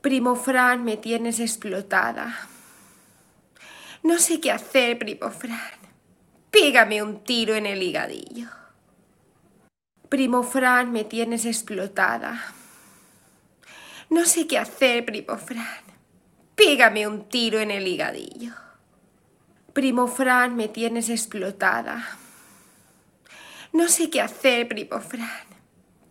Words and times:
Primo 0.00 0.36
Fran, 0.36 0.84
me 0.84 0.96
tienes 0.96 1.40
explotada. 1.40 2.48
No 4.04 4.18
sé 4.18 4.40
qué 4.40 4.52
hacer, 4.52 4.96
primo 4.96 5.30
Fran. 5.30 5.58
Pégame 6.52 7.02
un 7.02 7.24
tiro 7.24 7.56
en 7.56 7.66
el 7.66 7.82
higadillo. 7.82 8.48
Primo 10.08 10.44
Fran, 10.44 10.92
me 10.92 11.02
tienes 11.02 11.44
explotada. 11.46 12.54
No 14.08 14.24
sé 14.24 14.46
qué 14.46 14.58
hacer, 14.58 15.04
primo 15.04 15.36
Fran. 15.36 15.82
Pégame 16.54 17.08
un 17.08 17.28
tiro 17.28 17.58
en 17.58 17.72
el 17.72 17.88
higadillo. 17.88 18.52
Primo 19.72 20.06
Fran, 20.06 20.54
me 20.54 20.68
tienes 20.68 21.08
explotada. 21.08 22.06
No 23.72 23.88
sé 23.88 24.10
qué 24.10 24.20
hacer, 24.20 24.68
primo 24.68 25.00
Fran. 25.00 25.46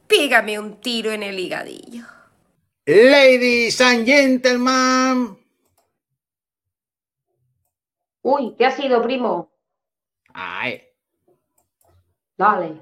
Pégame 0.08 0.60
un 0.60 0.82
tiro 0.82 1.12
en 1.12 1.24
el 1.24 1.40
higadillo. 1.40 2.17
Ladies 2.88 3.80
and 3.82 4.06
gentlemen. 4.06 5.38
Uy, 8.22 8.56
¿qué 8.58 8.66
ha 8.66 8.72
sido, 8.72 9.04
primo? 9.04 9.52
Ay. 10.34 10.82
Dale. 12.38 12.82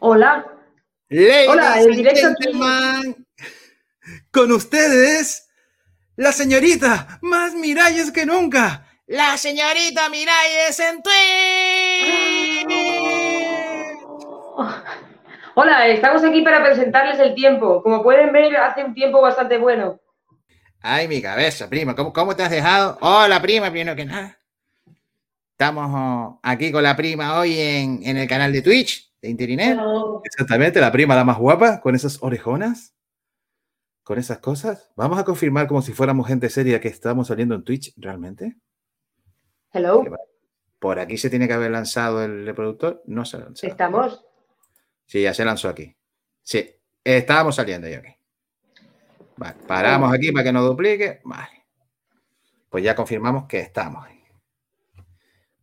Hola. 0.00 0.44
Ladies 1.08 1.48
Hola, 1.48 1.80
el 1.80 1.96
directo 1.96 2.28
gentlemen. 2.28 3.26
Con 4.30 4.52
ustedes, 4.52 5.48
la 6.16 6.32
señorita 6.32 7.20
más 7.22 7.54
Miralles 7.54 8.12
que 8.12 8.26
nunca. 8.26 8.86
La 9.06 9.38
señorita 9.38 10.10
Miralles 10.10 10.78
en 10.78 11.02
Twitch. 11.02 13.01
Hola, 15.54 15.86
estamos 15.88 16.24
aquí 16.24 16.40
para 16.42 16.64
presentarles 16.64 17.20
el 17.20 17.34
tiempo. 17.34 17.82
Como 17.82 18.02
pueden 18.02 18.32
ver, 18.32 18.56
hace 18.56 18.84
un 18.84 18.94
tiempo 18.94 19.20
bastante 19.20 19.58
bueno. 19.58 20.00
Ay, 20.80 21.08
mi 21.08 21.20
cabeza, 21.20 21.68
prima. 21.68 21.94
¿Cómo, 21.94 22.12
cómo 22.12 22.34
te 22.34 22.42
has 22.42 22.50
dejado? 22.50 22.96
Hola, 23.02 23.40
prima, 23.42 23.70
primero 23.70 23.94
que 23.94 24.06
nada. 24.06 24.38
Estamos 25.52 25.90
oh, 25.94 26.40
aquí 26.42 26.72
con 26.72 26.82
la 26.82 26.96
prima 26.96 27.38
hoy 27.38 27.60
en, 27.60 28.00
en 28.02 28.16
el 28.16 28.26
canal 28.26 28.52
de 28.52 28.62
Twitch 28.62 29.12
de 29.20 29.28
Interinet. 29.28 29.78
Exactamente, 30.24 30.80
la 30.80 30.90
prima, 30.90 31.14
la 31.14 31.24
más 31.24 31.38
guapa, 31.38 31.80
con 31.80 31.94
esas 31.94 32.22
orejonas, 32.22 32.94
con 34.02 34.18
esas 34.18 34.38
cosas. 34.38 34.90
Vamos 34.96 35.18
a 35.18 35.24
confirmar 35.24 35.68
como 35.68 35.82
si 35.82 35.92
fuéramos 35.92 36.26
gente 36.26 36.48
seria 36.48 36.80
que 36.80 36.88
estamos 36.88 37.28
saliendo 37.28 37.54
en 37.54 37.62
Twitch 37.62 37.92
realmente. 37.98 38.56
Hello. 39.70 40.02
Por 40.78 40.98
aquí 40.98 41.18
se 41.18 41.30
tiene 41.30 41.46
que 41.46 41.54
haber 41.54 41.70
lanzado 41.70 42.24
el 42.24 42.46
reproductor. 42.46 43.02
No 43.06 43.24
se 43.26 43.36
ha 43.36 43.40
lanzado. 43.40 43.70
Estamos. 43.70 44.24
Sí, 45.12 45.20
ya 45.20 45.34
se 45.34 45.44
lanzó 45.44 45.68
aquí. 45.68 45.94
Sí, 46.42 46.74
estábamos 47.04 47.54
saliendo 47.54 47.86
ya 47.86 47.98
aquí. 47.98 48.16
Paramos 49.66 50.10
aquí 50.10 50.32
para 50.32 50.44
que 50.44 50.52
no 50.54 50.62
duplique. 50.62 51.20
Vale. 51.24 51.66
Pues 52.70 52.82
ya 52.82 52.94
confirmamos 52.94 53.46
que 53.46 53.60
estamos. 53.60 54.08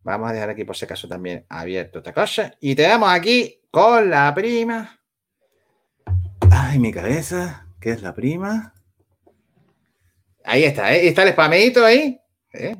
Vamos 0.04 0.30
a 0.30 0.34
dejar 0.34 0.50
aquí 0.50 0.62
por 0.62 0.76
si 0.76 0.84
acaso 0.84 1.08
también 1.08 1.46
abierto 1.48 1.98
esta 1.98 2.12
cosa. 2.12 2.54
Y 2.60 2.76
te 2.76 2.82
damos 2.82 3.10
aquí 3.10 3.60
con 3.72 4.08
la 4.08 4.32
prima. 4.32 5.00
Ay, 6.52 6.78
mi 6.78 6.92
cabeza. 6.92 7.66
¿Qué 7.80 7.90
es 7.90 8.02
la 8.02 8.14
prima? 8.14 8.72
Ahí 10.44 10.62
está, 10.62 10.94
¿eh? 10.94 11.08
Está 11.08 11.24
el 11.24 11.32
spameito 11.32 11.84
ahí. 11.84 12.20
¿eh? 12.52 12.76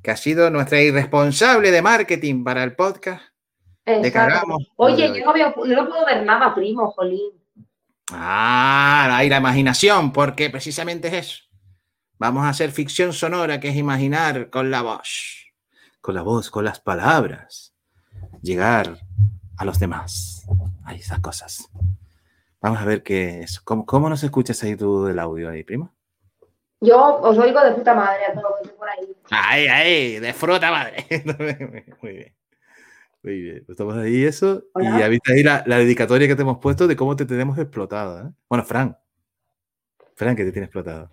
Que 0.00 0.12
ha 0.12 0.16
sido 0.16 0.50
nuestra 0.50 0.80
irresponsable 0.80 1.72
de 1.72 1.82
marketing 1.82 2.44
para 2.44 2.62
el 2.62 2.76
podcast. 2.76 3.33
Le 3.86 4.08
Exacto. 4.08 4.34
cagamos. 4.34 4.72
Oye, 4.76 5.20
yo 5.20 5.26
no, 5.26 5.32
veo, 5.32 5.48
no 5.48 5.88
puedo 5.88 6.06
ver 6.06 6.24
nada, 6.24 6.54
primo, 6.54 6.90
jolín. 6.90 7.32
Ah, 8.12 9.08
ahí 9.12 9.28
la 9.28 9.38
imaginación, 9.38 10.12
porque 10.12 10.50
precisamente 10.50 11.08
es 11.08 11.14
eso. 11.14 11.42
Vamos 12.18 12.44
a 12.44 12.50
hacer 12.50 12.70
ficción 12.70 13.12
sonora, 13.12 13.60
que 13.60 13.68
es 13.68 13.76
imaginar 13.76 14.50
con 14.50 14.70
la 14.70 14.82
voz, 14.82 15.46
con 16.00 16.14
la 16.14 16.22
voz, 16.22 16.50
con 16.50 16.64
las 16.64 16.80
palabras, 16.80 17.74
llegar 18.40 18.98
a 19.58 19.64
los 19.64 19.78
demás. 19.78 20.46
Ahí 20.84 20.98
esas 20.98 21.20
cosas. 21.20 21.68
Vamos 22.60 22.80
a 22.80 22.84
ver 22.84 23.02
qué 23.02 23.40
es. 23.40 23.60
¿Cómo, 23.60 23.84
cómo 23.84 24.08
nos 24.08 24.22
escuchas 24.22 24.62
ahí 24.62 24.76
tú 24.76 25.04
del 25.04 25.18
audio 25.18 25.50
ahí, 25.50 25.64
prima? 25.64 25.90
Yo 26.80 27.16
os 27.20 27.38
oigo 27.38 27.60
de 27.62 27.72
puta 27.72 27.94
madre 27.94 28.26
a 28.26 28.32
todos 28.34 28.68
por 28.78 28.88
ahí. 28.88 29.16
Ahí, 29.30 29.66
ahí, 29.66 30.18
de 30.20 30.32
fruta 30.32 30.70
madre. 30.70 31.06
Muy 32.02 32.12
bien. 32.12 32.34
Muy 33.24 33.40
bien. 33.40 33.62
Pues 33.64 33.70
Estamos 33.70 33.96
ahí 33.96 34.22
eso. 34.22 34.64
Hola. 34.74 34.96
Y 34.96 35.00
ya 35.00 35.08
viste 35.08 35.32
ahí 35.32 35.42
la, 35.42 35.64
la 35.66 35.78
dedicatoria 35.78 36.28
que 36.28 36.36
te 36.36 36.42
hemos 36.42 36.58
puesto 36.58 36.86
de 36.86 36.94
cómo 36.94 37.16
te 37.16 37.24
tenemos 37.24 37.58
explotada. 37.58 38.28
¿eh? 38.28 38.32
Bueno, 38.50 38.64
Fran. 38.64 38.96
Fran, 40.14 40.36
que 40.36 40.44
te 40.44 40.52
tiene 40.52 40.66
explotado. 40.66 41.10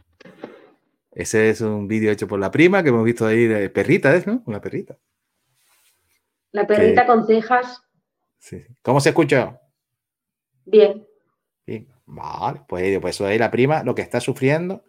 Ese 1.13 1.49
es 1.49 1.61
un 1.61 1.87
vídeo 1.87 2.11
hecho 2.11 2.27
por 2.27 2.39
la 2.39 2.51
prima 2.51 2.83
que 2.83 2.89
hemos 2.89 3.05
visto 3.05 3.25
ahí 3.25 3.45
de 3.45 3.69
perrita, 3.69 4.13
¿es, 4.13 4.27
no? 4.27 4.43
Una 4.45 4.59
perrita. 4.59 4.97
La 6.51 6.67
perrita 6.67 7.05
con 7.05 7.25
cejas. 7.25 7.81
Sí. 8.39 8.61
¿Cómo 8.81 8.99
se 8.99 9.09
escuchó? 9.09 9.57
Bien. 10.65 11.07
Sí. 11.65 11.87
Vale, 12.05 12.61
pues, 12.67 12.99
pues 12.99 13.15
eso 13.15 13.25
ahí 13.25 13.37
la 13.37 13.49
prima, 13.49 13.83
lo 13.83 13.95
que 13.95 14.01
está 14.01 14.19
sufriendo 14.19 14.83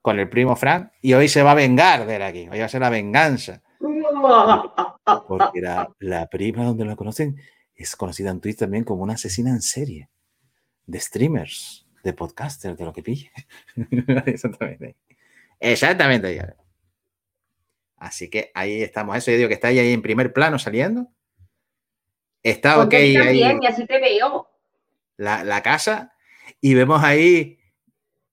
con 0.00 0.18
el 0.18 0.30
primo 0.30 0.56
Fran. 0.56 0.90
Y 1.02 1.12
hoy 1.12 1.28
se 1.28 1.42
va 1.42 1.50
a 1.52 1.54
vengar 1.54 2.06
de 2.06 2.16
él 2.16 2.22
aquí. 2.22 2.48
Hoy 2.50 2.60
va 2.60 2.64
a 2.64 2.70
ser 2.70 2.80
la 2.80 2.88
venganza. 2.88 3.62
Porque 5.28 5.60
la, 5.60 5.94
la 6.00 6.26
prima 6.26 6.64
donde 6.64 6.84
la 6.84 6.96
conocen 6.96 7.36
es 7.74 7.94
conocida 7.94 8.30
en 8.30 8.40
Twitch 8.40 8.58
también 8.58 8.84
como 8.84 9.02
una 9.02 9.14
asesina 9.14 9.50
en 9.50 9.62
serie 9.62 10.08
de 10.86 11.00
streamers, 11.00 11.86
de 12.02 12.12
podcasters, 12.12 12.76
de 12.76 12.84
lo 12.84 12.92
que 12.92 13.02
pille. 13.02 13.30
Exactamente. 14.26 14.96
Exactamente. 15.60 16.54
Así 17.96 18.28
que 18.28 18.50
ahí 18.54 18.82
estamos. 18.82 19.16
Eso 19.16 19.30
yo 19.30 19.36
digo 19.36 19.48
que 19.48 19.54
está 19.54 19.68
ahí, 19.68 19.78
ahí 19.78 19.92
en 19.92 20.02
primer 20.02 20.32
plano 20.32 20.58
saliendo. 20.58 21.08
Está 22.42 22.82
ok 22.82 22.94
ahí 22.94 23.32
bien 23.32 23.62
y 23.62 23.66
así 23.66 23.86
te 23.86 23.98
veo. 24.00 24.48
la, 25.16 25.44
la 25.44 25.62
casa 25.62 26.12
y 26.60 26.74
vemos 26.74 27.02
ahí. 27.02 27.58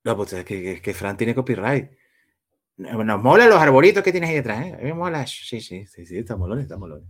No, 0.03 0.15
pues 0.17 0.33
es 0.33 0.45
que, 0.45 0.61
que, 0.61 0.81
que 0.81 0.93
Fran 0.93 1.17
tiene 1.17 1.33
copyright. 1.33 1.91
Nos 2.77 3.21
mola 3.21 3.47
los 3.47 3.59
arbolitos 3.59 4.03
que 4.03 4.11
tienes 4.11 4.29
ahí 4.29 4.37
detrás, 4.37 4.65
¿eh? 4.65 4.73
A 4.73 4.77
mí 4.77 4.85
me 4.85 4.93
mola. 4.93 5.25
Sí, 5.27 5.61
sí, 5.61 5.85
sí, 5.85 6.05
sí, 6.05 6.17
está 6.17 6.35
molón, 6.35 6.59
está 6.59 6.77
molón. 6.77 7.03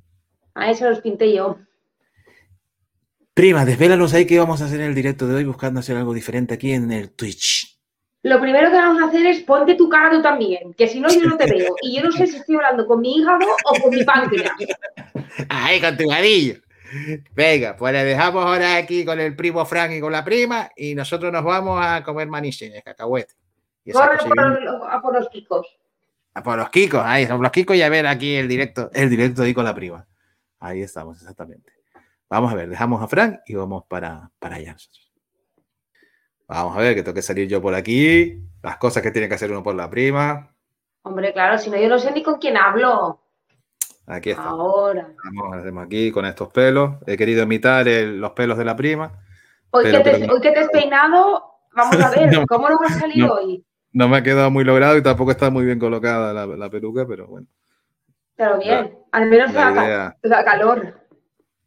A 0.55 0.69
eso 0.69 0.89
los 0.89 1.01
pinté 1.01 1.33
yo. 1.33 1.57
Prima, 3.33 3.65
desvélanos 3.65 4.13
ahí 4.13 4.27
que 4.27 4.37
vamos 4.37 4.61
a 4.61 4.65
hacer 4.65 4.79
en 4.81 4.87
el 4.87 4.95
directo 4.95 5.25
de 5.25 5.35
hoy 5.35 5.43
buscando 5.45 5.79
hacer 5.79 5.97
algo 5.97 6.13
diferente 6.13 6.53
aquí 6.53 6.73
en 6.73 6.91
el 6.91 7.11
Twitch. 7.11 7.79
Lo 8.21 8.39
primero 8.39 8.69
que 8.69 8.77
vamos 8.77 9.01
a 9.01 9.07
hacer 9.07 9.25
es 9.25 9.41
ponte 9.41 9.75
tu 9.75 9.89
cara 9.89 10.11
tú 10.11 10.21
también, 10.21 10.73
que 10.75 10.87
si 10.87 10.99
no 10.99 11.09
yo 11.09 11.27
no 11.27 11.37
te 11.37 11.45
veo. 11.45 11.75
Y 11.81 11.95
yo 11.95 12.03
no 12.03 12.11
sé 12.11 12.27
si 12.27 12.37
estoy 12.37 12.55
hablando 12.55 12.85
con 12.85 13.01
mi 13.01 13.17
hígado 13.17 13.39
o 13.65 13.81
con 13.81 13.89
mi 13.89 14.03
páncreas. 14.03 14.51
Ahí 15.49 15.81
con 15.81 15.97
tu 15.97 16.07
gadillo. 16.07 16.55
Venga, 17.33 17.75
pues 17.75 17.91
le 17.91 18.03
dejamos 18.03 18.45
ahora 18.45 18.77
aquí 18.77 19.03
con 19.03 19.19
el 19.19 19.35
primo 19.35 19.65
Frank 19.65 19.91
y 19.93 19.99
con 19.99 20.11
la 20.11 20.23
prima 20.23 20.69
y 20.75 20.93
nosotros 20.93 21.33
nos 21.33 21.43
vamos 21.43 21.83
a 21.83 22.03
comer 22.03 22.27
manicines, 22.27 22.83
cacahuete. 22.83 23.33
Y 23.85 23.91
esa 23.91 23.99
Corre 24.07 24.17
por 24.17 24.29
cosilla. 24.35 24.59
los, 24.61 24.81
a 24.89 25.01
por 25.01 25.13
los 25.13 25.27
picos. 25.29 25.67
A 26.35 26.41
por 26.41 26.57
los 26.57 26.69
Kikos, 26.69 27.01
ahí 27.03 27.27
son 27.27 27.41
los 27.43 27.51
Kikos 27.51 27.75
y 27.75 27.81
a 27.83 27.89
ver 27.89 28.07
aquí 28.07 28.35
el 28.35 28.47
directo, 28.47 28.89
el 28.93 29.07
directo 29.09 29.43
ahí 29.43 29.53
con 29.53 29.65
la 29.65 29.75
prima. 29.75 30.07
Ahí 30.59 30.81
estamos, 30.81 31.21
exactamente. 31.21 31.71
Vamos 32.29 32.51
a 32.51 32.55
ver, 32.55 32.69
dejamos 32.69 33.03
a 33.03 33.07
Frank 33.07 33.41
y 33.45 33.53
vamos 33.53 33.83
para, 33.87 34.31
para 34.39 34.55
allá 34.55 34.73
nosotros. 34.73 35.11
Vamos 36.47 36.75
a 36.75 36.79
ver, 36.79 36.95
que 36.95 37.03
tengo 37.03 37.13
que 37.13 37.21
salir 37.21 37.47
yo 37.47 37.61
por 37.61 37.75
aquí. 37.75 38.41
Las 38.63 38.77
cosas 38.77 39.03
que 39.03 39.11
tiene 39.11 39.27
que 39.27 39.35
hacer 39.35 39.51
uno 39.51 39.61
por 39.61 39.75
la 39.75 39.89
prima. 39.89 40.55
Hombre, 41.03 41.33
claro, 41.33 41.57
si 41.59 41.69
no 41.69 41.77
yo 41.77 41.87
no 41.89 41.99
sé 41.99 42.11
ni 42.11 42.23
con 42.23 42.39
quién 42.39 42.57
hablo. 42.57 43.21
Aquí 44.07 44.31
está. 44.31 44.43
Ahora. 44.43 45.13
Vamos, 45.25 45.57
hacemos 45.57 45.85
aquí 45.85 46.11
con 46.11 46.25
estos 46.25 46.49
pelos. 46.49 46.95
He 47.05 47.15
querido 47.15 47.43
imitar 47.43 47.87
el- 47.87 48.19
los 48.19 48.31
pelos 48.31 48.57
de 48.57 48.65
la 48.65 48.75
prima. 48.75 49.11
Hoy, 49.69 49.83
Pero- 49.85 49.97
que 49.99 50.03
te, 50.11 50.19
pero- 50.19 50.33
hoy 50.33 50.41
que 50.41 50.51
te 50.51 50.59
has 50.59 50.69
peinado, 50.69 51.43
vamos 51.75 51.95
a 52.01 52.09
ver, 52.09 52.31
No, 52.41 52.45
¿cómo 52.47 52.69
nos 52.69 52.79
va 52.81 52.87
a 52.87 52.99
salir 52.99 53.17
no. 53.25 53.33
hoy? 53.33 53.63
No 53.93 54.09
me 54.09 54.17
ha 54.17 54.23
quedado 54.23 54.49
muy 54.51 54.63
logrado 54.63 54.97
y 54.97 55.03
tampoco 55.03 55.31
está 55.31 55.49
muy 55.49 55.65
bien 55.65 55.79
colocada 55.79 56.33
la, 56.33 56.45
la 56.47 56.69
peluca, 56.69 57.05
pero 57.07 57.27
bueno. 57.27 57.47
Pero 58.35 58.57
bien, 58.57 58.97
al 59.11 59.27
menos 59.29 59.53
La 59.53 59.71
idea, 59.71 60.17
da 60.23 60.43
calor. 60.43 60.99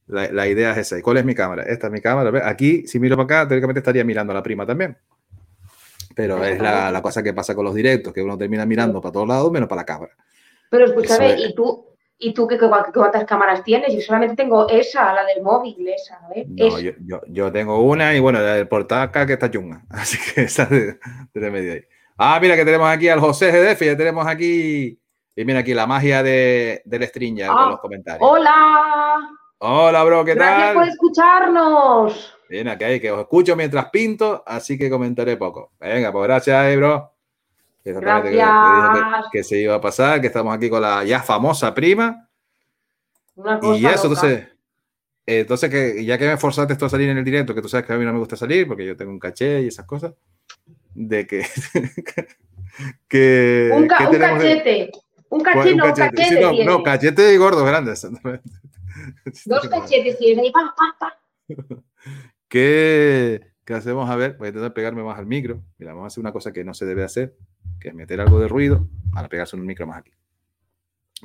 la, 0.09 0.29
la 0.33 0.49
idea 0.49 0.73
es 0.73 0.79
esa. 0.79 0.99
¿Y 0.99 1.03
cuál 1.03 1.19
es 1.19 1.25
mi 1.25 1.35
cámara? 1.35 1.62
Esta 1.62 1.87
es 1.87 1.93
mi 1.93 2.00
cámara. 2.00 2.49
Aquí, 2.49 2.87
si 2.89 2.99
miro 2.99 3.17
para 3.17 3.41
acá, 3.43 3.49
teóricamente 3.49 3.79
estaría 3.79 4.05
mirando 4.05 4.33
a 4.33 4.35
la 4.35 4.43
prima 4.43 4.67
también. 4.67 4.97
Pero 6.17 6.43
es 6.45 6.59
la, 6.61 6.91
la 6.91 7.03
cosa 7.03 7.23
que 7.23 7.35
pasa 7.35 7.55
con 7.55 7.65
los 7.65 7.75
directos, 7.75 8.12
que 8.12 8.23
uno 8.23 8.37
termina 8.39 8.67
mirando 8.67 9.00
para 9.00 9.12
todos 9.12 9.29
lados 9.29 9.53
menos 9.53 9.69
para 9.69 9.83
la 9.83 9.87
cámara. 9.87 10.12
Pero 10.71 10.87
escúchame, 10.87 11.35
es. 11.35 11.50
¿y 11.50 11.55
tú? 11.55 11.87
¿Y 12.19 12.33
tú 12.33 12.47
qué, 12.49 12.59
cuántas 12.59 13.25
cámaras 13.27 13.62
tienes? 13.62 13.93
Yo 13.95 14.00
solamente 14.00 14.35
tengo 14.37 14.67
esa, 14.69 15.12
la 15.12 15.25
del 15.27 15.43
móvil, 15.43 15.87
esa, 15.89 16.19
ver. 16.35 16.47
No, 16.49 16.79
esa. 16.79 16.81
yo, 16.81 16.93
yo, 17.00 17.21
yo 17.29 17.53
tengo 17.53 17.79
una 17.83 18.15
y 18.15 18.21
bueno, 18.21 18.41
la 18.41 18.55
del 18.55 18.67
portaca 18.67 19.27
que 19.27 19.35
está 19.35 19.50
chunga. 19.50 19.85
Así 19.91 20.17
que 20.35 20.43
esa 20.43 20.65
de, 20.67 20.99
de 21.35 21.50
medio 21.50 21.75
ahí. 21.75 21.83
Ah, 22.17 22.39
mira 22.41 22.57
que 22.57 22.65
tenemos 22.65 22.89
aquí 22.89 23.09
al 23.09 23.21
José 23.21 23.51
GDF, 23.53 23.83
ya 23.83 23.97
tenemos 23.97 24.27
aquí. 24.27 24.99
Y 25.39 25.45
mira 25.45 25.59
aquí 25.61 25.75
la 25.75 25.87
magia 25.87 26.23
de, 26.23 26.81
del 26.87 27.03
Stringer 27.05 27.49
Ah, 27.51 27.55
con 27.55 27.71
los 27.71 27.81
comentarios. 27.81 28.27
¡Hola! 28.29 29.29
Hola, 29.59 30.05
bro, 30.05 30.25
¿qué 30.25 30.35
Gracias 30.35 30.61
tal? 30.69 30.75
por 30.75 30.89
escucharnos. 30.89 32.35
Bien, 32.49 32.69
acá 32.69 32.87
hay 32.87 33.01
que 33.01 33.11
os 33.11 33.21
escucho 33.21 33.57
mientras 33.57 33.91
pinto, 33.91 34.43
así 34.47 34.79
que 34.79 34.89
comentaré 34.89 35.37
poco. 35.37 35.73
Venga, 35.81 36.13
pues 36.13 36.25
gracias, 36.27 36.67
eh, 36.67 36.77
bro. 36.77 37.13
Gracias. 37.85 38.49
Que, 39.33 39.39
que, 39.39 39.45
se 39.45 39.59
iba 39.61 39.75
a 39.75 39.81
pasar, 39.81 40.21
que 40.21 40.27
estamos 40.29 40.55
aquí 40.55 40.69
con 40.71 40.83
la 40.83 41.05
ya 41.05 41.21
famosa 41.21 41.73
prima. 41.75 42.29
Una 43.37 43.59
cosa 43.61 43.79
Y 43.79 43.87
eso, 43.87 44.09
loca. 44.09 44.21
entonces, 44.27 44.49
entonces 45.27 45.71
que 45.71 46.05
ya 46.05 46.19
que 46.19 46.27
me 46.29 46.37
forzaste 46.37 46.73
esto 46.73 46.87
a 46.87 46.91
salir 46.91 47.09
en 47.11 47.19
el 47.19 47.25
directo, 47.25 47.55
que 47.55 47.62
tú 47.62 47.69
sabes 47.69 47.87
que 47.87 47.93
a 47.93 47.97
mí 47.97 48.05
no 48.05 48.12
me 48.12 48.19
gusta 48.19 48.37
salir 48.37 48.67
porque 48.67 48.87
yo 48.87 48.97
tengo 48.97 49.11
un 49.12 49.19
caché 49.19 49.62
y 49.62 49.69
esas 49.69 49.87
cosas, 49.87 50.12
de 50.97 51.27
que... 51.27 51.45
que 53.09 53.71
Un, 53.73 53.87
ca- 53.87 53.99
¿qué 53.99 54.05
un 54.07 54.19
cachete. 54.19 54.91
Un 55.29 55.41
¿Cuál- 55.41 55.55
cachete, 55.55 55.73
un 55.73 55.77
no, 55.79 55.85
un 55.85 55.91
cachete? 55.91 56.17
cachete. 56.17 56.51
Sí, 56.51 56.65
no, 56.65 56.79
no, 56.79 56.83
cachete 56.83 57.35
y 57.35 57.37
gordo 57.37 57.65
grande. 57.65 57.93
exactamente. 57.93 58.51
Dos 59.45 59.69
cachetes 59.69 60.19
tienes 60.19 60.39
ahí, 60.39 60.51
pa, 60.53 60.75
pa, 60.77 60.97
pa. 60.99 61.21
¿Qué, 62.49 63.41
qué 63.65 63.75
hacemos? 63.75 64.09
A 64.09 64.17
ver, 64.17 64.37
voy 64.39 64.47
a 64.47 64.49
intentar 64.49 64.73
pegarme 64.73 65.03
más 65.03 65.19
al 65.19 65.27
micro. 65.27 65.63
Mira, 65.79 65.93
vamos 65.93 66.05
a 66.05 66.07
hacer 66.09 66.21
una 66.21 66.33
cosa 66.33 66.53
que 66.53 66.65
no 66.65 66.75
se 66.75 66.87
debe 66.87 67.05
hacer, 67.05 67.37
que 67.81 67.89
es 67.89 67.95
meter 67.95 68.21
algo 68.21 68.41
de 68.41 68.49
ruido 68.49 68.89
para 69.13 69.29
pegarse 69.29 69.57
un 69.57 69.67
micro 69.67 69.87
más 69.87 69.99
aquí. 69.99 70.13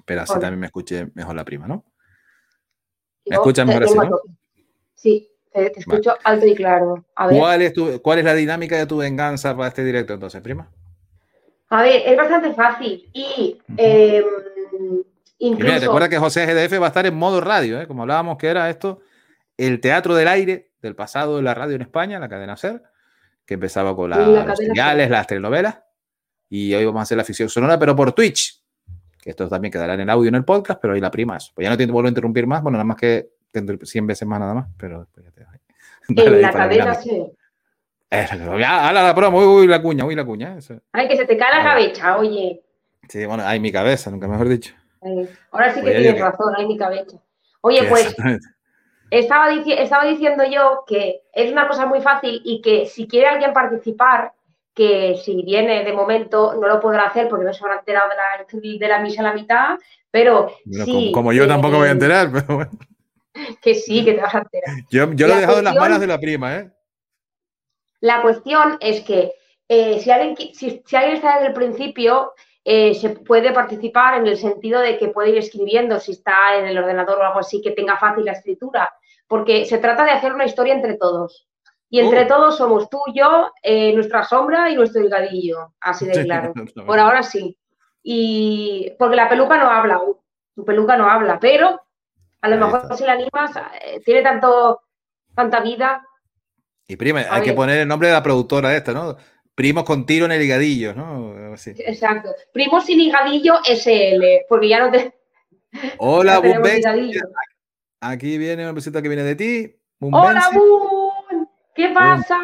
Pero 0.05 0.21
así 0.21 0.33
también 0.33 0.59
me 0.59 0.65
escuche 0.67 1.11
mejor 1.13 1.35
la 1.35 1.45
prima, 1.45 1.67
¿no? 1.67 1.85
¿Me 3.25 3.37
te 3.37 3.65
mejor 3.65 3.83
así, 3.83 3.97
no? 3.97 4.19
Sí, 4.95 5.30
te, 5.53 5.69
te 5.69 5.79
escucho 5.79 6.15
alto 6.23 6.45
y 6.45 6.55
claro. 6.55 7.05
A 7.15 7.27
ver. 7.27 7.37
¿Cuál 7.37 7.61
es, 7.61 7.73
tu, 7.73 8.01
¿Cuál 8.01 8.19
es 8.19 8.25
la 8.25 8.33
dinámica 8.33 8.77
de 8.77 8.85
tu 8.85 8.97
venganza 8.97 9.55
para 9.55 9.69
este 9.69 9.83
directo 9.83 10.13
entonces, 10.13 10.41
prima? 10.41 10.69
A 11.69 11.81
ver, 11.83 12.01
es 12.05 12.17
bastante 12.17 12.53
fácil. 12.53 13.09
Y 13.13 13.59
eh, 13.77 14.23
Y 15.39 15.51
mira, 15.51 15.69
incluso. 15.69 15.79
recuerda 15.85 16.09
que 16.09 16.17
José 16.17 16.45
GDF 16.45 16.81
va 16.81 16.85
a 16.85 16.89
estar 16.89 17.05
en 17.05 17.15
modo 17.15 17.41
radio, 17.41 17.81
¿eh? 17.81 17.87
como 17.87 18.01
hablábamos 18.03 18.37
que 18.37 18.47
era 18.47 18.69
esto, 18.69 18.99
el 19.57 19.79
teatro 19.79 20.15
del 20.15 20.27
aire 20.27 20.71
del 20.81 20.95
pasado 20.95 21.37
de 21.37 21.43
la 21.43 21.53
radio 21.53 21.75
en 21.75 21.81
España, 21.81 22.19
la 22.19 22.27
cadena 22.29 22.57
SER, 22.57 22.81
que 23.45 23.53
empezaba 23.55 23.95
con 23.95 24.09
la- 24.09 24.17
La 24.17 24.45
los 24.95 25.09
las 25.09 25.27
telenovelas, 25.27 25.79
y 26.49 26.73
hoy 26.73 26.85
vamos 26.85 26.99
a 26.99 27.03
hacer 27.03 27.17
la 27.17 27.23
ficción 27.23 27.49
sonora, 27.49 27.77
pero 27.79 27.95
por 27.95 28.11
Twitch, 28.13 28.61
que 29.21 29.29
esto 29.29 29.47
también 29.47 29.71
quedará 29.71 29.93
en 29.93 30.01
el 30.01 30.09
audio 30.09 30.29
en 30.29 30.35
el 30.35 30.43
podcast, 30.45 30.79
pero 30.81 30.93
hoy 30.93 30.99
la 30.99 31.11
prima 31.11 31.37
es. 31.37 31.51
Pues 31.55 31.63
ya 31.65 31.69
no 31.69 31.77
te 31.77 31.85
vuelvo 31.85 32.07
a 32.07 32.09
interrumpir 32.09 32.47
más, 32.47 32.61
bueno, 32.63 32.77
nada 32.77 32.83
más 32.85 32.97
que 32.97 33.29
100 33.53 34.07
veces 34.07 34.27
más 34.27 34.39
nada 34.39 34.53
más, 34.53 34.67
pero 34.77 34.99
después 35.01 35.25
ya 35.25 35.31
te 35.31 35.41
ahí. 35.51 35.59
Dale 36.09 36.35
en 36.37 36.41
la 36.41 36.51
cadena. 36.51 36.97
Eso, 38.09 38.57
ya, 38.59 38.89
hala 38.89 39.03
la 39.03 39.15
promo, 39.15 39.37
uy, 39.39 39.45
uy, 39.61 39.67
la 39.67 39.81
cuña, 39.81 40.03
uy, 40.05 40.15
la 40.15 40.25
cuña. 40.25 40.57
eso. 40.57 40.75
Ay, 40.91 41.07
que 41.07 41.15
se 41.15 41.25
te 41.25 41.37
cae 41.37 41.55
la 41.55 41.63
cabeza, 41.63 42.17
oye. 42.17 42.61
Sí, 43.07 43.25
bueno, 43.25 43.43
hay 43.45 43.59
mi 43.59 43.71
cabeza, 43.71 44.11
nunca 44.11 44.27
mejor 44.27 44.49
dicho. 44.49 44.73
Ahora 45.51 45.73
sí 45.73 45.81
que 45.81 45.91
tienes 45.91 46.15
que- 46.15 46.21
razón, 46.21 46.53
hay 46.57 46.67
mi 46.67 46.77
cabeza. 46.77 47.17
Oye, 47.61 47.83
pues 47.87 48.13
estaba, 49.09 49.49
dici- 49.51 49.75
estaba 49.77 50.05
diciendo 50.05 50.43
yo 50.45 50.83
que 50.87 51.21
es 51.33 51.51
una 51.51 51.67
cosa 51.67 51.85
muy 51.85 52.01
fácil 52.01 52.41
y 52.43 52.61
que 52.61 52.85
si 52.85 53.07
quiere 53.07 53.27
alguien 53.27 53.53
participar, 53.53 54.33
que 54.73 55.15
si 55.23 55.41
viene 55.43 55.83
de 55.83 55.93
momento 55.93 56.53
no 56.55 56.67
lo 56.67 56.79
podrá 56.79 57.03
hacer 57.07 57.27
porque 57.29 57.45
no 57.45 57.53
se 57.53 57.63
habrá 57.63 57.79
enterado 57.79 58.09
de 58.09 58.15
la, 58.15 58.77
de 58.79 58.87
la 58.87 58.99
misa 58.99 59.21
a 59.21 59.25
la 59.25 59.33
mitad, 59.33 59.77
pero 60.09 60.51
Bueno, 60.65 60.85
sí, 60.85 60.91
como, 60.91 61.11
como 61.11 61.33
yo 61.33 61.43
eh, 61.45 61.47
tampoco 61.47 61.77
voy 61.77 61.87
a 61.87 61.91
enterar, 61.91 62.29
pero 62.33 62.55
bueno. 62.55 62.71
Que 63.61 63.75
sí, 63.75 64.03
que 64.03 64.13
te 64.13 64.21
vas 64.21 64.35
a 64.35 64.39
enterar. 64.39 64.75
Yo, 64.91 65.11
yo 65.13 65.27
lo 65.27 65.33
he 65.33 65.39
dejado 65.39 65.59
en 65.59 65.65
las 65.65 65.75
manos 65.75 65.99
de 65.99 66.07
la 66.07 66.19
prima, 66.19 66.57
¿eh? 66.57 66.71
La 68.01 68.21
cuestión 68.21 68.77
es 68.79 69.01
que 69.01 69.33
eh, 69.69 69.99
si, 69.99 70.11
alguien, 70.11 70.35
si, 70.53 70.81
si 70.85 70.95
alguien 70.95 71.15
está 71.15 71.35
desde 71.35 71.47
el 71.47 71.53
principio, 71.53 72.33
eh, 72.63 72.93
se 72.95 73.11
puede 73.11 73.51
participar 73.51 74.19
en 74.19 74.27
el 74.27 74.37
sentido 74.37 74.81
de 74.81 74.97
que 74.97 75.07
puede 75.09 75.29
ir 75.29 75.37
escribiendo 75.37 75.99
si 75.99 76.11
está 76.11 76.57
en 76.57 76.65
el 76.65 76.77
ordenador 76.77 77.19
o 77.19 77.23
algo 77.23 77.39
así, 77.39 77.61
que 77.61 77.71
tenga 77.71 77.97
fácil 77.97 78.25
la 78.25 78.33
escritura, 78.33 78.91
porque 79.27 79.65
se 79.65 79.77
trata 79.77 80.03
de 80.03 80.11
hacer 80.11 80.33
una 80.33 80.45
historia 80.45 80.73
entre 80.73 80.97
todos. 80.97 81.47
Y 81.89 81.99
entre 81.99 82.23
Oh. 82.23 82.27
todos 82.27 82.57
somos 82.57 82.89
tú, 82.89 82.99
yo, 83.13 83.51
eh, 83.61 83.93
nuestra 83.93 84.23
sombra 84.23 84.69
y 84.69 84.75
nuestro 84.75 85.03
higadillo, 85.03 85.73
así 85.81 86.05
de 86.05 86.23
claro. 86.23 86.53
Por 86.85 86.99
ahora 86.99 87.21
sí. 87.21 87.57
Y 88.03 88.93
porque 88.97 89.15
la 89.15 89.29
peluca 89.29 89.57
no 89.57 89.69
habla 89.69 90.01
tu 90.55 90.65
peluca 90.65 90.97
no 90.97 91.09
habla, 91.09 91.39
pero 91.39 91.81
a 92.41 92.47
lo 92.47 92.55
Ahí 92.55 92.61
mejor 92.61 92.81
está. 92.83 92.97
si 92.97 93.03
la 93.05 93.13
animas, 93.13 93.51
eh, 93.85 94.01
tiene 94.03 94.21
tanto, 94.21 94.81
tanta 95.35 95.61
vida. 95.61 96.05
Y 96.87 96.95
prima, 96.95 97.21
hay 97.29 97.41
que 97.41 97.53
poner 97.53 97.79
el 97.79 97.87
nombre 97.87 98.09
de 98.09 98.15
la 98.15 98.23
productora 98.23 98.75
esta, 98.75 98.93
¿no? 98.93 99.15
Primos 99.55 99.83
con 99.83 100.05
tiro 100.05 100.25
en 100.25 100.31
el 100.31 100.41
higadillo, 100.41 100.93
¿no? 100.93 101.53
Así. 101.53 101.73
Exacto. 101.77 102.33
Primo 102.51 102.81
sin 102.81 102.99
higadillo 102.99 103.59
SL, 103.63 104.45
porque 104.49 104.69
ya 104.69 104.79
no 104.79 104.91
te. 104.91 105.13
Hola, 105.99 106.41
higadillo. 106.43 107.21
Aquí 108.01 108.37
viene 108.37 108.63
una 108.63 108.73
visita 108.73 109.01
que 109.01 109.07
viene 109.07 109.23
de 109.23 109.35
ti. 109.35 109.75
Hola. 109.99 110.49
Boom. 110.53 111.47
¿Qué 111.75 111.89
pasa? 111.89 112.39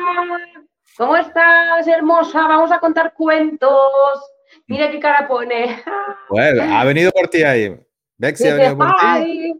¿Cómo 0.98 1.18
estás, 1.18 1.88
hermosa? 1.88 2.48
Vamos 2.48 2.72
a 2.72 2.80
contar 2.80 3.14
cuentos. 3.14 4.22
Mira 4.68 4.90
qué 4.92 5.00
cara 5.00 5.28
pone. 5.28 5.82
Bueno, 6.30 6.64
ha 6.78 6.84
venido 6.86 7.12
por 7.12 7.28
ti 7.28 7.44
ahí. 7.44 7.78
Bexi 8.18 8.48
ha 8.48 8.56
venido 8.56 8.78
por 8.78 8.96
ti. 8.96 9.60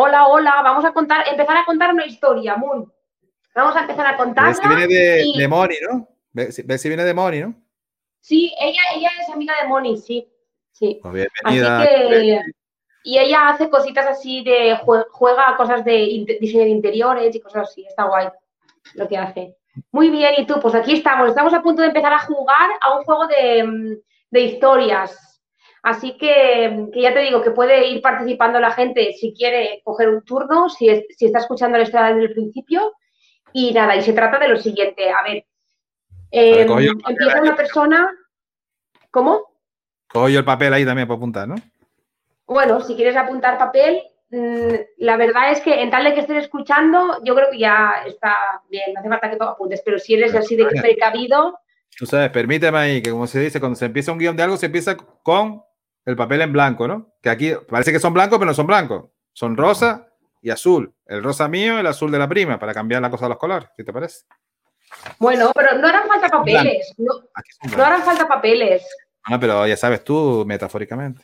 Hola, 0.00 0.28
hola. 0.28 0.60
Vamos 0.62 0.84
a 0.84 0.92
contar, 0.92 1.26
empezar 1.28 1.56
a 1.56 1.64
contar 1.64 1.92
una 1.92 2.06
historia, 2.06 2.56
Moon. 2.56 2.92
Vamos 3.54 3.74
a 3.76 3.80
empezar 3.80 4.06
a 4.06 4.16
contarla. 4.16 4.50
Bexi 4.50 4.68
viene 4.68 4.86
de, 4.86 5.22
y- 5.26 5.38
de 5.38 5.48
Moni, 5.48 5.74
¿no? 5.90 6.08
Bexi, 6.32 6.62
Bexi 6.62 6.88
viene 6.88 7.04
de 7.04 7.14
Moni, 7.14 7.40
¿no? 7.40 7.54
Sí, 8.20 8.54
ella, 8.60 8.80
ella 8.94 9.10
es 9.20 9.28
amiga 9.30 9.54
de 9.60 9.68
Moni, 9.68 9.96
sí. 9.96 10.28
Sí. 10.72 11.00
Pues 11.02 11.26
Así 11.44 11.56
bienvenida. 11.58 11.84
que. 11.84 12.40
Y 13.02 13.18
ella 13.18 13.48
hace 13.48 13.68
cositas 13.70 14.06
así 14.06 14.44
de. 14.44 14.76
jue- 14.76 15.06
Juega 15.10 15.56
cosas 15.56 15.84
de 15.84 16.36
diseño 16.40 16.64
de 16.64 16.68
interiores 16.70 17.34
y 17.34 17.40
cosas 17.40 17.68
así. 17.68 17.84
Está 17.84 18.04
guay 18.04 18.28
lo 18.94 19.08
que 19.08 19.16
hace. 19.16 19.56
Muy 19.92 20.10
bien, 20.10 20.34
y 20.38 20.46
tú, 20.46 20.60
pues 20.60 20.74
aquí 20.74 20.92
estamos. 20.94 21.28
Estamos 21.30 21.52
a 21.54 21.62
punto 21.62 21.82
de 21.82 21.88
empezar 21.88 22.12
a 22.12 22.18
jugar 22.20 22.70
a 22.80 22.96
un 22.98 23.04
juego 23.04 23.26
de, 23.26 23.64
mm, 23.64 23.96
de 24.30 24.40
historias. 24.40 25.37
Así 25.82 26.16
que, 26.18 26.88
que 26.92 27.00
ya 27.02 27.14
te 27.14 27.20
digo 27.20 27.42
que 27.42 27.52
puede 27.52 27.88
ir 27.88 28.02
participando 28.02 28.58
la 28.60 28.72
gente 28.72 29.12
si 29.12 29.32
quiere 29.32 29.80
coger 29.84 30.08
un 30.08 30.24
turno, 30.24 30.68
si, 30.68 30.88
es- 30.88 31.04
si 31.16 31.26
está 31.26 31.38
escuchando 31.38 31.78
la 31.78 31.84
historia 31.84 32.08
desde 32.08 32.22
el 32.28 32.32
principio. 32.32 32.92
Y 33.52 33.72
nada, 33.72 33.96
y 33.96 34.02
se 34.02 34.12
trata 34.12 34.38
de 34.38 34.48
lo 34.48 34.56
siguiente. 34.58 35.10
A 35.10 35.22
ver, 35.22 35.44
eh, 36.30 36.66
empieza 37.08 37.40
una 37.40 37.56
persona. 37.56 38.10
¿Cómo? 39.10 39.42
Cojo 40.08 40.28
yo 40.28 40.38
el 40.40 40.44
papel 40.44 40.72
ahí 40.74 40.84
también 40.84 41.08
para 41.08 41.16
apuntar, 41.16 41.48
¿no? 41.48 41.54
Bueno, 42.46 42.80
si 42.80 42.94
quieres 42.94 43.16
apuntar 43.16 43.58
papel, 43.58 44.02
mm, 44.30 44.74
la 44.98 45.16
verdad 45.16 45.52
es 45.52 45.60
que 45.60 45.82
en 45.82 45.90
tal 45.90 46.04
de 46.04 46.14
que 46.14 46.20
estés 46.20 46.44
escuchando, 46.44 47.18
yo 47.24 47.34
creo 47.34 47.50
que 47.50 47.58
ya 47.58 47.92
está 48.06 48.34
bien, 48.70 48.92
no 48.94 49.00
hace 49.00 49.08
falta 49.08 49.30
que 49.30 49.36
tú 49.36 49.44
apuntes, 49.44 49.82
pero 49.84 49.98
si 49.98 50.14
eres 50.14 50.34
así 50.34 50.56
de 50.56 50.66
precavido, 50.66 51.58
Tú 51.98 52.06
sabes, 52.06 52.30
permíteme 52.30 52.78
ahí, 52.78 53.02
que 53.02 53.10
como 53.10 53.26
se 53.26 53.40
dice, 53.40 53.58
cuando 53.58 53.74
se 53.74 53.86
empieza 53.86 54.12
un 54.12 54.18
guion 54.18 54.36
de 54.36 54.42
algo, 54.44 54.56
se 54.56 54.66
empieza 54.66 54.96
con 54.96 55.62
el 56.08 56.16
papel 56.16 56.40
en 56.40 56.52
blanco, 56.52 56.88
¿no? 56.88 57.12
Que 57.22 57.28
aquí 57.30 57.52
parece 57.68 57.92
que 57.92 58.00
son 58.00 58.14
blancos, 58.14 58.38
pero 58.38 58.50
no 58.50 58.54
son 58.54 58.66
blancos. 58.66 59.10
Son 59.32 59.56
rosa 59.56 60.08
y 60.40 60.50
azul. 60.50 60.92
El 61.06 61.22
rosa 61.22 61.48
mío, 61.48 61.78
el 61.78 61.86
azul 61.86 62.10
de 62.10 62.18
la 62.18 62.26
prima, 62.28 62.58
para 62.58 62.72
cambiar 62.72 63.02
la 63.02 63.10
cosa 63.10 63.26
de 63.26 63.30
los 63.30 63.38
colores, 63.38 63.68
¿qué 63.76 63.84
te 63.84 63.92
parece? 63.92 64.24
bueno, 65.18 65.50
pero 65.54 65.76
no 65.76 65.86
harán 65.86 66.08
falta 66.08 66.28
papeles, 66.30 66.94
no, 66.96 67.12
no 67.76 67.84
harán 67.84 68.02
falta 68.02 68.26
papeles, 68.26 68.86
Ah, 69.24 69.38
pero 69.38 69.66
ya 69.66 69.76
sabes 69.76 70.02
tú, 70.02 70.44
metafóricamente. 70.46 71.22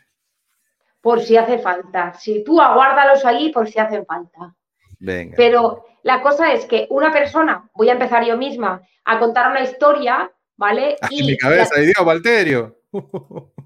por 1.01 1.23
si 1.23 1.37
hace 1.39 1.59
falta. 1.59 2.13
Si 2.13 2.45
tú 2.45 2.61
aguárdalos 2.61 3.25
ahí 3.25 3.51
por 3.53 3.67
si 3.67 3.79
hacen 3.79 4.05
falta. 4.05 4.55
Venga. 4.99 5.35
Pero 5.37 5.87
la 6.03 6.21
cosa 6.21 6.53
es 6.53 6.67
que 6.67 6.87
una 6.91 7.11
persona, 7.11 7.71
voy 7.75 7.89
a 7.89 7.93
empezar 7.93 8.23
yo 8.27 8.37
misma, 8.37 8.83
a 9.07 9.19
contar 9.19 9.51
una 9.51 9.63
historia, 9.63 10.31
¿vale? 10.57 10.97
Ay, 11.01 11.21
Y 11.21 11.27
mi 11.29 11.37
cabeza, 11.39 11.81
y 11.81 11.87
Dios, 11.87 12.05
Valterio. 12.05 12.77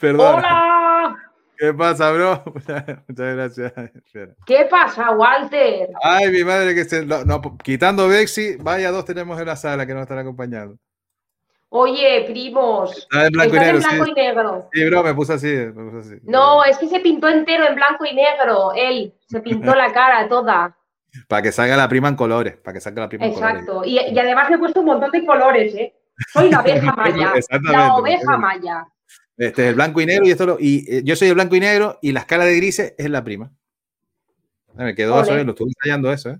Perdón. 0.00 0.36
¡Hola! 0.36 1.30
¿Qué 1.60 1.74
pasa, 1.74 2.10
bro? 2.10 2.42
Muchas 2.54 3.34
gracias. 3.34 3.72
¿Qué 4.46 4.66
pasa, 4.70 5.10
Walter? 5.10 5.90
Ay, 6.02 6.30
mi 6.30 6.42
madre, 6.42 6.74
que 6.74 6.84
se. 6.84 7.04
No, 7.04 7.22
no, 7.24 7.42
quitando 7.62 8.08
Bexi, 8.08 8.56
vaya 8.56 8.90
dos 8.90 9.04
tenemos 9.04 9.38
en 9.38 9.46
la 9.46 9.56
sala 9.56 9.86
que 9.86 9.92
nos 9.92 10.02
están 10.02 10.18
acompañando. 10.18 10.78
Oye, 11.68 12.24
primos, 12.26 12.96
Está 12.96 13.26
en 13.26 13.32
blanco 13.32 13.54
y 13.54 13.58
en 13.58 13.64
negro, 13.64 13.78
blanco 13.78 14.04
sí. 14.04 14.10
y 14.10 14.14
negro. 14.14 14.68
Sí, 14.72 14.84
bro, 14.86 15.02
me 15.04 15.14
puse 15.14 15.32
así. 15.34 15.46
Me 15.48 15.90
puse 15.90 15.98
así. 15.98 16.20
No, 16.24 16.64
es 16.64 16.78
que 16.78 16.88
se 16.88 17.00
pintó 17.00 17.28
entero 17.28 17.68
en 17.68 17.74
blanco 17.74 18.06
y 18.06 18.14
negro, 18.14 18.72
él. 18.74 19.14
Se 19.28 19.40
pintó 19.40 19.74
la 19.74 19.92
cara 19.92 20.28
toda. 20.28 20.76
Para 21.28 21.42
que 21.42 21.52
salga 21.52 21.76
la 21.76 21.88
prima 21.88 22.08
en 22.08 22.16
colores. 22.16 22.56
Para 22.56 22.72
que 22.72 22.80
salga 22.80 23.02
la 23.02 23.08
prima 23.10 23.26
en 23.26 23.34
colores. 23.34 23.56
Exacto. 23.60 23.82
Y, 23.84 24.00
y 24.00 24.18
además 24.18 24.48
le 24.48 24.56
he 24.56 24.58
puesto 24.58 24.80
un 24.80 24.86
montón 24.86 25.10
de 25.10 25.26
colores, 25.26 25.74
¿eh? 25.74 25.94
Soy 26.32 26.50
la 26.50 26.60
oveja 26.62 26.92
maya. 26.96 27.32
La 27.70 27.94
oveja 27.94 28.36
maya. 28.38 28.86
Este 29.40 29.62
es 29.62 29.68
el 29.70 29.74
blanco 29.74 30.02
y 30.02 30.06
negro 30.06 30.26
y 30.26 30.30
esto 30.32 30.44
lo, 30.44 30.56
y 30.60 30.84
eh, 30.86 31.00
yo 31.02 31.16
soy 31.16 31.28
el 31.28 31.34
blanco 31.34 31.56
y 31.56 31.60
negro 31.60 31.98
y 32.02 32.12
la 32.12 32.20
escala 32.20 32.44
de 32.44 32.56
grises 32.56 32.94
es 32.98 33.08
la 33.08 33.24
prima. 33.24 33.50
Me 34.74 34.94
quedó 34.94 35.18
eso, 35.22 35.34
lo 35.34 35.52
estuve 35.52 35.70
ensayando 35.70 36.12
eso, 36.12 36.30
¿eh? 36.30 36.38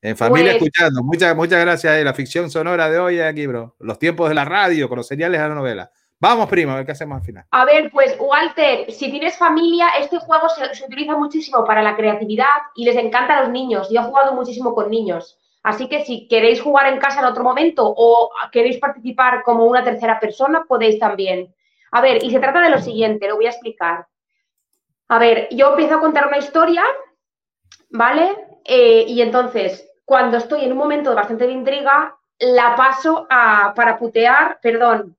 En 0.00 0.16
familia 0.16 0.52
Pues- 0.52 0.62
escuchando. 0.62 1.02
Muchas, 1.02 1.34
muchas 1.34 1.60
gracias. 1.60 1.96
eh, 1.96 2.04
La 2.04 2.14
ficción 2.14 2.50
sonora 2.50 2.88
de 2.88 3.00
hoy 3.00 3.18
aquí, 3.18 3.46
bro. 3.48 3.74
Los 3.80 3.98
tiempos 3.98 4.28
de 4.28 4.36
la 4.36 4.44
radio, 4.44 4.88
con 4.88 4.98
los 4.98 5.08
seriales 5.08 5.40
de 5.40 5.48
la 5.48 5.54
novela. 5.56 5.90
Vamos, 6.20 6.48
prima, 6.48 6.74
a 6.74 6.76
ver 6.76 6.86
qué 6.86 6.92
hacemos 6.92 7.18
al 7.18 7.24
final. 7.24 7.44
A 7.50 7.64
ver, 7.64 7.90
pues 7.90 8.16
Walter, 8.20 8.92
si 8.92 9.10
tienes 9.10 9.36
familia, 9.36 9.88
este 10.00 10.18
juego 10.18 10.48
se, 10.50 10.72
se 10.72 10.84
utiliza 10.84 11.16
muchísimo 11.16 11.64
para 11.64 11.82
la 11.82 11.96
creatividad 11.96 12.46
y 12.76 12.84
les 12.84 12.96
encanta 12.96 13.38
a 13.38 13.42
los 13.42 13.50
niños. 13.50 13.88
Yo 13.90 14.00
he 14.02 14.04
jugado 14.04 14.34
muchísimo 14.34 14.72
con 14.72 14.88
niños. 14.88 15.38
Así 15.64 15.88
que 15.88 16.04
si 16.04 16.28
queréis 16.28 16.60
jugar 16.60 16.92
en 16.92 17.00
casa 17.00 17.18
en 17.20 17.26
otro 17.26 17.42
momento 17.42 17.82
o 17.84 18.30
queréis 18.52 18.78
participar 18.78 19.42
como 19.42 19.64
una 19.64 19.82
tercera 19.82 20.20
persona, 20.20 20.64
podéis 20.68 21.00
también. 21.00 21.52
A 21.94 22.00
ver, 22.00 22.24
y 22.24 22.30
se 22.30 22.40
trata 22.40 22.60
de 22.60 22.70
lo 22.70 22.78
siguiente, 22.78 23.28
lo 23.28 23.36
voy 23.36 23.46
a 23.46 23.50
explicar. 23.50 24.06
A 25.08 25.18
ver, 25.20 25.48
yo 25.52 25.70
empiezo 25.70 25.94
a 25.94 26.00
contar 26.00 26.26
una 26.26 26.38
historia, 26.38 26.82
¿vale? 27.90 28.36
Eh, 28.64 29.04
y 29.06 29.22
entonces, 29.22 29.88
cuando 30.04 30.38
estoy 30.38 30.64
en 30.64 30.72
un 30.72 30.78
momento 30.78 31.10
de 31.10 31.16
bastante 31.16 31.48
intriga, 31.50 32.16
la 32.38 32.74
paso 32.74 33.26
a, 33.30 33.72
para 33.76 33.96
putear, 33.96 34.58
perdón, 34.60 35.16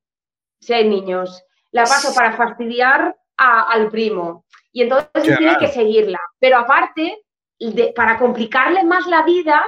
si 0.59 0.73
hay 0.73 0.87
niños, 0.89 1.43
la 1.71 1.83
paso 1.83 2.13
para 2.13 2.33
fastidiar 2.33 3.15
a- 3.37 3.71
al 3.71 3.89
primo. 3.89 4.43
Y 4.73 4.81
entonces 4.81 5.09
Claro. 5.23 5.37
tiene 5.37 5.57
que 5.57 5.67
seguirla. 5.69 6.19
Pero 6.39 6.57
aparte, 6.57 7.23
de- 7.59 7.93
para 7.95 8.17
complicarle 8.17 8.83
más 8.83 9.05
la 9.07 9.23
vida, 9.23 9.63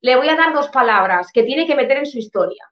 le 0.00 0.16
voy 0.16 0.28
a 0.28 0.34
dar 0.36 0.52
dos 0.52 0.68
palabras 0.70 1.30
que 1.32 1.44
tiene 1.44 1.66
que 1.68 1.76
meter 1.76 1.98
en 1.98 2.06
su 2.06 2.18
historia. 2.18 2.64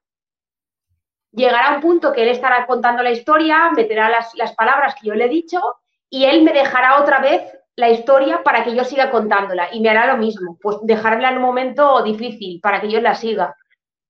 Llegará 1.33 1.75
un 1.75 1.81
punto 1.81 2.13
que 2.13 2.23
él 2.23 2.29
estará 2.29 2.67
contando 2.67 3.03
la 3.03 3.13
historia, 3.13 3.71
meterá 3.71 4.09
las, 4.09 4.35
las 4.35 4.55
palabras 4.55 4.95
que 5.01 5.09
yo 5.09 5.15
le 5.15 5.27
he 5.27 5.29
dicho 5.29 5.61
y 6.09 6.25
él 6.25 6.43
me 6.43 6.53
dejará 6.53 7.01
otra 7.01 7.21
vez 7.21 7.43
la 7.77 7.89
historia 7.89 8.43
para 8.43 8.65
que 8.65 8.75
yo 8.75 8.85
siga 8.85 9.11
contándola 9.11 9.69
y 9.73 9.81
me 9.81 9.89
hará 9.89 10.07
lo 10.07 10.19
mismo, 10.19 10.59
pues 10.61 10.79
dejarla 10.83 11.31
en 11.31 11.37
un 11.37 11.43
momento 11.43 12.03
difícil 12.03 12.61
para 12.61 12.81
que 12.81 12.91
yo 12.91 13.01
la 13.01 13.15
siga. 13.15 13.57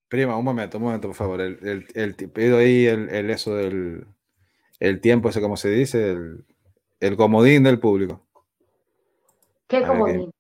Prima, 0.09 0.37
un 0.37 0.45
momento, 0.45 0.79
un 0.79 0.85
momento, 0.85 1.09
por 1.09 1.17
favor. 1.17 1.41
El, 1.41 1.87
el, 1.95 2.15
pido 2.15 2.59
ahí 2.59 2.87
el, 2.87 3.09
el 3.11 3.31
eso 3.31 3.55
del 3.55 4.07
el 4.81 5.01
tiempo, 5.01 5.29
ese 5.29 5.41
como 5.41 5.57
se 5.57 5.69
dice, 5.69 6.11
el, 6.11 6.45
el 6.99 7.17
comodín 7.17 7.63
del 7.63 7.79
público. 7.79 8.27
¿Qué 9.69 9.83
comodín? 9.83 10.33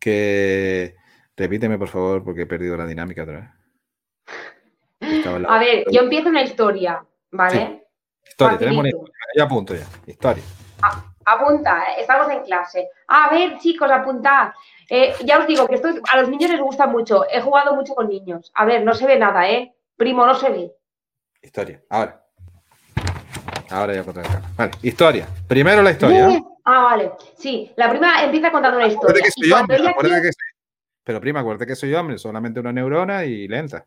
Que 0.00 0.96
repíteme, 1.36 1.78
por 1.78 1.88
favor, 1.88 2.24
porque 2.24 2.42
he 2.42 2.46
perdido 2.46 2.76
la 2.76 2.86
dinámica 2.86 3.22
otra 3.22 3.40
vez. 3.40 3.59
La- 5.38 5.48
A 5.54 5.58
ver, 5.58 5.84
yo 5.90 6.00
empiezo 6.02 6.28
una 6.28 6.42
historia, 6.42 7.04
¿vale? 7.30 7.86
Historia, 8.26 8.58
tenemos 8.58 8.80
una 8.80 8.90
facilito. 8.90 8.98
historia. 8.98 9.24
Ya 9.36 9.44
apunto 9.44 9.74
ya. 9.74 9.86
Historia. 10.06 10.42
Apunta, 11.26 11.84
estamos 11.98 12.30
en 12.30 12.42
clase. 12.42 12.88
A 13.08 13.30
ver, 13.30 13.58
chicos, 13.58 13.90
apuntad. 13.90 14.52
Eh, 14.88 15.14
ya 15.24 15.38
os 15.38 15.46
digo 15.46 15.66
que 15.68 15.74
esto 15.76 15.88
a 16.10 16.20
los 16.20 16.28
niños 16.28 16.50
les 16.50 16.60
gusta 16.60 16.86
mucho. 16.86 17.24
He 17.30 17.40
jugado 17.40 17.74
mucho 17.74 17.94
con 17.94 18.08
niños. 18.08 18.50
A 18.54 18.64
ver, 18.64 18.82
no 18.84 18.94
se 18.94 19.06
ve 19.06 19.18
nada, 19.18 19.48
¿eh? 19.48 19.74
Primo, 19.96 20.26
no 20.26 20.34
se 20.34 20.50
ve. 20.50 20.72
Historia. 21.42 21.80
Ahora. 21.90 22.24
Ahora 23.70 23.94
ya 23.94 24.02
conté 24.02 24.20
acá. 24.20 24.42
Vale, 24.56 24.72
historia. 24.82 25.26
Primero 25.46 25.82
la 25.82 25.90
historia. 25.92 26.28
Eh, 26.30 26.42
Ah, 26.64 26.82
vale. 26.82 27.12
Sí, 27.36 27.72
la 27.76 27.88
prima 27.88 28.22
empieza 28.22 28.52
contando 28.52 28.76
una 28.78 28.86
historia. 28.86 29.22
Que 29.24 29.30
soy 29.30 29.50
hombre. 29.52 29.78
que 30.22 30.30
Pero 31.02 31.20
prima, 31.20 31.40
acuérdate 31.40 31.66
que 31.66 31.74
soy 31.74 31.94
hombre, 31.94 32.18
solamente 32.18 32.60
una 32.60 32.70
neurona 32.72 33.24
y 33.24 33.48
lenta. 33.48 33.86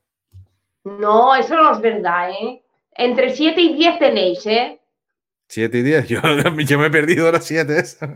No, 0.83 1.35
eso 1.35 1.55
no 1.55 1.71
es 1.73 1.81
verdad, 1.81 2.29
¿eh? 2.31 2.61
Entre 2.95 3.29
7 3.31 3.59
y 3.59 3.73
10 3.75 3.99
tenéis, 3.99 4.45
¿eh? 4.45 4.79
7 5.47 5.77
y 5.77 5.81
10. 5.81 6.07
Yo, 6.07 6.19
yo 6.65 6.79
me 6.79 6.87
he 6.87 6.89
perdido 6.89 7.31
las 7.31 7.45
7 7.45 7.77
esas. 7.77 8.09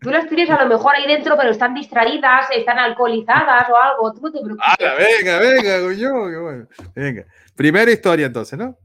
Tú 0.00 0.10
las 0.10 0.26
tienes 0.28 0.48
a 0.50 0.62
lo 0.62 0.68
mejor 0.68 0.94
ahí 0.94 1.06
dentro, 1.06 1.36
pero 1.36 1.50
están 1.50 1.74
distraídas, 1.74 2.46
están 2.56 2.78
alcoholizadas 2.78 3.68
o 3.68 3.76
algo. 3.76 4.12
Tú 4.12 4.20
no 4.22 4.32
te 4.32 4.40
preocupes. 4.40 4.66
Ah, 4.66 4.94
venga, 4.98 5.38
venga, 5.38 5.94
qué 5.94 6.38
bueno. 6.38 6.66
Venga. 6.94 7.24
Primera 7.54 7.90
historia 7.90 8.26
entonces, 8.26 8.58
¿no? 8.58 8.76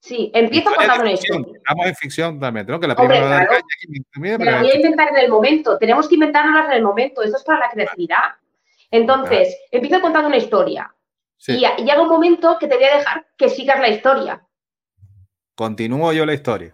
Sí, 0.00 0.30
empiezo 0.34 0.72
contando 0.74 1.02
una 1.02 1.12
historia. 1.12 1.56
Estamos 1.56 1.86
en 1.86 1.94
ficción 1.96 2.34
totalmente, 2.36 2.70
¿no? 2.72 2.80
Que 2.80 2.86
la 2.86 2.94
Hombre, 2.94 3.16
primera 3.18 3.28
dar 3.36 3.48
claro. 3.48 3.64
pero- 4.12 4.50
la 4.50 4.60
voy 4.60 4.70
a 4.70 4.76
inventar 4.76 5.08
en 5.08 5.16
el 5.16 5.30
momento. 5.30 5.76
Tenemos 5.78 6.08
que 6.08 6.14
inventárnoslas 6.14 6.66
en 6.66 6.72
el 6.76 6.82
momento. 6.82 7.22
Esto 7.22 7.36
es 7.36 7.44
para 7.44 7.60
la 7.60 7.70
creatividad. 7.70 8.34
Entonces, 8.90 9.56
empiezo 9.70 10.00
contando 10.00 10.28
una 10.28 10.36
historia. 10.36 10.90
Sí. 11.38 11.52
Y, 11.52 11.64
y 11.82 11.84
llega 11.84 12.00
un 12.02 12.08
momento 12.08 12.56
que 12.58 12.66
te 12.66 12.76
voy 12.76 12.84
a 12.84 12.96
dejar 12.98 13.26
que 13.36 13.48
sigas 13.48 13.78
la 13.80 13.88
historia. 13.88 14.42
Continúo 15.54 16.12
yo 16.12 16.26
la 16.26 16.34
historia. 16.34 16.72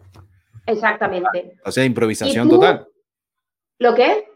Exactamente. 0.67 1.57
O 1.65 1.71
sea, 1.73 1.85
improvisación 1.85 2.49
total. 2.49 2.87
¿Lo 3.79 3.95
qué? 3.95 4.29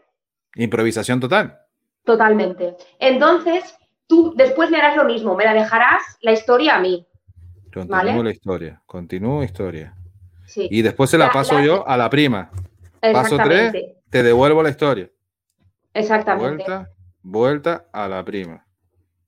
Improvisación 0.55 1.19
total. 1.19 1.57
Totalmente. 2.03 2.75
Entonces, 2.99 3.77
tú 4.07 4.33
después 4.35 4.69
me 4.69 4.77
harás 4.77 4.95
lo 4.95 5.05
mismo. 5.05 5.35
Me 5.35 5.45
la 5.45 5.53
dejarás 5.53 6.01
la 6.21 6.31
historia 6.31 6.75
a 6.75 6.79
mí. 6.79 7.05
Continúo 7.73 7.97
Vale. 7.97 8.23
la 8.23 8.31
historia. 8.31 8.81
Continúo 8.85 9.43
historia. 9.43 9.93
Sí. 10.45 10.67
Y 10.71 10.81
después 10.81 11.09
se 11.09 11.17
la 11.17 11.27
La- 11.27 11.31
paso 11.33 11.55
la- 11.55 11.65
yo 11.65 11.87
a 11.87 11.97
la 11.97 12.09
prima. 12.09 12.49
paso 13.13 13.37
tres. 13.37 13.73
Te 14.09 14.23
devuelvo 14.23 14.63
la 14.63 14.69
historia. 14.69 15.09
Exactamente. 15.93 16.63
Vuelta, 16.63 16.89
vuelta 17.21 17.85
a 17.91 18.07
la 18.07 18.23
prima. 18.23 18.65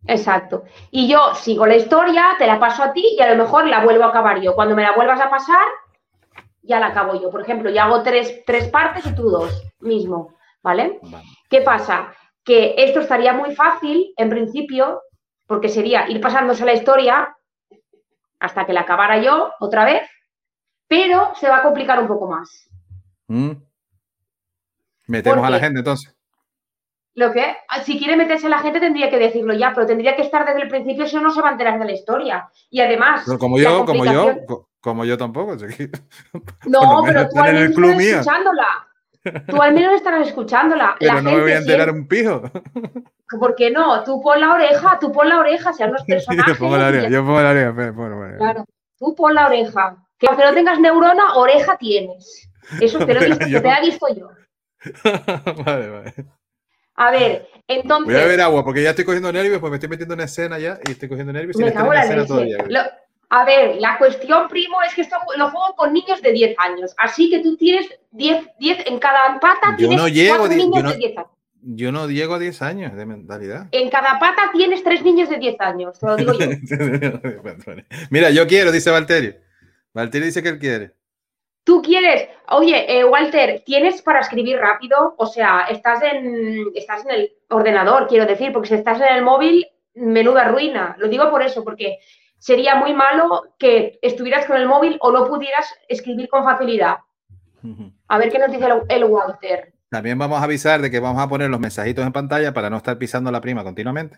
Exacto. 0.07 0.63
Y 0.91 1.07
yo 1.07 1.35
sigo 1.35 1.65
la 1.65 1.75
historia, 1.75 2.35
te 2.37 2.47
la 2.47 2.59
paso 2.59 2.83
a 2.83 2.93
ti 2.93 3.03
y 3.17 3.21
a 3.21 3.33
lo 3.33 3.43
mejor 3.43 3.67
la 3.67 3.83
vuelvo 3.83 4.03
a 4.03 4.07
acabar 4.09 4.41
yo. 4.41 4.55
Cuando 4.55 4.75
me 4.75 4.83
la 4.83 4.93
vuelvas 4.93 5.19
a 5.19 5.29
pasar, 5.29 5.65
ya 6.61 6.79
la 6.79 6.87
acabo 6.87 7.19
yo. 7.21 7.29
Por 7.29 7.41
ejemplo, 7.41 7.69
yo 7.69 7.81
hago 7.81 8.03
tres, 8.03 8.43
tres 8.45 8.69
partes 8.69 9.05
y 9.05 9.15
tú 9.15 9.29
dos 9.29 9.63
mismo. 9.79 10.35
¿Vale? 10.61 10.99
Vale. 11.03 11.25
¿Qué 11.49 11.61
pasa? 11.61 12.13
Que 12.43 12.75
esto 12.77 12.99
estaría 12.99 13.33
muy 13.33 13.55
fácil 13.55 14.13
en 14.17 14.29
principio, 14.29 15.01
porque 15.47 15.69
sería 15.69 16.09
ir 16.09 16.19
pasándose 16.19 16.65
la 16.65 16.73
historia 16.73 17.35
hasta 18.39 18.65
que 18.65 18.73
la 18.73 18.81
acabara 18.81 19.21
yo 19.21 19.51
otra 19.59 19.85
vez, 19.85 20.09
pero 20.87 21.33
se 21.35 21.49
va 21.49 21.57
a 21.57 21.61
complicar 21.63 21.99
un 21.99 22.07
poco 22.07 22.27
más. 22.27 22.69
¿Mm? 23.27 23.51
Metemos 25.07 25.39
¿Por 25.39 25.47
a 25.47 25.49
la 25.49 25.59
gente 25.59 25.79
entonces. 25.79 26.18
Lo 27.19 27.33
que, 27.33 27.45
si 27.83 27.99
quiere 27.99 28.15
meterse 28.15 28.47
la 28.47 28.59
gente 28.59 28.79
tendría 28.79 29.09
que 29.09 29.19
decirlo 29.19 29.53
ya, 29.53 29.73
pero 29.75 29.85
tendría 29.85 30.15
que 30.15 30.21
estar 30.21 30.45
desde 30.45 30.61
el 30.61 30.69
principio, 30.69 31.05
si 31.05 31.17
no, 31.17 31.31
se 31.31 31.41
va 31.41 31.49
a 31.49 31.51
enterar 31.51 31.77
de 31.77 31.83
la 31.83 31.91
historia. 31.91 32.47
Y 32.69 32.79
además, 32.79 33.23
Pero 33.25 33.37
como 33.37 33.59
yo, 33.59 33.85
como 33.85 34.05
yo, 34.05 34.45
co- 34.47 34.69
como 34.79 35.03
yo 35.03 35.17
tampoco. 35.17 35.57
que- 35.57 35.89
No, 36.65 37.01
lo 37.01 37.03
pero 37.03 37.27
tú 37.29 37.39
al 37.41 37.53
menos 37.53 37.69
estarás 37.71 37.99
escuchándola. 37.99 38.67
Tú 39.49 39.61
al 39.61 39.73
menos 39.73 39.93
estarás 39.95 40.27
escuchándola. 40.29 40.95
Pero 40.97 41.13
la 41.15 41.21
no 41.21 41.31
me 41.31 41.41
voy 41.41 41.51
a 41.51 41.55
gente 41.57 41.71
enterar 41.73 41.89
siempre- 41.93 41.99
un 42.01 42.07
pijo. 42.07 43.37
¿Por 43.37 43.55
qué 43.55 43.69
no? 43.69 44.01
Tú 44.05 44.21
pon 44.21 44.39
la 44.39 44.53
oreja, 44.53 44.97
tú 45.01 45.11
pon 45.11 45.27
la 45.27 45.39
oreja, 45.39 45.73
sean 45.73 45.91
los 45.91 46.03
personajes. 46.07 46.53
yo 46.53 46.57
pongo 46.57 46.77
la 46.77 46.87
oreja, 46.87 47.09
yo 47.09 47.25
pongo 47.25 47.41
la 47.41 47.49
oreja. 47.49 47.71
bueno, 47.71 48.15
bueno. 48.17 48.37
Claro, 48.37 48.65
tú 48.97 49.13
pon 49.13 49.35
la 49.35 49.47
oreja. 49.47 49.97
Que 50.17 50.27
aunque 50.29 50.45
no 50.45 50.53
tengas 50.53 50.79
neurona, 50.79 51.33
oreja 51.35 51.75
tienes. 51.77 52.49
Eso 52.79 53.05
te 53.05 53.13
lo 53.13 53.19
he 53.21 53.25
visto, 53.25 53.45
Yo- 53.47 53.61
te 53.61 53.67
la 53.67 53.77
he 53.79 53.85
visto 53.85 54.07
yo. 54.15 54.29
vale, 55.65 55.89
vale. 55.89 56.13
A 57.01 57.11
ver, 57.11 57.47
entonces. 57.67 58.05
Voy 58.13 58.15
a 58.15 58.25
beber 58.25 58.41
agua 58.41 58.63
porque 58.63 58.83
ya 58.83 58.89
estoy 58.89 59.05
cogiendo 59.05 59.31
nervios, 59.31 59.59
pues 59.59 59.69
me 59.71 59.77
estoy 59.77 59.87
metiendo 59.89 60.13
en 60.15 60.19
escena 60.19 60.59
ya 60.59 60.77
y 60.85 60.91
estoy 60.91 61.07
cogiendo 61.07 61.31
nervios 61.31 61.55
Me 61.55 61.71
cago 61.71 61.93
en 61.93 61.97
la 61.99 62.03
escena 62.03 62.25
todavía. 62.25 62.57
Lo- 62.67 62.81
a 63.31 63.45
ver, 63.45 63.75
la 63.79 63.97
cuestión, 63.99 64.47
primo, 64.49 64.81
es 64.85 64.93
que 64.95 65.01
esto 65.03 65.15
lo 65.37 65.49
juego 65.51 65.75
con 65.77 65.93
niños 65.93 66.21
de 66.21 66.31
10 66.31 66.55
años. 66.57 66.93
Así 66.97 67.29
que 67.29 67.39
tú 67.39 67.55
tienes 67.55 67.87
10, 68.11 68.43
10 68.59 68.85
en 68.87 68.99
cada 68.99 69.39
pata, 69.39 69.71
Yo 69.71 69.77
tienes 69.77 69.97
no 69.97 70.07
llego 70.07 70.43
a 70.43 70.47
niños 70.49 70.75
yo 70.75 70.83
no- 70.83 70.91
de 70.91 70.97
10 70.97 71.17
años. 71.17 71.29
Yo 71.61 71.91
no 71.91 72.07
llego 72.09 72.33
a 72.33 72.39
10 72.39 72.61
años 72.61 72.95
de 72.95 73.05
mentalidad. 73.05 73.67
En 73.71 73.89
cada 73.89 74.17
pata 74.19 74.49
tienes 74.51 74.83
tres 74.83 75.03
niños 75.03 75.29
de 75.29 75.37
10 75.37 75.55
años, 75.61 75.99
te 75.99 76.05
lo 76.05 76.15
digo 76.17 76.33
yo. 76.33 76.47
Mira, 78.09 78.29
yo 78.31 78.47
quiero, 78.47 78.71
dice 78.71 78.89
Valterio. 78.89 79.35
Valterio 79.93 80.25
dice 80.25 80.41
que 80.43 80.49
él 80.49 80.59
quiere. 80.59 80.91
Tú 81.69 81.83
quieres, 81.83 82.27
oye, 82.47 82.97
eh, 82.97 83.05
Walter, 83.05 83.61
¿tienes 83.63 84.01
para 84.01 84.21
escribir 84.21 84.57
rápido? 84.57 85.13
O 85.19 85.27
sea, 85.27 85.67
estás 85.69 86.01
en, 86.01 86.65
estás 86.73 87.05
en 87.05 87.11
el 87.11 87.31
ordenador, 87.47 88.07
quiero 88.07 88.25
decir, 88.25 88.51
porque 88.51 88.69
si 88.69 88.73
estás 88.73 88.99
en 88.99 89.15
el 89.15 89.23
móvil, 89.23 89.67
menuda 89.93 90.45
ruina. 90.45 90.95
Lo 90.97 91.07
digo 91.07 91.29
por 91.29 91.43
eso, 91.43 91.63
porque 91.63 91.99
sería 92.39 92.73
muy 92.73 92.95
malo 92.95 93.53
que 93.59 93.99
estuvieras 94.01 94.47
con 94.47 94.57
el 94.57 94.67
móvil 94.67 94.97
o 95.01 95.11
no 95.11 95.27
pudieras 95.27 95.71
escribir 95.87 96.27
con 96.27 96.43
facilidad. 96.43 96.97
A 98.07 98.17
ver 98.17 98.31
qué 98.31 98.39
nos 98.39 98.51
dice 98.51 98.65
el, 98.65 98.81
el 98.89 99.03
Walter. 99.03 99.71
También 99.91 100.17
vamos 100.17 100.41
a 100.41 100.45
avisar 100.45 100.81
de 100.81 100.89
que 100.89 100.99
vamos 100.99 101.21
a 101.21 101.29
poner 101.29 101.51
los 101.51 101.59
mensajitos 101.59 102.03
en 102.03 102.11
pantalla 102.11 102.51
para 102.51 102.71
no 102.71 102.77
estar 102.77 102.97
pisando 102.97 103.29
la 103.29 103.41
prima 103.41 103.63
continuamente. 103.63 104.17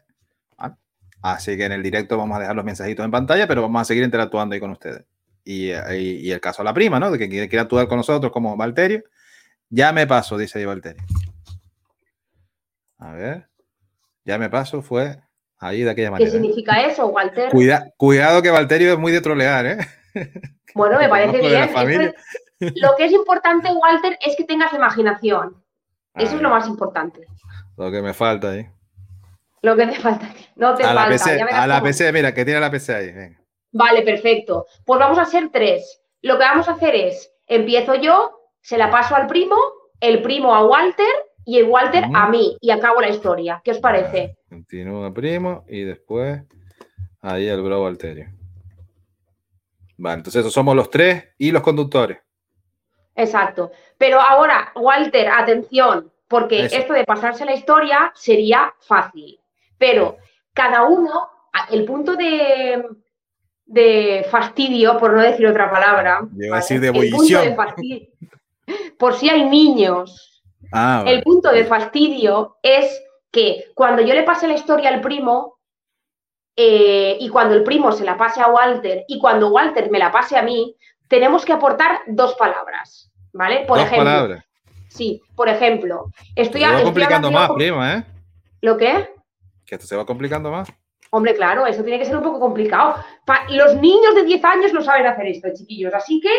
Así 1.22 1.58
que 1.58 1.66
en 1.66 1.74
el 1.74 1.84
directo 1.84 2.18
vamos 2.18 2.38
a 2.38 2.40
dejar 2.40 2.56
los 2.56 2.64
mensajitos 2.64 3.04
en 3.04 3.12
pantalla, 3.12 3.46
pero 3.46 3.62
vamos 3.62 3.82
a 3.82 3.84
seguir 3.84 4.06
interactuando 4.06 4.54
ahí 4.54 4.62
con 4.62 4.72
ustedes. 4.72 5.04
Y, 5.44 5.72
el 5.72 6.40
caso 6.42 6.62
de 6.62 6.66
la 6.66 6.74
prima, 6.74 7.00
¿no? 7.00 7.10
De 7.12 7.18
que 7.18 7.28
quiere, 7.30 7.60
actuar 7.60 7.88
con 7.88 7.98
nosotros 7.98 8.32
como 8.32 8.56
Valterio. 8.56 9.04
Ya 9.70 9.92
me 9.92 10.06
paso, 10.08 10.38
dice 10.38 10.60
ahí 10.60 10.66
Valterio. 10.66 11.04
A 13.00 13.12
ver. 13.14 13.48
Ya 14.24 14.38
me 14.38 14.50
paso, 14.50 14.82
fue 14.82 15.18
ahí 15.58 15.82
de 15.82 15.90
aquella 15.90 16.08
¿Qué 16.08 16.12
manera. 16.12 16.30
¿eh? 16.30 16.32
significa 16.32 16.82
eso, 16.86 17.08
Walter? 17.08 17.50
Cuida- 17.52 17.92
cuidado 17.98 18.42
que 18.42 18.52
Valterio 18.52 18.94
es 18.94 19.00
muy 19.00 19.12
de 19.12 19.22
trolear, 19.22 19.66
¿eh? 19.66 19.78
Bueno, 20.74 20.98
me 21.00 21.10
parece 21.10 21.42
la 21.50 21.84
bien. 21.84 22.02
es- 22.60 22.74
lo 22.80 22.96
que 22.96 23.06
es 23.06 23.12
importante, 23.12 23.70
Walter, 23.74 24.18
es 24.26 24.36
que 24.38 24.44
tengas 24.46 24.72
imaginación. 24.74 25.62
Eso 26.14 26.36
es 26.36 26.42
lo 26.42 26.50
más 26.50 26.68
importante. 26.68 27.26
Lo 27.76 27.92
que 27.92 28.02
me 28.02 28.14
falta 28.14 28.52
ahí. 28.52 28.70
Lo 29.64 29.76
que 29.76 29.88
te 29.88 30.00
falta. 30.00 30.30
No 30.56 30.76
te 30.76 30.84
A 30.84 30.94
la 30.94 31.02
falta. 31.06 31.10
PC, 31.26 31.38
ya 31.40 31.46
verás 31.46 31.60
a 31.62 31.68
la 31.68 31.76
cómo. 31.80 31.86
PC, 31.88 32.12
mira, 32.14 32.34
que 32.34 32.46
tiene 32.46 32.60
la 32.60 32.70
PC 32.72 32.94
ahí. 32.96 33.12
Venga. 33.12 33.41
Vale, 33.72 34.02
perfecto. 34.02 34.66
Pues 34.86 35.00
vamos 35.00 35.18
a 35.18 35.26
ser 35.26 35.50
tres. 35.50 36.02
Lo 36.22 36.38
que 36.38 36.44
vamos 36.44 36.68
a 36.68 36.74
hacer 36.74 36.96
es, 36.96 37.34
empiezo 37.48 37.96
yo, 37.96 38.40
se 38.62 38.78
la 38.78 38.90
paso 38.92 39.16
al 39.16 39.28
primo, 39.28 39.56
el 40.00 40.22
primo 40.22 40.54
a 40.54 40.66
Walter 40.66 41.06
y 41.46 41.58
el 41.58 41.66
Walter 41.66 42.06
a 42.14 42.30
mí 42.30 42.58
y 42.62 42.72
acabo 42.72 43.02
la 43.02 43.10
historia. 43.10 43.62
¿Qué 43.64 43.72
os 43.72 43.80
parece? 43.80 44.38
Continúa 44.50 45.14
primo 45.14 45.66
y 45.68 45.84
después 45.84 46.42
ahí 47.22 47.48
el 47.48 47.62
bro 47.62 47.84
Walterio. 47.84 48.30
Vale, 49.98 50.18
entonces 50.18 50.42
esos 50.42 50.54
somos 50.54 50.76
los 50.76 50.90
tres 50.90 51.30
y 51.38 51.52
los 51.52 51.62
conductores. 51.62 52.20
Exacto. 53.16 53.72
Pero 53.98 54.20
ahora, 54.20 54.72
Walter, 54.76 55.30
atención, 55.30 56.12
porque 56.28 56.66
esto 56.66 56.94
de 56.94 57.04
pasarse 57.04 57.46
la 57.46 57.54
historia 57.54 58.12
sería 58.16 58.74
fácil. 58.80 59.40
Pero 59.78 60.18
cada 60.54 60.84
uno, 60.84 61.30
el 61.70 61.86
punto 61.86 62.16
de, 62.16 62.84
de 63.72 64.26
fastidio, 64.30 64.98
por 64.98 65.14
no 65.14 65.22
decir 65.22 65.48
otra 65.48 65.72
palabra. 65.72 66.22
de 66.32 66.88
ebullición. 66.88 67.56
por 69.00 69.16
si 69.16 69.30
hay 69.30 69.50
niños. 69.50 70.44
Ah, 70.74 71.04
el 71.06 71.22
punto 71.24 71.52
de 71.52 71.66
fastidio 71.66 72.58
es 72.62 73.02
que 73.32 73.66
cuando 73.74 74.02
yo 74.02 74.14
le 74.14 74.24
pase 74.24 74.48
la 74.48 74.54
historia 74.56 74.90
al 74.90 75.02
primo, 75.02 75.58
eh, 76.56 77.18
y 77.20 77.30
cuando 77.30 77.56
el 77.56 77.64
primo 77.64 77.92
se 77.92 78.04
la 78.04 78.18
pase 78.18 78.42
a 78.42 78.48
Walter, 78.48 79.06
y 79.08 79.20
cuando 79.20 79.50
Walter 79.50 79.90
me 79.90 80.00
la 80.00 80.12
pase 80.12 80.38
a 80.38 80.44
mí, 80.44 80.76
tenemos 81.08 81.46
que 81.46 81.54
aportar 81.54 82.02
dos 82.08 82.36
palabras. 82.36 83.10
¿Vale? 83.34 83.64
Por 83.66 83.80
ejemplo. 83.80 84.04
Palabras. 84.04 84.46
Sí, 84.90 85.22
por 85.36 85.48
ejemplo. 85.48 86.12
Estoy, 86.36 86.62
se 86.62 86.68
va 86.68 86.84
complicando 86.84 87.32
más, 87.32 87.52
prima, 87.52 87.96
¿eh? 87.96 88.06
¿Lo 88.60 88.78
qué? 88.78 89.10
Que 89.66 89.76
esto 89.76 89.88
se 89.88 89.96
va 89.96 90.06
complicando 90.06 90.52
más. 90.52 90.68
Hombre, 91.12 91.36
claro, 91.36 91.68
eso 91.68 91.84
tiene 91.84 92.00
que 92.00 92.06
ser 92.06 92.16
un 92.16 92.24
poco 92.24 92.40
complicado. 92.40 92.96
los 93.50 93.76
niños 93.76 94.16
de 94.16 94.24
10 94.24 94.44
años 94.46 94.74
no 94.74 94.82
saben 94.82 95.06
hacer 95.06 95.28
esto, 95.28 95.50
chiquillos, 95.54 95.94
así 95.94 96.20
que. 96.22 96.32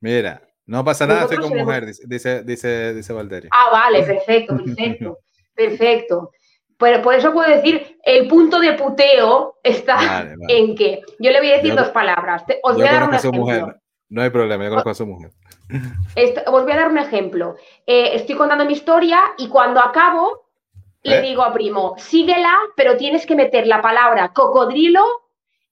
Mira, 0.00 0.42
no 0.66 0.84
pasa 0.84 1.06
nada, 1.06 1.22
estoy 1.22 1.38
con 1.38 1.56
mujer, 1.56 1.86
dice, 1.86 2.42
dice, 2.44 2.94
dice. 2.94 3.14
Ah, 3.50 3.70
vale, 3.72 4.02
perfecto, 4.02 4.56
perfecto. 4.56 5.18
perfecto. 5.54 6.30
Pero 6.78 7.02
por 7.02 7.14
eso 7.14 7.32
puedo 7.32 7.50
decir, 7.50 7.98
el 8.04 8.28
punto 8.28 8.60
de 8.60 8.74
puteo 8.74 9.56
está 9.64 10.28
en 10.48 10.76
que 10.76 11.00
yo 11.18 11.32
le 11.32 11.40
voy 11.40 11.50
a 11.50 11.56
decir 11.56 11.74
dos 11.74 11.88
palabras. 11.88 12.44
Os 12.62 12.76
voy 12.76 12.86
a 12.86 12.92
dar 12.92 13.08
un 13.08 13.14
ejemplo. 13.14 13.74
No 14.10 14.22
hay 14.22 14.30
problema, 14.30 14.64
yo 14.64 14.70
conozco 14.70 14.90
a 14.90 14.94
su 14.94 15.06
mujer. 15.06 15.30
os 16.46 16.62
voy 16.62 16.72
a 16.72 16.76
dar 16.76 16.88
un 16.88 16.98
ejemplo. 16.98 17.56
Eh, 17.86 18.10
estoy 18.14 18.36
contando 18.36 18.64
mi 18.64 18.74
historia 18.74 19.20
y 19.38 19.48
cuando 19.48 19.80
acabo, 19.80 20.47
le 21.08 21.18
¿Eh? 21.18 21.22
digo 21.22 21.42
a 21.42 21.52
Primo, 21.52 21.94
síguela, 21.98 22.56
pero 22.76 22.96
tienes 22.96 23.26
que 23.26 23.34
meter 23.34 23.66
la 23.66 23.82
palabra 23.82 24.32
cocodrilo 24.32 25.04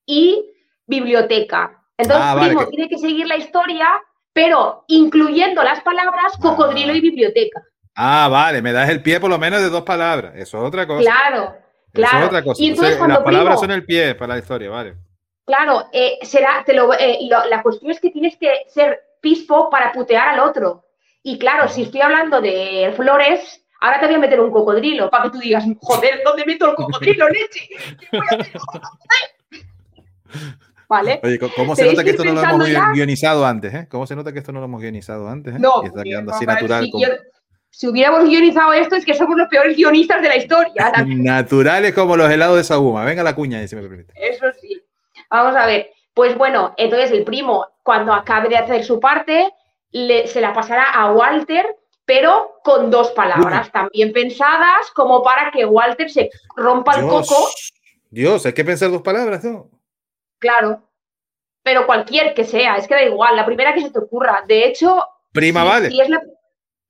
y 0.05 0.53
biblioteca. 0.87 1.83
Entonces, 1.97 2.27
ah, 2.27 2.37
Primo 2.41 2.67
tiene 2.69 2.89
que 2.89 2.99
seguir 2.99 3.27
la 3.27 3.37
historia, 3.37 3.89
pero 4.33 4.85
incluyendo 4.89 5.63
las 5.63 5.81
palabras 5.83 6.33
ah. 6.35 6.39
cocodrilo 6.41 6.95
y 6.95 7.01
biblioteca. 7.01 7.63
Ah, 7.95 8.29
vale, 8.31 8.61
me 8.61 8.73
das 8.73 8.91
el 8.91 9.03
pie 9.03 9.21
por 9.21 9.31
lo 9.31 9.39
menos 9.39 9.61
de 9.63 9.71
dos 9.71 9.83
palabras. 9.83 10.35
Eso 10.37 10.59
es 10.59 10.65
otra 10.65 10.87
cosa. 10.87 11.01
Claro, 11.01 11.57
claro. 11.93 12.17
Eso 12.17 12.19
es 12.19 12.27
otra 12.27 12.43
cosa. 12.43 12.63
Y 12.63 12.69
entonces, 12.69 13.01
las 13.01 13.19
palabras 13.21 13.61
son 13.61 13.71
el 13.71 13.85
pie 13.85 14.15
para 14.15 14.35
la 14.35 14.41
historia, 14.41 14.71
vale. 14.71 14.97
Claro, 15.47 15.89
eh, 15.93 16.19
será, 16.23 16.63
te 16.67 16.75
lo, 16.75 16.93
eh, 16.93 17.21
la 17.49 17.63
cuestión 17.63 17.93
es 17.93 18.01
que 18.01 18.11
tienes 18.11 18.37
que 18.37 18.65
ser 18.69 19.01
pispo 19.21 19.71
para 19.71 19.93
putear 19.93 20.29
al 20.29 20.41
otro. 20.41 20.85
Y 21.23 21.39
claro, 21.39 21.69
si 21.69 21.83
estoy 21.83 22.01
hablando 22.03 22.41
de 22.41 22.93
flores, 22.97 23.65
ahora 23.81 24.01
te 24.01 24.07
voy 24.07 24.15
a 24.17 24.19
meter 24.19 24.41
un 24.41 24.51
cocodrilo 24.51 25.11
para 25.11 25.25
que 25.25 25.31
tú 25.31 25.39
digas, 25.39 25.65
joder, 25.81 26.21
¿dónde 26.25 26.45
meto 26.45 26.71
el 26.71 26.77
cocodrilo, 26.77 27.29
leche? 27.31 27.69
¿Vale? 30.89 31.21
Oye, 31.23 31.39
¿cómo 31.39 31.75
se 31.75 31.87
nota 31.87 32.05
que 32.05 32.11
esto 32.11 32.25
no 32.25 32.33
lo 32.33 32.43
hemos 32.43 32.93
guionizado 32.93 33.45
antes? 33.45 33.75
Eh? 33.75 33.89
¿Cómo 33.91 34.07
se 34.07 34.15
nota 34.15 34.33
que 34.33 34.39
esto 34.39 34.53
no 34.53 34.61
lo 34.61 34.67
hemos 34.67 34.81
guionizado 34.81 35.29
antes? 35.29 35.57
Eh? 35.57 35.59
No, 35.59 35.83
está 35.83 36.03
quedando 36.03 36.33
así 36.33 36.47
natural. 36.47 36.89
Si, 37.71 37.87
hubiéramos 37.89 38.25
guionizado 38.25 38.73
esto, 38.73 38.97
es 38.97 39.05
que 39.05 39.13
somos 39.13 39.37
los 39.37 39.49
peores 39.49 39.77
guionistas 39.77 40.23
de 40.23 40.29
la 40.29 40.37
historia. 40.37 40.93
Naturales 41.07 41.93
como 41.93 42.17
los 42.17 42.31
helados 42.31 42.57
de 42.57 42.65
Saguma. 42.65 43.05
Venga 43.05 43.23
la 43.23 43.35
cuña, 43.35 43.67
si 43.67 43.77
me 43.77 43.83
permite. 43.83 44.15
Eso 44.17 44.47
sí. 44.61 44.81
Vamos 45.29 45.57
a 45.57 45.67
ver. 45.67 45.91
Pues 46.15 46.39
bueno, 46.39 46.73
entonces 46.79 47.11
el 47.11 47.25
primo, 47.25 47.67
cuando 47.83 48.15
acabe 48.15 48.49
de 48.49 48.57
hacer 48.57 48.85
su 48.85 48.99
parte, 49.01 49.53
se 49.93 50.41
la 50.41 50.55
pasará 50.55 50.85
a 50.93 51.13
Walter, 51.13 51.67
pero 52.07 52.61
con 52.63 52.91
dos 52.91 53.11
palabras 53.11 53.71
también 53.73 54.13
pensadas, 54.13 54.91
como 54.95 55.23
para 55.23 55.51
que 55.51 55.67
Walter 55.67 56.09
se 56.09 56.31
rompa 56.55 56.99
el 56.99 57.07
coco. 57.07 57.49
Dios, 58.09 58.47
hay 58.47 58.53
que 58.53 58.65
pensar 58.65 58.91
dos 58.91 59.03
palabras, 59.03 59.45
¿no? 59.45 59.69
Claro. 60.39 60.83
Pero 61.63 61.85
cualquier 61.85 62.33
que 62.33 62.45
sea, 62.45 62.77
es 62.77 62.87
que 62.87 62.95
da 62.95 63.03
igual, 63.03 63.35
la 63.35 63.45
primera 63.45 63.75
que 63.75 63.81
se 63.81 63.91
te 63.91 63.99
ocurra. 63.99 64.45
De 64.47 64.67
hecho. 64.67 65.03
Prima 65.33 65.65
vale. 65.65 65.91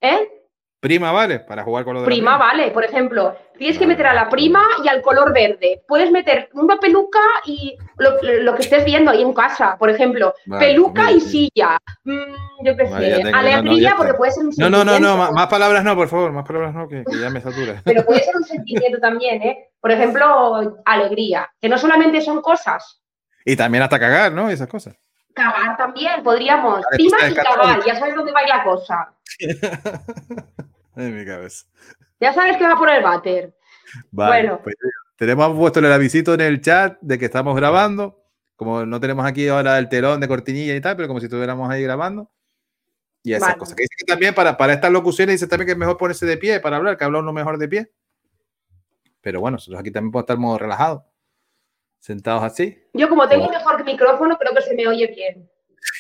¿Eh? 0.03 0.36
Prima 0.79 1.11
vale, 1.11 1.41
para 1.41 1.65
jugar 1.65 1.85
con 1.85 1.95
lo 1.95 2.01
de 2.01 2.07
prima, 2.07 2.37
vale, 2.37 2.71
por 2.71 2.85
ejemplo, 2.85 3.35
tienes 3.57 3.79
que 3.79 3.87
meter 3.87 4.07
a 4.07 4.15
la 4.15 4.29
prima 4.29 4.63
y 4.85 4.89
al 4.89 5.01
color 5.01 5.33
verde. 5.33 5.83
Puedes 5.89 6.11
meter 6.11 6.51
una 6.53 6.79
peluca 6.79 7.19
y 7.47 7.77
lo, 7.97 8.55
que 8.55 8.63
estés 8.63 8.85
viendo 8.85 9.11
ahí 9.11 9.23
en 9.23 9.33
casa, 9.33 9.77
por 9.79 9.89
ejemplo, 9.89 10.35
peluca 10.59 11.11
y 11.11 11.21
silla. 11.21 11.79
Mm, 12.05 12.65
yo 12.65 12.77
qué 12.77 12.87
sé, 12.87 13.23
alegría 13.33 13.95
porque 13.97 14.15
puede 14.15 14.33
ser 14.33 14.45
un 14.45 14.53
sentimiento. 14.53 14.85
No, 14.85 14.93
no, 14.93 15.01
no, 15.01 15.17
no, 15.17 15.33
más, 15.33 15.47
palabras 15.47 15.83
no, 15.83 15.97
por 15.97 16.09
favor, 16.09 16.31
más 16.33 16.47
palabras 16.47 16.75
no, 16.75 16.87
que, 16.87 17.05
ya 17.21 17.31
me 17.31 17.41
satura. 17.41 17.81
Pero 17.85 18.05
puede 18.05 18.23
ser 18.23 18.37
un 18.37 18.45
sentimiento 18.45 18.99
también, 18.99 19.43
¿eh? 19.43 19.71
Por 19.81 19.91
ejemplo, 19.91 20.83
alegría, 20.85 21.51
que 21.59 21.71
no 21.71 21.79
solamente 21.79 22.21
son 22.21 22.43
cosas. 22.43 23.03
Y 23.47 23.57
también 23.57 23.83
hasta 23.83 23.99
cagar, 23.99 24.31
¿no? 24.31 24.51
Esas 24.51 24.69
cosas. 24.69 24.95
Cagar 25.35 25.77
también, 25.79 26.23
podríamos. 26.23 26.85
Prima 26.91 27.17
y 27.29 27.35
cagar, 27.35 27.83
ya 27.85 27.97
sabes 27.97 28.15
dónde 28.15 28.33
va 28.33 28.43
la 28.43 28.63
cosa. 28.63 29.16
en 30.97 31.17
mi 31.17 31.25
cabeza. 31.25 31.67
Ya 32.21 32.33
sabes 32.33 32.57
que 32.57 32.65
va 32.65 32.77
por 32.77 32.89
el 32.89 33.03
váter. 33.03 33.55
bueno. 34.11 34.61
Pues, 34.63 34.77
tenemos 35.17 35.57
puesto 35.57 35.81
el 35.81 35.93
avisito 35.93 36.35
en 36.35 36.43
el 36.43 36.61
chat 36.61 36.99
de 37.01 37.19
que 37.19 37.25
estamos 37.27 37.57
grabando. 37.57 38.23
Como 38.55 38.87
no 38.87 39.01
tenemos 39.01 39.27
aquí 39.27 39.49
ahora 39.49 39.79
el 39.79 39.89
telón 39.89 40.21
de 40.21 40.29
cortinilla 40.29 40.75
y 40.75 40.81
tal, 40.81 40.97
pero 40.97 41.09
como 41.09 41.21
si 41.21 41.27
estuviéramos 41.27 41.71
ahí 41.71 41.83
grabando. 41.83 42.31
Y 43.23 43.33
esas 43.35 43.57
cosas. 43.57 43.75
Que 43.75 43.83
dice 43.83 43.95
que 43.99 44.05
también 44.05 44.35
para, 44.35 44.57
para 44.57 44.73
estas 44.73 44.91
locuciones 44.91 45.35
dice 45.35 45.47
también 45.47 45.67
que 45.67 45.73
es 45.73 45.79
mejor 45.79 45.97
ponerse 45.97 46.27
de 46.27 46.37
pie 46.37 46.61
para 46.61 46.77
hablar, 46.77 46.97
que 46.97 47.05
habla 47.05 47.19
uno 47.19 47.33
mejor 47.33 47.59
de 47.59 47.69
pie. 47.69 47.93
Pero 49.21 49.41
bueno, 49.41 49.57
nosotros 49.57 49.81
aquí 49.81 49.91
también 49.91 50.13
podemos 50.13 50.25
estar 50.25 50.39
modo 50.39 50.59
relajado. 50.59 51.07
Sentados 51.99 52.45
así. 52.45 52.79
Yo 52.93 53.09
como 53.09 53.29
tengo 53.29 53.49
mejor 53.49 53.85
micrófono, 53.85 54.39
creo 54.39 54.55
que 54.55 54.63
se 54.63 54.75
me 54.75 54.87
oye 54.87 55.09
bien. 55.09 55.51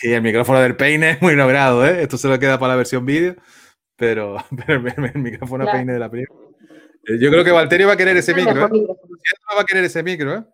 Sí, 0.00 0.12
el 0.12 0.22
micrófono 0.22 0.60
del 0.60 0.76
peine 0.76 1.10
es 1.10 1.22
muy 1.22 1.34
logrado, 1.34 1.86
¿eh? 1.86 2.02
Esto 2.02 2.18
se 2.18 2.28
lo 2.28 2.38
queda 2.38 2.58
para 2.58 2.74
la 2.74 2.76
versión 2.76 3.06
vídeo 3.06 3.36
pero, 3.96 4.36
pero 4.66 4.86
el, 4.86 5.22
micrófono 5.22 5.64
peine 5.70 5.94
de 5.94 5.98
la 5.98 6.10
prima. 6.10 6.28
Eh, 7.08 7.18
yo 7.18 7.30
creo 7.30 7.44
que 7.44 7.50
Valterio 7.50 7.86
va 7.86 7.94
a 7.94 7.96
querer 7.96 8.16
ese 8.16 8.34
micro. 8.34 8.66
¿eh? 8.66 8.86
va 9.56 9.60
a 9.60 9.64
querer 9.64 9.84
ese 9.84 10.02
micro, 10.02 10.34
¿eh? 10.34 10.44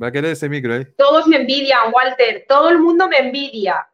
Va 0.00 0.08
a 0.08 0.12
querer 0.12 0.32
ese 0.32 0.48
micro 0.48 0.74
ahí. 0.74 0.86
Todos 0.96 1.26
me 1.26 1.36
envidian, 1.36 1.92
Walter. 1.92 2.44
Todo 2.48 2.68
el 2.68 2.78
mundo 2.78 3.08
me 3.08 3.18
envidia. 3.18 3.88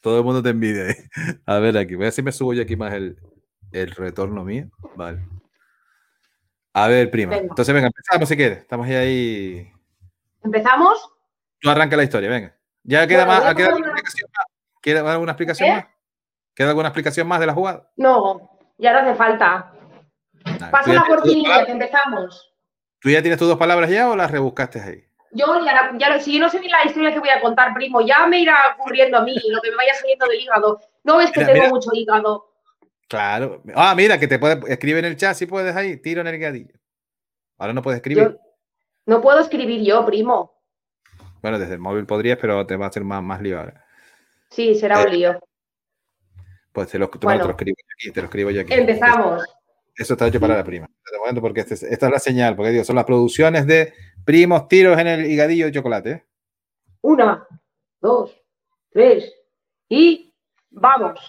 Todo 0.00 0.18
el 0.18 0.24
mundo 0.24 0.42
te 0.42 0.50
envidia. 0.50 0.90
¿eh? 0.90 1.08
A 1.46 1.58
ver 1.58 1.76
aquí, 1.78 1.94
voy 1.94 2.04
a 2.04 2.06
ver 2.06 2.12
si 2.12 2.22
me 2.22 2.32
subo 2.32 2.52
yo 2.52 2.62
aquí 2.62 2.76
más 2.76 2.92
el, 2.94 3.16
el 3.72 3.90
retorno 3.92 4.44
mío. 4.44 4.70
Vale. 4.96 5.20
A 6.72 6.88
ver, 6.88 7.10
prima. 7.10 7.36
Entonces, 7.36 7.74
venga, 7.74 7.88
empezamos 7.88 8.28
si 8.28 8.36
quieres. 8.36 8.58
Estamos 8.58 8.88
ahí. 8.88 9.70
¿Empezamos? 10.42 11.12
Tú 11.60 11.70
arranca 11.70 11.96
la 11.96 12.04
historia, 12.04 12.30
venga. 12.30 12.59
¿Ya 12.90 13.06
queda 13.06 13.24
más? 13.24 13.54
¿Queda 13.54 13.68
alguna 13.68 13.92
explicación 13.92 14.30
más? 14.36 14.46
¿Queda 14.82 15.12
alguna 15.12 15.32
explicación 15.32 15.68
¿Eh? 15.68 15.74
más? 15.74 15.84
¿Queda 16.56 16.68
alguna 16.70 16.88
explicación 16.88 17.28
más 17.28 17.38
de 17.38 17.46
la 17.46 17.54
jugada? 17.54 17.88
No, 17.96 18.50
ya 18.78 18.92
no 18.92 18.98
hace 18.98 19.14
falta. 19.14 19.72
Pasa 20.72 20.92
la 20.92 21.04
cortinilla, 21.06 21.64
que 21.64 21.72
empezamos. 21.72 22.52
¿Tú 23.00 23.10
ya 23.10 23.22
tienes 23.22 23.38
tus 23.38 23.46
dos 23.46 23.58
palabras 23.58 23.88
ya 23.90 24.10
o 24.10 24.16
las 24.16 24.28
rebuscaste 24.32 24.80
ahí? 24.80 25.04
Yo 25.30 25.64
ya, 25.64 25.92
ya, 25.96 26.18
si 26.18 26.34
yo 26.34 26.40
no 26.40 26.50
sé 26.50 26.58
ni 26.58 26.68
la 26.68 26.84
historia 26.84 27.12
que 27.12 27.20
voy 27.20 27.28
a 27.28 27.40
contar, 27.40 27.72
primo, 27.74 28.00
ya 28.00 28.26
me 28.26 28.40
irá 28.40 28.74
ocurriendo 28.76 29.18
a 29.18 29.22
mí 29.22 29.36
lo 29.48 29.60
que 29.60 29.70
me 29.70 29.76
vaya 29.76 29.94
saliendo 29.94 30.26
del 30.26 30.40
hígado. 30.40 30.80
No 31.04 31.18
ves 31.18 31.30
que 31.30 31.44
tengo 31.44 31.68
mucho 31.68 31.90
hígado. 31.92 32.52
Claro. 33.08 33.62
Ah, 33.76 33.94
mira, 33.94 34.18
que 34.18 34.26
te 34.26 34.40
puede 34.40 34.60
escribir 34.66 35.04
en 35.04 35.12
el 35.12 35.16
chat 35.16 35.36
si 35.36 35.46
puedes 35.46 35.76
ahí, 35.76 35.96
tiro 35.98 36.22
en 36.22 36.26
el 36.26 36.38
gadillo. 36.40 36.74
Ahora 37.56 37.72
no 37.72 37.82
puedes 37.82 37.98
escribir. 37.98 38.36
no 39.06 39.20
puedo 39.20 39.38
escribir 39.38 39.84
yo, 39.84 40.04
primo. 40.04 40.59
Bueno, 41.42 41.58
desde 41.58 41.74
el 41.74 41.80
móvil 41.80 42.06
podrías, 42.06 42.38
pero 42.38 42.66
te 42.66 42.76
va 42.76 42.86
a 42.86 42.88
hacer 42.88 43.04
más, 43.04 43.22
más 43.22 43.40
lío 43.40 43.58
ahora. 43.58 43.84
Sí, 44.50 44.74
será 44.74 45.00
un 45.00 45.08
eh, 45.08 45.12
lío. 45.12 45.40
Pues 46.72 46.88
te 46.88 46.98
lo, 46.98 47.06
escribo 47.06 47.30
aquí, 47.30 48.12
te 48.12 48.20
lo 48.20 48.26
escribo 48.26 48.50
yo 48.50 48.60
aquí. 48.60 48.72
Empezamos. 48.72 49.42
Eso 49.96 50.14
está 50.14 50.28
hecho 50.28 50.40
para 50.40 50.56
la 50.56 50.64
prima. 50.64 50.88
Porque 51.40 51.60
este 51.60 51.74
esta 51.74 52.06
es 52.06 52.12
la 52.12 52.18
señal, 52.18 52.56
porque 52.56 52.70
digo, 52.70 52.84
son 52.84 52.96
las 52.96 53.04
producciones 53.04 53.66
de 53.66 53.92
primos 54.24 54.68
tiros 54.68 54.98
en 54.98 55.06
el 55.06 55.30
higadillo 55.30 55.66
de 55.66 55.72
chocolate. 55.72 56.24
Una, 57.02 57.46
dos, 58.00 58.34
tres 58.90 59.32
y 59.88 60.32
vamos. 60.70 61.20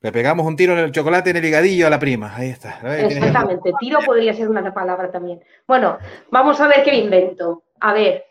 Le 0.00 0.10
pegamos 0.10 0.44
un 0.46 0.56
tiro 0.56 0.72
en 0.72 0.80
el 0.80 0.90
chocolate 0.90 1.30
en 1.30 1.36
el 1.36 1.44
higadillo 1.44 1.86
a 1.86 1.90
la 1.90 1.98
prima. 1.98 2.34
Ahí 2.34 2.50
está. 2.50 2.80
Exactamente. 2.98 3.72
Tiro 3.78 4.00
podría 4.04 4.34
ser 4.34 4.48
una 4.48 4.74
palabra 4.74 5.12
también. 5.12 5.40
Bueno, 5.66 5.98
vamos 6.30 6.60
a 6.60 6.66
ver 6.66 6.82
qué 6.82 6.96
invento. 6.96 7.62
A 7.80 7.92
ver. 7.92 8.24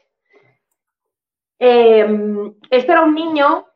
Em, 1.63 2.55
esto 2.71 2.91
era 2.91 3.03
un 3.03 3.13
niño, 3.13 3.67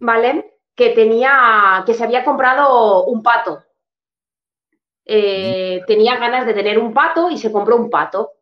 ¿vale? 0.00 0.58
Que 0.74 0.90
tenía, 0.90 1.82
que 1.86 1.94
se 1.94 2.04
había 2.04 2.22
comprado 2.22 3.04
un 3.04 3.22
pato. 3.22 3.62
Eh, 5.06 5.80
tenía 5.86 6.18
ganas 6.18 6.44
de 6.44 6.52
tener 6.52 6.78
un 6.78 6.92
pato 6.92 7.30
y 7.30 7.38
se 7.38 7.50
compró 7.50 7.76
un 7.76 7.88
pato, 7.88 8.32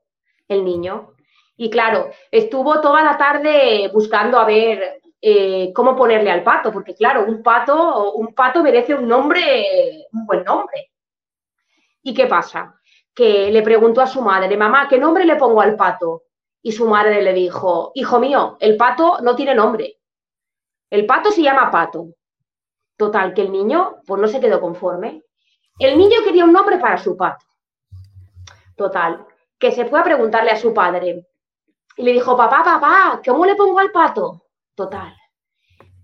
el 0.49 0.65
niño. 0.65 1.15
Y 1.57 1.71
claro, 1.71 2.11
estuvo 2.29 2.81
toda 2.81 3.05
la 3.05 3.17
tarde 3.17 3.89
buscando 3.93 4.37
a 4.37 4.45
ver 4.45 5.01
eh, 5.23 5.73
cómo 5.73 5.95
ponerle 5.95 6.33
al 6.33 6.43
pato, 6.43 6.73
porque 6.73 6.97
claro, 6.97 7.27
un 7.27 7.45
pato, 7.45 8.15
un 8.15 8.35
pato 8.35 8.65
merece 8.65 8.97
un 8.97 9.07
nombre, 9.07 10.09
un 10.13 10.27
buen 10.27 10.43
nombre. 10.43 10.91
¿Y 12.03 12.13
qué 12.13 12.27
pasa? 12.27 12.81
Que 13.15 13.49
le 13.53 13.63
preguntó 13.63 14.01
a 14.01 14.09
su 14.09 14.21
madre, 14.23 14.57
mamá, 14.57 14.89
¿qué 14.89 14.99
nombre 14.99 15.25
le 15.25 15.37
pongo 15.37 15.61
al 15.61 15.77
pato? 15.77 16.25
Y 16.63 16.73
su 16.73 16.87
madre 16.87 17.23
le 17.23 17.33
dijo, 17.33 17.93
hijo 17.95 18.21
mío, 18.21 18.57
el 18.61 18.77
pato 18.77 19.19
no 19.23 19.35
tiene 19.35 19.55
nombre. 19.55 19.99
El 20.91 21.07
pato 21.07 21.31
se 21.31 21.43
llama 21.43 21.71
pato. 21.71 22.09
Total, 22.97 23.33
que 23.33 23.43
el 23.43 23.53
niño 23.53 24.01
pues 24.07 24.21
no 24.21 24.29
se 24.29 24.41
quedó 24.41 24.61
conforme. 24.61 25.23
El 25.79 25.97
niño 25.97 26.19
quería 26.23 26.45
un 26.45 26.53
nombre 26.53 26.79
para 26.79 26.99
su 26.99 27.17
pato. 27.17 27.47
Total, 28.77 29.27
que 29.59 29.73
se 29.73 29.87
fue 29.87 30.01
a 30.01 30.05
preguntarle 30.05 30.51
a 30.51 30.57
su 30.57 30.75
padre. 30.75 31.27
Y 31.97 32.03
le 32.03 32.13
dijo, 32.13 32.37
papá, 32.37 32.63
papá, 32.63 33.21
¿cómo 33.25 33.47
le 33.47 33.55
pongo 33.55 33.79
al 33.79 33.91
pato? 33.91 34.43
Total, 34.75 35.15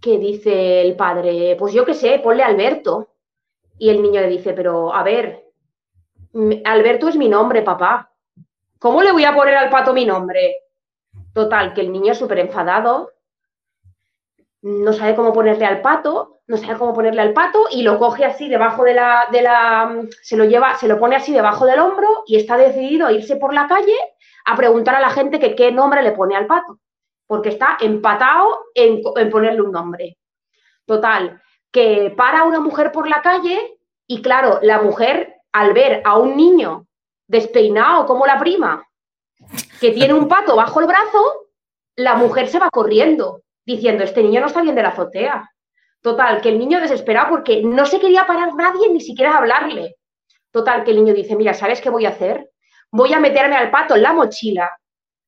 que 0.01 0.19
dice 0.19 0.83
el 0.83 0.97
padre, 0.97 1.57
pues 1.59 1.75
yo 1.75 1.85
qué 1.85 1.95
sé, 1.95 2.19
ponle 2.21 2.43
Alberto. 2.43 3.09
Y 3.79 3.91
el 3.91 4.01
niño 4.01 4.21
le 4.21 4.29
dice, 4.29 4.55
pero 4.55 4.95
a 4.95 5.03
ver, 5.03 5.45
Alberto 6.65 7.09
es 7.09 7.17
mi 7.17 7.29
nombre, 7.29 7.63
papá. 7.63 8.13
¿Cómo 8.79 9.03
le 9.03 9.13
voy 9.13 9.25
a 9.25 9.35
poner 9.35 9.57
al 9.57 9.71
pato 9.71 9.93
mi 9.93 10.05
nombre? 10.05 10.57
Total, 11.33 11.73
que 11.73 11.81
el 11.81 11.93
niño 11.93 12.13
es 12.13 12.19
súper 12.19 12.39
enfadado, 12.39 13.13
no 14.63 14.93
sabe 14.93 15.15
cómo 15.15 15.33
ponerle 15.33 15.65
al 15.65 15.81
pato, 15.81 16.41
no 16.47 16.57
sabe 16.57 16.79
cómo 16.79 16.95
ponerle 16.95 17.23
al 17.23 17.33
pato 17.33 17.67
y 17.71 17.83
lo 17.83 17.99
coge 17.99 18.25
así 18.25 18.49
debajo 18.49 18.85
de 18.85 18.95
la, 18.95 19.27
de 19.31 19.43
la, 19.43 20.03
se 20.23 20.37
lo 20.37 20.45
lleva, 20.45 20.77
se 20.77 20.89
lo 20.89 20.99
pone 20.99 21.17
así 21.17 21.33
debajo 21.33 21.67
del 21.67 21.79
hombro 21.79 22.25
y 22.27 22.37
está 22.37 22.57
decidido 22.57 23.07
a 23.07 23.13
irse 23.13 23.37
por 23.37 23.55
la 23.55 23.67
calle 23.67 23.97
a 24.45 24.57
preguntar 24.57 24.95
a 24.95 25.01
la 25.01 25.11
gente 25.11 25.39
que 25.39 25.55
qué 25.55 25.73
nombre 25.73 26.03
le 26.03 26.13
pone 26.13 26.37
al 26.37 26.47
pato, 26.47 26.79
porque 27.27 27.51
está 27.51 27.77
empatado 27.81 28.67
en 28.75 29.03
ponerle 29.31 29.63
un 29.63 29.73
nombre. 29.73 30.19
Total, 30.85 31.43
que 31.71 32.15
para 32.17 32.45
una 32.45 32.61
mujer 32.61 32.93
por 32.93 33.09
la 33.09 33.23
calle 33.23 33.79
y 34.07 34.23
claro, 34.23 34.61
la 34.63 34.81
mujer 34.81 35.35
al 35.53 35.73
ver 35.73 36.03
a 36.05 36.17
un 36.17 36.37
niño 36.37 36.86
despeinado 37.27 38.07
como 38.07 38.27
la 38.27 38.39
prima, 38.39 38.87
que 39.81 39.91
tiene 39.91 40.15
un 40.15 40.29
pato 40.29 40.57
bajo 40.57 40.81
el 40.81 40.87
brazo, 40.87 41.49
la 41.97 42.15
mujer 42.17 42.49
se 42.49 42.59
va 42.59 42.71
corriendo, 42.71 43.43
diciendo, 43.65 44.05
este 44.05 44.23
niño 44.23 44.41
no 44.41 44.47
está 44.47 44.63
bien 44.63 44.75
de 44.75 44.83
la 44.83 44.91
azotea. 44.91 45.51
Total, 46.01 46.41
que 46.41 46.51
el 46.51 46.59
niño 46.59 46.81
desesperado 46.81 47.31
porque 47.31 47.63
no 47.63 47.85
se 47.87 47.99
quería 47.99 48.27
parar 48.27 48.55
nadie 48.55 48.89
ni 48.91 49.01
siquiera 49.01 49.37
hablarle. 49.37 49.97
Total, 50.51 50.85
que 50.85 50.93
el 50.93 50.99
niño 50.99 51.15
dice, 51.15 51.37
mira, 51.37 51.53
¿sabes 51.55 51.81
qué 51.81 51.91
voy 51.91 52.07
a 52.07 52.11
hacer? 52.11 52.51
Voy 52.91 53.13
a 53.13 53.21
meterme 53.21 53.57
al 53.57 53.71
pato 53.71 53.97
en 53.97 54.03
la 54.03 54.13
mochila, 54.13 54.71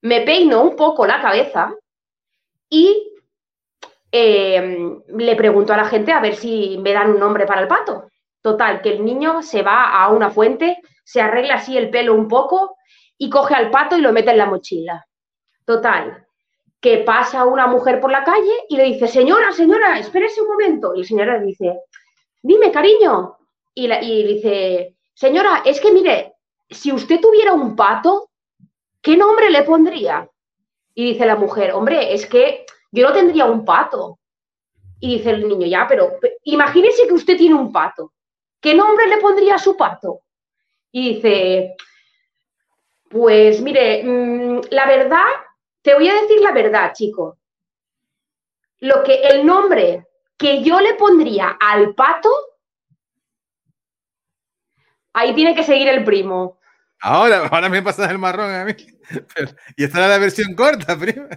me 0.03 0.21
peino 0.21 0.63
un 0.63 0.77
poco 0.77 1.07
la 1.07 1.21
cabeza 1.21 1.75
y 2.71 3.13
eh, 4.13 5.01
le 5.09 5.37
pregunto 5.37 5.73
a 5.73 5.77
la 5.77 5.85
gente 5.85 6.13
a 6.13 6.21
ver 6.21 6.37
si 6.37 6.79
me 6.79 6.93
dan 6.93 7.11
un 7.11 7.19
nombre 7.19 7.47
para 7.47 7.63
el 7.63 7.69
pato. 7.69 8.09
Total, 8.41 8.81
que 8.81 8.91
el 8.91 9.05
niño 9.05 9.43
se 9.43 9.63
va 9.63 10.01
a 10.01 10.09
una 10.11 10.31
fuente, 10.31 10.79
se 11.09 11.23
arregla 11.23 11.55
así 11.55 11.75
el 11.75 11.89
pelo 11.89 12.13
un 12.13 12.29
poco 12.29 12.77
y 13.17 13.31
coge 13.31 13.55
al 13.55 13.71
pato 13.71 13.97
y 13.97 14.03
lo 14.03 14.13
mete 14.13 14.31
en 14.31 14.37
la 14.37 14.45
mochila. 14.45 15.07
Total, 15.65 16.27
que 16.83 16.99
pasa 16.99 17.47
una 17.47 17.67
mujer 17.67 17.99
por 17.99 18.13
la 18.13 18.23
calle 18.23 18.53
y 18.69 18.77
le 18.77 18.85
dice, 18.85 19.09
señora, 19.09 19.51
señora, 19.53 19.99
espérese 19.99 20.43
un 20.43 20.49
momento. 20.49 20.95
Y 20.95 20.99
la 20.99 21.05
señora 21.05 21.39
dice, 21.39 21.79
dime, 22.43 22.71
cariño. 22.71 23.39
Y, 23.75 23.91
y 23.91 24.35
dice, 24.35 24.97
señora, 25.15 25.63
es 25.65 25.81
que 25.81 25.93
mire, 25.93 26.35
si 26.69 26.93
usted 26.93 27.23
tuviera 27.23 27.55
un 27.55 27.75
pato, 27.75 28.29
¿qué 29.01 29.17
nombre 29.17 29.49
le 29.49 29.63
pondría? 29.63 30.29
Y 30.93 31.13
dice 31.13 31.25
la 31.25 31.37
mujer, 31.37 31.73
hombre, 31.73 32.13
es 32.13 32.27
que 32.27 32.67
yo 32.91 33.09
no 33.09 33.15
tendría 33.15 33.47
un 33.47 33.65
pato. 33.65 34.19
Y 35.01 35.17
dice 35.17 35.31
el 35.31 35.49
niño, 35.49 35.67
ya, 35.67 35.87
pero 35.89 36.19
imagínese 36.45 37.07
que 37.07 37.15
usted 37.15 37.39
tiene 37.39 37.55
un 37.55 37.73
pato. 37.73 38.13
¿Qué 38.61 38.75
nombre 38.75 39.07
le 39.07 39.17
pondría 39.17 39.55
a 39.55 39.59
su 39.59 39.75
pato? 39.75 40.21
Y 40.91 41.15
dice, 41.15 41.77
pues 43.11 43.61
mire, 43.61 44.03
mm, 44.05 44.61
la 44.71 44.87
verdad, 44.87 45.27
te 45.83 45.95
voy 45.95 46.09
a 46.09 46.21
decir 46.21 46.41
la 46.41 46.53
verdad, 46.53 46.93
chico. 46.95 47.39
Lo 48.81 49.03
que 49.03 49.23
el 49.29 49.45
nombre 49.45 50.07
que 50.37 50.63
yo 50.63 50.81
le 50.81 50.95
pondría 50.95 51.57
al 51.61 51.95
pato, 51.95 52.31
ahí 55.13 55.35
tiene 55.35 55.55
que 55.55 55.65
seguir 55.65 55.89
el 55.89 56.05
primo. 56.05 56.59
Ahora, 57.01 57.47
ahora 57.47 57.69
me 57.69 57.83
pasas 57.83 58.11
el 58.11 58.19
marrón 58.19 58.53
a 58.53 58.65
mí. 58.65 58.75
y 59.77 59.85
esta 59.85 59.99
era 59.99 60.09
la 60.09 60.19
versión 60.19 60.55
corta, 60.55 60.99
prima. 60.99 61.29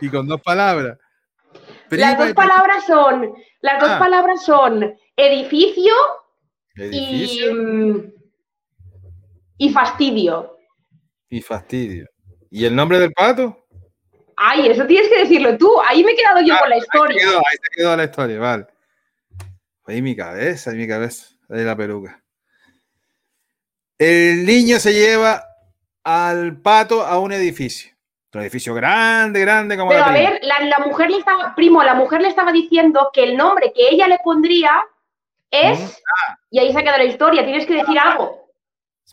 y 0.00 0.08
con 0.08 0.26
dos 0.26 0.40
palabras. 0.40 0.98
las 1.90 2.18
dos 2.18 2.32
palabras 2.32 2.86
son, 2.86 3.34
las 3.60 3.80
dos 3.80 3.90
ah. 3.90 3.98
palabras 3.98 4.44
son 4.44 4.96
edificio, 5.16 5.94
Y, 6.76 8.12
y 9.58 9.72
fastidio. 9.72 10.56
Y 11.28 11.40
fastidio. 11.40 12.08
¿Y 12.50 12.64
el 12.64 12.74
nombre 12.74 12.98
del 12.98 13.12
pato? 13.12 13.66
Ay, 14.36 14.68
eso 14.68 14.86
tienes 14.86 15.08
que 15.08 15.20
decirlo 15.20 15.56
tú. 15.56 15.70
Ahí 15.86 16.02
me 16.02 16.12
he 16.12 16.16
quedado 16.16 16.40
yo 16.44 16.54
ah, 16.54 16.60
con 16.60 16.70
la 16.70 16.78
historia. 16.78 17.28
Ahí, 17.28 17.34
ahí 17.34 17.56
se 17.62 17.70
quedó 17.76 17.96
la 17.96 18.04
historia, 18.04 18.38
vale. 18.38 18.66
Ahí 19.86 20.02
mi 20.02 20.16
cabeza, 20.16 20.70
ahí 20.70 20.76
mi 20.76 20.88
cabeza. 20.88 21.26
Ahí 21.48 21.64
la 21.64 21.76
peluca. 21.76 22.22
El 23.98 24.44
niño 24.46 24.78
se 24.78 24.92
lleva 24.92 25.44
al 26.02 26.60
pato 26.60 27.02
a 27.02 27.18
un 27.18 27.32
edificio. 27.32 27.92
Un 28.34 28.40
edificio 28.40 28.74
grande, 28.74 29.40
grande 29.40 29.76
como 29.76 29.90
Pero 29.90 30.04
a 30.04 30.12
ver, 30.12 30.40
la, 30.42 30.78
mujer 30.78 31.10
le 31.10 31.18
estaba, 31.18 31.54
primo, 31.54 31.82
la 31.82 31.94
mujer 31.94 32.22
le 32.22 32.28
estaba 32.28 32.50
diciendo 32.50 33.10
que 33.12 33.24
el 33.24 33.36
nombre 33.36 33.72
que 33.74 33.90
ella 33.90 34.08
le 34.08 34.18
pondría 34.24 34.72
es. 35.52 35.78
Mm. 35.78 35.84
Ah. 35.84 36.38
Y 36.50 36.58
ahí 36.58 36.72
se 36.72 36.78
ha 36.78 36.82
quedado 36.82 36.98
la 36.98 37.04
historia. 37.04 37.44
Tienes 37.44 37.66
que 37.66 37.74
decir 37.74 37.98
algo. 37.98 38.50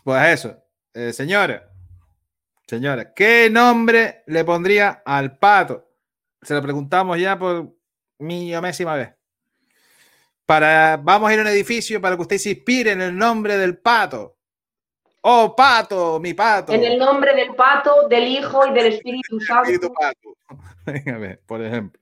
Pues 0.02 0.28
eso. 0.28 0.56
Eh, 0.92 1.12
señora, 1.12 1.70
señora, 2.66 3.14
¿qué 3.14 3.48
nombre 3.48 4.24
le 4.26 4.44
pondría 4.44 5.02
al 5.04 5.38
pato? 5.38 5.88
Se 6.42 6.54
lo 6.54 6.62
preguntamos 6.62 7.18
ya 7.18 7.38
por 7.38 7.72
millonésima 8.18 8.96
vez. 8.96 9.14
Para, 10.46 10.96
vamos 10.96 11.30
a 11.30 11.34
ir 11.34 11.38
a 11.38 11.42
un 11.42 11.48
edificio 11.48 12.00
para 12.00 12.16
que 12.16 12.22
usted 12.22 12.38
se 12.38 12.50
inspire 12.50 12.92
en 12.92 13.02
el 13.02 13.16
nombre 13.16 13.56
del 13.56 13.78
pato. 13.78 14.36
Oh, 15.20 15.54
pato, 15.54 16.18
mi 16.18 16.34
pato. 16.34 16.72
En 16.72 16.82
el 16.82 16.98
nombre 16.98 17.34
del 17.34 17.54
pato, 17.54 18.08
del 18.08 18.26
Hijo 18.26 18.66
y 18.66 18.72
del 18.72 18.86
Espíritu 18.94 19.38
Santo. 19.46 19.70
Espíritu 19.70 19.92
pato. 19.92 20.36
Venga, 20.86 21.38
por 21.46 21.62
ejemplo. 21.62 22.00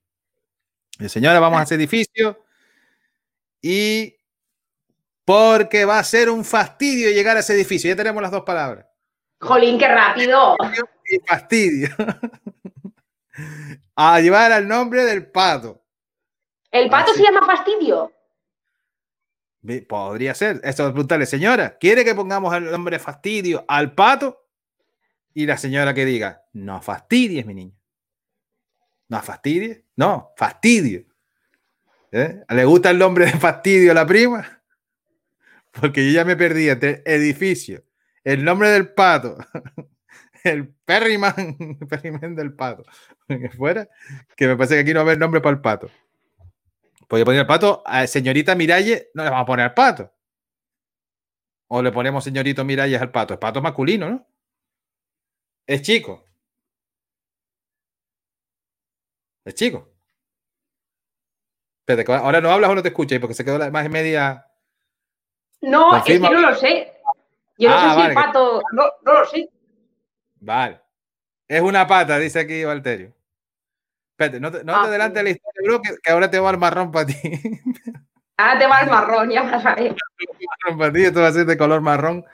Señora, 1.08 1.40
vamos 1.40 1.60
a 1.60 1.64
ese 1.64 1.74
edificio 1.74 2.42
y 3.60 4.17
porque 5.28 5.84
va 5.84 5.98
a 5.98 6.04
ser 6.04 6.30
un 6.30 6.42
fastidio 6.42 7.10
llegar 7.10 7.36
a 7.36 7.40
ese 7.40 7.52
edificio. 7.52 7.90
Ya 7.90 7.96
tenemos 7.96 8.22
las 8.22 8.30
dos 8.30 8.44
palabras. 8.44 8.86
Jolín, 9.42 9.78
qué 9.78 9.86
rápido. 9.86 10.56
Y 11.04 11.18
fastidio. 11.18 11.90
a 13.94 14.20
llevar 14.20 14.52
al 14.52 14.66
nombre 14.66 15.04
del 15.04 15.30
pato. 15.30 15.84
¿El 16.70 16.88
pato 16.88 17.12
se 17.12 17.22
llama 17.22 17.44
fastidio? 17.44 18.10
Podría 19.86 20.34
ser. 20.34 20.62
Esto 20.64 20.86
es 20.86 20.92
preguntarle, 20.92 21.26
señora, 21.26 21.76
¿quiere 21.76 22.06
que 22.06 22.14
pongamos 22.14 22.54
el 22.54 22.70
nombre 22.70 22.98
fastidio 22.98 23.66
al 23.68 23.94
pato? 23.94 24.46
Y 25.34 25.44
la 25.44 25.58
señora 25.58 25.92
que 25.92 26.06
diga, 26.06 26.46
no 26.54 26.80
fastidies, 26.80 27.44
mi 27.44 27.52
niño. 27.52 27.76
No 29.08 29.20
fastidies. 29.20 29.82
No, 29.94 30.32
fastidio. 30.38 31.04
¿Eh? 32.12 32.44
¿Le 32.48 32.64
gusta 32.64 32.88
el 32.88 32.98
nombre 32.98 33.26
de 33.26 33.32
fastidio 33.32 33.90
a 33.90 33.94
la 33.94 34.06
prima? 34.06 34.57
Porque 35.72 36.06
yo 36.06 36.12
ya 36.12 36.24
me 36.24 36.36
perdí 36.36 36.68
entre 36.68 37.02
edificio, 37.04 37.84
el 38.24 38.44
nombre 38.44 38.68
del 38.70 38.92
pato, 38.92 39.36
el 40.44 40.68
Perryman, 40.84 41.78
Perryman 41.88 42.34
del 42.34 42.54
pato, 42.54 42.84
que 43.28 43.50
fuera, 43.50 43.88
que 44.36 44.46
me 44.46 44.56
parece 44.56 44.74
que 44.74 44.80
aquí 44.80 44.92
no 44.92 45.00
va 45.00 45.02
a 45.02 45.06
haber 45.06 45.18
nombre 45.18 45.40
para 45.40 45.54
el 45.56 45.60
pato. 45.60 45.90
Podría 47.08 47.24
poner 47.24 47.40
el 47.40 47.46
pato 47.46 47.82
a 47.86 48.06
señorita 48.06 48.54
Miralle, 48.54 49.10
no 49.14 49.24
le 49.24 49.30
vamos 49.30 49.44
a 49.44 49.46
poner 49.46 49.64
al 49.66 49.74
pato. 49.74 50.12
O 51.68 51.82
le 51.82 51.92
ponemos 51.92 52.24
señorito 52.24 52.64
Miralles 52.64 53.00
al 53.00 53.10
pato. 53.10 53.34
Es 53.34 53.40
pato 53.40 53.60
masculino, 53.62 54.08
¿no? 54.08 54.26
Es 55.66 55.82
chico. 55.82 56.26
Es 59.44 59.54
chico. 59.54 59.98
Ahora 62.08 62.40
no 62.40 62.50
hablas 62.50 62.70
o 62.70 62.74
no 62.74 62.82
te 62.82 62.88
escuchas 62.88 63.18
porque 63.18 63.34
se 63.34 63.44
quedó 63.44 63.58
la 63.58 63.70
más 63.70 63.88
media. 63.88 64.46
No, 65.60 65.96
es 65.96 66.04
que 66.04 66.18
no 66.18 66.32
lo 66.32 66.54
sé. 66.54 66.92
Yo 67.58 67.68
no 67.68 67.74
ah, 67.76 67.94
sé 67.94 68.00
si 68.00 68.06
el 68.08 68.14
pato. 68.14 68.62
No, 68.72 68.84
no 69.04 69.12
lo 69.20 69.24
sé. 69.26 69.48
Vale. 70.40 70.80
Es 71.48 71.60
una 71.60 71.86
pata, 71.86 72.18
dice 72.18 72.40
aquí 72.40 72.64
Valterio. 72.64 73.12
Espérate, 74.12 74.40
no 74.40 74.50
te, 74.52 74.64
no 74.64 74.74
Ah, 74.74 74.82
te 74.82 74.88
adelantes 74.88 75.20
sí. 75.20 75.24
la 75.24 75.30
historia, 75.30 75.60
bro, 75.64 75.82
que, 75.82 75.96
que 76.02 76.10
ahora 76.10 76.30
te 76.30 76.38
va 76.38 76.50
el 76.50 76.58
marrón 76.58 76.90
para 76.92 77.06
ti. 77.06 77.14
Ahora 78.40 78.56
te 78.60 78.66
va 78.68 78.80
el 78.82 78.88
marrón, 78.90 79.30
ya 79.30 79.42
vas 79.42 79.66
a 79.66 79.74
ver. 79.74 79.96
para 80.78 80.92
ti, 80.92 81.02
esto 81.04 81.20
va 81.20 81.26
a 81.26 81.32
ser 81.32 81.44
de 81.44 81.58
color 81.58 81.80
marrón 81.80 82.24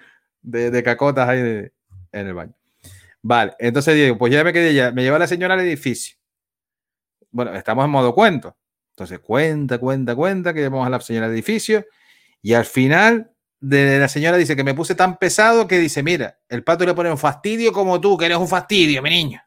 de, 0.43 0.71
de 0.71 0.83
cacotas 0.83 1.27
ahí 1.27 1.41
de- 1.41 1.73
en 2.13 2.27
el 2.27 2.35
baño. 2.35 2.53
Vale, 3.23 3.55
entonces 3.59 3.95
digo, 3.95 4.19
pues 4.19 4.31
ya 4.31 4.45
me 4.45 4.53
quedé 4.53 4.75
ya, 4.75 4.91
me 4.93 5.03
lleva 5.03 5.19
la 5.19 5.27
señora 5.27 5.55
al 5.55 5.61
edificio. 5.61 6.17
Bueno, 7.31 7.55
estamos 7.55 7.87
en 7.87 7.91
modo 7.91 8.15
cuento. 8.15 8.55
Entonces 8.91 9.19
cuenta, 9.21 9.79
cuenta, 9.79 10.15
cuenta, 10.15 10.53
que 10.53 10.61
llevamos 10.61 10.87
a 10.87 10.91
la 10.91 11.01
señora 11.01 11.25
al 11.27 11.33
edificio 11.33 11.87
y 12.45 12.53
al 12.53 12.67
final 12.67 13.33
de 13.59 13.99
la 13.99 14.07
señora 14.07 14.37
dice 14.37 14.55
que 14.55 14.65
me 14.65 14.75
puse 14.75 14.95
tan 14.95 15.17
pesado 15.17 15.67
que 15.67 15.79
dice, 15.79 16.03
mira, 16.03 16.39
el 16.51 16.63
pato 16.63 16.85
le 16.85 16.93
pone 16.93 17.11
un 17.11 17.17
fastidio 17.17 17.73
como 17.73 17.99
tú, 18.03 18.19
que 18.19 18.27
eres 18.27 18.37
un 18.37 18.47
fastidio, 18.47 19.01
mi 19.01 19.09
niño. 19.09 19.43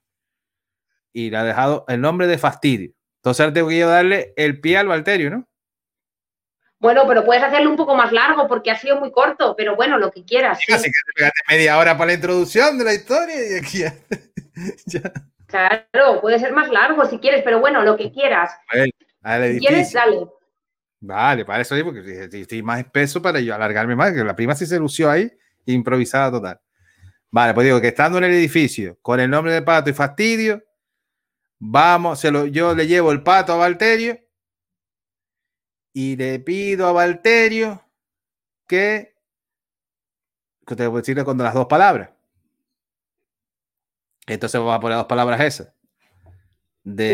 Y 1.14 1.30
le 1.30 1.38
ha 1.38 1.44
dejado 1.44 1.86
el 1.90 2.02
nombre 2.02 2.26
de 2.26 2.40
fastidio. 2.40 2.92
Entonces 3.18 3.42
ahora 3.42 3.54
tengo 3.54 3.70
que 3.70 3.78
yo 3.78 3.88
darle 3.88 4.34
el 4.36 4.60
pie 4.60 4.80
al 4.80 4.88
Valterio, 4.88 5.30
¿no? 5.30 5.48
Bueno, 6.80 7.04
pero 7.08 7.24
puedes 7.24 7.44
hacerlo 7.44 7.70
un 7.70 7.76
poco 7.76 7.94
más 7.94 8.12
largo 8.12 8.48
porque 8.48 8.72
ha 8.72 8.80
sido 8.80 9.00
muy 9.00 9.12
corto, 9.12 9.54
pero 9.56 9.76
bueno, 9.76 10.00
lo 10.00 10.10
que 10.10 10.26
quieras. 10.26 10.58
sí. 10.60 10.74
Así 10.74 10.86
que 10.86 10.90
te 10.90 11.14
pegaste 11.14 11.42
media 11.50 11.78
hora 11.78 11.96
para 11.96 12.08
la 12.08 12.14
introducción 12.14 12.80
de 12.80 12.84
la 12.84 12.96
historia 12.96 13.36
y 13.36 13.60
aquí 13.60 13.78
ya. 13.78 13.94
ya. 14.88 15.12
Claro, 15.46 16.20
puede 16.20 16.40
ser 16.40 16.52
más 16.52 16.70
largo 16.70 17.06
si 17.06 17.20
quieres, 17.20 17.44
pero 17.44 17.60
bueno, 17.60 17.84
lo 17.84 17.96
que 17.96 18.12
quieras. 18.12 18.52
Bueno, 18.74 18.92
al 19.22 19.54
Si 19.54 19.60
quieres, 19.60 19.94
dale. 19.94 20.28
Vale, 21.00 21.46
para 21.46 21.62
eso 21.62 21.76
digo, 21.76 21.92
porque 21.94 22.28
estoy- 22.32 22.64
más 22.64 22.80
espeso 22.80 23.22
para 23.22 23.40
yo 23.40 23.54
alargarme 23.54 23.96
más, 23.96 24.14
que 24.14 24.24
la 24.24 24.36
prima 24.36 24.56
sí 24.56 24.66
se 24.66 24.80
lució 24.80 25.10
ahí, 25.12 25.32
improvisada 25.66 26.32
total. 26.32 26.60
Vale, 27.30 27.54
pues 27.54 27.66
digo 27.66 27.80
que 27.82 27.90
estando 27.90 28.18
en 28.18 28.24
el 28.26 28.32
edificio 28.32 28.98
con 29.02 29.20
el 29.20 29.30
nombre 29.30 29.54
de 29.54 29.62
pato 29.62 29.90
y 29.90 29.94
fastidio, 29.94 30.64
vamos, 31.60 32.20
se 32.20 32.32
lo, 32.32 32.46
yo 32.48 32.74
le 32.74 32.88
llevo 32.88 33.12
el 33.12 33.22
pato 33.22 33.54
a 33.54 33.58
Valterio 33.58 34.20
y 35.94 36.16
le 36.16 36.40
pido 36.40 36.88
a 36.88 36.92
Valterio 36.94 37.84
que, 38.68 39.16
que 40.66 40.76
te 40.76 40.88
voy 40.88 40.98
a 40.98 41.02
decirle 41.02 41.24
con 41.24 41.38
las 41.38 41.54
dos 41.54 41.68
palabras. 41.68 42.10
Entonces 44.26 44.60
vamos 44.60 44.76
a 44.76 44.80
poner 44.80 44.98
dos 44.98 45.08
palabras 45.08 45.42
esas. 45.42 45.74
De. 46.84 47.14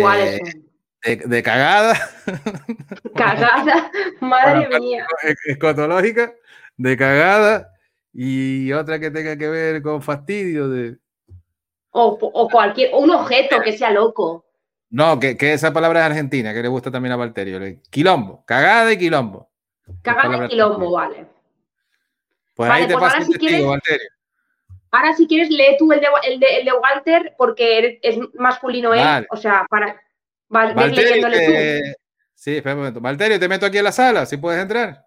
De, 1.03 1.15
de 1.17 1.43
cagada. 1.43 1.95
Cagada, 3.15 3.91
madre 4.19 4.79
mía. 4.79 5.05
e- 5.23 5.51
escotológica, 5.51 6.33
de 6.77 6.97
cagada, 6.97 7.69
y 8.13 8.71
otra 8.73 8.99
que 8.99 9.11
tenga 9.11 9.37
que 9.37 9.47
ver 9.49 9.81
con 9.81 10.01
fastidio 10.01 10.69
de. 10.69 10.97
O, 11.91 12.17
o 12.21 12.49
cualquier, 12.49 12.89
o 12.93 12.99
un 12.99 13.11
objeto 13.11 13.61
que 13.61 13.77
sea 13.77 13.91
loco. 13.91 14.45
No, 14.89 15.19
que, 15.19 15.35
que 15.37 15.53
esa 15.53 15.73
palabra 15.73 15.99
es 16.01 16.05
argentina, 16.07 16.53
que 16.53 16.61
le 16.61 16.67
gusta 16.67 16.91
también 16.91 17.13
a 17.13 17.15
Valterio. 17.17 17.59
Quilombo, 17.89 18.43
cagada 18.45 18.91
y 18.93 18.97
quilombo. 18.97 19.49
Cagada 20.01 20.45
y 20.45 20.49
quilombo, 20.49 20.91
vale. 20.91 21.25
Pues 22.55 22.69
Vale, 22.69 22.81
ahí 22.83 22.87
te 22.87 22.93
pues 22.93 23.03
ahora 23.03 23.17
un 23.19 23.25
si 23.25 23.31
testigo, 23.31 23.49
quieres- 23.49 23.67
Valterio. 23.67 24.09
Ahora, 24.91 25.13
si 25.15 25.27
quieres, 25.27 25.49
lee 25.49 25.75
tú 25.79 25.91
el 25.91 25.99
de, 25.99 26.07
el 26.27 26.39
de, 26.39 26.57
el 26.59 26.65
de 26.65 26.71
Walter, 26.73 27.33
porque 27.35 27.99
es 28.03 28.15
masculino 28.35 28.93
él. 28.93 28.99
Vale. 28.99 29.27
O 29.31 29.37
sea, 29.37 29.65
para. 29.67 29.99
Ves 30.49 30.75
Valterio, 30.75 31.29
te- 31.29 31.95
Sí, 32.35 32.57
espera 32.57 32.75
un 32.75 32.79
momento. 32.81 32.99
Valterio, 32.99 33.39
te 33.39 33.47
meto 33.47 33.65
aquí 33.65 33.77
en 33.77 33.83
la 33.85 33.91
sala, 33.91 34.25
si 34.25 34.37
puedes 34.37 34.61
entrar. 34.61 35.05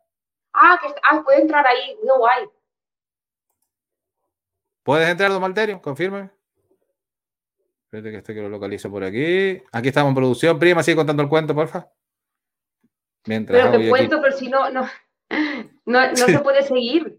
Ah, 0.55 0.79
que 0.83 0.88
ah, 1.11 1.22
puede 1.22 1.42
entrar 1.42 1.66
ahí. 1.66 1.96
Qué 2.01 2.09
guay. 2.18 2.44
¿Puedes 4.83 5.09
entrar, 5.09 5.31
don 5.31 5.42
Valterio? 5.42 5.81
Confírmame. 5.83 6.31
Espérate 7.85 8.11
que 8.11 8.16
este 8.18 8.35
que 8.35 8.40
lo 8.40 8.49
localizo 8.49 8.90
por 8.90 9.05
aquí. 9.05 9.62
Aquí 9.72 9.88
estamos 9.88 10.11
en 10.11 10.14
producción. 10.14 10.59
Prima, 10.59 10.83
sigue 10.83 10.96
contando 10.96 11.22
el 11.22 11.29
cuento, 11.29 11.55
porfa. 11.55 11.88
Mientras 13.27 13.61
Pero 13.61 13.77
aquí- 13.77 13.88
cuento, 13.88 14.20
pero 14.22 14.37
si 14.37 14.49
no, 14.49 14.70
no, 14.70 14.88
no, 15.85 16.09
no 16.11 16.16
se 16.16 16.38
puede 16.38 16.62
seguir. 16.62 17.18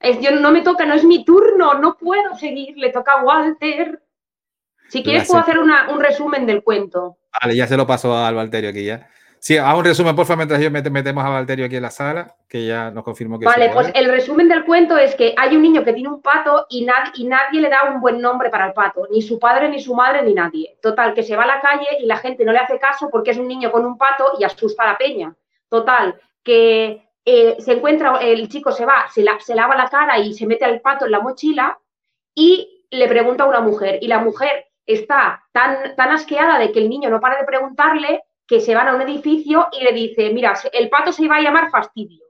Es, 0.00 0.20
yo 0.20 0.30
no 0.30 0.52
me 0.52 0.62
toca, 0.62 0.86
no 0.86 0.94
es 0.94 1.04
mi 1.04 1.24
turno, 1.24 1.74
no 1.74 1.96
puedo 1.98 2.36
seguir, 2.36 2.76
le 2.78 2.90
toca 2.90 3.12
a 3.14 3.24
Walter. 3.24 4.00
Si 4.88 5.02
quieres, 5.02 5.26
puedo 5.26 5.40
hacer 5.40 5.58
una- 5.58 5.90
un 5.90 6.00
resumen 6.00 6.46
del 6.46 6.62
cuento. 6.62 7.17
Vale, 7.40 7.56
ya 7.56 7.66
se 7.66 7.76
lo 7.76 7.86
paso 7.86 8.16
al 8.16 8.34
Valterio 8.34 8.70
aquí 8.70 8.84
ya. 8.84 9.08
Sí, 9.40 9.56
haz 9.56 9.72
un 9.76 9.84
resumen, 9.84 10.16
porfa, 10.16 10.34
mientras 10.34 10.60
yo 10.60 10.68
mete- 10.68 10.90
metemos 10.90 11.24
a 11.24 11.28
Valterio 11.28 11.66
aquí 11.66 11.76
en 11.76 11.82
la 11.82 11.90
sala, 11.92 12.34
que 12.48 12.66
ya 12.66 12.90
nos 12.90 13.04
confirmó 13.04 13.38
que 13.38 13.46
Vale, 13.46 13.70
pues 13.72 13.92
el 13.94 14.10
resumen 14.10 14.48
del 14.48 14.64
cuento 14.64 14.98
es 14.98 15.14
que 15.14 15.32
hay 15.36 15.54
un 15.54 15.62
niño 15.62 15.84
que 15.84 15.92
tiene 15.92 16.08
un 16.08 16.20
pato 16.20 16.66
y, 16.68 16.84
nad- 16.84 17.12
y 17.14 17.24
nadie 17.24 17.60
le 17.60 17.68
da 17.68 17.84
un 17.94 18.00
buen 18.00 18.20
nombre 18.20 18.50
para 18.50 18.66
el 18.66 18.72
pato, 18.72 19.06
ni 19.12 19.22
su 19.22 19.38
padre, 19.38 19.68
ni 19.68 19.80
su 19.80 19.94
madre, 19.94 20.22
ni 20.22 20.34
nadie. 20.34 20.76
Total, 20.82 21.14
que 21.14 21.22
se 21.22 21.36
va 21.36 21.44
a 21.44 21.46
la 21.46 21.60
calle 21.60 21.86
y 22.00 22.06
la 22.06 22.16
gente 22.16 22.44
no 22.44 22.50
le 22.50 22.58
hace 22.58 22.80
caso 22.80 23.08
porque 23.12 23.30
es 23.30 23.38
un 23.38 23.46
niño 23.46 23.70
con 23.70 23.86
un 23.86 23.96
pato 23.96 24.32
y 24.40 24.42
asusta 24.44 24.82
a 24.82 24.86
la 24.92 24.98
peña. 24.98 25.32
Total, 25.68 26.20
que 26.42 27.04
eh, 27.24 27.56
se 27.60 27.72
encuentra, 27.74 28.16
el 28.18 28.48
chico 28.48 28.72
se 28.72 28.84
va, 28.84 29.04
se, 29.08 29.22
la- 29.22 29.38
se 29.38 29.54
lava 29.54 29.76
la 29.76 29.88
cara 29.88 30.18
y 30.18 30.34
se 30.34 30.46
mete 30.46 30.64
al 30.64 30.80
pato 30.80 31.04
en 31.04 31.12
la 31.12 31.20
mochila 31.20 31.78
y 32.34 32.86
le 32.90 33.06
pregunta 33.06 33.44
a 33.44 33.46
una 33.46 33.60
mujer. 33.60 33.98
Y 34.02 34.08
la 34.08 34.18
mujer 34.18 34.66
está 34.88 35.44
tan, 35.52 35.94
tan 35.94 36.10
asqueada 36.10 36.58
de 36.58 36.72
que 36.72 36.80
el 36.80 36.88
niño 36.88 37.10
no 37.10 37.20
para 37.20 37.38
de 37.38 37.44
preguntarle 37.44 38.24
que 38.46 38.60
se 38.60 38.74
van 38.74 38.88
a 38.88 38.96
un 38.96 39.02
edificio 39.02 39.68
y 39.78 39.84
le 39.84 39.92
dice, 39.92 40.32
mira, 40.32 40.54
el 40.72 40.88
pato 40.88 41.12
se 41.12 41.24
iba 41.24 41.36
a 41.36 41.42
llamar 41.42 41.70
Fastidio. 41.70 42.24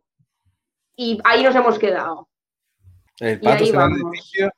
Y 0.96 1.20
ahí 1.24 1.44
nos 1.44 1.54
hemos 1.54 1.78
quedado. 1.78 2.28
El 3.20 3.40
pato 3.40 3.64
se 3.64 3.72
va 3.72 3.84
al 3.84 3.90
vamos. 3.90 4.12
edificio. 4.12 4.50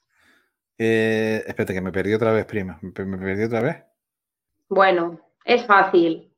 Eh, 0.78 1.44
espérate, 1.46 1.74
que 1.74 1.82
me 1.82 1.92
perdí 1.92 2.14
otra 2.14 2.32
vez, 2.32 2.46
prima. 2.46 2.78
Me 2.80 2.90
perdí 2.90 3.44
otra 3.44 3.60
vez. 3.60 3.84
Bueno, 4.70 5.20
es 5.44 5.66
fácil. 5.66 6.29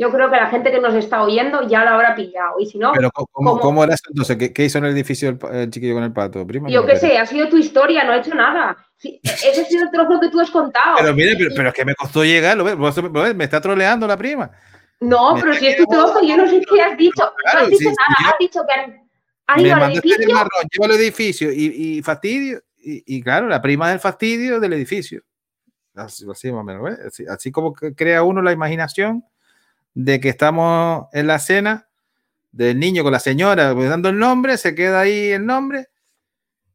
Yo 0.00 0.10
creo 0.10 0.30
que 0.30 0.36
la 0.36 0.46
gente 0.48 0.70
que 0.72 0.80
nos 0.80 0.94
está 0.94 1.22
oyendo 1.22 1.68
ya 1.68 1.84
lo 1.84 1.90
habrá 1.90 2.14
pillado. 2.14 2.54
Y 2.58 2.64
si 2.64 2.78
no, 2.78 2.90
Pero, 2.92 3.10
¿cómo, 3.12 3.28
cómo, 3.32 3.60
¿cómo? 3.60 3.84
era 3.84 3.92
eso 3.94 4.04
entonces? 4.08 4.36
¿Qué, 4.38 4.50
qué 4.52 4.64
hizo 4.64 4.78
en 4.78 4.86
el 4.86 4.92
edificio 4.92 5.28
el, 5.28 5.38
el 5.54 5.70
chiquillo 5.70 5.94
con 5.94 6.04
el 6.04 6.12
pato, 6.12 6.46
prima? 6.46 6.70
yo 6.70 6.86
qué 6.86 6.96
sé, 6.96 7.18
ha 7.18 7.26
sido 7.26 7.48
tu 7.50 7.58
historia, 7.58 8.02
no 8.04 8.14
he 8.14 8.20
hecho 8.20 8.34
nada. 8.34 8.76
Sí, 8.96 9.20
ese 9.22 9.60
ha 9.60 9.64
sido 9.66 9.84
el 9.84 9.90
trozo 9.90 10.18
que 10.18 10.30
tú 10.30 10.40
has 10.40 10.50
contado. 10.50 10.96
Pero 10.98 11.14
mire, 11.14 11.34
pero, 11.36 11.50
pero 11.54 11.68
es 11.68 11.74
que 11.74 11.84
me 11.84 11.94
costó 11.94 12.24
llegar, 12.24 12.56
¿lo 12.56 12.64
ves? 12.64 12.76
¿Lo 12.76 13.22
ves? 13.22 13.34
Me 13.34 13.44
está 13.44 13.60
troleando 13.60 14.06
la 14.06 14.16
prima. 14.16 14.50
no, 15.00 15.34
me 15.34 15.42
pero 15.42 15.54
si 15.54 15.66
es 15.66 15.76
tu 15.76 15.84
trozo, 15.84 16.22
yo 16.22 16.36
no 16.36 16.48
sé 16.48 16.62
qué 16.62 16.80
has 16.82 16.96
dicho. 16.96 17.22
No 17.22 17.32
Claro, 17.50 17.58
has 17.66 17.68
dicho 17.70 17.78
sí, 17.78 17.84
nada, 17.86 18.16
yo- 18.22 18.28
has 18.30 18.38
dicho 18.38 18.60
que 18.66 18.72
han, 18.80 19.10
han 19.48 19.56
me 19.62 19.68
ido 19.68 19.76
al 19.76 19.82
hacer 19.82 19.92
el 19.92 20.10
edificio. 20.12 20.34
marrón, 20.34 20.62
llevo 20.72 20.84
al 20.86 20.90
edificio 21.00 21.52
y, 21.52 21.98
y 21.98 22.02
fastidio. 22.02 22.62
Y, 22.82 23.16
y 23.16 23.22
claro, 23.22 23.48
la 23.48 23.60
prima 23.60 23.90
del 23.90 24.00
fastidio 24.00 24.58
del 24.60 24.72
edificio. 24.72 25.20
Así, 25.94 26.24
así 26.30 26.50
más 26.52 26.60
o 26.62 26.64
menos, 26.64 26.82
¿ves? 26.84 26.98
Así, 27.06 27.24
así 27.28 27.52
como 27.52 27.74
que 27.74 27.94
crea 27.94 28.22
uno 28.22 28.40
la 28.40 28.52
imaginación 28.52 29.24
de 30.04 30.20
que 30.20 30.28
estamos 30.30 31.06
en 31.12 31.26
la 31.26 31.38
cena 31.38 31.88
del 32.52 32.78
niño 32.78 33.02
con 33.02 33.12
la 33.12 33.20
señora 33.20 33.74
pues, 33.74 33.88
dando 33.90 34.08
el 34.08 34.18
nombre, 34.18 34.56
se 34.56 34.74
queda 34.74 35.00
ahí 35.00 35.30
el 35.30 35.44
nombre 35.46 35.88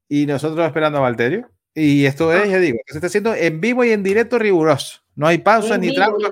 y 0.07 0.25
nosotros 0.25 0.65
esperando 0.65 0.99
a 0.99 1.01
Valterio. 1.01 1.49
Y 1.73 2.05
esto 2.05 2.31
es, 2.31 2.49
ya 2.49 2.57
digo, 2.59 2.77
se 2.87 2.97
está 2.97 3.07
haciendo 3.07 3.33
en 3.35 3.59
vivo 3.59 3.83
y 3.83 3.91
en 3.91 4.03
directo 4.03 4.39
riguroso. 4.39 5.01
No 5.15 5.27
hay 5.27 5.39
pausa 5.39 5.75
En 5.75 5.81
ni 5.81 5.89
vivo 5.89 6.17
y 6.17 6.23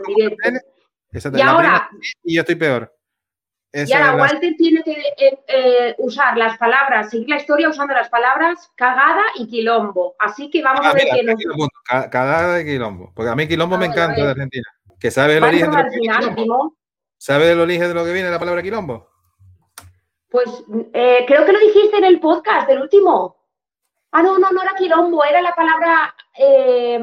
Y 1.37 1.41
ahora, 1.41 1.87
prima 1.89 2.03
y 2.23 2.35
yo 2.35 2.41
estoy 2.41 2.55
peor. 2.55 2.95
y 3.73 3.79
Esa 3.81 3.97
ahora 3.97 4.07
es 4.11 4.15
la- 4.15 4.21
Walter 4.23 4.53
tiene 4.57 4.83
que 4.83 4.91
eh, 4.91 5.39
eh, 5.47 5.95
usar 5.97 6.37
las 6.37 6.57
palabras, 6.57 7.09
seguir 7.09 7.27
la 7.29 7.37
historia 7.37 7.69
usando 7.69 7.93
las 7.93 8.07
palabras 8.09 8.71
cagada 8.75 9.23
y 9.37 9.47
quilombo. 9.47 10.15
Así 10.19 10.49
que 10.49 10.61
vamos 10.61 10.85
Ah, 10.85 10.91
a 10.91 10.93
ver 10.93 11.03
mira, 11.05 11.15
qué 11.17 11.23
nos 11.23 11.69
Cagada 12.09 12.53
de 12.55 12.65
quilombo. 12.65 13.11
Porque 13.15 13.31
a 13.31 13.35
mí 13.35 13.47
quilombo 13.47 13.75
Ah, 13.75 13.79
me 13.79 13.87
encanta 13.87 14.23
de 14.23 14.29
Argentina. 14.31 14.67
¿Que 14.99 15.11
sabe 15.11 15.35
el 15.37 15.43
origen 15.43 15.71
de 15.71 15.77
pero 17.27 17.55
lo 17.55 17.63
al 17.63 17.67
que 17.67 17.73
viene 17.73 17.79
final, 17.79 17.83
quilombo? 17.83 17.83
Timo, 17.83 17.83
¿Sabe 17.83 17.83
el 17.83 17.83
origen 17.83 17.87
de 17.87 17.93
lo 17.93 18.05
que 18.05 18.13
viene 18.13 18.29
la 18.29 18.39
palabra 18.39 18.61
quilombo? 18.61 19.09
Pues 20.29 20.63
eh, 20.93 21.25
creo 21.27 21.45
que 21.45 21.53
lo 21.53 21.59
dijiste 21.59 21.97
en 21.97 22.05
el 22.05 22.19
podcast 22.19 22.67
del 22.67 22.81
último. 22.81 23.37
Ah, 24.11 24.21
no, 24.21 24.37
no, 24.37 24.51
no 24.51 24.61
era 24.61 24.73
quilombo, 24.75 25.23
era 25.23 25.41
la 25.41 25.55
palabra. 25.55 26.15
eh, 26.37 26.99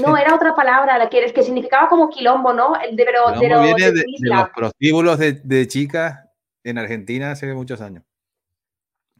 no, 0.00 0.16
era 0.16 0.34
otra 0.34 0.54
palabra, 0.54 0.96
la 0.96 1.10
que, 1.10 1.32
que 1.32 1.42
significaba 1.42 1.88
como 1.88 2.08
quilombo, 2.08 2.52
¿no? 2.54 2.74
El 2.80 2.96
de, 2.96 3.04
pero, 3.04 3.24
Quilombo 3.38 3.74
viene 3.74 3.92
de 3.92 4.04
los 4.22 4.48
prostíbulos 4.50 5.18
de, 5.18 5.68
chicas 5.68 6.18
en 6.64 6.78
Argentina 6.78 7.32
hace 7.32 7.52
muchos 7.52 7.80
años. 7.80 8.02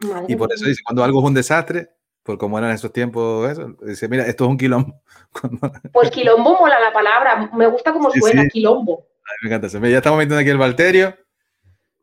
Madre 0.00 0.26
Y 0.28 0.36
por 0.36 0.48
mía. 0.48 0.54
eso 0.54 0.66
dice, 0.66 0.82
cuando 0.84 1.04
algo 1.04 1.20
es 1.20 1.26
un 1.26 1.34
desastre, 1.34 1.90
por 2.22 2.38
como 2.38 2.58
eran 2.58 2.70
esos 2.70 2.92
tiempos, 2.92 3.50
eso, 3.50 3.76
dice, 3.82 4.08
mira, 4.08 4.26
esto 4.26 4.44
es 4.44 4.50
un 4.50 4.56
quilombo. 4.56 5.02
Pues 5.92 6.10
quilombo 6.10 6.58
mola 6.58 6.80
la 6.80 6.92
palabra, 6.92 7.50
me 7.52 7.66
gusta 7.66 7.92
como 7.92 8.10
Sí, 8.10 8.20
suena, 8.20 8.42
sí. 8.42 8.48
quilombo. 8.48 9.06
Ay, 9.24 9.36
me 9.42 9.48
encanta 9.48 9.66
eso. 9.66 9.78
Ya 9.86 9.98
estamos 9.98 10.18
metiendo 10.18 10.38
aquí 10.40 10.50
el 10.50 10.58
Valterio. 10.58 11.16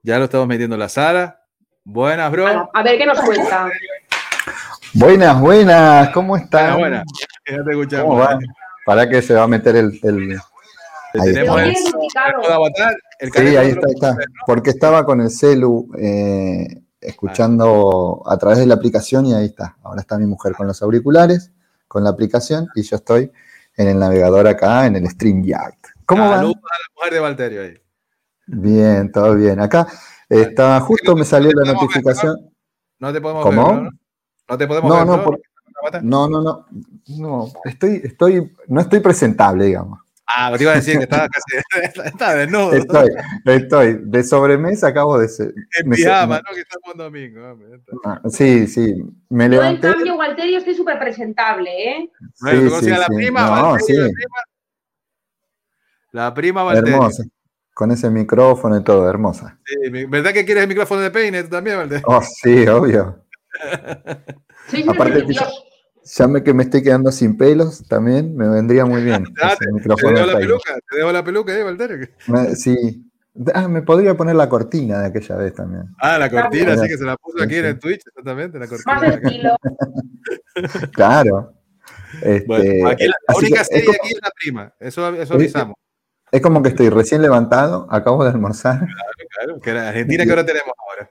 Ya 0.01 0.17
lo 0.17 0.25
estamos 0.25 0.47
metiendo 0.47 0.75
en 0.75 0.79
la 0.79 0.89
sala. 0.89 1.41
Buenas, 1.83 2.31
bro. 2.31 2.69
A, 2.73 2.83
ver 2.83 2.97
qué 2.97 3.05
nos 3.05 3.19
cuenta. 3.21 3.69
Buenas, 4.93 5.39
buenas, 5.39 6.09
¿cómo 6.09 6.35
están? 6.37 6.79
Buenas, 6.79 7.03
buenas. 7.03 7.59
Ya 7.59 7.63
te 7.63 7.71
escuchamos. 7.71 8.05
¿Cómo 8.05 8.17
van? 8.19 8.39
¿Para 8.85 9.07
qué 9.09 9.21
se 9.21 9.33
va 9.33 9.43
a 9.43 9.47
meter 9.47 9.75
el...? 9.75 9.99
el- 10.03 10.39
Ahí 11.11 11.33
Tenemos 11.33 11.59
el, 11.61 11.69
el 11.69 13.31
Sí, 13.33 13.55
ahí 13.57 13.69
está, 13.69 13.87
ahí 13.87 13.93
está. 13.95 14.17
Porque 14.45 14.69
estaba 14.69 15.03
con 15.05 15.21
el 15.21 15.31
celu 15.31 15.89
eh, 15.97 16.67
escuchando 17.01 18.21
a 18.27 18.37
través 18.37 18.59
de 18.59 18.67
la 18.67 18.75
aplicación 18.75 19.25
y 19.25 19.33
ahí 19.33 19.45
está. 19.47 19.75
Ahora 19.81 20.01
está 20.01 20.19
mi 20.19 20.27
mujer 20.27 20.53
con 20.53 20.67
los 20.67 20.81
auriculares. 20.83 21.51
con 21.87 22.03
la 22.03 22.11
aplicación 22.11 22.67
y 22.75 22.83
yo 22.83 22.97
estoy 22.97 23.31
en 23.75 23.87
el 23.87 23.97
navegador 23.97 24.47
acá, 24.47 24.85
en 24.85 24.97
el 24.97 25.09
StreamYard. 25.09 25.73
¿Cómo 26.09 26.27
va? 26.27 26.37
Saludos 26.37 26.55
a 26.57 26.59
la 26.59 26.95
mujer 26.95 27.13
de 27.13 27.19
Valterio 27.19 27.61
ahí. 27.61 27.73
Bien, 28.47 29.11
todo 29.11 29.35
bien. 29.35 29.59
Acá 29.59 29.85
está, 30.27 30.79
justo 30.79 31.15
me 31.15 31.23
salió 31.23 31.51
la 31.53 31.71
notificación. 31.71 32.35
No 32.97 33.13
te 33.13 33.21
podemos 33.21 33.43
¿Cómo? 33.43 33.73
ver. 33.75 33.83
¿no? 33.83 33.89
No 34.49 34.57
te 34.57 34.67
podemos 34.67 34.89
No, 34.89 34.97
ver. 34.97 35.05
no, 35.05 35.23
por- 35.23 35.39
No, 36.01 36.27
no, 36.27 36.41
no, 36.41 36.65
no, 37.19 37.51
estoy, 37.63 38.01
estoy, 38.03 38.51
no 38.67 38.81
estoy 38.81 38.99
presentable, 39.01 39.65
digamos. 39.65 39.99
Ah, 40.25 40.51
te 40.57 40.63
iba 40.63 40.71
a 40.71 40.75
decir 40.75 40.97
que 40.97 41.03
estaba 41.03 41.27
casi. 41.29 42.01
Estaba 42.05 42.33
desnudo. 42.35 42.73
Estoy, 42.73 43.09
estoy, 43.45 43.99
de 44.03 44.23
sobremesa 44.23 44.87
acabo 44.87 45.19
de 45.19 45.27
ser. 45.27 45.53
en 45.79 45.89
me- 45.89 45.95
pijama, 45.95 46.37
¿no? 46.37 46.55
Que 46.55 46.61
estamos 46.61 46.97
domingo. 46.97 47.39
ah, 48.05 48.19
Sí, 48.29 48.65
sí, 48.67 48.95
me 49.29 49.43
Yo, 49.45 49.45
en 49.45 49.51
levanté. 49.51 49.91
cambio, 49.91 50.15
Walterio, 50.15 50.57
estoy 50.57 50.73
súper 50.73 50.97
presentable, 50.99 51.69
¿eh? 51.91 52.11
Bueno, 52.41 52.59
Sí, 52.59 52.65
¿tú 52.65 52.69
conocías 52.71 52.97
sí, 52.97 53.03
a 53.03 53.07
la 53.09 53.15
prima? 53.15 53.41
No, 53.45 53.51
Valterio, 53.51 53.85
sí. 53.85 53.93
la 53.93 54.09
prima. 54.13 54.37
La 56.11 56.33
prima 56.33 56.63
Valterio. 56.63 56.95
Hermosa. 56.95 57.23
Con 57.73 57.91
ese 57.91 58.09
micrófono 58.09 58.77
y 58.77 58.83
todo, 58.83 59.09
hermosa. 59.09 59.57
Sí, 59.65 60.05
¿Verdad 60.05 60.33
que 60.33 60.43
quieres 60.43 60.63
el 60.63 60.69
micrófono 60.69 61.01
de 61.01 61.11
peine 61.11 61.43
tú 61.43 61.49
también, 61.49 61.77
Valterio? 61.77 62.03
Oh, 62.07 62.21
sí, 62.21 62.67
obvio. 62.67 63.23
Aparte. 64.87 65.25
Ya 66.15 66.27
me 66.27 66.43
que 66.43 66.53
me 66.53 66.63
estoy 66.63 66.81
quedando 66.81 67.11
sin 67.11 67.37
pelos 67.37 67.87
también, 67.87 68.35
me 68.35 68.49
vendría 68.49 68.85
muy 68.85 69.03
bien. 69.03 69.23
Ah, 69.41 69.49
ese 69.49 69.57
te, 69.59 69.65
te 69.65 69.71
micrófono 69.71 70.13
dejo 70.13 70.27
de 70.27 70.33
la 70.33 70.39
peluca, 70.39 70.79
te 70.89 70.97
dejo 70.97 71.11
la 71.11 71.23
peluca 71.23 71.53
ahí, 71.53 71.63
Valterio. 71.63 72.07
Me- 72.27 72.55
Sí. 72.55 73.05
Ah, 73.53 73.67
me 73.69 73.83
podría 73.83 74.17
poner 74.17 74.35
la 74.35 74.49
cortina 74.49 74.99
de 74.99 75.07
aquella 75.07 75.35
vez 75.37 75.53
también. 75.53 75.83
Ah, 75.99 76.17
la 76.17 76.29
cortina, 76.29 76.75
sí, 76.77 76.87
que 76.87 76.97
se 76.97 77.05
la 77.05 77.15
puso 77.15 77.41
aquí 77.41 77.55
en 77.55 77.65
el 77.65 77.79
Twitch, 77.79 78.01
exactamente, 78.05 78.59
la 78.59 78.67
cortina. 78.67 78.95
Más 78.95 79.03
estilo. 79.21 79.55
Claro. 80.93 81.53
Este, 82.21 82.43
Bueno, 82.47 82.89
aquí 82.89 83.05
la, 83.07 83.13
única 83.37 83.63
serie 83.63 83.85
como- 83.85 83.97
aquí 84.01 84.13
es 84.13 84.19
la 84.21 84.31
prima, 84.31 84.73
eso, 84.79 85.13
eso 85.15 85.33
avisamos. 85.35 85.75
Es 86.31 86.41
como 86.41 86.61
que 86.61 86.69
estoy 86.69 86.89
recién 86.89 87.21
levantado, 87.21 87.87
acabo 87.89 88.23
de 88.23 88.29
almorzar, 88.31 88.79
Claro, 89.29 89.59
que 89.61 89.69
era 89.69 89.89
Argentina, 89.89 90.25
¿qué 90.25 90.31
hora 90.31 90.45
tenemos 90.45 90.73
ahora? 90.77 91.09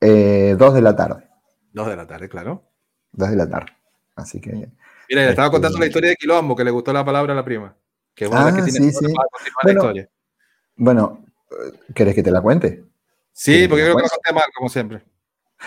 eh, 0.00 0.54
dos 0.58 0.74
de 0.74 0.82
la 0.82 0.94
tarde. 0.96 1.24
Dos 1.72 1.86
de 1.88 1.96
la 1.96 2.06
tarde, 2.06 2.28
claro. 2.28 2.62
Dos 3.12 3.30
de 3.30 3.36
la 3.36 3.48
tarde. 3.48 3.72
Así 4.16 4.40
que. 4.40 4.50
Mira, 4.52 4.68
le 5.22 5.28
estaba 5.30 5.46
Este- 5.46 5.54
contando 5.56 5.78
la 5.78 5.86
historia 5.86 6.10
de 6.10 6.16
Quilombo, 6.16 6.54
que 6.56 6.64
le 6.64 6.70
gustó 6.70 6.92
la 6.92 7.04
palabra 7.04 7.32
a 7.32 7.36
la 7.36 7.44
prima. 7.44 7.74
Que 8.14 8.24
es 8.26 8.30
las 8.30 8.40
Ah, 8.46 8.56
que 8.56 8.62
tiene 8.62 8.70
sí, 8.70 8.92
sí. 8.92 9.14
para 9.14 9.28
continuar 9.30 9.62
Bueno, 9.64 9.80
la 9.82 9.86
historia. 9.86 10.08
Bueno, 10.76 11.24
¿querés 11.94 12.14
que 12.14 12.22
te 12.22 12.30
la 12.30 12.40
cuente? 12.40 12.84
Sí, 13.32 13.66
porque 13.68 13.82
creo 13.84 13.96
que 13.96 14.02
pues. 14.02 14.12
lo 14.12 14.16
conté 14.16 14.32
mal, 14.34 14.44
como 14.54 14.68
siempre. 14.68 15.02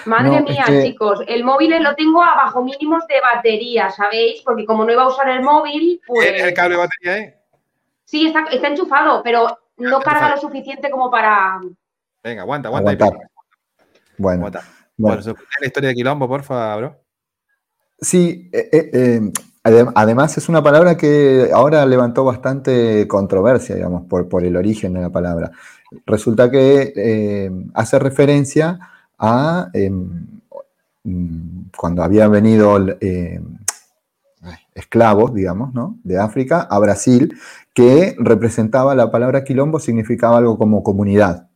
Madre 0.06 0.30
No, 0.30 0.38
es 0.38 0.44
mía, 0.44 0.64
que- 0.68 0.84
chicos, 0.84 1.20
el 1.28 1.44
móvil 1.44 1.82
lo 1.84 1.96
tengo 1.96 2.24
a 2.24 2.36
bajo 2.36 2.64
mínimos 2.64 3.06
de 3.08 3.20
batería, 3.22 3.90
¿sabéis? 3.90 4.42
Porque 4.44 4.66
como 4.66 4.86
no 4.86 4.92
iba 4.94 5.04
a 5.04 5.08
usar 5.08 5.28
el 5.30 5.42
móvil, 5.42 6.00
pues 6.06 6.30
¿El, 6.30 6.36
el 6.48 6.54
cable 6.54 6.76
de 6.76 6.82
batería 6.82 7.14
ahí? 7.14 7.34
Sí, 8.08 8.26
está, 8.28 8.46
está 8.52 8.70
enchufado, 8.70 9.22
pero 9.22 9.46
no 9.78 10.00
carga 10.00 10.30
lo 10.30 10.38
suficiente 10.42 10.90
como 10.90 11.12
para... 11.12 11.60
Venga, 12.24 12.42
aguanta, 12.42 12.70
aguanta. 12.70 12.92
ahí, 12.92 12.98
Bueno, 14.18 14.40
aguanta. 14.48 14.60
bueno. 14.60 14.72
Bueno, 14.98 15.22
¿se 15.22 15.30
escucha 15.32 15.58
la 15.62 15.68
historia 15.68 15.90
de 15.90 15.96
Quilombo, 15.96 16.28
porfa, 16.28 16.76
bro? 16.78 16.96
Sí, 18.00 18.50
eh, 18.54 18.70
eh, 18.72 18.90
eh, 18.94 19.22
adem- 19.64 19.92
además 19.94 20.38
es 20.38 20.48
una 20.50 20.64
palabra 20.64 20.96
que 20.98 21.50
ahora 21.54 21.86
levantó 21.86 22.24
bastante 22.24 23.08
controversia, 23.08 23.76
digamos, 23.76 24.06
por, 24.08 24.28
por 24.30 24.44
el 24.46 24.56
origen 24.56 24.94
de 24.94 25.02
la 25.02 25.10
palabra. 25.10 25.52
Resulta 26.06 26.50
que 26.50 26.94
eh, 26.96 27.52
hace 27.74 28.00
referencia 28.00 28.80
a 29.20 29.70
em, 29.74 30.28
mm, 31.04 31.70
cuando 31.78 32.04
había 32.04 32.28
venido 32.28 32.78
eh, 33.02 33.40
esclavos, 34.78 35.34
digamos, 35.34 35.74
¿no? 35.74 35.98
de 36.04 36.20
África 36.20 36.62
a 36.62 36.80
Brasil, 36.80 37.36
que 37.74 38.16
representaba 38.20 38.96
la 38.96 39.12
palabra 39.12 39.44
quilombo, 39.44 39.80
significaba 39.80 40.38
algo 40.38 40.58
como 40.58 40.84
comunidad. 40.84 41.50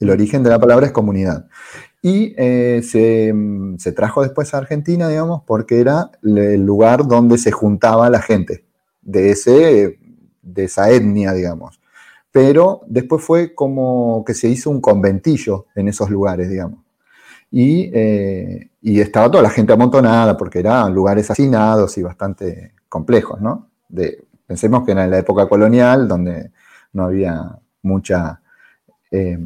El 0.00 0.10
origen 0.10 0.42
de 0.42 0.50
la 0.50 0.58
palabra 0.58 0.86
es 0.86 0.92
comunidad. 0.92 1.48
Y 2.02 2.34
eh, 2.36 2.82
se, 2.82 3.32
mm, 3.32 3.78
se 3.78 3.92
trajo 3.92 4.22
después 4.22 4.52
a 4.52 4.58
Argentina, 4.58 5.08
digamos, 5.08 5.42
porque 5.46 5.80
era 5.80 6.10
el 6.22 6.64
lugar 6.64 7.06
donde 7.06 7.38
se 7.38 7.50
juntaba 7.50 8.10
la 8.10 8.20
gente 8.20 8.64
de, 9.00 9.30
ese, 9.30 9.98
de 10.42 10.64
esa 10.64 10.90
etnia, 10.90 11.32
digamos. 11.32 11.80
Pero 12.30 12.80
después 12.86 13.22
fue 13.22 13.54
como 13.54 14.24
que 14.26 14.34
se 14.34 14.48
hizo 14.48 14.70
un 14.70 14.80
conventillo 14.80 15.66
en 15.74 15.88
esos 15.88 16.10
lugares, 16.10 16.50
digamos. 16.50 16.83
Y, 17.56 17.88
eh, 17.94 18.70
y 18.82 19.00
estaba 19.00 19.30
toda 19.30 19.42
la 19.44 19.50
gente 19.50 19.72
amontonada 19.72 20.36
porque 20.36 20.58
eran 20.58 20.92
lugares 20.92 21.30
hacinados 21.30 21.96
y 21.98 22.02
bastante 22.02 22.72
complejos, 22.88 23.40
¿no? 23.40 23.68
De, 23.88 24.24
pensemos 24.46 24.84
que 24.84 24.90
era 24.92 25.04
en 25.04 25.10
la 25.12 25.18
época 25.18 25.48
colonial 25.48 26.08
donde 26.08 26.50
no 26.92 27.04
había 27.04 27.58
mucha... 27.82 28.40
eh, 29.12 29.38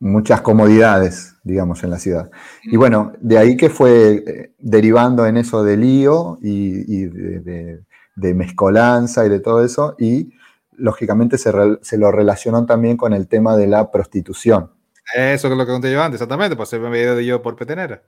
muchas 0.00 0.40
comodidades, 0.42 1.34
digamos, 1.42 1.82
en 1.82 1.90
la 1.90 1.98
ciudad. 1.98 2.30
Y 2.62 2.76
bueno, 2.76 3.12
de 3.20 3.36
ahí 3.38 3.56
que 3.56 3.68
fue 3.68 4.22
eh, 4.26 4.52
derivando 4.60 5.26
en 5.26 5.36
eso 5.36 5.64
de 5.64 5.76
lío 5.76 6.38
y, 6.40 6.84
y 7.00 7.06
de, 7.06 7.40
de- 7.40 7.80
de 8.14 8.34
mezcolanza 8.34 9.24
y 9.26 9.28
de 9.28 9.38
todo 9.40 9.64
eso, 9.64 9.94
y 9.98 10.32
lógicamente 10.76 11.38
se, 11.38 11.52
re- 11.52 11.78
se 11.82 11.96
lo 11.98 12.10
relacionó 12.10 12.66
también 12.66 12.96
con 12.96 13.12
el 13.12 13.28
tema 13.28 13.56
de 13.56 13.68
la 13.68 13.90
prostitución. 13.92 14.70
Eso 15.14 15.48
es 15.48 15.56
lo 15.56 15.64
que 15.66 15.72
conté 15.72 15.92
yo 15.92 16.02
antes, 16.02 16.20
exactamente, 16.20 16.56
pues 16.56 16.68
se 16.68 16.78
me 16.78 16.90
video 16.90 17.14
de 17.16 17.24
yo 17.24 17.42
por 17.42 17.56
petenera. 17.56 18.02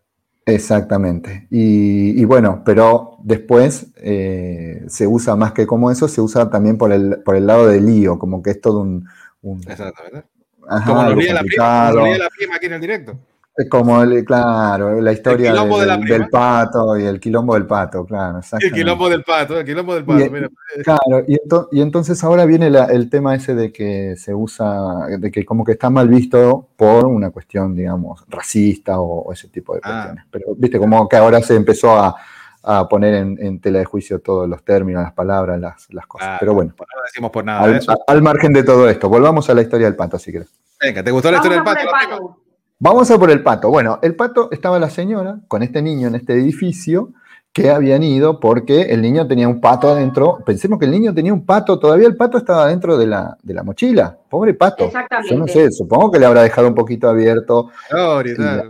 Exactamente. 0.46 1.46
Y, 1.50 2.20
y 2.20 2.24
bueno, 2.24 2.62
pero 2.64 3.18
después 3.22 3.88
eh, 3.96 4.84
se 4.88 5.06
usa 5.06 5.36
más 5.36 5.52
que 5.52 5.66
como 5.66 5.90
eso, 5.90 6.08
se 6.08 6.20
usa 6.20 6.50
también 6.50 6.76
por 6.78 6.92
el, 6.92 7.22
por 7.22 7.36
el 7.36 7.46
lado 7.46 7.66
del 7.68 7.86
lío, 7.86 8.18
como 8.18 8.42
que 8.42 8.50
es 8.50 8.60
todo 8.60 8.80
un... 8.80 9.06
un- 9.42 9.60
Exactamente. 9.60 10.24
ajá, 10.68 10.86
Como 10.90 11.02
nos 11.04 11.24
la 11.32 11.42
prima, 11.42 11.92
nos 11.92 12.18
la 12.18 12.28
prima 12.30 12.56
aquí 12.56 12.66
en 12.66 12.72
el 12.72 12.80
directo. 12.80 13.18
Es 13.62 13.68
Como, 13.68 14.02
el, 14.02 14.24
claro, 14.24 15.00
la 15.00 15.12
historia 15.12 15.50
quilombo 15.50 15.76
de- 15.80 15.86
de 15.86 15.86
la 15.86 15.96
del, 15.98 16.28
pato 16.28 16.96
y 16.98 17.04
el 17.04 17.20
quilombo 17.20 17.54
del 17.54 17.66
pato, 17.66 18.06
claro. 18.06 18.40
El 18.60 18.72
quilombo 18.72 19.08
del 19.10 19.22
pato, 19.22 19.58
el 19.58 19.66
quilombo 19.66 19.94
del 19.94 20.04
Y- 20.04 20.06
pato, 20.06 20.30
mira. 20.30 20.48
Claro, 20.84 21.24
y, 21.26 21.34
ento- 21.36 21.68
y 21.72 21.80
entonces 21.82 22.22
ahora 22.24 22.46
viene 22.46 22.70
la- 22.70 22.86
el 22.86 23.10
tema 23.10 23.34
ese 23.34 23.54
de 23.54 23.72
que 23.72 24.14
se 24.16 24.34
usa, 24.34 25.06
de 25.18 25.30
que 25.30 25.44
como 25.44 25.64
que 25.64 25.72
está 25.72 25.90
mal 25.90 26.08
visto 26.08 26.68
por 26.76 27.06
una 27.06 27.30
cuestión, 27.30 27.74
digamos, 27.74 28.24
racista 28.28 28.98
o, 29.00 29.22
o 29.24 29.32
ese 29.32 29.48
tipo 29.48 29.74
de 29.74 29.80
Ah. 29.82 29.90
cuestiones. 29.92 30.24
Pero 30.30 30.46
viste, 30.56 30.78
como 30.78 31.08
que 31.08 31.16
ahora 31.16 31.42
se 31.42 31.54
empezó 31.56 31.92
a, 31.98 32.14
a 32.62 32.88
poner 32.88 33.14
en, 33.14 33.38
en 33.40 33.60
tela 33.60 33.78
de 33.80 33.84
juicio 33.84 34.20
todos 34.20 34.48
los 34.48 34.62
términos, 34.64 35.02
las 35.02 35.12
palabras, 35.12 35.58
las, 35.60 35.86
las 35.92 36.06
cosas. 36.06 36.26
Claro, 36.28 36.38
Pero 36.40 36.54
bueno, 36.54 36.74
No 36.78 36.84
lo 36.96 37.02
decimos 37.04 37.30
por 37.30 37.44
nada 37.44 37.66
de 37.66 37.72
al, 37.72 37.78
eso. 37.78 37.94
al 38.06 38.22
margen 38.22 38.52
de 38.52 38.62
todo 38.64 38.88
esto, 38.88 39.08
volvamos 39.08 39.48
a 39.50 39.54
la 39.54 39.62
historia 39.62 39.86
del 39.86 39.96
pato, 39.96 40.18
si 40.18 40.30
querés. 40.32 40.48
Venga, 40.80 41.02
¿te 41.02 41.10
gustó 41.10 41.30
la 41.30 41.38
Vamos 41.40 41.52
historia 41.54 41.74
del 41.74 41.88
pato? 42.08 42.36
Vamos 42.82 43.10
a 43.10 43.18
por 43.18 43.30
el 43.30 43.42
pato. 43.42 43.68
Bueno, 43.68 43.98
el 44.02 44.16
pato 44.16 44.48
estaba 44.50 44.78
la 44.78 44.88
señora 44.88 45.38
con 45.48 45.62
este 45.62 45.82
niño 45.82 46.08
en 46.08 46.14
este 46.14 46.32
edificio 46.32 47.10
que 47.52 47.68
habían 47.70 48.02
ido 48.02 48.40
porque 48.40 48.82
el 48.82 49.02
niño 49.02 49.26
tenía 49.26 49.48
un 49.48 49.60
pato 49.60 49.90
adentro. 49.90 50.38
Pensemos 50.46 50.78
que 50.78 50.86
el 50.86 50.90
niño 50.92 51.12
tenía 51.12 51.34
un 51.34 51.44
pato, 51.44 51.78
todavía 51.78 52.06
el 52.06 52.16
pato 52.16 52.38
estaba 52.38 52.68
dentro 52.68 52.96
de 52.96 53.06
la, 53.06 53.36
de 53.42 53.52
la 53.52 53.62
mochila. 53.64 54.16
Pobre 54.30 54.54
pato. 54.54 54.84
Exactamente. 54.86 55.34
Yo 55.34 55.38
no 55.38 55.46
sé, 55.46 55.70
supongo 55.72 56.10
que 56.10 56.18
le 56.20 56.24
habrá 56.24 56.42
dejado 56.42 56.68
un 56.68 56.74
poquito 56.74 57.06
abierto. 57.08 57.68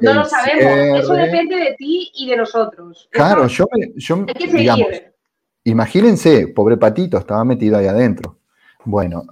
No 0.00 0.14
lo 0.14 0.24
sabemos, 0.24 0.98
eso 1.00 1.12
depende 1.12 1.56
de 1.56 1.74
ti 1.78 2.10
y 2.14 2.30
de 2.30 2.36
nosotros. 2.36 3.08
Claro, 3.12 3.44
Eso 3.44 3.54
yo, 3.54 3.66
me- 3.78 3.92
yo 3.94 4.16
hay 4.26 4.34
que 4.34 4.46
digamos, 4.58 4.88
imagínense, 5.62 6.48
pobre 6.48 6.76
patito, 6.78 7.16
estaba 7.18 7.44
metido 7.44 7.76
ahí 7.78 7.86
adentro. 7.86 8.38
Bueno, 8.84 9.22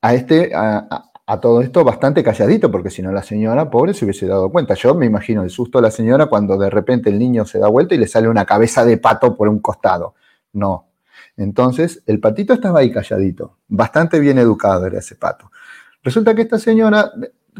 a 0.00 0.14
este, 0.14 0.54
a, 0.54 0.78
a- 0.90 1.10
a 1.26 1.40
todo 1.40 1.62
esto 1.62 1.84
bastante 1.84 2.22
calladito, 2.22 2.70
porque 2.70 2.90
si 2.90 3.00
no 3.00 3.10
la 3.10 3.22
señora, 3.22 3.70
pobre, 3.70 3.94
se 3.94 4.04
hubiese 4.04 4.26
dado 4.26 4.50
cuenta. 4.50 4.74
Yo 4.74 4.94
me 4.94 5.06
imagino 5.06 5.42
el 5.42 5.50
susto 5.50 5.78
de 5.78 5.82
la 5.82 5.90
señora 5.90 6.26
cuando 6.26 6.58
de 6.58 6.68
repente 6.68 7.08
el 7.08 7.18
niño 7.18 7.46
se 7.46 7.58
da 7.58 7.68
vuelta 7.68 7.94
y 7.94 7.98
le 7.98 8.06
sale 8.06 8.28
una 8.28 8.44
cabeza 8.44 8.84
de 8.84 8.98
pato 8.98 9.36
por 9.36 9.48
un 9.48 9.60
costado. 9.60 10.14
No. 10.52 10.88
Entonces, 11.36 12.02
el 12.06 12.20
patito 12.20 12.52
estaba 12.52 12.80
ahí 12.80 12.92
calladito, 12.92 13.58
bastante 13.68 14.20
bien 14.20 14.38
educado 14.38 14.86
era 14.86 14.98
ese 14.98 15.16
pato. 15.16 15.50
Resulta 16.02 16.34
que 16.34 16.42
esta 16.42 16.58
señora, 16.58 17.10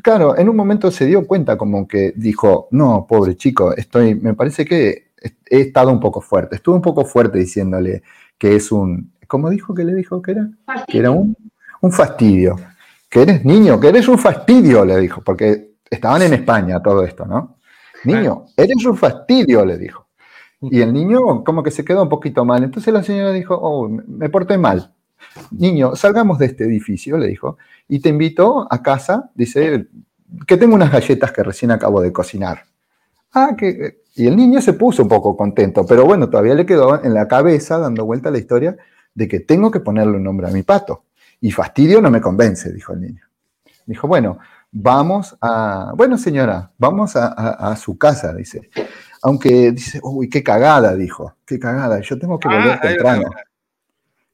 claro, 0.03 0.37
en 0.37 0.49
un 0.49 0.57
momento 0.57 0.91
se 0.91 1.07
dio 1.07 1.27
cuenta 1.27 1.57
como 1.57 1.89
que 1.89 2.13
dijo, 2.15 2.69
no, 2.71 3.07
pobre 3.09 3.37
chico, 3.37 3.75
estoy, 3.75 4.15
me 4.15 4.35
parece 4.35 4.65
que 4.65 5.13
he 5.51 5.61
estado 5.61 5.91
un 5.91 6.01
poco 6.01 6.21
fuerte, 6.21 6.57
estuve 6.57 6.77
un 6.77 6.83
poco 6.83 7.05
fuerte 7.05 7.39
diciéndole 7.39 8.03
que 8.39 8.55
es 8.55 8.71
un, 8.71 9.13
¿cómo 9.27 9.49
dijo 9.49 9.75
que 9.75 9.85
le 9.85 9.95
dijo 9.95 10.21
que 10.21 10.33
era? 10.33 10.51
Que 10.87 10.99
era 10.99 11.11
un, 11.11 11.35
un 11.81 11.91
fastidio, 11.91 12.57
que 13.15 13.23
eres 13.23 13.45
niño, 13.45 13.79
que 13.79 13.91
eres 13.91 14.09
un 14.09 14.19
fastidio, 14.19 14.85
le 14.85 14.99
dijo, 14.99 15.23
porque 15.23 15.77
estaban 15.89 16.21
en 16.23 16.35
España 16.35 16.83
todo 16.83 17.05
esto, 17.05 17.25
¿no? 17.25 17.59
Niño, 18.03 18.47
eres 18.57 18.85
un 18.85 18.97
fastidio, 18.97 19.65
le 19.65 19.79
dijo. 19.79 20.09
Y 20.61 20.81
el 20.81 20.93
niño 20.93 21.45
como 21.45 21.63
que 21.63 21.71
se 21.71 21.85
quedó 21.85 22.03
un 22.03 22.09
poquito 22.09 22.45
mal. 22.45 22.65
Entonces 22.65 22.93
la 22.93 23.05
señora 23.05 23.31
dijo, 23.31 23.55
oh, 23.55 23.89
me- 23.89 24.29
porté 24.31 24.59
mal. 24.59 24.93
Niño, 25.53 25.95
salgamos 25.95 26.41
de 26.41 26.47
este 26.47 26.65
edificio, 26.65 27.17
le 27.17 27.29
dijo, 27.29 27.57
y 27.87 28.01
te 28.01 28.09
invito 28.09 28.67
a 28.69 28.83
casa, 28.83 29.31
dice, 29.37 29.87
que 30.45 30.57
tengo 30.57 30.75
unas 30.75 30.91
galletas 30.91 31.31
que 31.31 31.45
recién 31.45 31.71
acabo 31.71 32.01
de 32.01 32.13
cocinar. 32.13 32.65
Ah, 33.33 33.55
que... 33.57 34.03
Y 34.17 34.27
el 34.27 34.37
niño 34.37 34.61
se 34.61 34.73
puso 34.73 35.05
un 35.05 35.09
poco 35.09 35.37
contento, 35.37 35.87
pero 35.87 36.05
bueno, 36.05 36.29
todavía 36.29 36.55
le 36.55 36.67
quedó 36.67 37.01
en 37.05 37.15
la 37.15 37.29
cabeza, 37.29 37.79
dando 37.79 38.05
vuelta 38.05 38.31
a 38.31 38.33
la 38.33 38.39
historia, 38.39 38.77
de 39.15 39.29
que 39.29 39.39
tengo 39.39 39.71
que 39.71 39.79
ponerle 39.79 40.17
un 40.17 40.25
nombre 40.25 40.49
a 40.49 40.51
mi 40.51 40.65
pato. 40.65 41.05
Y 41.45 41.51
fastidio 41.51 42.01
no 42.01 42.11
me 42.11 42.23
convence, 42.23 42.73
dijo 42.73 42.95
el 42.95 43.03
niño. 43.03 43.21
Dijo, 43.85 44.09
bueno, 44.09 44.39
vamos 44.73 45.37
a, 45.43 45.93
bueno 45.95 46.17
señora, 46.17 46.73
vamos 46.79 47.17
a, 47.17 47.77
su 47.77 47.99
casa, 47.99 48.33
dice. 48.33 48.71
Aunque 49.21 49.73
dice, 49.73 50.01
uy, 50.03 50.31
qué 50.31 50.43
cagada, 50.43 50.97
dijo, 50.97 51.35
qué 51.45 51.59
cagada, 51.59 52.01
yo 52.01 52.19
tengo 52.19 52.39
que 52.39 52.49
volver 52.49 52.71
ah, 52.71 52.81
temprano. 52.81 53.31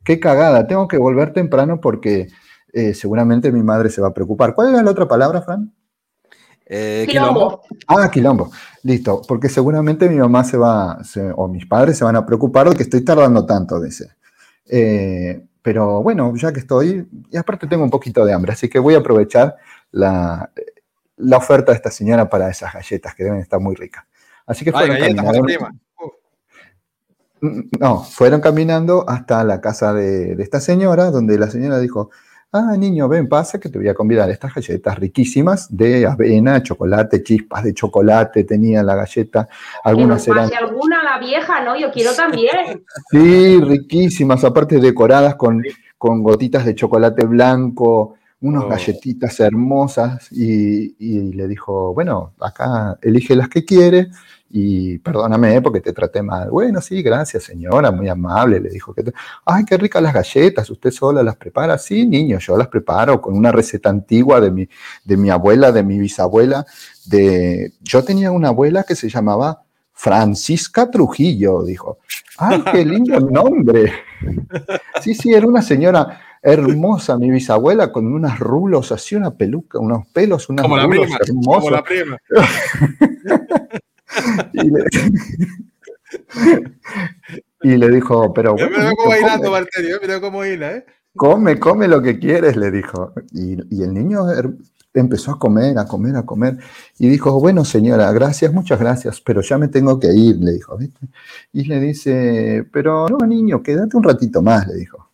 Qué 0.04 0.20
cagada, 0.20 0.68
tengo 0.68 0.86
que 0.86 0.98
volver 0.98 1.32
temprano 1.32 1.80
porque 1.80 2.28
eh, 2.72 2.94
seguramente 2.94 3.50
mi 3.50 3.64
madre 3.64 3.90
se 3.90 4.00
va 4.00 4.06
a 4.06 4.14
preocupar. 4.14 4.54
¿Cuál 4.54 4.68
era 4.68 4.80
la 4.80 4.92
otra 4.92 5.08
palabra, 5.08 5.42
Fran? 5.42 5.74
Eh, 6.64 7.08
quilombo. 7.11 7.62
Ah, 7.88 8.08
quilombo. 8.08 8.52
Listo, 8.84 9.20
porque 9.26 9.48
seguramente 9.48 10.08
mi 10.08 10.14
mamá 10.14 10.44
se 10.44 10.56
va, 10.56 10.98
o 11.34 11.48
mis 11.48 11.66
padres 11.66 11.98
se 11.98 12.04
van 12.04 12.14
a 12.14 12.24
preocupar 12.24 12.70
de 12.70 12.76
que 12.76 12.84
estoy 12.84 13.00
tardando 13.00 13.44
tanto, 13.44 13.80
dice. 13.80 14.12
Eh, 14.64 15.49
pero 15.62 16.02
bueno, 16.02 16.34
ya 16.36 16.52
que 16.52 16.61
estoy, 16.61 17.08
y 17.30 17.36
aparte 17.36 17.66
tengo 17.66 17.84
un 17.84 17.90
poquito 17.90 18.24
de 18.24 18.32
hambre, 18.32 18.52
así 18.52 18.68
que 18.68 18.78
voy 18.78 18.94
a 18.94 18.98
aprovechar 18.98 19.56
la, 19.90 20.50
oferta 21.34 21.72
de 21.72 21.76
esta 21.76 21.90
señora 21.90 22.28
para 22.28 22.48
esas 22.48 22.72
galletas 22.72 23.14
que 23.14 23.24
deben 23.24 23.40
estar 23.40 23.61
muy 23.61 23.74
ricas. 23.74 24.04
Así 24.46 24.64
que 24.64 24.72
fueron 24.72 24.96
caminando. 24.96 25.68
No, 27.40 28.04
fueron 28.04 28.40
caminando 28.42 29.08
hasta 29.08 29.44
la 29.44 29.61
casa 29.61 29.94
de, 29.94 30.34
de 30.34 30.42
esta 30.42 30.61
señora, 30.61 31.11
donde 31.11 31.38
la 31.38 31.50
señora 31.50 31.78
dijo, 31.78 32.11
Ah, 32.53 32.76
niño, 32.76 33.09
ven, 33.09 33.28
pasa 33.28 33.61
que 33.61 33.68
te 33.68 33.78
voy 33.78 33.86
a 33.86 33.94
convidar 33.94 34.28
estas 34.28 34.53
galletas 34.53 34.98
riquísimas 34.98 35.68
de 35.70 36.05
avena, 36.05 36.61
chocolate, 36.61 37.22
chispas 37.22 37.62
de 37.62 37.72
chocolate, 37.72 38.42
tenía 38.42 38.82
la 38.82 38.96
galleta. 38.96 39.48
Algunas 39.84 40.24
que 40.24 40.32
eran. 40.32 40.51
alguna 40.59 41.05
la 41.05 41.20
vieja, 41.20 41.62
¿no? 41.62 41.78
Yo 41.78 41.92
quiero 41.92 42.12
también. 42.12 42.84
Sí, 43.12 43.61
riquísimas, 43.61 44.42
aparte 44.42 44.80
decoradas 44.80 45.36
con, 45.36 45.62
con 45.96 46.24
gotitas 46.24 46.64
de 46.64 46.74
chocolate 46.74 47.24
blanco, 47.24 48.16
unas 48.40 48.64
oh. 48.64 48.68
galletitas 48.68 49.38
hermosas. 49.38 50.26
Y, 50.32 50.96
y, 50.98 51.32
le 51.32 51.46
dijo, 51.46 51.94
bueno, 51.94 52.32
acá 52.40 52.98
elige 53.01 53.36
las 53.36 53.48
que 53.48 53.64
quiere 53.64 54.09
y 54.53 54.98
perdóname 54.98 55.55
eh, 55.55 55.62
porque 55.62 55.80
te 55.80 55.92
traté 55.92 56.22
mal. 56.22 56.51
Bueno, 56.51 56.80
sí, 56.80 57.03
gracias 57.03 57.44
señora, 57.44 57.92
muy 57.92 58.09
amable, 58.09 58.59
le 58.59 58.68
dijo. 58.68 58.92
Que 58.92 59.05
Ay, 59.44 59.64
qué 59.64 59.76
ricas 59.76 60.03
las 60.03 60.12
galletas, 60.12 60.68
¿usted 60.68 60.90
sola 60.90 61.22
las 61.22 61.36
prepara? 61.36 61.78
Sí, 61.78 62.05
niño, 62.05 62.38
yo 62.40 62.57
las 62.57 62.66
preparo 62.66 63.20
con 63.20 63.34
una 63.34 63.53
receta 63.53 63.90
antigua 63.90 64.40
de 64.40 64.51
mi, 64.51 64.68
de 65.05 65.16
mi 65.16 65.30
abuela, 65.30 65.70
de 65.70 65.84
mi 65.84 65.98
bisabuela. 66.01 66.66
De... 67.07 67.74
Yo 67.80 68.03
tenía 68.03 68.32
una 68.32 68.48
abuela 68.48 68.82
que 68.82 68.96
se 68.96 69.09
llamaba 69.09 69.62
Francisca 69.92 70.90
Trujillo, 70.90 71.62
dijo. 71.62 71.98
Ay, 72.36 72.64
qué 72.72 72.84
lindo 72.84 73.20
nombre. 73.30 73.92
Sí, 75.01 75.14
sí, 75.14 75.32
era 75.32 75.46
una 75.46 75.62
señora 75.62 76.22
hermosa, 76.42 77.16
mi 77.16 77.30
bisabuela, 77.30 77.92
con 77.92 78.12
unos 78.12 78.36
rulos, 78.40 78.90
así 78.90 79.14
una 79.14 79.30
peluca, 79.30 79.78
unos 79.78 80.09
pelos, 80.09 80.48
unos 80.48 80.66
rulos 80.66 81.09
hermosos. 81.20 81.62
Como 81.62 81.70
la 81.70 81.84
prima. 81.84 82.18
y, 87.62 87.76
le, 87.76 87.90
dijo, 87.90 88.32
pero 88.32 88.54
bueno. 88.54 88.70
Mira 88.70 88.92
cómo 88.96 89.11
bailando, 89.11 89.52
mira 90.00 90.20
cómo 90.20 90.38
baila, 90.38 90.76
¿eh? 90.76 90.84
Come, 91.16 91.58
come 91.58 91.88
lo 91.88 92.00
que 92.02 92.18
quieres, 92.18 92.56
le 92.56 92.70
dijo. 92.70 93.12
Y, 93.32 93.82
el 93.82 93.92
niño 93.92 94.26
empezó 94.94 95.32
a 95.32 95.38
comer, 95.38 95.78
a 95.78 95.86
comer, 95.86 96.16
a 96.16 96.24
comer. 96.24 96.58
Y 96.98 97.08
dijo, 97.08 97.38
bueno, 97.40 97.64
señora, 97.64 98.11
gracias, 98.12 98.52
muchas 98.52 98.78
gracias, 98.78 99.20
pero 99.20 99.40
ya 99.40 99.58
me 99.58 99.68
tengo 99.68 99.98
que 99.98 100.12
ir, 100.12 100.36
le 100.36 100.52
dijo. 100.52 100.76
¿viste? 100.76 101.00
Y 101.52 101.64
le 101.64 101.80
dice, 101.80 102.66
pero 102.72 103.08
no, 103.08 103.26
niño, 103.26 103.62
quédate 103.62 103.96
un 103.96 104.04
ratito 104.04 104.42
más, 104.42 104.66
le 104.68 104.74
dijo. 104.74 105.11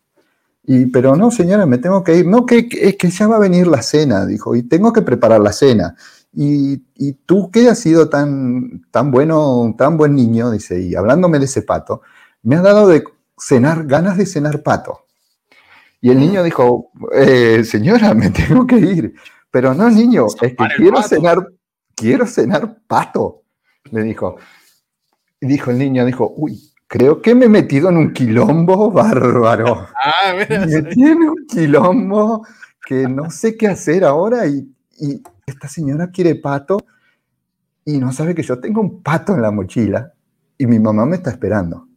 Y, 0.69 0.87
pero 0.87 1.15
no, 1.15 1.31
señora, 1.31 1.65
me 1.65 1.77
tengo 1.77 2.03
que 2.03 2.17
ir. 2.17 2.27
No, 2.27 2.45
que, 2.45 2.67
es 2.71 2.97
que 2.97 3.09
ya 3.09 3.27
va 3.27 3.37
a 3.37 3.39
venir 3.39 3.67
la 3.67 3.81
cena, 3.81 4.25
dijo, 4.25 4.55
y 4.55 4.63
tengo 4.63 4.91
que 4.93 5.01
preparar 5.01 5.39
la 5.39 5.53
cena. 5.53 5.95
Y, 6.39 7.13
tú 7.25 7.49
que 7.49 7.67
has 7.67 7.79
sido 7.79 8.09
tan, 8.09 8.85
tan 8.91 9.09
bueno, 9.09 9.73
tan 9.75 9.97
buen 9.97 10.13
niño, 10.13 10.51
dice, 10.51 10.79
y 10.79 10.93
hablándome 10.93 11.39
de 11.39 11.45
ese 11.45 11.63
pato, 11.63 12.03
me 12.43 12.55
has 12.55 12.61
dado 12.61 12.87
de 12.87 13.03
cenar, 13.35 13.87
ganas 13.87 14.17
de 14.17 14.27
cenar 14.27 14.61
pato. 14.61 15.05
Y 15.99 16.11
el 16.11 16.19
niño 16.19 16.43
dijo, 16.43 16.91
eh, 17.11 17.63
señora, 17.63 18.13
me 18.13 18.29
tengo 18.29 18.67
que 18.67 18.77
ir. 18.77 19.15
Pero 19.49 19.73
no, 19.73 19.89
niño, 19.89 20.27
es 20.27 20.35
que 20.35 20.55
quiero 20.75 21.01
cenar, 21.01 21.39
quiero 21.95 22.27
cenar 22.27 22.81
pato, 22.85 23.41
le 23.89 24.03
dijo. 24.03 24.37
Y 25.41 25.47
dijo 25.47 25.71
el 25.71 25.79
niño, 25.79 26.05
dijo, 26.05 26.35
uy, 26.37 26.71
creo 26.85 27.19
que 27.19 27.33
me 27.33 27.45
he 27.45 27.49
metido 27.49 27.89
en 27.89 27.97
un 27.97 28.13
quilombo 28.13 28.91
bárbaro. 28.91 29.87
Ah, 30.03 30.33
me 30.35 30.83
tiene 30.83 31.29
un 31.29 31.47
quilombo 31.47 32.45
que 32.85 33.07
no 33.07 33.31
sé 33.31 33.57
qué 33.57 33.67
hacer 33.69 34.05
ahora 34.05 34.45
y 34.45 34.71
esta 35.47 35.67
señora 35.69 36.11
quiere 36.11 36.35
pato 36.35 36.77
y 37.85 37.97
no 37.97 38.11
sabe 38.11 38.35
que 38.35 38.43
yo 38.43 38.59
tengo 38.59 38.81
un 38.81 39.01
pato 39.01 39.33
en 39.33 39.41
la 39.41 39.49
mochila 39.49 40.13
y 40.57 40.67
mi 40.67 40.77
mamá 40.77 41.05
me 41.05 41.15
está 41.15 41.31
esperando. 41.31 41.87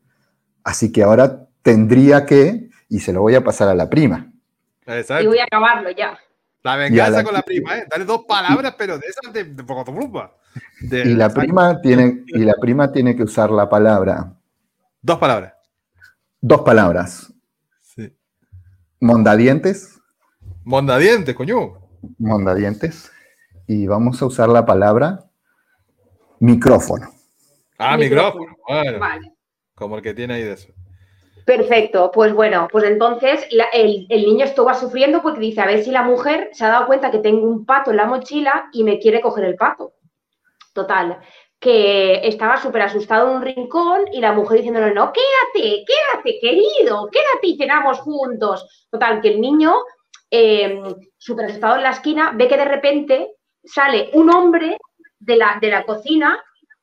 Así 0.62 0.92
que 0.92 1.02
ahora 1.02 1.48
tendría 1.62 2.24
que, 2.24 2.70
y 2.88 3.00
se 3.00 3.12
lo 3.12 3.22
voy 3.22 3.34
a 3.34 3.42
pasar 3.42 3.68
a 3.68 3.74
la 3.74 3.90
prima. 3.90 4.32
Y 5.20 5.26
voy 5.26 5.38
a 5.38 5.44
acabarlo 5.44 5.90
ya. 5.90 6.16
La 6.62 6.76
venganza 6.76 7.24
con 7.24 7.34
la 7.34 7.42
prima, 7.42 7.78
¿eh? 7.78 7.86
Dale 7.90 8.04
dos 8.04 8.24
palabras, 8.28 8.74
pero 8.76 8.98
de 8.98 9.06
esas 9.06 9.32
de, 9.32 9.44
de 9.44 11.10
y 11.10 11.14
la 11.14 11.30
prima 11.30 11.80
tiene 11.80 12.22
y 12.26 12.40
la 12.40 12.54
prima 12.60 12.92
tiene 12.92 13.16
que 13.16 13.22
usar 13.22 13.50
la 13.50 13.68
palabra. 13.68 14.34
Dos 15.00 15.18
palabras. 15.18 15.54
Dos 16.40 16.60
palabras. 16.60 17.32
Sí. 17.80 18.14
Mondadientes. 19.00 19.98
Mondadientes, 20.64 21.34
coño. 21.34 21.78
Mondadientes 22.18 23.10
y 23.72 23.86
vamos 23.86 24.20
a 24.20 24.26
usar 24.26 24.48
la 24.48 24.66
palabra 24.66 25.30
micrófono. 26.40 27.08
Ah, 27.78 27.96
micrófono. 27.96 28.56
Bueno, 28.66 28.98
vale. 28.98 29.32
Como 29.76 29.94
el 29.94 30.02
que 30.02 30.12
tiene 30.12 30.34
ahí 30.34 30.42
de 30.42 30.54
eso. 30.54 30.72
Perfecto, 31.46 32.10
pues 32.12 32.34
bueno, 32.34 32.66
pues 32.70 32.82
entonces 32.82 33.46
el, 33.72 34.08
niño 34.08 34.44
estuvo 34.44 34.74
sufriendo 34.74 35.22
porque 35.22 35.38
dice, 35.38 35.60
a 35.60 35.66
ver 35.66 35.84
si 35.84 35.92
la 35.92 36.02
mujer 36.02 36.50
se 36.52 36.64
ha 36.64 36.68
dado 36.70 36.86
cuenta 36.86 37.12
que 37.12 37.20
tengo 37.20 37.46
un 37.46 37.64
pato 37.64 37.92
en 37.92 37.98
la 37.98 38.06
mochila 38.06 38.68
y 38.72 38.82
me 38.82 38.98
quiere 38.98 39.20
coger 39.20 39.44
el 39.44 39.54
pato. 39.54 39.92
Total, 40.74 41.20
que 41.60 42.26
estaba 42.26 42.56
súper 42.56 42.82
asustado 42.82 43.30
en 43.30 43.36
un 43.36 43.42
rincón 43.42 44.00
y 44.12 44.20
la 44.20 44.32
mujer 44.32 44.58
diciéndole, 44.58 44.92
no, 44.92 45.12
quédate, 45.12 45.84
quédate, 45.86 46.38
querido, 46.40 47.08
quédate 47.08 47.46
y 47.46 47.56
cenamos 47.56 48.00
juntos. 48.00 48.88
Total, 48.90 49.20
que 49.20 49.28
el 49.28 49.40
niño, 49.40 49.74
eh, 50.28 50.82
súper 51.16 51.46
asustado 51.46 51.76
en 51.76 51.84
la 51.84 51.90
esquina, 51.90 52.32
ve 52.34 52.48
que 52.48 52.56
de 52.56 52.64
repente 52.64 53.36
sale 53.64 54.10
un 54.14 54.30
hombre 54.30 54.76
de 55.18 55.36
la, 55.36 55.58
de 55.60 55.70
la 55.70 55.84
cocina, 55.84 56.42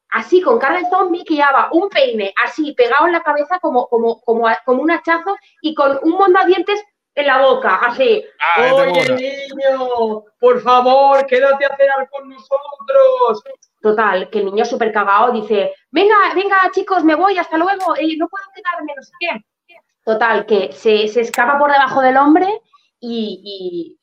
así 0.10 0.42
con 0.42 0.60
cara 0.60 0.80
de 0.80 0.90
zombie, 0.90 1.26
que 1.26 1.36
llevaba 1.36 1.70
un 1.72 1.90
peine 1.90 2.34
así 2.44 2.74
pegado 2.74 3.08
en 3.08 3.14
la 3.14 3.24
cabeza 3.24 3.60
como, 3.60 3.88
como, 3.88 4.22
como, 4.22 4.48
como 4.66 4.82
un 4.82 4.92
hachazo 4.92 5.36
y 5.62 5.74
con 5.74 6.00
un 6.04 6.12
mondadientes 6.14 6.84
en 7.18 7.26
la 7.26 7.42
boca, 7.42 7.76
así. 7.78 8.24
Ah, 8.40 8.74
Oye, 8.76 9.16
niño, 9.16 10.24
por 10.40 10.62
favor, 10.62 11.26
quédate 11.26 11.66
a 11.66 11.76
cenar 11.76 12.08
con 12.12 12.30
nosotros. 12.30 13.44
Total, 13.82 14.30
que 14.30 14.40
el 14.40 14.46
niño 14.46 14.66
súper 14.66 14.92
cagado 14.92 15.32
dice, 15.32 15.74
venga, 15.90 16.16
venga, 16.36 16.70
chicos, 16.72 17.04
me 17.04 17.16
voy, 17.16 17.38
hasta 17.38 17.58
luego, 17.58 17.96
eh, 17.96 18.16
no 18.18 18.28
puedo 18.28 18.46
quedarme, 18.54 18.94
no 18.96 19.02
sé 19.02 19.12
qué. 19.20 19.76
Total, 20.06 20.46
que 20.46 20.72
se, 20.72 21.08
se 21.08 21.22
escapa 21.22 21.58
por 21.58 21.72
debajo 21.72 22.02
del 22.02 22.18
hombre 22.18 22.62
y, 23.00 23.97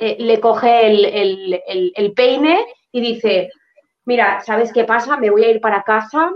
eh, 0.00 0.16
le 0.18 0.40
coge 0.40 0.86
el, 0.86 2.12
peine 2.14 2.64
y 2.92 3.00
dice, 3.00 3.50
mira, 4.04 4.40
¿sabes 4.40 4.72
qué 4.72 4.84
pasa? 4.84 5.16
Me 5.16 5.30
voy 5.30 5.44
a 5.44 5.50
ir 5.50 5.60
para 5.60 5.82
casa 5.82 6.32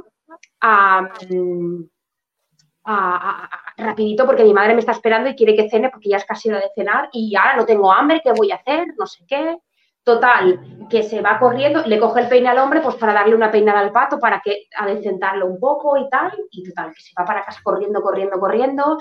rapidito 3.77 4.27
porque 4.27 4.45
mi 4.45 4.53
madre 4.53 4.75
me 4.75 4.81
está 4.81 4.93
esperando 4.93 5.31
y 5.31 5.35
quiere 5.35 5.55
que 5.55 5.69
cene 5.69 5.91
porque 5.91 6.09
ya 6.09 6.17
es 6.17 6.25
casi 6.25 6.49
hora 6.49 6.61
de 6.61 6.71
cenar 6.75 7.09
y 7.13 7.35
ahora 7.37 7.57
no 7.57 7.67
tengo 7.67 7.93
hambre, 7.93 8.21
¿qué 8.23 8.33
voy 8.33 8.51
a 8.51 8.57
hacer? 8.57 8.89
No 8.99 9.07
sé 9.07 9.25
qué. 9.27 9.59
Total, 10.05 10.89
que 10.91 11.05
se 11.05 11.21
va 11.21 11.39
corriendo, 11.39 11.85
le 11.87 12.01
coge 12.01 12.23
el 12.23 12.29
peine 12.29 12.49
al 12.49 12.59
hombre 12.59 12.81
pues 12.81 12.97
para 12.97 13.13
darle 13.13 13.37
una 13.37 13.53
peinada 13.53 13.79
al 13.79 13.93
pato 13.93 14.19
para 14.19 14.41
que 14.41 14.65
a 14.77 14.85
decentarlo 14.85 15.47
un 15.47 15.61
poco 15.61 15.97
y 15.97 16.09
tal, 16.09 16.33
y 16.51 16.65
total, 16.65 16.93
que 16.93 17.01
se 17.01 17.13
va 17.17 17.25
para 17.25 17.45
casa 17.45 17.61
corriendo, 17.63 18.03
corriendo, 18.03 18.41
corriendo, 18.41 18.99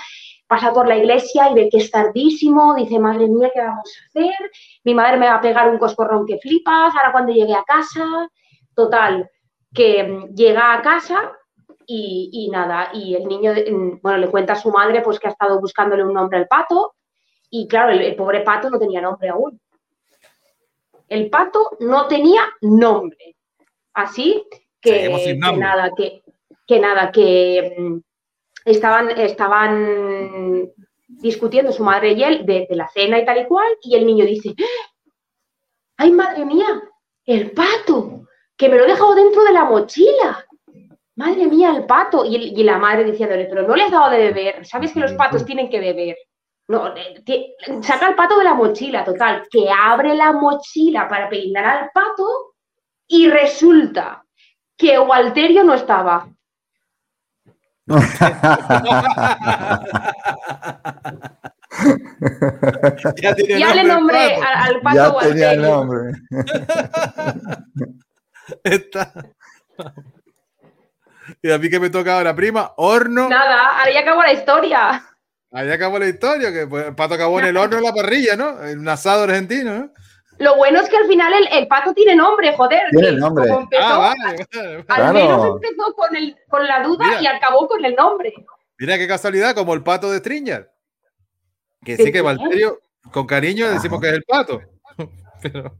pasa 0.52 0.74
por 0.74 0.86
la 0.86 0.98
iglesia 0.98 1.50
y 1.50 1.54
ve 1.54 1.70
que 1.70 1.78
es 1.78 1.90
tardísimo, 1.90 2.76
dice, 2.76 3.00
madre 3.00 3.30
mía, 3.30 3.50
¿qué 3.54 3.62
vamos 3.62 3.90
a 3.90 4.08
hacer? 4.08 4.52
Mi 4.84 4.94
madre 4.94 5.16
me 5.16 5.28
va 5.28 5.36
a 5.36 5.42
pegar 5.42 5.70
un 5.70 5.78
coscorrón 5.78 6.26
que 6.26 6.40
flipas, 6.40 6.94
ahora 6.94 7.14
cuando 7.14 7.32
llegue 7.32 7.54
a 7.54 7.64
casa, 7.64 8.06
total, 8.76 9.30
que 9.74 10.04
mm, 10.04 10.36
llega 10.36 10.74
a 10.74 10.82
casa 10.82 11.32
y, 11.88 12.50
nada, 12.52 12.90
y 12.94 13.16
el 13.16 13.28
niño, 13.30 13.54
mm, 13.54 14.02
bueno, 14.02 14.18
le 14.18 14.30
cuenta 14.30 14.54
a 14.54 14.58
su 14.58 14.72
madre 14.72 15.02
pues 15.02 15.20
que 15.20 15.28
ha 15.28 15.32
estado 15.32 15.62
buscándole 15.62 16.04
un 16.04 16.14
nombre 16.14 16.38
al 16.38 16.48
pato, 16.48 16.96
y 17.50 17.66
claro, 17.70 17.94
el 17.94 18.16
pobre 18.18 18.42
pato 18.42 18.70
no 18.70 18.78
tenía 18.78 19.00
nombre 19.00 19.30
aún 19.30 19.58
el 21.12 21.30
pato 21.30 21.78
no 21.82 22.08
tenía 22.08 22.42
nombre. 22.62 23.36
Así 23.94 24.46
que, 24.82 25.38
nada, 25.38 25.92
que, 25.96 26.24
que 26.66 26.80
nada, 26.80 27.12
que 27.12 27.76
mm, 27.78 27.98
estaban, 28.66 29.12
estaban 29.12 30.72
discutiendo 31.08 31.72
su 31.72 31.84
madre 31.84 32.14
y 32.14 32.24
él 32.24 32.46
de, 32.46 32.68
la 32.72 32.88
cena 32.88 33.20
y 33.20 33.26
tal 33.26 33.40
y 33.40 33.46
cual, 33.46 33.68
y 33.82 33.96
el 33.96 34.06
niño 34.06 34.26
dice, 34.26 34.56
¡ay, 35.98 36.12
madre 36.12 36.46
mía! 36.46 36.82
El 37.26 37.52
pato, 37.52 38.28
que 38.58 38.70
me 38.70 38.78
lo 38.78 38.84
he 38.84 38.88
dejado 38.88 39.16
dentro 39.16 39.44
de 39.44 39.54
la 39.54 39.66
mochila. 39.66 40.46
Madre 41.16 41.48
mía, 41.48 41.76
el 41.76 41.86
pato. 41.86 42.26
Y, 42.26 42.64
la 42.64 42.78
madre 42.78 43.04
diciéndole, 43.04 43.46
pero 43.46 43.68
no 43.68 43.76
le 43.76 43.84
has 43.84 43.92
dado 43.92 44.10
de 44.10 44.18
beber. 44.18 44.66
¿Sabes 44.66 44.94
que 44.94 45.00
los 45.00 45.14
patos 45.14 45.46
tienen 45.46 45.70
que 45.70 45.80
beber? 45.80 46.18
No, 46.68 46.96
eh, 46.96 47.56
saca 47.82 48.08
el 48.08 48.16
pato 48.16 48.38
de 48.38 48.46
la 48.46 48.54
mochila, 48.54 49.04
total, 49.04 49.44
que 49.52 49.70
abre 49.70 50.16
la 50.16 50.32
mochila 50.32 51.08
para 51.08 51.30
peinar 51.30 51.66
al 51.66 51.90
pato 51.94 52.54
y 53.08 53.30
resulta 53.30 54.24
que 54.78 54.98
Walterio 54.98 55.64
no 55.64 55.74
estaba. 55.74 56.30
Ya, 63.22 63.36
tiene 63.36 63.60
ya 63.60 63.76
le 63.76 63.84
nombré 63.84 64.36
al, 64.36 64.82
pato 64.82 64.96
ya 64.96 65.28
tenía 65.28 65.54
el 65.54 65.62
nombre. 65.62 66.12
Está. 68.64 69.14
Y 71.42 71.52
a 71.52 71.58
mí 71.58 71.70
que 71.70 71.80
me 71.80 71.90
toca 71.90 72.18
ahora, 72.18 72.36
prima, 72.36 72.74
horno. 72.78 73.30
Nada, 73.30 73.90
ya 73.92 74.02
acabó 74.02 74.22
la 74.22 74.34
historia. 74.34 75.04
Ahí 75.52 75.70
acabó 75.70 76.00
la 76.00 76.08
historia, 76.08 76.52
que 76.52 76.68
pues, 76.68 76.88
el 76.88 76.96
pato 76.96 77.16
acabó 77.16 77.40
en 77.40 77.46
el 77.48 77.58
horno 77.58 77.78
en 77.78 77.84
la 77.84 77.94
parrilla, 77.94 78.36
¿no? 78.38 78.64
En 78.66 78.80
un 78.80 78.88
asado 78.88 79.24
argentino, 79.24 79.74
¿no? 79.74 79.92
Lo 80.42 80.56
bueno 80.56 80.82
es 80.82 80.90
que 80.90 80.98
al 80.98 81.06
final 81.06 81.32
el, 81.52 81.68
pato 81.68 81.94
tiene 81.94 82.16
nombre, 82.16 82.52
joder. 82.56 82.90
Tiene 82.90 83.12
nombre. 83.12 83.48
ah, 83.80 84.16
vale, 84.18 84.84
Al 84.88 85.14
menos 85.14 85.56
empezó 85.56 85.94
con, 85.94 86.16
el, 86.16 86.36
con 86.50 86.68
la 86.68 86.82
duda 86.82 87.22
y 87.22 87.28
acabó 87.28 87.68
con 87.68 87.86
el 87.86 87.94
nombre. 87.94 88.34
Mira 88.80 88.98
qué 88.98 89.08
casualidad, 89.08 89.54
como 89.54 89.76
el 89.76 89.84
pato 89.84 90.12
de 90.12 90.18
Stringer. 90.18 90.72
Que 91.86 91.96
sí 91.96 92.12
que 92.12 92.22
Valterio, 92.22 92.80
con 93.12 93.28
cariño 93.28 93.70
decimos 93.70 94.02
que 94.02 94.08
es 94.10 94.14
el 94.16 94.24
pato. 94.24 94.62
Pero... 95.44 95.78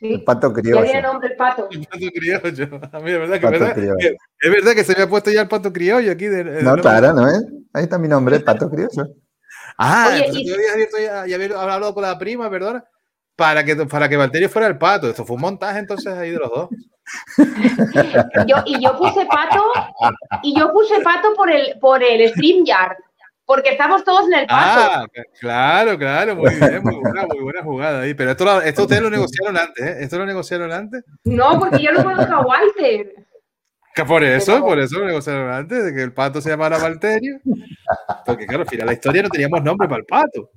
El 0.00 0.24
pato 0.24 0.52
criollo. 0.52 0.80
Ya 0.80 0.90
tiene 0.90 1.02
nombre 1.02 1.28
el 1.28 1.36
pato. 1.36 1.68
El 1.70 1.86
pato 1.86 2.06
criollo. 2.12 2.80
A 2.92 2.98
mí 2.98 3.10
es 3.12 3.18
verdad 3.18 3.38
que, 3.40 3.46
verdad, 3.46 3.74
que, 3.76 4.16
es 4.40 4.50
verdad 4.50 4.72
que 4.72 4.82
se 4.82 4.96
me 4.96 5.02
ha 5.04 5.08
puesto 5.08 5.30
ya 5.30 5.42
el 5.42 5.48
pato 5.48 5.72
criollo 5.72 6.10
aquí. 6.10 6.26
De, 6.26 6.62
no, 6.64 6.74
claro, 6.78 7.12
¿no 7.12 7.28
es? 7.28 7.44
Ahí 7.72 7.84
está 7.84 7.96
mi 7.96 8.08
nombre, 8.08 8.40
pato 8.40 8.68
criollo. 8.68 9.06
Ah, 9.78 10.08
Oye, 10.12 10.30
y... 10.32 10.52
había 10.52 10.72
abierto 10.72 10.96
ya, 10.98 11.26
ya 11.26 11.36
había 11.36 11.60
hablado 11.60 11.94
con 11.94 12.02
la 12.02 12.18
prima, 12.18 12.50
perdona, 12.50 12.84
para 13.40 13.64
que, 13.64 13.74
para 13.74 14.06
que 14.06 14.18
Valterio 14.18 14.50
fuera 14.50 14.68
el 14.68 14.76
pato. 14.76 15.08
Esto 15.08 15.24
fue 15.24 15.36
un 15.36 15.40
montaje 15.40 15.78
entonces 15.78 16.12
ahí 16.12 16.30
de 16.30 16.36
los 16.36 16.50
dos. 16.50 16.68
yo, 18.46 18.56
y 18.66 18.84
yo 18.84 18.98
puse 18.98 19.24
pato, 19.24 19.64
y 20.42 20.54
yo 20.54 20.70
puse 20.70 21.00
pato 21.00 21.32
por 21.34 21.50
el, 21.50 21.78
por 21.80 22.02
el 22.02 22.28
StreamYard 22.28 22.98
porque 23.46 23.70
estamos 23.70 24.04
todos 24.04 24.26
en 24.26 24.40
el 24.40 24.46
paso. 24.46 24.80
Ah, 24.92 25.06
claro, 25.40 25.98
claro, 25.98 26.36
muy 26.36 26.54
bien, 26.54 26.82
muy 26.84 26.96
buena, 26.96 27.26
muy 27.26 27.42
buena 27.42 27.62
jugada 27.62 28.02
ahí. 28.02 28.12
Pero 28.12 28.32
esto, 28.32 28.60
esto 28.60 28.82
ustedes 28.82 29.02
lo 29.02 29.10
negociaron 29.16 29.56
antes, 29.56 29.86
¿eh? 29.86 29.96
¿Esto 30.00 30.18
lo 30.18 30.26
negociaron 30.26 30.70
antes? 30.70 31.02
No, 31.24 31.58
porque 31.58 31.82
yo 31.82 31.92
lo 31.92 32.04
conozco 32.04 32.32
a 32.32 32.42
Walter. 32.42 33.14
Que 33.94 34.04
por 34.04 34.22
eso, 34.22 34.60
por 34.60 34.78
eso 34.78 35.00
lo 35.00 35.06
negociaron 35.06 35.50
antes, 35.50 35.82
de 35.82 35.94
que 35.94 36.02
el 36.02 36.12
pato 36.12 36.42
se 36.42 36.50
llamara 36.50 36.78
Valterio. 36.78 37.40
Porque 38.24 38.46
claro, 38.46 38.62
al 38.62 38.68
final 38.68 38.86
la 38.86 38.92
historia 38.92 39.22
no 39.22 39.30
teníamos 39.30 39.64
nombre 39.64 39.88
para 39.88 40.00
el 40.00 40.06
pato. 40.06 40.50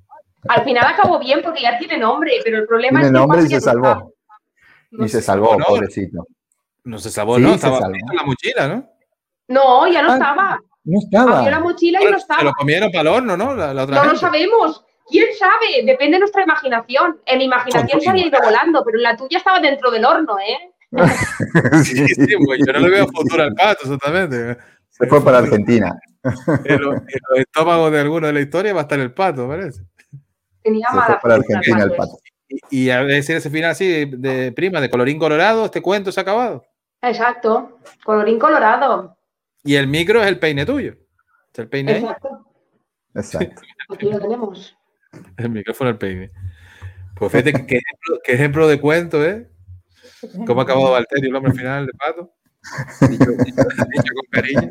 Al 0.47 0.63
final 0.63 0.85
acabó 0.85 1.19
bien 1.19 1.41
porque 1.43 1.61
ya 1.61 1.77
tiene 1.77 1.97
nombre, 1.97 2.33
pero 2.43 2.57
el 2.57 2.67
problema 2.67 2.99
tiene 2.99 3.07
es 3.07 3.11
que. 3.13 3.19
nombre 3.19 3.43
y 3.43 3.47
se 3.47 3.61
salvó. 3.61 4.13
y 4.91 5.09
se 5.09 5.21
salvó, 5.21 5.57
pobrecito. 5.57 6.27
No 6.83 6.99
se 6.99 7.09
salvó, 7.09 7.39
¿no? 7.39 7.53
Estaba 7.53 7.77
en 7.87 8.15
la 8.15 8.23
mochila, 8.23 8.67
¿no? 8.67 8.89
No, 9.47 9.87
ya 9.87 10.01
no 10.01 10.11
ah. 10.11 10.13
estaba. 10.13 10.59
No 10.83 10.99
estaba. 10.99 11.37
Abrió 11.39 11.51
la 11.51 11.59
mochila 11.59 12.01
y 12.01 12.05
no 12.05 12.17
estaba. 12.17 12.39
Se 12.39 12.45
lo 12.45 12.53
comieron 12.53 12.91
para 12.91 13.01
el 13.01 13.07
horno, 13.07 13.37
¿no? 13.37 13.55
La, 13.55 13.73
no 13.73 14.05
lo 14.05 14.15
sabemos. 14.15 14.83
¿Quién 15.09 15.27
sabe? 15.37 15.85
Depende 15.85 16.15
de 16.15 16.19
nuestra 16.19 16.43
imaginación. 16.43 17.19
En 17.25 17.37
mi 17.37 17.45
imaginación 17.45 18.01
se 18.01 18.09
había 18.09 18.27
ido 18.27 18.39
volando, 18.41 18.83
pero 18.85 18.97
en 18.97 19.03
la 19.03 19.17
tuya 19.17 19.37
estaba 19.37 19.59
dentro 19.59 19.91
del 19.91 20.05
horno, 20.05 20.37
¿eh? 20.39 20.71
sí, 21.83 22.07
sí, 22.07 22.35
pues 22.45 22.59
yo 22.65 22.73
no 22.73 22.79
le 22.79 22.89
veo 22.89 23.07
futuro 23.07 23.43
al 23.43 23.53
pato, 23.53 23.83
exactamente. 23.83 24.57
Se 24.89 25.07
fue 25.07 25.23
para 25.23 25.39
Argentina. 25.39 25.99
En 26.63 26.81
los, 26.81 27.01
estómagos 27.35 27.91
de 27.91 27.99
alguno 27.99 28.27
de 28.27 28.33
la 28.33 28.39
historia 28.41 28.73
va 28.73 28.81
a 28.81 28.83
estar 28.83 28.99
el 28.99 29.13
pato, 29.13 29.47
parece. 29.47 29.81
Tenía 30.63 30.87
Se 30.89 30.97
fue 30.97 31.19
para 31.21 31.35
Argentina 31.35 31.83
el 31.83 31.91
pato. 31.91 32.17
Y, 32.69 32.89
a 32.89 33.03
decir 33.03 33.35
ese 33.35 33.49
final 33.49 33.71
así 33.71 34.05
de 34.05 34.51
prima, 34.51 34.79
de 34.79 34.89
colorín 34.89 35.17
colorado, 35.17 35.65
este 35.65 35.81
cuento 35.81 36.11
se 36.11 36.19
ha 36.19 36.23
acabado. 36.23 36.65
Exacto, 37.01 37.79
colorín 38.03 38.39
colorado. 38.39 39.17
Y 39.63 39.75
el 39.75 39.87
micro 39.87 40.21
es 40.21 40.27
el 40.27 40.39
peine 40.39 40.65
tuyo. 40.65 40.93
¿Es 41.51 41.59
el 41.59 41.67
peine 41.67 41.97
Exacto. 41.97 42.45
Exacto. 43.15 43.61
Aquí 43.89 44.09
lo 44.09 44.19
tenemos. 44.19 44.77
El 45.37 45.49
micrófono, 45.49 45.89
el 45.89 45.97
peine. 45.97 46.29
Pues 47.15 47.31
fíjate 47.31 47.53
qué 47.65 47.77
ejemplo, 47.77 48.19
qué 48.23 48.33
ejemplo 48.33 48.67
de 48.67 48.79
cuento, 48.79 49.23
¿eh? 49.23 49.49
¿Cómo 50.45 50.61
ha 50.61 50.63
acabado 50.63 50.91
Valterio, 50.91 51.29
el 51.29 51.35
hombre 51.35 51.53
final 51.53 51.85
de 51.85 51.93
pato? 51.93 52.33
Dicho, 53.09 53.31
dicho 53.31 54.13
con 54.15 54.25
cariño. 54.31 54.69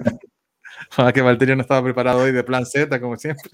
Ojalá 0.90 1.12
que 1.12 1.20
Valterio 1.20 1.56
no 1.56 1.62
estaba 1.62 1.82
preparado 1.82 2.22
hoy 2.22 2.32
de 2.32 2.42
plan 2.42 2.66
Z, 2.66 3.00
como 3.00 3.16
siempre. 3.16 3.50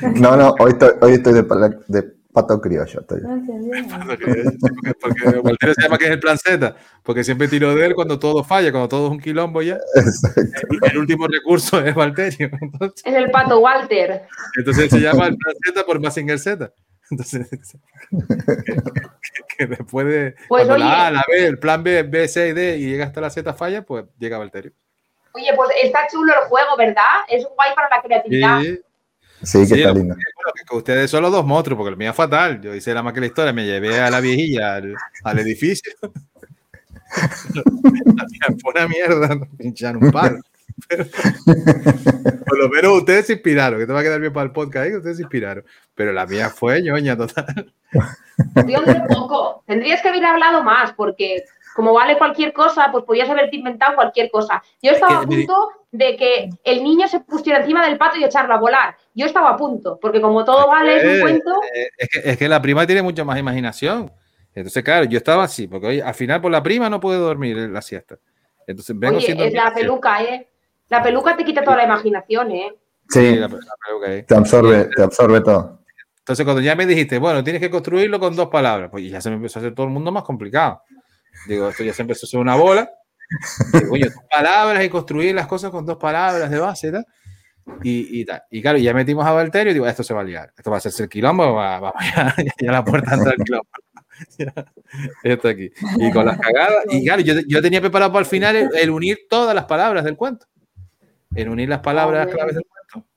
No, 0.00 0.36
no, 0.36 0.54
hoy 0.58 0.72
estoy, 0.72 0.90
hoy 1.00 1.12
estoy 1.12 1.34
de, 1.34 1.42
de 1.88 2.02
pato 2.32 2.60
criollo. 2.60 3.00
Estoy. 3.00 3.20
porque, 5.00 5.40
Valterio 5.42 5.74
se 5.74 5.82
llama 5.82 5.98
que 5.98 6.04
es 6.06 6.10
el 6.10 6.20
plan 6.20 6.38
Z, 6.38 6.74
porque 7.02 7.24
siempre 7.24 7.48
tiro 7.48 7.74
de 7.74 7.86
él 7.86 7.94
cuando 7.94 8.18
todo 8.18 8.42
falla, 8.42 8.70
cuando 8.70 8.88
todo 8.88 9.06
es 9.06 9.12
un 9.12 9.20
quilombo 9.20 9.62
ya. 9.62 9.78
El, 9.94 10.90
el, 10.90 10.98
último 10.98 11.26
recurso 11.26 11.80
es 11.80 11.94
Valterio. 11.94 12.50
Entonces, 12.60 13.02
es 13.04 13.14
el 13.14 13.30
pato 13.30 13.58
Walter. 13.60 14.26
Entonces 14.56 14.90
se 14.90 15.00
llama 15.00 15.26
el 15.26 15.36
plan 15.36 15.54
Z 15.64 15.84
por 15.84 16.00
Massinger 16.00 16.38
Z. 16.38 16.72
Entonces, 17.10 17.48
que, 18.10 19.56
que, 19.56 19.66
después 19.66 20.06
de 20.06 20.34
pues, 20.48 20.68
oye, 20.68 20.78
la 20.78 21.08
A, 21.08 21.10
la 21.10 21.24
B, 21.28 21.46
el 21.46 21.58
plan 21.58 21.82
B, 21.82 22.02
B, 22.04 22.26
C 22.26 22.48
y 22.48 22.52
D 22.52 22.78
y 22.78 22.86
llega 22.86 23.04
hasta 23.04 23.20
la 23.20 23.28
Z 23.28 23.52
falla, 23.52 23.82
pues 23.82 24.06
llega 24.18 24.38
Valterio. 24.38 24.72
Oye, 25.34 25.48
pues 25.54 25.70
está 25.82 26.06
chulo 26.10 26.32
el 26.32 26.48
juego, 26.48 26.76
¿verdad? 26.78 27.24
Es 27.28 27.44
guay 27.44 27.74
para 27.74 27.88
la 27.90 28.02
creatividad. 28.02 28.60
Sí. 28.60 28.80
Sí, 29.42 29.58
que 29.60 29.66
Sí, 29.66 29.74
está 29.80 29.92
lindo. 29.92 30.14
que 30.68 30.76
ustedes 30.76 31.10
son 31.10 31.22
los 31.22 31.32
dos 31.32 31.44
monstruos, 31.44 31.76
porque 31.76 31.90
el 31.90 31.96
mío 31.96 32.10
es 32.10 32.16
fatal. 32.16 32.60
Yo 32.60 32.74
hice 32.74 32.94
la 32.94 33.02
más 33.02 33.12
que 33.12 33.20
la 33.20 33.26
historia, 33.26 33.52
me 33.52 33.66
llevé 33.66 33.98
a 34.00 34.10
la 34.10 34.20
viejilla 34.20 34.76
al, 34.76 34.94
al 35.24 35.38
edificio. 35.40 35.92
Fue 38.62 38.72
una 38.74 38.88
mierda, 38.88 39.34
nos 39.34 39.48
pincharon 39.58 40.04
un 40.04 40.12
palo. 40.12 40.38
Pero, 40.88 41.04
por 42.46 42.58
lo 42.58 42.68
menos 42.70 42.98
ustedes 42.98 43.26
se 43.26 43.34
inspiraron, 43.34 43.78
que 43.78 43.86
te 43.86 43.92
va 43.92 44.00
a 44.00 44.02
quedar 44.02 44.20
bien 44.20 44.32
para 44.32 44.46
el 44.46 44.52
podcast, 44.52 44.86
¿eh? 44.86 44.90
que 44.90 44.96
ustedes 44.96 45.16
se 45.18 45.22
inspiraron. 45.22 45.64
Pero 45.94 46.12
la 46.12 46.26
mía 46.26 46.48
fue 46.50 46.80
ñoña 46.82 47.16
total. 47.16 47.72
Tío, 48.66 48.82
muy 48.82 48.94
poco. 49.08 49.62
Tendrías 49.66 50.00
que 50.00 50.08
haber 50.08 50.24
hablado 50.24 50.64
más, 50.64 50.92
porque 50.94 51.44
como 51.74 51.92
vale 51.92 52.18
cualquier 52.18 52.52
cosa, 52.52 52.88
pues 52.92 53.04
podías 53.04 53.28
haberte 53.28 53.56
inventado 53.56 53.94
cualquier 53.94 54.30
cosa. 54.30 54.62
Yo 54.82 54.92
estaba 54.92 55.20
a 55.20 55.26
punto 55.26 55.70
de 55.90 56.16
que 56.16 56.50
el 56.64 56.82
niño 56.82 57.06
se 57.08 57.20
pusiera 57.20 57.60
encima 57.60 57.84
del 57.86 57.98
pato 57.98 58.16
y 58.18 58.24
echarlo 58.24 58.54
a 58.54 58.58
volar. 58.58 58.96
Yo 59.14 59.26
estaba 59.26 59.50
a 59.50 59.56
punto, 59.56 59.98
porque 60.00 60.20
como 60.20 60.44
todo 60.44 60.66
vale 60.68 60.96
es 60.96 61.04
un 61.04 61.10
Eh, 61.16 61.20
cuento. 61.20 61.50
eh, 61.74 61.88
es, 61.98 62.08
que, 62.08 62.30
es 62.30 62.36
que 62.38 62.48
la 62.48 62.60
prima 62.62 62.86
tiene 62.86 63.02
mucha 63.02 63.24
más 63.24 63.38
imaginación. 63.38 64.12
Entonces, 64.54 64.82
claro, 64.84 65.04
yo 65.06 65.16
estaba 65.16 65.44
así, 65.44 65.66
porque 65.66 65.86
hoy, 65.86 66.00
al 66.00 66.14
final 66.14 66.40
por 66.40 66.50
la 66.52 66.62
prima 66.62 66.90
no 66.90 67.00
puedo 67.00 67.20
dormir 67.24 67.56
en 67.58 67.72
la 67.72 67.80
siesta. 67.82 68.18
Entonces 68.66 68.98
vengo 68.98 69.16
Oye, 69.16 69.26
siendo 69.26 69.44
es 69.44 69.54
la 69.54 69.72
peluca, 69.72 70.22
¿eh? 70.22 70.48
La 70.88 71.02
peluca 71.02 71.36
te 71.36 71.44
quita 71.44 71.64
toda 71.64 71.78
la 71.78 71.84
imaginación, 71.84 72.50
¿eh? 72.52 72.74
Sí, 73.08 73.20
Sí, 73.20 73.34
la- 73.36 73.48
la 73.48 73.58
peluca 73.86 74.08
ahí. 74.10 74.22
te 74.24 74.34
absorbe, 74.34 74.84
te 74.94 75.02
absorbe 75.02 75.40
todo. 75.40 75.78
Entonces, 76.18 76.44
cuando 76.44 76.62
ya 76.62 76.76
me 76.76 76.86
dijiste, 76.86 77.18
bueno, 77.18 77.42
tienes 77.42 77.60
que 77.60 77.68
construirlo 77.70 78.20
con 78.20 78.36
dos 78.36 78.48
palabras, 78.48 78.90
pues 78.90 79.10
ya 79.10 79.20
se 79.20 79.28
me 79.30 79.36
empezó 79.36 79.58
a 79.58 79.62
hacer 79.62 79.74
todo 79.74 79.86
el 79.86 79.92
mundo 79.92 80.12
más 80.12 80.22
complicado. 80.22 80.82
Digo, 81.46 81.68
esto 81.68 81.82
ya 81.84 81.92
se 81.92 82.02
empezó 82.02 82.26
a 82.26 82.28
hacer 82.28 82.40
una 82.40 82.54
bola. 82.56 82.90
Digo, 83.72 83.92
oye, 83.94 84.04
dos 84.06 84.24
palabras 84.30 84.84
y 84.84 84.88
construir 84.88 85.34
las 85.34 85.46
cosas 85.46 85.70
con 85.70 85.84
dos 85.86 85.96
palabras 85.96 86.50
de 86.50 86.58
base, 86.58 86.92
¿tal? 86.92 87.06
Y, 87.82 88.20
y 88.20 88.24
tal. 88.24 88.42
Y 88.50 88.60
claro, 88.60 88.78
ya 88.78 88.92
metimos 88.92 89.24
a 89.26 89.30
Valterio 89.32 89.70
y 89.70 89.74
digo, 89.74 89.86
esto 89.86 90.02
se 90.02 90.12
va 90.14 90.20
a 90.20 90.24
liar. 90.24 90.52
Esto 90.56 90.70
va 90.70 90.76
a 90.76 90.78
hacerse 90.78 91.04
el 91.04 91.08
quilombo, 91.08 91.54
va, 91.54 91.80
va- 91.80 91.94
ya, 92.14 92.34
ya 92.60 92.72
la 92.72 92.84
puerta 92.84 93.14
entra 93.14 93.32
el 93.32 93.42
quilombo. 93.44 93.68
Esto 95.24 95.48
aquí. 95.48 95.70
Y 95.98 96.10
con 96.12 96.26
las 96.26 96.38
cagadas. 96.38 96.84
Y 96.90 97.04
claro, 97.04 97.22
yo, 97.22 97.34
yo 97.46 97.62
tenía 97.62 97.80
preparado 97.80 98.12
para 98.12 98.20
el 98.20 98.26
final 98.26 98.54
el, 98.56 98.68
el 98.76 98.90
unir 98.90 99.20
todas 99.28 99.54
las 99.54 99.64
palabras 99.64 100.04
del 100.04 100.16
cuento. 100.16 100.46
El 101.34 101.48
unir 101.48 101.68
las 101.68 101.80
palabras 101.80 102.24
Joder. 102.26 102.34
claves 102.36 102.54
del 102.56 102.64
cuento. 102.64 103.08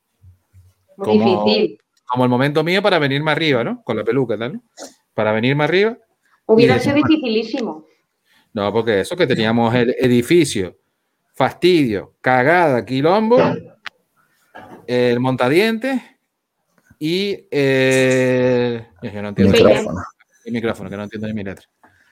Muy 0.97 1.05
Como- 1.19 1.45
difícil. 1.45 1.77
Como 2.07 2.23
el 2.23 2.29
momento 2.29 2.63
mío 2.63 2.81
para 2.83 2.99
venirme 2.99 3.31
arriba, 3.31 3.63
¿no? 3.63 3.83
Con 3.83 3.97
la 3.97 4.03
peluca, 4.03 4.37
tal, 4.37 4.53
¿no? 4.53 4.63
Para 5.15 5.31
venirme 5.31 5.63
arriba. 5.63 5.97
Hubiera 6.45 6.77
sido 6.79 6.95
dificilísimo. 6.95 7.85
No, 8.55 8.71
porque 8.71 9.01
eso 9.01 9.17
que 9.17 9.27
teníamos 9.27 9.75
el 9.75 9.93
edificio, 9.99 10.77
fastidio, 11.33 12.13
cagada, 12.21 12.85
quilombo, 12.85 13.37
el 14.87 15.19
montadientes 15.19 16.01
y 16.97 17.47
eh, 17.51 18.87
yo 19.01 19.21
no 19.21 19.27
entiendo 19.29 19.51
Micrófono. 19.57 20.01
el 20.45 20.53
micrófono, 20.53 20.89
que 20.89 20.95
no 20.95 21.03
entiendo 21.03 21.27
ni 21.27 21.33
mi 21.33 21.43
letra. 21.43 21.65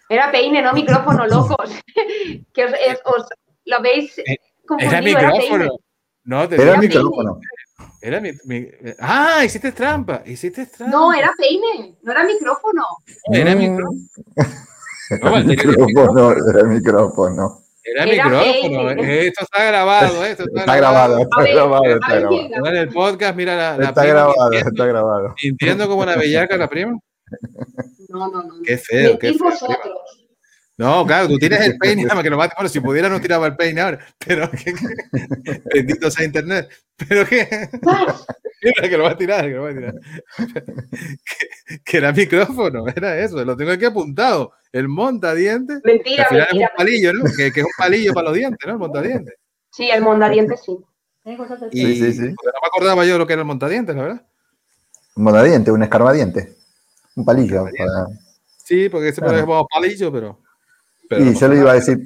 Era 0.09 0.29
peine, 0.33 0.61
no 0.61 0.73
micrófono, 0.73 1.25
locos. 1.27 1.71
que 2.53 2.65
os, 2.65 2.71
es- 2.73 2.99
os- 3.05 3.25
lo 3.65 3.77
habéis 3.77 4.17
Eh, 4.19 4.35
confundido. 4.67 4.89
Era 4.91 5.21
era 5.21 5.29
micrófono. 5.31 5.59
peine. 5.63 5.77
No, 6.25 6.49
te 6.49 6.55
Era 6.55 6.63
Era 6.65 6.73
el 6.73 6.79
micrófono. 6.81 7.39
Era 8.01 8.19
mi, 8.19 8.31
mi- 8.43 8.67
Ah, 8.99 9.43
hiciste 9.45 9.71
trampa. 9.71 10.23
Hiciste 10.25 10.65
trampa. 10.65 10.93
No, 10.97 11.13
era 11.13 11.31
peine, 11.37 11.95
no 12.01 12.11
era 12.11 12.25
micrófono. 12.25 12.83
Era 13.31 13.55
Mm, 13.55 13.59
micrófono. 13.59 13.99
No, 15.21 15.27
Era 15.27 15.31
Valterio, 15.31 15.71
era 15.71 15.85
micrófono, 15.85 16.31
era 16.49 16.63
micrófono. 16.63 17.59
Era 17.85 18.03
Era 18.03 18.23
micrófono. 18.25 18.95
peine. 18.95 19.27
Esto 19.27 19.43
está 19.43 19.63
grabado. 19.65 20.25
Esto 20.25 20.43
está, 20.43 20.59
Está 20.61 20.75
grabado, 20.77 21.17
está 21.19 21.41
grabado, 21.43 21.85
está 21.85 22.15
grabado. 22.15 22.65
En 22.67 22.75
el 22.77 22.89
podcast, 22.89 23.35
mira 23.35 23.55
la, 23.57 23.77
la 23.77 23.83
Está 23.89 24.01
prima 24.01 24.13
grabado, 24.15 24.49
mintiendo, 24.49 24.69
está 24.71 24.85
grabado. 24.85 25.35
mintiendo 25.43 25.87
como 25.89 26.01
una 26.03 26.15
bellaca 26.17 26.57
la 26.57 26.69
prima. 26.69 26.97
No, 28.09 28.27
no, 28.29 28.43
no. 28.43 28.53
Qué 28.63 28.77
feo, 28.77 29.17
qué 29.19 29.33
feo. 29.33 29.43
vosotros. 29.49 30.22
No, 30.83 31.05
claro, 31.05 31.27
tú 31.29 31.37
tienes 31.37 31.61
el 31.61 31.77
peine, 31.79 32.03
nada 32.03 32.15
más 32.15 32.23
que 32.23 32.29
lo. 32.29 32.37
Bueno, 32.37 32.67
si 32.69 32.79
pudiera 32.79 33.07
no 33.09 33.21
tiraba 33.21 33.47
el 33.47 33.55
peine 33.55 33.81
ahora, 33.81 33.99
pero 34.25 34.49
que, 34.51 34.73
que- 34.73 35.61
bendito 35.73 36.11
sea 36.11 36.25
internet. 36.25 36.69
Pero 37.07 37.25
que, 37.25 37.47
que 38.89 38.97
lo 38.97 39.03
va 39.05 39.11
a 39.11 39.17
tirar, 39.17 39.45
que 39.45 39.51
lo 39.51 39.63
va 39.63 39.69
a 39.69 39.73
tirar. 39.73 39.93
Que, 41.67 41.79
que 41.83 41.97
era 41.97 42.11
micrófono, 42.11 42.85
era 42.87 43.17
eso, 43.19 43.43
lo 43.43 43.55
tengo 43.57 43.71
aquí 43.71 43.85
apuntado. 43.85 44.51
El 44.71 44.87
montadientes, 44.87 45.81
que 45.83 45.91
Mentira, 45.91 46.23
al 46.23 46.29
final 46.29 46.47
es 46.51 46.53
un 46.59 46.67
palillo, 46.77 47.13
¿no? 47.13 47.23
Que, 47.37 47.51
que 47.51 47.59
es 47.61 47.65
un 47.65 47.71
palillo 47.77 48.13
para 48.13 48.27
los 48.29 48.37
dientes, 48.37 48.59
¿no? 48.65 48.73
El 48.73 48.79
montadientes. 48.79 49.35
Sí, 49.71 49.89
el 49.89 50.01
mondadientes 50.01 50.61
sí. 50.65 50.77
Y 51.71 51.85
Sí, 51.85 51.95
sí, 51.95 52.13
sí. 52.13 52.19
porque 52.35 52.51
no 52.53 52.59
me 52.61 52.67
acordaba 52.67 53.05
yo 53.05 53.17
lo 53.17 53.25
que 53.25 53.33
era 53.33 53.41
el 53.43 53.47
montadientes, 53.47 53.95
la 53.95 54.01
verdad. 54.01 54.25
Un 55.15 55.23
monadiente, 55.23 55.71
un 55.71 55.81
escarbadiente. 55.83 56.55
Un 57.15 57.23
palillo. 57.25 57.63
para- 57.65 58.07
Sí, 58.65 58.89
porque 58.89 59.11
siempre 59.11 59.29
Claro. 59.33 59.45
llamamos 59.45 59.67
palillo, 59.73 60.11
pero. 60.11 60.39
Pero 61.13 61.25
Y 61.31 61.35
yo 61.35 61.47
le 61.47 61.57
iba 61.57 61.71
a 61.71 61.75
decir, 61.75 61.99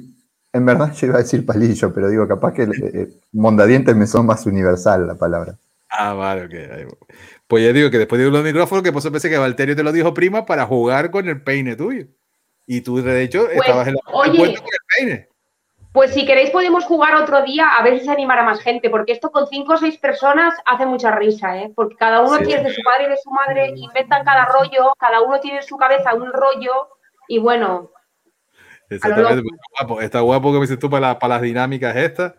en 0.52 0.66
verdad 0.66 0.92
yo 0.94 1.06
iba 1.06 1.16
a 1.16 1.22
decir 1.22 1.44
palillo, 1.46 1.92
pero 1.92 2.08
digo, 2.08 2.26
capaz 2.28 2.52
que 2.52 2.62
eh, 2.62 2.68
eh, 2.94 3.08
mondadiente 3.32 3.94
me 3.94 4.06
son 4.06 4.26
más 4.26 4.46
universal 4.46 5.06
la 5.06 5.14
palabra. 5.14 5.56
Ah, 5.90 6.12
vale, 6.12 6.44
ok. 6.44 6.92
Pues 7.46 7.64
ya 7.64 7.72
digo 7.72 7.90
que 7.90 7.98
después 7.98 8.20
de 8.20 8.30
los 8.30 8.44
micrófonos, 8.44 8.82
que 8.82 8.92
pues 8.92 9.08
pensé 9.08 9.30
que 9.30 9.38
Valterio 9.38 9.74
te 9.74 9.82
lo 9.82 9.90
dijo 9.92 10.12
prima 10.12 10.44
para 10.44 10.66
jugar 10.66 11.10
con 11.10 11.28
el 11.28 11.42
peine 11.42 11.76
tuyo. 11.76 12.06
Y 12.66 12.82
tú, 12.82 13.02
de 13.02 13.22
hecho, 13.22 13.48
estabas 13.48 13.88
en 13.88 13.94
la 13.94 14.00
oye. 14.12 14.36
con 14.38 14.48
el 14.48 14.58
peine. 14.98 15.28
Pues 15.92 16.12
si 16.12 16.26
queréis 16.26 16.50
podemos 16.50 16.84
jugar 16.84 17.14
otro 17.14 17.42
día 17.42 17.66
a 17.78 17.82
ver 17.82 17.98
si 17.98 18.04
se 18.04 18.10
animará 18.10 18.42
más 18.44 18.60
gente, 18.60 18.90
porque 18.90 19.12
esto 19.12 19.30
con 19.32 19.46
cinco 19.48 19.72
o 19.72 19.76
seis 19.78 19.96
personas 19.96 20.54
hace 20.66 20.84
mucha 20.84 21.10
risa, 21.12 21.56
¿eh? 21.56 21.72
Porque 21.74 21.96
cada 21.96 22.20
uno 22.20 22.36
Sí. 22.36 22.44
tiene 22.44 22.62
de 22.64 22.74
su 22.74 22.82
padre 22.82 23.06
y 23.06 23.08
de 23.10 23.16
su 23.16 23.30
madre, 23.30 23.72
inventan 23.74 24.22
cada 24.24 24.44
rollo, 24.44 24.92
cada 24.98 25.22
uno 25.22 25.40
tiene 25.40 25.56
en 25.58 25.62
su 25.64 25.78
cabeza 25.78 26.14
un 26.14 26.30
rollo 26.30 26.90
y 27.26 27.38
bueno, 27.38 27.90
Exactamente. 28.90 29.40
Está 29.50 29.84
guapo, 29.84 30.00
está 30.00 30.20
guapo 30.20 30.48
que 30.52 30.58
me 30.58 30.62
dices 30.62 30.78
tú 30.78 30.88
para, 30.88 31.08
la- 31.08 31.18
para 31.18 31.34
las 31.34 31.42
dinámicas 31.42 31.94
estas. 31.96 32.34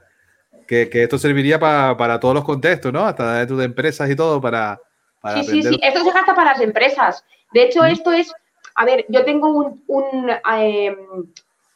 Que, 0.68 0.88
que 0.90 1.04
esto 1.04 1.18
serviría 1.18 1.60
para, 1.60 1.98
para 1.98 2.20
todos 2.20 2.36
los 2.36 2.44
contextos, 2.44 2.94
¿no? 2.94 3.04
Hasta 3.06 3.40
dentro 3.40 3.58
de 3.58 3.66
empresas 3.66 4.08
y 4.10 4.16
todo, 4.16 4.40
para, 4.40 4.80
para 5.20 5.38
sí, 5.38 5.42
sí, 5.44 5.48
aprender. 5.60 5.74
sí, 5.74 5.80
esto 5.82 6.04
se 6.04 6.12
gasta 6.12 6.36
para 6.36 6.52
las 6.52 6.62
empresas. 6.62 7.26
De 7.52 7.64
hecho, 7.64 7.84
esto 7.86 8.12
es, 8.12 8.32
a 8.76 8.86
ver, 8.86 9.04
yo 9.10 9.26
tengo 9.26 9.50
un, 9.50 9.84
un, 9.88 10.30
eh, 10.30 10.96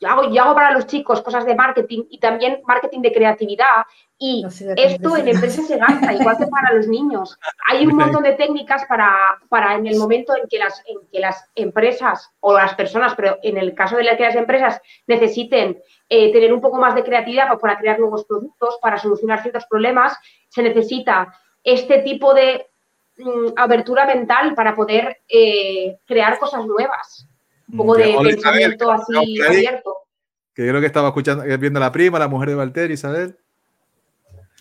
hago, 0.06 0.32
yo 0.32 0.44
hago 0.44 0.56
para 0.56 0.72
los 0.72 0.88
chicos 0.88 1.22
cosas 1.22 1.46
de 1.46 1.56
marketing 1.56 2.04
y 2.10 2.20
también 2.20 2.62
marketing 2.66 3.02
de 3.02 3.12
creatividad 3.12 3.84
y 4.18 4.44
No 4.44 4.52
sé 4.52 4.74
de 4.74 4.74
esto 4.78 5.18
en 5.18 5.28
empresas 5.28 5.68
se 5.68 5.78
gasta, 5.78 6.14
igual 6.14 6.38
que 6.38 6.48
para 6.48 6.74
los 6.74 6.88
niños. 6.88 7.38
Hay 7.70 7.86
un 7.86 7.96
montón 7.96 8.24
de 8.24 8.34
técnicas 8.34 8.86
para, 8.86 9.14
para 9.50 9.76
en 9.76 9.86
el 9.86 9.98
momento 9.98 10.34
en 10.38 10.48
que, 10.48 10.60
las, 10.60 10.82
en 10.86 10.98
que 11.12 11.20
las 11.20 11.50
empresas 11.56 12.32
o 12.40 12.54
las 12.54 12.74
personas, 12.76 13.16
pero 13.16 13.38
en 13.44 13.58
el 13.58 13.74
caso 13.74 13.98
de 13.98 14.04
la 14.04 14.16
que 14.16 14.24
las 14.24 14.36
empresas 14.36 14.82
necesiten 15.08 15.82
eh, 16.08 16.32
tener 16.32 16.54
un 16.54 16.62
poco 16.62 16.78
más 16.78 16.96
de 16.96 17.04
creatividad 17.04 17.48
para, 17.48 17.60
para 17.60 17.78
crear 17.78 18.00
nuevos 18.00 18.24
productos, 18.26 18.78
para 18.82 18.98
solucionar 18.98 19.42
ciertos 19.42 19.66
problemas, 19.66 20.18
se 20.48 20.64
necesita 20.64 21.34
este 21.64 22.00
tipo 22.00 22.34
de 22.34 22.68
mm, 23.18 23.54
abertura 23.58 24.06
mental 24.06 24.54
para 24.56 24.76
poder 24.76 25.22
eh, 25.28 25.98
crear 26.06 26.40
cosas 26.40 26.66
nuevas. 26.66 27.28
Un 27.74 27.78
poco 27.78 27.96
de 27.98 28.16
Hola, 28.16 28.30
Isabel, 28.30 28.78
pensamiento 28.78 28.88
que 28.88 28.94
así 29.20 29.42
abierto. 29.42 29.96
Que 30.54 30.68
creo 30.68 30.80
que 30.80 30.86
estaba 30.86 31.08
escuchando, 31.08 31.44
eh, 31.44 31.58
viendo 31.58 31.80
la 31.80 31.92
prima, 31.92 32.20
la 32.20 32.28
mujer 32.28 32.50
de 32.50 32.56
Valterio, 32.56 32.94
Isabel. 32.94 33.36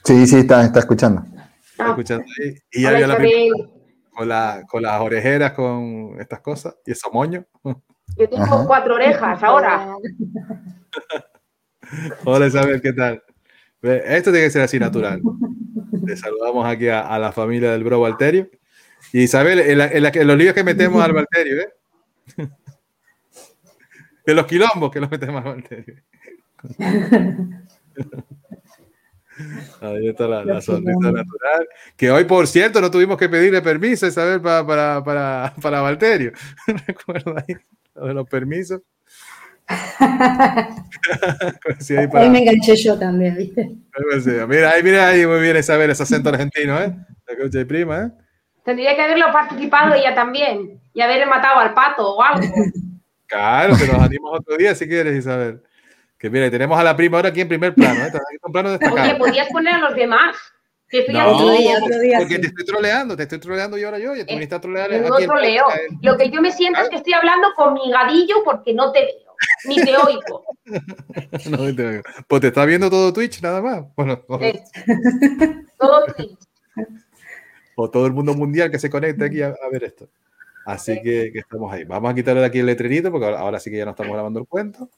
Sí, 0.03 0.27
sí, 0.27 0.39
está, 0.39 0.65
está 0.65 0.79
escuchando. 0.81 1.21
Está 1.23 1.85
Ah, 1.85 1.89
escuchando 1.91 2.25
ahí. 2.41 2.55
Y 2.73 2.83
ya 2.83 2.89
hola, 2.89 2.99
vio 2.99 3.07
la 3.09 3.17
prima 3.17 3.57
con, 4.15 4.29
la, 4.29 4.63
con 4.67 4.83
las 4.83 5.01
orejeras, 5.03 5.53
con 5.53 6.17
estas 6.19 6.41
cosas 6.41 6.75
y 6.87 6.93
esos 6.93 7.13
moños. 7.13 7.45
Yo 8.17 8.29
tengo 8.31 8.45
Ajá. 8.45 8.65
cuatro 8.67 8.95
orejas 8.95 9.43
ahora. 9.43 9.95
Hola 12.25 12.47
Isabel, 12.47 12.81
¿qué 12.81 12.95
tal? 12.95 13.23
Esto 13.83 14.31
tiene 14.33 14.47
que 14.47 14.51
ser 14.51 14.63
así 14.63 14.79
natural. 14.79 15.21
Le 16.07 16.17
saludamos 16.17 16.67
aquí 16.67 16.89
a, 16.89 17.01
a 17.07 17.19
la 17.19 17.31
familia 17.33 17.73
del 17.73 17.85
bro 17.85 18.01
Valterio. 18.01 18.49
Y 19.13 19.25
Isabel, 19.25 19.59
en, 19.61 19.77
la- 19.79 19.89
en 19.89 20.03
la 20.03 20.11
que- 20.13 20.21
en 20.23 20.29
los 20.29 20.39
líos 20.39 20.55
que 20.55 20.65
metemos 20.65 21.05
al 21.05 21.13
Valterio, 21.13 21.61
¿eh? 21.61 21.69
En 24.27 24.37
los 24.37 24.47
quilombos 24.47 24.91
que 24.93 25.01
los 25.01 25.11
metemos 25.11 25.45
al 25.45 25.53
Valterio. 25.55 25.97
Ahí 29.81 30.09
está 30.09 30.29
la, 30.29 30.45
la 30.45 30.61
sonrisa 30.61 31.11
natural. 31.11 31.67
Que 31.97 32.11
hoy, 32.11 32.25
por 32.25 32.47
cierto, 32.47 32.81
no 32.81 32.91
tuvimos 32.91 33.17
que 33.17 33.29
pedirle 33.29 33.63
permiso, 33.63 34.07
Isabel, 34.07 34.41
para, 34.41 34.65
para, 34.67 35.03
para, 35.03 35.55
para 35.61 35.81
Valterio. 35.81 36.33
¿Recuerda 36.87 37.43
ahí? 37.49 37.57
Lo 37.95 38.07
de 38.07 38.15
los 38.15 38.29
permisos. 38.29 38.81
Sí, 41.81 41.97
ahí 41.97 42.07
para- 42.09 42.25
Ahí 42.25 42.31
me 42.31 42.41
enganché 42.41 42.77
yo 42.77 42.99
también, 42.99 43.37
¿viste? 43.37 43.71
Mira 44.47 44.71
ahí, 44.71 44.83
mira 44.83 45.09
ahí, 45.09 45.27
muy 45.27 45.41
bien 45.41 45.57
Isabel, 45.57 45.91
ese 45.91 46.03
acento 46.03 46.29
argentino, 46.29 46.79
¿eh? 46.81 46.95
La 47.27 47.37
cocha 47.37 47.61
y 47.61 47.65
prima, 47.65 48.03
¿eh? 48.03 48.11
Tendría 48.65 48.95
que 48.95 49.03
haberlo 49.03 49.27
participado 49.33 49.95
ella 49.95 50.15
también 50.15 50.79
y 50.95 51.01
haber 51.01 51.27
matado 51.27 51.59
al 51.59 51.75
pato 51.75 52.15
o 52.17 52.23
algo. 52.23 52.47
Claro, 53.33 53.77
te 53.77 53.87
nos 53.87 54.03
animamos 54.03 54.41
otro 54.41 54.57
día 54.57 54.75
si 54.75 54.87
quieres, 54.87 55.17
Isabel. 55.19 55.63
Que 56.19 56.29
mira, 56.31 56.51
tenemos 56.51 56.79
a 56.79 56.85
la 56.85 56.95
prima 56.95 57.17
ahora 57.19 57.31
aquí 57.31 57.41
en 57.41 57.49
primer 57.49 57.75
plano, 57.75 58.05
¿eh? 58.05 58.13
En 58.47 58.53
plano 58.53 58.69
Oye, 58.69 58.79
destacado. 58.79 59.19
podías 59.19 59.49
poner 59.49 59.75
a 59.75 59.79
los 59.79 59.95
demás. 59.97 60.37
Que 60.89 61.07
No, 61.09 61.29
Otro 61.35 61.51
día, 61.53 61.79
otro 61.83 61.99
día, 62.01 62.19
porque 62.19 62.35
sí. 62.35 62.41
te 62.43 62.47
estoy 62.49 62.67
troleando, 62.67 63.17
te 63.17 63.23
estoy 63.23 63.39
troleando 63.41 63.79
yo 63.79 63.87
ahora 63.89 63.99
yo, 63.99 64.15
y 64.15 64.21
tú 64.27 64.35
viniste 64.35 64.55
a 64.55 64.61
trolear 64.61 64.91
Menudo 64.91 65.15
aquí 65.15 65.23
el 65.25 65.29
troleo. 65.31 65.65
Lo 66.03 66.17
que 66.19 66.31
yo 66.31 66.43
me 66.43 66.53
siento 66.53 66.81
es 66.83 66.91
que 66.91 66.97
estoy 66.97 67.15
hablando 67.15 67.49
con 67.57 67.73
mi 67.73 67.91
gadillo 67.91 68.45
porque 68.45 68.75
no 68.75 68.93
te 68.93 69.01
veo, 69.01 69.35
ni 69.65 69.77
te 69.83 69.97
oigo. 69.97 70.45
No, 71.51 71.75
te 71.75 71.87
oigo. 71.87 72.03
Pues 72.29 72.41
te 72.43 72.49
está 72.49 72.67
viendo 72.67 72.91
todo 72.91 73.11
Twitch 73.13 73.41
nada 73.43 73.63
más. 73.63 73.85
Bueno, 73.97 74.19
Todo 75.79 76.05
Twitch. 76.15 76.39
o 77.75 77.91
todo 77.91 78.07
el 78.07 78.13
mundo 78.13 78.35
mundial 78.35 78.71
que 78.71 78.79
se 78.79 78.91
conecte 78.91 79.25
aquí 79.25 79.41
a, 79.43 79.49
a 79.49 79.69
ver 79.73 79.85
esto. 79.85 80.09
Así 80.65 81.01
que, 81.03 81.31
que 81.33 81.39
estamos 81.41 81.73
ahí. 81.73 81.85
Vamos 81.85 82.11
a 82.11 82.15
quitarle 82.15 82.41
de 82.41 82.47
aquí 82.47 82.59
el 82.61 82.67
letrerito 82.67 83.11
porque 83.11 83.27
ahora, 83.27 83.59
sí 83.59 83.71
que 83.71 83.79
ya 83.79 83.85
no 83.85 83.91
estamos 83.93 84.13
grabando 84.13 84.39
el 84.41 84.47
cuento. 84.47 84.89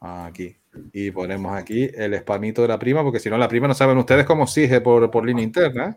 Aquí. 0.00 0.56
Y 0.92 1.10
ponemos 1.10 1.52
aquí 1.56 1.90
el 1.94 2.14
spamito 2.18 2.62
de 2.62 2.68
la 2.68 2.78
prima, 2.78 3.02
porque 3.02 3.18
si 3.18 3.28
no, 3.28 3.36
la 3.36 3.48
prima 3.48 3.66
no 3.68 3.74
saben 3.74 3.98
ustedes 3.98 4.24
cómo 4.24 4.46
sigue 4.46 4.80
por, 4.80 5.10
por 5.10 5.26
línea 5.26 5.42
interna. 5.44 5.96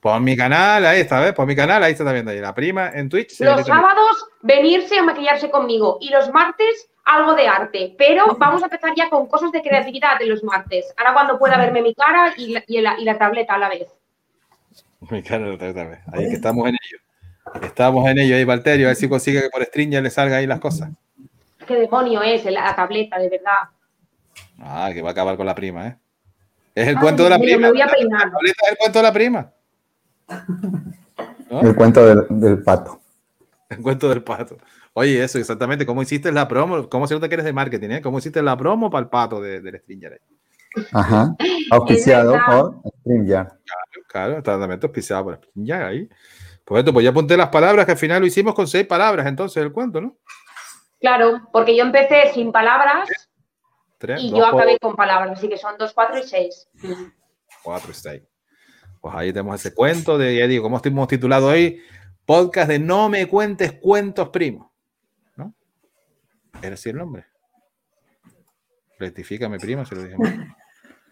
Por 0.00 0.20
mi 0.20 0.36
canal, 0.36 0.84
ahí 0.84 1.00
está, 1.00 1.20
¿ves? 1.20 1.32
Por 1.32 1.46
mi 1.46 1.54
canal, 1.56 1.82
ahí 1.82 1.92
está 1.92 2.10
viendo 2.12 2.30
ahí. 2.30 2.40
La 2.40 2.54
prima 2.54 2.90
en 2.92 3.08
Twitch. 3.08 3.40
Los 3.40 3.56
también. 3.56 3.66
sábados 3.66 4.26
venirse 4.42 4.98
a 4.98 5.02
maquillarse 5.02 5.50
conmigo 5.50 5.98
y 6.00 6.10
los 6.10 6.30
martes 6.32 6.90
algo 7.06 7.34
de 7.34 7.46
arte. 7.46 7.94
Pero 7.96 8.36
vamos 8.38 8.62
a 8.62 8.66
empezar 8.66 8.92
ya 8.96 9.08
con 9.08 9.26
cosas 9.28 9.52
de 9.52 9.62
creatividad 9.62 10.20
en 10.20 10.28
los 10.30 10.42
martes. 10.42 10.92
Ahora 10.96 11.12
cuando 11.14 11.38
pueda 11.38 11.56
verme 11.58 11.80
mi 11.82 11.94
cara 11.94 12.34
y 12.36 12.52
la, 12.52 12.64
y 12.66 12.80
la- 12.80 12.98
y 12.98 13.04
la 13.04 13.18
tableta 13.18 13.54
a 13.54 13.58
la 13.58 13.68
vez. 13.68 13.88
Mi 15.10 15.22
canal 15.22 15.52
otra 15.52 15.68
vez, 15.68 15.76
otra 15.76 15.88
vez. 15.88 15.98
Ahí 16.12 16.28
que 16.28 16.34
estamos 16.34 16.66
en 16.68 16.74
ello. 16.74 16.98
Estamos 17.62 18.08
en 18.08 18.18
ello 18.18 18.36
ahí, 18.36 18.44
Valterio. 18.44 18.86
A 18.86 18.90
ver 18.90 18.96
si 18.96 19.08
consigue 19.08 19.42
que 19.42 19.50
por 19.50 19.62
Stringer 19.64 20.02
le 20.02 20.10
salga 20.10 20.36
ahí 20.36 20.46
las 20.46 20.60
cosas. 20.60 20.90
¿Qué 21.66 21.74
demonio 21.76 22.22
es 22.22 22.44
la 22.46 22.74
tableta, 22.74 23.18
de 23.18 23.28
verdad? 23.28 23.52
Ah, 24.58 24.90
que 24.92 25.02
va 25.02 25.10
a 25.10 25.12
acabar 25.12 25.36
con 25.36 25.46
la 25.46 25.54
prima, 25.54 25.86
¿eh? 25.88 25.96
Es 26.74 26.88
el 26.88 26.96
Ay, 26.96 27.00
cuento 27.02 27.24
de 27.24 27.30
la 27.30 27.38
mira, 27.38 27.54
prima. 27.56 27.66
me 27.68 27.72
voy 27.72 27.80
a 27.82 27.86
peinar. 27.88 28.26
La 28.26 28.32
tableta 28.32 28.62
es 28.64 28.70
el 28.72 28.76
cuento 28.78 28.98
de 28.98 29.02
la 29.02 29.12
prima. 29.12 29.52
¿No? 31.50 31.60
El 31.60 31.74
cuento 31.76 32.06
del, 32.06 32.26
del 32.40 32.62
pato. 32.62 33.00
El 33.68 33.78
cuento 33.82 34.08
del 34.08 34.22
pato. 34.22 34.56
Oye, 34.94 35.22
eso, 35.22 35.38
exactamente. 35.38 35.86
¿Cómo 35.86 36.02
hiciste 36.02 36.30
la 36.32 36.46
promo? 36.48 36.88
¿Cómo 36.88 37.06
se 37.06 37.14
nota 37.14 37.28
que 37.28 37.34
eres 37.34 37.46
de 37.46 37.52
marketing, 37.52 37.90
eh? 37.90 38.00
¿Cómo 38.02 38.18
hiciste 38.18 38.42
la 38.42 38.56
promo 38.56 38.90
para 38.90 39.02
el 39.04 39.08
pato 39.08 39.40
de- 39.40 39.60
del 39.60 39.78
Stringer? 39.80 40.20
Ajá. 40.92 41.34
Auspiciado 41.70 42.36
por 42.46 42.80
StreamYard. 43.00 43.48
Claro, 44.08 44.42
totalmente 44.42 44.86
auspiciado 44.86 45.24
por 45.24 45.36
Stringer 45.36 45.82
ahí. 45.82 46.08
Pues 46.64 46.80
esto, 46.80 46.92
pues 46.92 47.04
ya 47.04 47.10
apunté 47.10 47.36
las 47.36 47.48
palabras, 47.50 47.84
que 47.86 47.92
al 47.92 47.98
final 47.98 48.20
lo 48.20 48.26
hicimos 48.26 48.54
con 48.54 48.66
seis 48.66 48.86
palabras, 48.86 49.26
entonces, 49.26 49.62
el 49.62 49.72
cuento, 49.72 50.00
¿no? 50.00 50.16
Claro, 51.00 51.42
porque 51.52 51.76
yo 51.76 51.84
empecé 51.84 52.32
sin 52.32 52.50
palabras 52.52 53.08
Tres, 53.98 54.22
y 54.22 54.30
dos, 54.30 54.38
yo 54.38 54.46
acabé 54.46 54.78
por- 54.78 54.90
con 54.90 54.96
palabras, 54.96 55.38
así 55.38 55.48
que 55.48 55.58
son 55.58 55.76
dos, 55.78 55.92
cuatro 55.92 56.18
y 56.18 56.22
seis. 56.22 56.66
cuatro 57.62 57.90
y 57.90 57.94
seis. 57.94 58.22
Pues 59.00 59.14
ahí 59.14 59.32
tenemos 59.32 59.60
ese 59.60 59.74
cuento 59.74 60.16
de, 60.16 60.36
ya 60.38 60.46
digo, 60.46 60.62
como 60.62 60.80
hemos 60.82 61.08
titulado 61.08 61.48
hoy, 61.48 61.82
podcast 62.24 62.68
de 62.70 62.78
No 62.78 63.10
me 63.10 63.26
cuentes 63.26 63.72
cuentos, 63.74 64.30
primo. 64.30 64.72
¿No? 65.36 65.54
Era 66.62 66.72
así 66.74 66.88
el 66.88 66.96
nombre. 66.96 67.26
Rectifícame, 68.98 69.58
primo, 69.58 69.84
se 69.84 69.94
lo 69.94 70.02
dije 70.04 70.16
mal. 70.16 70.54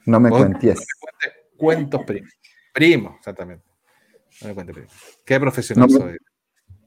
No 0.07 0.21
me 0.21 0.31
cuentes. 0.31 0.87
Cuente- 0.99 1.39
Cuentos 1.59 2.01
primo. 2.07 2.27
Primo, 2.73 3.15
exactamente. 3.19 3.65
No 4.45 4.55
me. 4.55 4.87
Qué 5.25 5.39
profesional 5.41 5.89
No 5.89 5.95
me- 5.95 6.01
soy. 6.01 6.19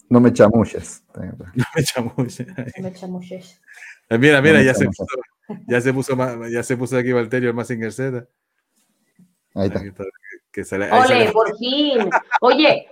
No 0.10 0.20
me 0.20 0.34
chamulles. 0.34 1.04
No 1.16 1.66
me 1.76 1.84
chamulle. 1.84 2.46
Me 2.82 2.94
chamulles. 2.94 3.62
Mira, 4.10 4.42
mira, 4.42 4.60
No 4.60 4.64
ya 4.66 4.74
se, 4.74 4.86
puso, 4.86 5.06
ya 5.68 5.82
se 5.82 5.94
puso 5.94 6.16
ma- 6.16 6.50
ya 6.50 6.62
se 6.64 6.78
puso 6.78 6.98
aquí 6.98 7.12
Valterio 7.12 7.50
el 7.84 7.92
Z. 7.92 8.28
Ahí 9.56 9.68
está. 9.68 9.80
Está, 9.84 10.04
que 10.52 10.62
ahí 10.76 10.92
Ole, 10.92 11.32
fin. 11.58 12.10
Oye, 12.42 12.88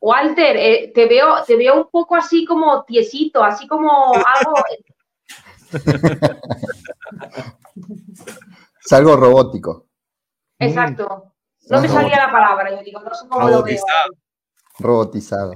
Walter, 0.00 0.56
eh, 0.56 0.92
te 0.94 1.06
veo, 1.06 1.44
te 1.46 1.56
veo 1.56 1.82
un 1.82 1.88
poco 1.90 2.16
así 2.16 2.44
como 2.44 2.84
tiesito, 2.84 3.42
así 3.42 3.66
como 3.66 4.12
algo. 4.14 4.54
Es 8.84 8.92
algo 8.92 9.16
robótico, 9.16 9.86
Exacto. 10.58 11.27
No 11.70 11.80
me 11.80 11.88
salía 11.88 12.16
la 12.26 12.32
palabra, 12.32 12.70
yo 12.76 12.82
digo, 12.82 13.00
no 13.00 13.14
sé 13.14 13.26
cómo 13.28 13.40
lo 13.48 13.62
veo. 13.62 13.76
Robotizado. 13.78 14.12
robotizado. 14.78 15.52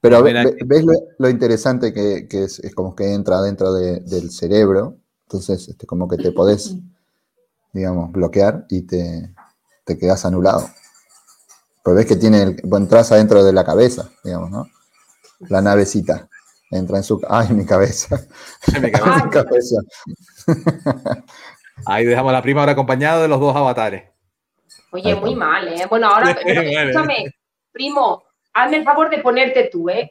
Pero 0.00 0.22
Mira 0.22 0.44
ves 0.66 0.84
lo, 0.84 0.92
lo 1.18 1.28
interesante 1.30 1.92
que, 1.92 2.28
que 2.28 2.44
es, 2.44 2.58
es 2.58 2.74
como 2.74 2.94
que 2.94 3.12
entra 3.14 3.40
dentro 3.40 3.72
de- 3.72 4.00
del 4.00 4.30
cerebro, 4.30 4.98
entonces 5.22 5.68
este, 5.68 5.86
como 5.86 6.06
que 6.08 6.16
te 6.18 6.30
podés, 6.32 6.74
digamos, 7.72 8.12
bloquear 8.12 8.66
y 8.68 8.82
te, 8.82 9.34
te 9.84 9.96
quedas 9.98 10.24
anulado. 10.26 10.68
Pues 11.82 11.96
ves 11.96 12.06
que 12.06 12.16
tiene, 12.16 12.42
el, 12.42 12.60
bueno, 12.64 12.84
entras 12.84 13.12
adentro 13.12 13.42
de 13.44 13.52
la 13.54 13.64
cabeza, 13.64 14.10
digamos, 14.22 14.50
¿no? 14.50 14.66
La 15.48 15.60
navecita. 15.62 16.28
Entra 16.70 16.96
en 16.98 17.04
su... 17.04 17.20
¡Ay, 17.28 17.48
mi 17.52 17.64
cabeza! 17.64 18.20
En 18.74 18.82
mi 18.82 18.90
cabeza. 18.90 19.24
mi 19.24 19.30
cabeza. 19.30 19.76
Ahí 21.86 22.04
dejamos 22.04 22.30
a 22.30 22.32
la 22.34 22.42
prima 22.42 22.60
ahora 22.60 22.72
acompañada 22.72 23.22
de 23.22 23.28
los 23.28 23.40
dos 23.40 23.54
avatares. 23.54 24.10
Oye, 24.94 25.14
muy 25.16 25.34
mal, 25.34 25.66
¿eh? 25.68 25.86
Bueno, 25.90 26.06
ahora, 26.08 26.30
escúchame, 26.46 27.34
primo, 27.72 28.22
hazme 28.52 28.76
el 28.76 28.84
favor 28.84 29.10
de 29.10 29.18
ponerte 29.18 29.68
tú, 29.70 29.88
¿eh? 29.90 30.08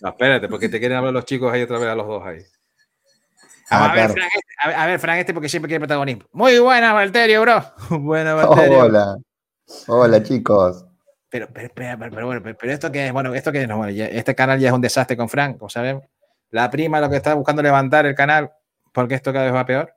No, 0.00 0.08
espérate, 0.10 0.48
porque 0.48 0.68
te 0.68 0.78
quieren 0.78 0.98
hablar 0.98 1.12
los 1.12 1.24
chicos 1.24 1.52
ahí 1.52 1.62
otra 1.62 1.78
vez 1.78 1.88
a 1.88 1.94
los 1.96 2.06
dos 2.06 2.24
ahí. 2.24 2.38
Ah, 3.68 3.90
a, 3.90 3.94
ver, 3.94 3.94
claro. 3.94 4.12
Fran, 4.14 4.28
este, 4.34 4.54
a, 4.62 4.68
ver, 4.68 4.76
a 4.78 4.86
ver, 4.86 4.98
Fran, 5.00 5.18
este 5.18 5.34
porque 5.34 5.48
siempre 5.48 5.68
quiere 5.68 5.80
protagonismo. 5.80 6.24
Muy 6.32 6.58
buena, 6.60 6.92
Valterio, 6.92 7.40
bro. 7.42 7.64
buena, 7.98 8.34
Oh, 8.36 8.48
Valterio. 8.48 8.78
hola. 8.78 9.16
Hola, 9.88 10.22
chicos. 10.22 10.84
Pero, 11.28 11.48
pero, 11.52 11.68
pero, 11.74 11.98
pero, 11.98 12.10
pero 12.12 12.26
bueno, 12.26 12.42
pero, 12.44 12.56
pero 12.58 12.72
esto 12.72 12.92
que 12.92 13.06
es, 13.06 13.12
bueno, 13.12 13.34
esto 13.34 13.50
que 13.50 13.62
es, 13.62 13.68
no, 13.68 13.76
bueno, 13.76 13.92
ya- 13.92 14.06
este 14.06 14.34
canal 14.36 14.58
ya 14.60 14.68
es 14.68 14.74
un 14.74 14.80
desastre 14.80 15.16
con 15.16 15.28
Frank, 15.28 15.58
como 15.58 15.68
sabemos. 15.68 16.04
La 16.50 16.70
prima 16.70 17.00
lo 17.00 17.10
que 17.10 17.16
está 17.16 17.34
buscando 17.34 17.60
levantar 17.62 18.06
el 18.06 18.14
canal, 18.14 18.52
porque 18.92 19.14
esto 19.16 19.32
cada 19.32 19.44
vez 19.46 19.54
va 19.54 19.66
peor. 19.66 19.92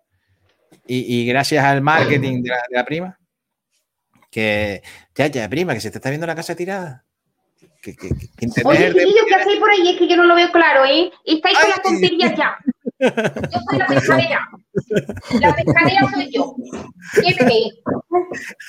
Y, 0.87 1.21
y 1.21 1.27
gracias 1.27 1.63
al 1.63 1.81
marketing 1.81 2.41
de 2.43 2.49
la, 2.49 2.55
de 2.69 2.75
la 2.77 2.85
prima, 2.85 3.19
que 4.33 4.81
ya, 5.15 5.27
ya, 5.27 5.47
prima, 5.47 5.73
que 5.75 5.79
se 5.81 5.91
te 5.91 5.99
está 5.99 6.09
viendo 6.09 6.25
la 6.25 6.33
casa 6.35 6.55
tirada. 6.55 7.03
Que, 7.81 7.95
que, 7.95 8.09
que- 8.09 8.61
Oye, 8.63 8.79
de- 8.91 8.93
chiquillos, 8.93 9.25
¿qué 9.27 9.35
hacéis 9.35 9.59
por 9.59 9.69
ahí? 9.69 9.89
Es 9.89 9.97
que 9.97 10.07
yo 10.07 10.15
no 10.15 10.23
lo 10.23 10.35
veo 10.35 10.49
claro, 10.51 10.85
¿eh? 10.85 11.11
Estáis 11.25 11.57
con 11.57 11.65
Ay. 11.65 11.71
la 11.75 11.81
tontería 11.83 12.35
ya. 12.35 12.57
Yo 13.51 13.59
soy 13.69 13.77
la 13.79 13.87
pescadera. 13.87 14.47
La 15.41 15.55
pescadera 15.55 15.99
soy 16.13 16.31
yo. 16.31 16.55
¿Qué 17.21 17.43
veis? 17.45 17.73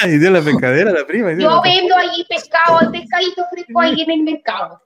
Ay, 0.01 0.19
Dios, 0.19 0.33
la 0.33 0.43
pescadera, 0.43 0.91
la 0.91 1.07
prima. 1.07 1.33
Yo 1.33 1.49
la- 1.49 1.61
vendo 1.63 1.97
ahí 1.97 2.27
pescado, 2.29 2.81
el 2.81 2.91
pescadito 2.91 3.47
fresco 3.53 3.81
ahí 3.81 4.03
en 4.03 4.11
el 4.11 4.23
mercado. 4.25 4.83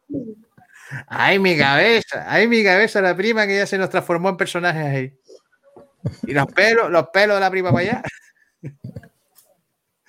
Ay, 1.07 1.39
mi 1.39 1.57
cabeza, 1.57 2.27
ay, 2.29 2.47
mi 2.49 2.63
cabeza, 2.63 3.01
la 3.01 3.17
prima 3.17 3.47
que 3.47 3.57
ya 3.57 3.67
se 3.67 3.79
nos 3.79 3.89
transformó 3.91 4.29
en 4.29 4.37
personajes 4.37 4.85
ahí. 4.85 5.13
Y 6.27 6.33
los 6.33 6.47
pelos, 6.47 6.91
los 6.91 7.09
pelos 7.09 7.37
de 7.37 7.41
la 7.41 7.51
prima 7.51 7.73
para 7.73 7.83
allá. 7.83 8.03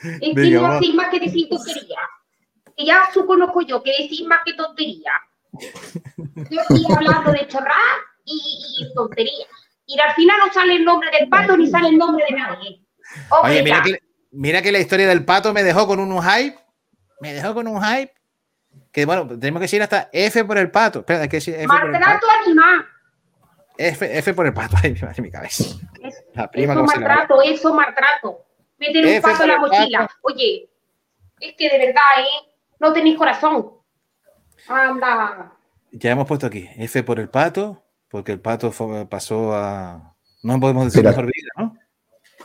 Es 0.03 0.19
que 0.19 0.49
no 0.51 0.67
hacéis 0.77 0.95
más 0.95 1.09
que 1.09 1.19
decir 1.19 1.49
tontería. 1.49 1.97
Que 2.77 2.85
ya 2.85 3.09
su 3.13 3.25
conozco 3.25 3.61
yo, 3.61 3.83
que 3.83 3.91
decís 3.99 4.23
más 4.25 4.39
que 4.45 4.53
tontería. 4.53 5.11
Yo 6.49 6.61
estoy 6.61 6.85
hablando 6.95 7.31
de 7.31 7.47
chorrar 7.47 7.97
y, 8.25 8.59
y 8.79 8.93
tonterías. 8.93 9.47
Y 9.85 9.99
al 9.99 10.13
final 10.13 10.37
no 10.45 10.53
sale 10.53 10.75
el 10.75 10.85
nombre 10.85 11.09
del 11.17 11.27
pato 11.29 11.57
ni 11.57 11.67
sale 11.67 11.89
el 11.89 11.97
nombre 11.97 12.23
de 12.29 12.35
nadie. 12.37 12.81
Oye, 13.43 13.63
mira 13.63 13.81
que, 13.83 13.99
mira 14.31 14.61
que 14.61 14.71
la 14.71 14.79
historia 14.79 15.07
del 15.07 15.25
pato 15.25 15.51
me 15.53 15.63
dejó 15.63 15.87
con 15.87 15.99
un 15.99 16.21
hype. 16.23 16.57
Me 17.21 17.33
dejó 17.33 17.53
con 17.53 17.67
un 17.67 17.83
hype. 17.83 18.13
Que 18.91 19.05
bueno, 19.05 19.27
tenemos 19.27 19.59
que 19.59 19.63
decir 19.63 19.81
hasta 19.81 20.09
F 20.13 20.45
por 20.45 20.57
el 20.57 20.69
pato. 20.71 20.99
Espera, 20.99 21.21
hay 21.23 21.27
que 21.29 21.37
decir 21.37 21.55
F 21.55 21.67
por 21.67 21.75
el 21.87 21.91
pato. 21.91 21.99
Maltrato 22.05 22.27
animal. 22.45 22.85
F, 23.77 24.17
F 24.19 24.33
por 24.33 24.45
el 24.45 24.53
pato. 24.53 24.75
Ay, 24.83 24.93
mi 24.93 24.99
madre, 25.01 25.21
mi 25.23 25.31
cabeza. 25.31 25.63
Es- 26.01 26.23
La 26.35 26.49
prima 26.49 26.73
eso 26.73 26.83
maltrato, 26.83 27.41
eso 27.41 27.73
maltrato. 27.73 28.45
Meter 28.79 29.05
un 29.05 29.21
pato 29.21 29.43
en 29.43 29.49
la 29.49 29.59
mochila. 29.59 30.09
Oye, 30.21 30.69
es 31.39 31.55
que 31.57 31.69
de 31.69 31.77
verdad, 31.77 32.01
¿eh? 32.19 32.51
No 32.79 32.93
tenéis 32.93 33.17
corazón. 33.17 33.71
Anda. 34.67 35.51
Ya 35.91 36.11
hemos 36.11 36.27
puesto 36.27 36.45
aquí 36.47 36.69
F 36.77 37.03
por 37.03 37.19
el 37.19 37.29
pato, 37.29 37.83
porque 38.09 38.31
el 38.31 38.39
pato 38.39 38.71
fue- 38.71 39.05
pasó 39.05 39.53
a. 39.55 40.15
No 40.43 40.59
podemos 40.59 40.85
decir 40.85 40.99
Espera. 41.05 41.11
mejor 41.11 41.25
vida, 41.25 41.49
¿no? 41.57 41.75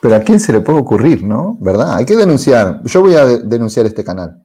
Pero 0.01 0.17
a 0.17 0.21
quién 0.21 0.41
se 0.41 0.53
le 0.53 0.61
puede 0.61 0.79
ocurrir, 0.81 1.23
¿no? 1.23 1.57
¿Verdad? 1.61 1.97
Hay 1.97 2.05
que 2.05 2.17
denunciar. 2.17 2.81
Yo 2.85 3.01
voy 3.03 3.15
a 3.15 3.25
de- 3.25 3.39
denunciar 3.45 3.87
este 3.87 4.03
canal. 4.05 4.43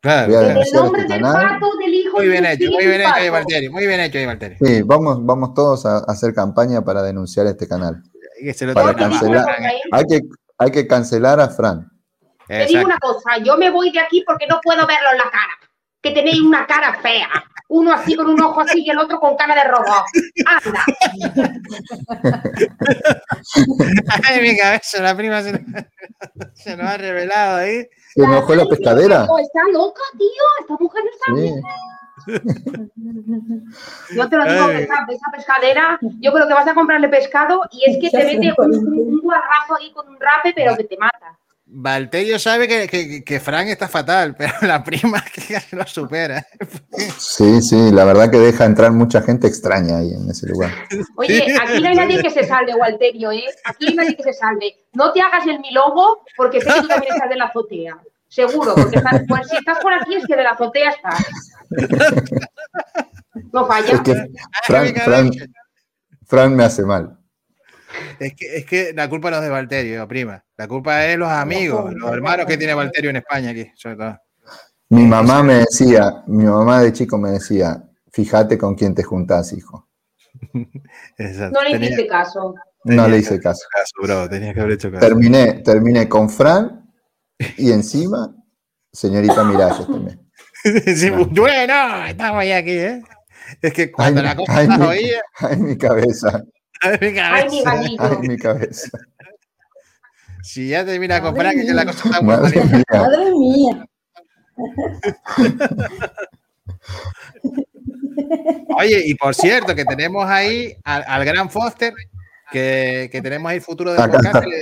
Claro. 0.00 0.28
Voy 0.28 0.36
a 0.36 0.38
claro. 0.38 0.44
En 0.44 0.50
el 0.50 0.54
denunciar 0.54 0.82
nombre 0.84 1.02
este 1.02 1.12
del 1.12 1.22
canal. 1.22 1.48
pato, 1.60 1.76
del 1.78 1.94
hijo 1.94 2.16
Muy 2.16 2.28
bien 2.28 2.46
hecho, 2.46 2.70
muy 2.70 2.86
bien 2.86 3.00
hecho. 3.02 3.32
Valterio. 3.32 3.72
Muy 3.72 3.86
bien 3.86 4.00
hecho 4.00 4.18
ahí, 4.18 4.26
Valterio. 4.26 4.58
Sí, 4.62 4.82
vamos, 4.82 5.24
vamos 5.26 5.54
todos 5.54 5.84
a, 5.84 5.98
hacer 5.98 6.32
campaña 6.32 6.82
para 6.82 7.02
denunciar 7.02 7.46
este 7.46 7.68
canal. 7.68 8.02
Que 8.40 8.54
se 8.54 8.64
lo 8.66 8.72
Para 8.72 8.94
cancelar. 8.94 9.44
Hay 9.92 10.04
que, 10.06 10.20
hay 10.60 10.70
que 10.70 10.86
cancelar 10.86 11.40
a 11.40 11.48
Fran. 11.48 11.90
Te 12.46 12.66
digo 12.66 12.84
una 12.84 12.98
cosa, 12.98 13.38
yo 13.38 13.56
me 13.56 13.70
voy 13.70 13.90
de 13.92 14.00
aquí 14.00 14.22
porque 14.26 14.46
no 14.46 14.60
puedo 14.62 14.86
verlo 14.86 15.08
en 15.12 15.18
la 15.18 15.30
cara. 15.30 15.58
Que 16.02 16.10
tenéis 16.10 16.40
una 16.40 16.66
cara 16.66 17.00
fea. 17.00 17.28
Uno 17.68 17.92
así 17.92 18.14
con 18.14 18.28
un 18.28 18.40
ojo 18.42 18.60
así 18.60 18.82
y 18.84 18.90
el 18.90 18.98
otro 18.98 19.18
con 19.20 19.36
cara 19.36 19.54
de 19.54 19.64
robot. 19.64 20.04
Anda. 20.46 20.84
Ay, 24.28 24.42
mi 24.42 24.56
cabeza, 24.56 25.02
la 25.02 25.16
prima 25.16 25.42
se, 25.42 25.52
se 26.54 26.76
nos 26.76 26.86
ha 26.86 26.96
revelado 26.98 27.58
ahí. 27.58 27.86
¿Se 28.14 28.22
enojó 28.22 28.54
la 28.54 28.66
pescadera? 28.66 29.22
Está 29.22 29.60
loca, 29.72 30.02
tío. 30.18 30.28
Esta 30.60 30.76
mujer 30.78 31.04
no 31.04 31.10
está 31.10 31.26
Sí. 31.36 31.54
Yo 34.14 34.28
te 34.28 34.36
lo 34.36 34.44
digo, 34.44 34.70
esa, 34.70 35.06
esa 35.08 35.30
pescadera, 35.32 35.98
yo 36.20 36.32
creo 36.32 36.46
que 36.46 36.54
vas 36.54 36.66
a 36.66 36.74
comprarle 36.74 37.08
pescado 37.08 37.62
y 37.70 37.90
es 37.90 37.98
que 38.00 38.10
te 38.10 38.24
mete 38.24 38.54
un, 38.58 38.74
un, 38.74 39.20
guarrazo 39.20 39.76
ahí 39.78 39.92
con 39.92 40.08
un 40.08 40.18
rape, 40.18 40.52
pero 40.54 40.76
que 40.76 40.84
te 40.84 40.96
mata. 40.96 41.38
Valterio 41.72 42.36
sabe 42.40 42.66
que, 42.66 42.88
que, 42.88 43.22
que 43.22 43.38
Fran 43.38 43.68
está 43.68 43.86
fatal, 43.86 44.34
pero 44.38 44.52
la 44.62 44.82
prima 44.82 45.22
que 45.34 45.76
lo 45.76 45.86
supera. 45.86 46.44
Sí, 47.16 47.62
sí, 47.62 47.90
la 47.92 48.04
verdad 48.04 48.30
que 48.30 48.38
deja 48.38 48.64
entrar 48.64 48.90
mucha 48.92 49.22
gente 49.22 49.46
extraña 49.46 49.98
ahí 49.98 50.12
en 50.12 50.28
ese 50.28 50.48
lugar. 50.48 50.72
Oye, 51.16 51.54
aquí 51.60 51.80
no 51.80 51.88
hay 51.88 51.94
nadie 51.94 52.22
que 52.22 52.30
se 52.30 52.44
salve, 52.44 52.74
Walterio, 52.74 53.30
¿eh? 53.30 53.44
Aquí 53.64 53.84
no 53.84 53.90
hay 53.90 53.96
nadie 53.96 54.16
que 54.16 54.24
se 54.24 54.32
salve. 54.32 54.74
No 54.92 55.12
te 55.12 55.20
hagas 55.20 55.46
el 55.46 55.60
milongo 55.60 56.24
porque 56.36 56.60
sé 56.60 56.72
que 56.72 56.80
tú 56.80 56.88
también 56.88 57.14
estás 57.14 57.30
de 57.30 57.36
la 57.36 57.44
azotea. 57.44 57.98
Seguro, 58.26 58.74
porque 58.74 58.96
estás, 58.96 59.22
pues, 59.26 59.48
si 59.48 59.56
estás 59.56 59.78
por 59.80 59.92
aquí 59.92 60.14
es 60.14 60.26
que 60.26 60.36
de 60.36 60.42
la 60.42 60.50
azotea 60.50 60.90
estás. 60.90 61.52
No 63.52 63.66
falla. 63.66 63.92
Es 63.94 64.00
que 64.00 64.14
Fran, 64.64 65.30
Fran, 66.26 66.56
me 66.56 66.64
hace 66.64 66.82
mal. 66.84 67.16
Es 68.18 68.34
que, 68.34 68.56
es 68.58 68.64
que 68.66 68.92
la 68.94 69.08
culpa 69.08 69.30
no 69.30 69.36
es 69.36 69.42
de 69.42 69.48
Valterio, 69.48 70.06
prima. 70.06 70.44
La 70.56 70.68
culpa 70.68 71.06
es 71.06 71.16
los 71.18 71.28
amigos, 71.28 71.92
los 71.94 72.12
hermanos 72.12 72.46
que 72.46 72.56
tiene 72.56 72.74
Valterio 72.74 73.10
en 73.10 73.16
España 73.16 73.50
aquí, 73.50 73.70
sobre 73.74 73.96
todo. 73.96 74.18
Mi 74.90 75.06
mamá 75.06 75.42
me 75.42 75.54
decía, 75.54 76.22
mi 76.26 76.44
mamá 76.44 76.82
de 76.82 76.92
chico 76.92 77.18
me 77.18 77.30
decía, 77.30 77.82
fíjate 78.12 78.58
con 78.58 78.74
quién 78.74 78.94
te 78.94 79.02
juntás, 79.02 79.52
hijo. 79.52 79.88
Exacto. 81.16 81.58
No 81.58 81.64
le 81.64 81.70
Tenía- 81.72 81.86
hiciste 81.88 82.06
caso. 82.08 82.54
No 82.82 82.94
tenía 83.04 83.08
le 83.08 83.18
hice 83.18 83.40
caso. 83.40 83.64
caso, 83.72 83.92
bro. 84.02 84.28
Tenías 84.28 84.54
que 84.54 84.60
haber 84.60 84.72
hecho 84.72 84.90
caso. 84.90 85.06
Terminé, 85.06 85.52
terminé 85.64 86.08
con 86.08 86.30
Fran 86.30 86.90
y 87.56 87.72
encima, 87.72 88.34
señorita 88.92 89.44
Miralles 89.44 89.86
también. 89.86 90.19
Sí, 90.94 91.10
bueno, 91.10 92.04
estamos 92.06 92.44
ya 92.44 92.58
aquí, 92.58 92.72
¿eh? 92.72 93.02
Es 93.62 93.72
que 93.72 93.90
cuando 93.90 94.20
Ay, 94.20 94.26
la 94.26 94.36
cosa 94.36 94.56
ay, 94.56 94.62
está 94.64 94.78
mi- 94.78 94.86
oída, 94.86 95.20
Ay, 95.38 95.56
mi 95.56 95.76
cabeza, 95.78 96.42
ay, 96.82 96.98
mi 97.00 97.06
Ay, 97.06 97.48
mi 97.50 97.64
cabeza. 97.64 97.72
ay, 97.98 98.28
mi 98.28 98.36
cabeza. 98.36 98.98
si 100.42 100.68
ya 100.68 100.84
termina 100.84 101.20
Madre 101.20 101.40
Fran, 101.40 101.66
que 101.66 101.74
la 101.74 101.84
cosa 101.86 102.08
está 102.08 102.20
muy 102.22 102.34
Madre 102.36 102.60
mal. 102.64 102.68
mía. 102.70 102.84
Madre 102.90 103.30
mía. 103.32 103.86
Oye, 108.76 109.02
y 109.06 109.14
por 109.14 109.34
cierto, 109.34 109.74
que 109.74 109.84
tenemos 109.84 110.26
ahí 110.28 110.76
al, 110.84 111.04
al 111.06 111.24
gran 111.24 111.50
Foster, 111.50 111.92
que, 112.52 113.08
que 113.10 113.22
tenemos 113.22 113.50
ahí 113.50 113.56
el 113.56 113.62
futuro 113.62 113.92
de 113.92 114.02
Acá 114.02 114.12
podcast, 114.12 114.44
el, 114.44 114.52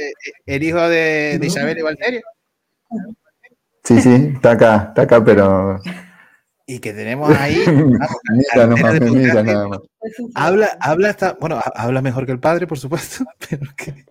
el 0.46 0.62
hijo 0.62 0.88
de, 0.88 1.38
de 1.40 1.46
Isabel 1.46 1.78
y 1.78 1.82
Valterio. 1.82 2.22
Sí, 3.88 4.00
sí, 4.02 4.32
está 4.34 4.50
acá, 4.52 4.84
está 4.88 5.02
acá, 5.02 5.24
pero 5.24 5.80
y 6.66 6.78
que 6.80 6.92
tenemos 6.92 7.34
ahí. 7.34 7.64
más. 9.68 9.80
Habla, 10.34 10.76
habla 10.80 11.08
hasta, 11.08 11.32
bueno, 11.40 11.56
ha- 11.56 11.72
habla 11.74 12.02
mejor 12.02 12.26
que 12.26 12.32
el 12.32 12.38
padre, 12.40 12.66
por 12.66 12.78
supuesto, 12.78 13.24
pero 13.48 13.62
que, 13.74 14.04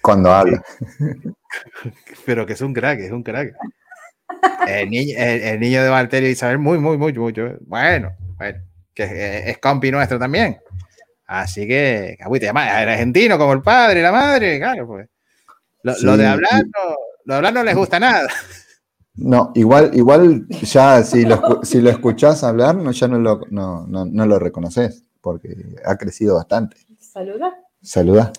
Cuando 0.00 0.32
habla. 0.32 0.62
pero 2.24 2.46
que 2.46 2.52
es 2.52 2.60
un 2.60 2.72
crack, 2.72 3.00
es 3.00 3.10
un 3.10 3.24
crack. 3.24 3.54
El 4.68 4.90
niño, 4.90 5.14
el, 5.18 5.42
el 5.42 5.58
niño 5.60 5.82
de 5.82 5.88
Valterio 5.88 6.28
Isabel, 6.30 6.58
muy, 6.58 6.78
muy, 6.78 6.96
muy, 6.96 7.12
mucho. 7.12 7.56
Bueno, 7.62 8.12
bueno, 8.36 8.60
que 8.94 9.02
es, 9.02 9.46
es 9.48 9.58
compi 9.58 9.90
nuestro 9.90 10.18
también. 10.20 10.58
Así 11.26 11.66
que, 11.66 12.16
agüita, 12.20 12.46
además, 12.46 12.68
es 12.68 12.74
argentino 12.88 13.36
como 13.36 13.52
el 13.54 13.62
padre 13.62 13.98
y 13.98 14.02
la 14.04 14.12
madre, 14.12 14.60
claro, 14.60 14.86
pues. 14.86 15.08
Lo, 15.82 15.94
lo 16.02 16.16
de 16.16 16.26
hablar, 16.26 16.62
y- 16.64 16.70
no, 16.70 16.94
lo 17.24 17.34
de 17.34 17.36
hablar 17.36 17.52
no 17.54 17.64
les 17.64 17.74
gusta 17.74 17.98
nada. 17.98 18.28
No, 19.20 19.50
igual, 19.54 19.90
igual 19.94 20.46
ya 20.48 21.02
si 21.02 21.24
lo, 21.24 21.60
si 21.64 21.80
lo 21.80 21.90
escuchás 21.90 22.44
hablar, 22.44 22.76
no, 22.76 22.92
ya 22.92 23.08
no 23.08 23.18
lo, 23.18 23.40
no, 23.50 23.84
no, 23.86 24.04
no 24.04 24.26
lo 24.26 24.38
reconoces, 24.38 25.02
porque 25.20 25.56
ha 25.84 25.96
crecido 25.96 26.36
bastante. 26.36 26.76
Saluda. 27.00 27.54
Saluda. 27.82 28.32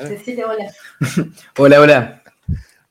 Decile 0.00 0.44
hola. 0.44 0.70
Hola, 1.58 1.80
hola. 1.80 2.22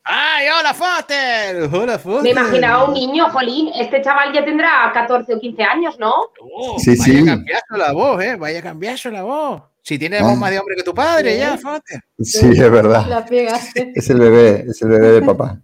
¡Ay, 0.03 0.45
hola, 0.59 0.73
Foster! 0.73 1.67
Hola, 1.73 1.97
Foster. 1.97 2.21
Me 2.23 2.29
imaginaba 2.29 2.85
un 2.87 2.93
niño, 2.93 3.27
jolín. 3.31 3.69
Este 3.75 4.01
chaval 4.03 4.31
ya 4.33 4.45
tendrá 4.45 4.91
14 4.93 5.33
o 5.33 5.39
15 5.39 5.63
años, 5.63 5.97
¿no? 5.99 6.13
Oh, 6.41 6.77
Sí, 6.77 6.91
vaya 6.91 7.03
sí. 7.03 7.25
cambiazo 7.25 7.75
la 7.77 7.91
voz, 7.91 8.23
¿eh? 8.23 8.35
Vaya 8.35 8.61
cambiazo 8.61 9.09
la 9.09 9.23
voz. 9.23 9.63
Si 9.81 9.97
tiene 9.97 10.17
Ah. 10.19 10.23
voz 10.23 10.37
más 10.37 10.51
de 10.51 10.59
hombre 10.59 10.75
que 10.75 10.83
tu 10.83 10.93
padre, 10.93 11.33
Sí. 11.33 11.39
ya, 11.39 11.57
Foster. 11.57 12.01
Sí, 12.19 12.47
es 12.51 12.71
verdad. 12.71 13.05
La 13.07 13.25
pegaste. 13.25 13.93
Es 13.95 14.07
el 14.11 14.19
bebé, 14.19 14.65
es 14.69 14.79
el 14.83 14.89
bebé 14.89 15.07
de 15.09 15.21
papá. 15.23 15.59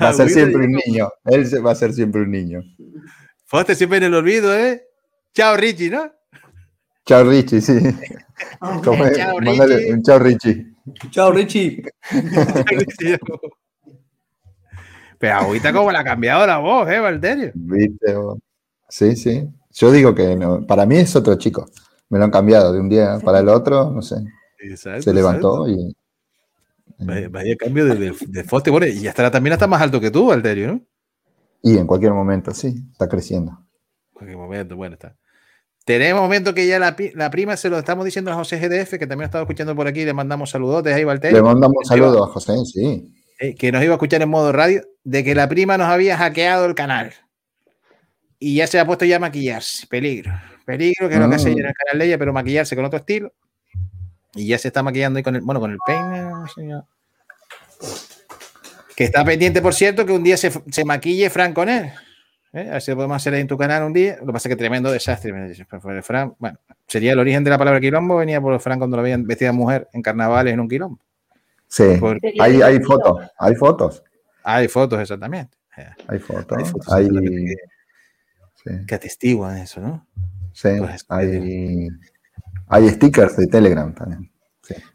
Va 0.00 0.08
a 0.08 0.12
ser 0.12 0.30
siempre 0.30 0.64
un 0.64 0.72
niño. 0.72 1.10
Él 1.24 1.44
va 1.64 1.72
a 1.72 1.74
ser 1.74 1.92
siempre 1.92 2.22
un 2.22 2.30
niño. 2.30 2.62
Foster 3.44 3.74
siempre 3.74 3.98
en 3.98 4.04
el 4.04 4.14
olvido, 4.14 4.56
¿eh? 4.56 4.84
Chao, 5.34 5.56
Richie, 5.56 5.90
¿no? 5.90 6.10
Chao, 7.04 7.24
Richie, 7.24 7.60
sí. 7.60 7.78
Como 8.84 9.04
es, 9.04 9.16
Chao, 9.16 9.40
mándale 9.40 9.76
Richie. 9.76 9.92
un 9.92 10.02
chao, 10.02 10.18
Richie. 10.18 10.66
Chao, 11.10 11.32
Richie. 11.32 11.82
Pero 15.18 15.34
ahorita 15.34 15.72
como 15.72 15.92
le 15.92 15.98
ha 15.98 16.04
cambiado 16.04 16.46
la 16.46 16.58
voz, 16.58 16.88
¿eh, 16.88 16.98
Valterio? 16.98 17.50
¿Viste? 17.54 18.14
vos? 18.14 18.38
Sí, 18.88 19.16
sí. 19.16 19.46
Yo 19.72 19.92
digo 19.92 20.14
que 20.14 20.34
no, 20.34 20.66
para 20.66 20.86
mí 20.86 20.96
es 20.96 21.14
otro 21.14 21.34
chico. 21.36 21.68
Me 22.08 22.18
lo 22.18 22.24
han 22.24 22.30
cambiado 22.30 22.72
de 22.72 22.80
un 22.80 22.88
día 22.88 23.18
para 23.22 23.40
el 23.40 23.48
otro, 23.48 23.90
no 23.90 24.00
sé. 24.02 24.16
Exacto, 24.58 25.02
Se 25.02 25.12
levantó 25.14 25.68
y. 25.68 25.94
Vaya, 27.00 27.28
vaya 27.28 27.56
cambio 27.56 27.86
de, 27.86 27.94
de, 27.96 28.14
de 28.26 28.44
Foster. 28.44 28.70
Bueno, 28.70 28.86
y 28.86 29.06
estará 29.06 29.30
también 29.30 29.54
está 29.54 29.66
más 29.66 29.80
alto 29.80 30.00
que 30.00 30.10
tú, 30.10 30.26
Valterio, 30.26 30.68
¿no? 30.72 30.80
Y 31.62 31.76
en 31.76 31.86
cualquier 31.86 32.12
momento, 32.12 32.52
sí, 32.54 32.74
está 32.92 33.08
creciendo. 33.08 33.52
En 33.52 34.12
cualquier 34.14 34.38
momento, 34.38 34.76
bueno, 34.76 34.94
está. 34.94 35.16
Tenemos 35.84 36.22
momento 36.22 36.54
que 36.54 36.66
ya 36.66 36.78
la, 36.78 36.94
la 37.14 37.30
prima 37.30 37.56
se 37.56 37.70
lo 37.70 37.78
estamos 37.78 38.04
diciendo 38.04 38.30
a 38.30 38.34
José 38.34 38.58
GDF, 38.58 38.90
que 38.98 39.06
también 39.06 39.22
ha 39.22 39.24
estado 39.26 39.44
escuchando 39.44 39.74
por 39.74 39.86
aquí, 39.86 40.04
le 40.04 40.12
mandamos 40.12 40.50
saludotes 40.50 40.94
ahí, 40.94 41.04
Valterio. 41.04 41.38
Le 41.38 41.42
mandamos 41.42 41.76
un 41.78 41.84
saludo 41.84 42.24
a 42.24 42.28
José, 42.28 42.54
sí. 42.64 43.14
eh, 43.40 43.54
que 43.54 43.72
nos 43.72 43.82
iba 43.82 43.94
a 43.94 43.96
escuchar 43.96 44.22
en 44.22 44.28
modo 44.28 44.52
radio, 44.52 44.82
de 45.04 45.24
que 45.24 45.34
la 45.34 45.48
prima 45.48 45.78
nos 45.78 45.88
había 45.88 46.16
hackeado 46.16 46.66
el 46.66 46.74
canal. 46.74 47.12
Y 48.38 48.56
ya 48.56 48.66
se 48.66 48.78
ha 48.78 48.86
puesto 48.86 49.04
ya 49.04 49.16
a 49.16 49.20
maquillarse. 49.20 49.86
Peligro. 49.86 50.32
Peligro, 50.64 51.08
que 51.08 51.14
es 51.14 51.20
lo 51.20 51.28
que 51.28 51.34
hace 51.34 51.50
ella 51.50 51.60
en 51.60 51.66
el 51.66 51.74
canal 51.74 51.98
de 51.98 52.06
ella, 52.06 52.18
pero 52.18 52.32
maquillarse 52.32 52.76
con 52.76 52.84
otro 52.84 52.98
estilo. 52.98 53.32
Y 54.34 54.46
ya 54.46 54.58
se 54.58 54.68
está 54.68 54.82
maquillando 54.82 55.16
ahí 55.18 55.22
con 55.22 55.34
el, 55.36 55.42
bueno, 55.42 55.60
con 55.60 55.70
el 55.72 55.78
peine. 55.86 56.30
señor. 56.54 56.84
Que 58.96 59.04
está 59.04 59.24
pendiente, 59.24 59.62
por 59.62 59.74
cierto, 59.74 60.04
que 60.04 60.12
un 60.12 60.22
día 60.22 60.36
se, 60.36 60.52
se 60.70 60.84
maquille 60.84 61.30
Fran 61.30 61.52
con 61.54 61.68
él. 61.68 61.90
¿eh? 62.52 62.68
A 62.68 62.72
ver 62.72 62.82
si 62.82 62.90
lo 62.90 62.96
podemos 62.96 63.16
hacer 63.16 63.32
ahí 63.34 63.40
en 63.40 63.46
tu 63.48 63.56
canal 63.56 63.82
un 63.84 63.92
día. 63.92 64.16
Lo 64.20 64.26
que 64.26 64.32
pasa 64.32 64.48
es 64.48 64.54
que 64.54 64.56
tremendo 64.58 64.90
desastre. 64.90 65.32
fue- 65.68 65.80
fue 65.80 66.02
Fran, 66.02 66.34
bueno, 66.38 66.58
sería 66.86 67.12
el 67.12 67.18
origen 67.18 67.42
de 67.42 67.50
la 67.50 67.58
palabra 67.58 67.80
quilombo, 67.80 68.16
venía 68.16 68.40
por 68.40 68.58
Fran 68.60 68.78
cuando 68.78 68.96
lo 68.98 69.02
veían 69.02 69.26
vestida 69.26 69.48
de 69.50 69.52
mujer 69.56 69.88
en 69.92 70.02
carnavales 70.02 70.52
en 70.52 70.60
un 70.60 70.68
quilombo. 70.68 70.98
Sí. 71.66 71.84
Hay, 72.40 72.60
hay 72.62 72.80
fotos, 72.80 73.26
hay 73.38 73.54
fotos, 73.54 74.02
hay 74.42 74.68
fotos, 74.68 75.00
exactamente. 75.00 75.56
hay 76.08 76.18
fotos. 76.18 76.58
Hay 76.58 76.64
fotos 76.64 76.92
Hay, 76.92 77.08
que, 77.08 77.54
sí, 78.64 78.86
que 78.86 78.94
atestiguan 78.96 79.56
eso, 79.58 79.80
¿no? 79.80 80.06
sí, 80.52 80.68
pues, 80.78 81.06
hay, 81.08 81.88
hay 82.70 82.88
stickers 82.88 83.36
de 83.36 83.46
Telegram 83.46 83.94
también. 83.94 84.30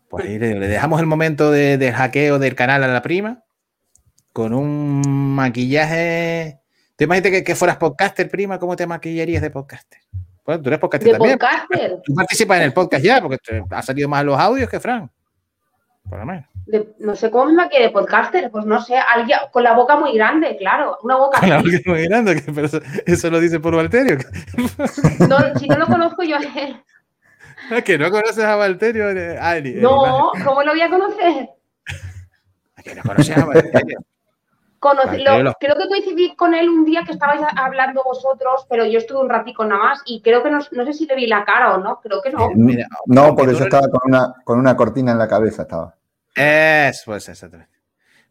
Pues 0.09 0.26
ahí 0.26 0.39
le, 0.39 0.55
le 0.59 0.67
dejamos 0.67 0.99
el 0.99 1.05
momento 1.07 1.51
de, 1.51 1.78
del 1.78 1.93
hackeo 1.93 2.39
del 2.39 2.55
canal 2.55 2.84
a 2.84 2.88
la 2.88 3.01
prima 3.01 3.43
con 4.32 4.53
un 4.53 5.01
maquillaje. 5.36 6.59
¿Te 6.95 7.03
imaginas 7.05 7.32
que, 7.32 7.43
que 7.43 7.55
fueras 7.55 7.78
podcaster, 7.78 8.30
prima? 8.30 8.57
¿Cómo 8.59 8.76
te 8.76 8.88
maquillarías 8.88 9.41
de 9.41 9.49
podcaster? 9.49 9.99
Bueno, 10.45 10.61
tú 10.61 10.69
eres 10.69 10.80
podcaster 10.80 11.11
De 11.11 11.17
también. 11.17 11.38
podcaster. 11.39 11.99
Tú 12.03 12.13
participas 12.13 12.57
en 12.57 12.63
el 12.63 12.73
podcast 12.73 13.03
ya, 13.03 13.19
porque 13.21 13.38
te- 13.43 13.63
ha 13.69 13.82
salido 13.82 14.07
más 14.07 14.23
los 14.23 14.39
audios 14.39 14.69
que 14.69 14.80
Fran. 14.80 15.11
Por 16.07 16.19
lo 16.19 16.26
menos. 16.26 16.45
De- 16.67 16.93
no 16.99 17.15
sé 17.15 17.32
cómo 17.32 17.45
me 17.47 17.53
maquillé 17.53 17.84
de 17.84 17.89
podcaster. 17.89 18.51
Pues 18.51 18.65
no 18.65 18.80
sé, 18.82 18.95
alguien 18.97 19.39
con 19.51 19.63
la 19.63 19.73
boca 19.73 19.97
muy 19.97 20.13
grande, 20.13 20.55
claro. 20.57 20.97
Una 21.03 21.15
boca 21.17 21.39
Con 21.39 21.49
la 21.49 21.57
boca 21.57 21.69
muy 21.88 22.03
grande, 22.07 22.41
pero 22.53 22.67
eso, 22.67 22.80
eso 23.05 23.30
lo 23.32 23.39
dice 23.39 23.59
por 23.59 23.76
Valterio. 23.76 24.17
No, 25.28 25.59
si 25.59 25.67
no 25.67 25.78
lo 25.78 25.88
conozco 25.88 26.23
yo 26.23 26.38
a 26.38 26.41
él. 26.41 26.82
Que, 27.70 27.84
que 27.84 27.97
no 27.97 28.11
conoces 28.11 28.43
a 28.43 28.55
Valterio. 28.55 29.09
eh, 29.09 29.38
el 29.57 29.82
No, 29.82 30.32
¿cómo 30.43 30.63
lo 30.63 30.72
voy 30.72 30.82
a 30.82 30.89
conocer? 30.89 31.20
imagen. 31.30 31.49
Que 32.84 32.93
no 32.95 33.01
conoces 33.03 33.36
a 33.38 33.45
Valterio. 33.45 33.99
Conocí- 34.80 35.24
lo- 35.41 35.53
creo 35.59 35.76
que 35.76 35.88
coincidí 35.88 36.36
con 36.36 36.53
él 36.53 36.70
un 36.70 36.86
día 36.86 37.03
que 37.03 37.13
estabais 37.13 37.41
hablando 37.57 38.03
vosotros, 38.03 38.68
pero 38.70 38.86
yo 38.86 38.99
estuve 38.99 39.20
un 39.22 39.30
ratico 39.30 39.66
nada 39.66 39.82
más 39.84 40.01
y 40.05 40.22
creo 40.22 40.43
que 40.43 40.51
no, 40.51 40.59
no 40.72 40.86
sé 40.86 40.93
si 40.93 41.07
le 41.07 41.16
vi 41.16 41.26
la 41.26 41.43
cara 41.43 41.74
o 41.74 41.78
no, 41.80 41.99
creo 42.01 42.22
que 42.22 42.30
no. 42.30 42.51
Mira, 42.53 42.86
No, 43.07 43.36
porque 43.36 43.55
yo 43.55 43.63
estaba 43.63 43.88
con 43.89 44.01
una, 44.05 44.34
con 44.43 44.59
una 44.59 44.76
cortina 44.76 45.13
en 45.13 45.18
la 45.18 45.28
cabeza, 45.28 45.63
estaba. 45.63 45.95
Eso, 46.36 47.03
pues 47.05 47.28
exactamente. 47.30 47.74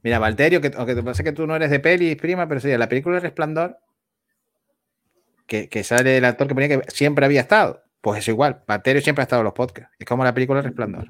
Mira, 0.03 0.21
Valterio, 0.21 0.61
que, 0.61 0.71
aunque 0.77 0.95
te 0.95 1.03
pasa 1.03 1.25
que 1.25 1.33
tú 1.33 1.45
no 1.47 1.57
eres 1.57 1.71
de 1.71 1.81
pelis, 1.81 2.15
prima, 2.17 2.47
pero 2.47 2.61
sí, 2.61 2.69
la 2.77 2.89
película 2.89 3.17
El 3.17 3.23
Resplandor, 3.23 3.79
que, 5.47 5.69
que 5.69 5.83
sale 5.83 6.19
el 6.19 6.25
actor 6.25 6.47
que 6.47 6.55
ponía 6.55 6.69
que 6.69 6.83
siempre 6.91 7.25
había 7.25 7.41
estado. 7.41 7.83
Pues 8.05 8.19
es 8.19 8.29
igual, 8.29 8.61
Valterio 8.69 9.01
siempre 9.01 9.23
ha 9.23 9.25
estado 9.25 9.41
en 9.41 9.45
los 9.45 9.55
podcasts. 9.55 9.91
Es 9.99 10.07
como 10.07 10.23
la 10.25 10.35
película 10.35 10.59
El 10.61 10.67
Resplandor. 10.67 11.07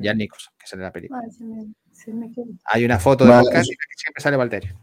Ya 0.00 0.12
Nicholson, 0.12 0.52
que 0.58 0.66
sale 0.66 0.80
en 0.82 0.86
la 0.86 0.92
película. 0.92 1.20
Ay, 1.24 1.30
se 1.30 1.44
me, 1.44 1.66
se 1.92 2.12
me 2.12 2.32
quedó. 2.32 2.46
Hay 2.64 2.84
una 2.84 2.98
foto 2.98 3.22
de 3.24 3.30
Vale. 3.30 3.44
podcast 3.44 3.68
que 3.70 3.76
siempre 3.96 4.20
sale 4.20 4.36
Valterio. 4.36 4.74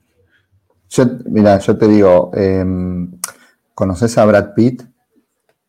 Yo, 0.89 1.03
mira, 1.25 1.59
yo 1.59 1.77
te 1.77 1.87
digo, 1.89 2.31
em, 2.33 3.11
¿conoces 3.75 4.17
a 4.17 4.23
Brad 4.25 4.53
Pitt? 4.53 4.83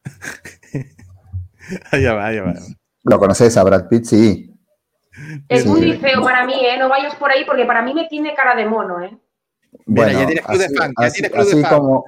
Allá 1.91 2.14
va, 2.14 2.26
allá 2.26 2.43
va. 2.45 2.55
¿Lo 3.05 3.18
conoces 3.18 3.57
a 3.57 3.64
Brad 3.64 3.88
Pitt? 3.88 4.05
Sí. 4.05 4.55
Es 5.49 5.62
Sí. 5.64 5.68
muy 5.68 5.93
feo 5.99 6.22
para 6.22 6.47
mí, 6.47 6.55
¿eh? 6.55 6.78
No 6.78 6.88
vayas 6.88 7.16
por 7.16 7.30
ahí 7.32 7.45
porque 7.45 7.64
para 7.64 7.82
mí 7.82 7.95
me 7.95 8.07
tiene 8.07 8.32
cara 8.34 8.55
de 8.55 8.64
mono, 8.66 9.03
¿eh? 9.03 9.16
Mira, 9.86 10.12
ya 10.12 10.26
tienes 10.26 10.45
club 10.47 10.59
de 10.59 10.64
así, 10.66 10.74
fan, 10.76 10.93
ya 11.01 11.07
así- 11.07 11.14
tienes 11.20 11.32
club 11.32 11.45
de 11.47 11.53
así 11.53 11.62
fan. 11.62 11.78
como, 11.78 12.05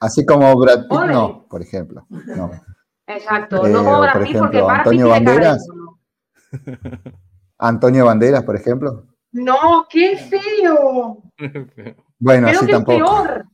así 0.00 0.24
como 0.26 0.56
Brad 0.56 0.82
Pitt, 0.88 0.92
Ole. 0.98 1.12
no, 1.12 1.46
por 1.48 1.62
ejemplo. 1.62 2.06
No. 2.10 2.50
Exacto. 3.08 3.66
Eh, 3.66 3.70
no 3.70 3.78
como 3.84 4.00
Brad 4.00 4.22
Pitt 4.22 4.38
porque 4.38 4.58
ejemplo, 4.58 4.66
Brad 4.66 4.76
Pitt 4.76 4.86
Antonio 4.86 5.06
tiene 5.06 5.10
Banderas. 5.26 5.66
Antonio 7.58 8.04
Banderas, 8.06 8.42
por 8.44 8.56
ejemplo. 8.56 9.04
No, 9.32 9.86
qué 9.90 10.16
feo. 10.16 11.22
Bueno, 12.20 12.48
Creo 12.48 12.58
así 12.58 12.66
que 12.66 12.72
es 12.72 12.78
tampoco. 12.78 13.22
peor. 13.22 13.46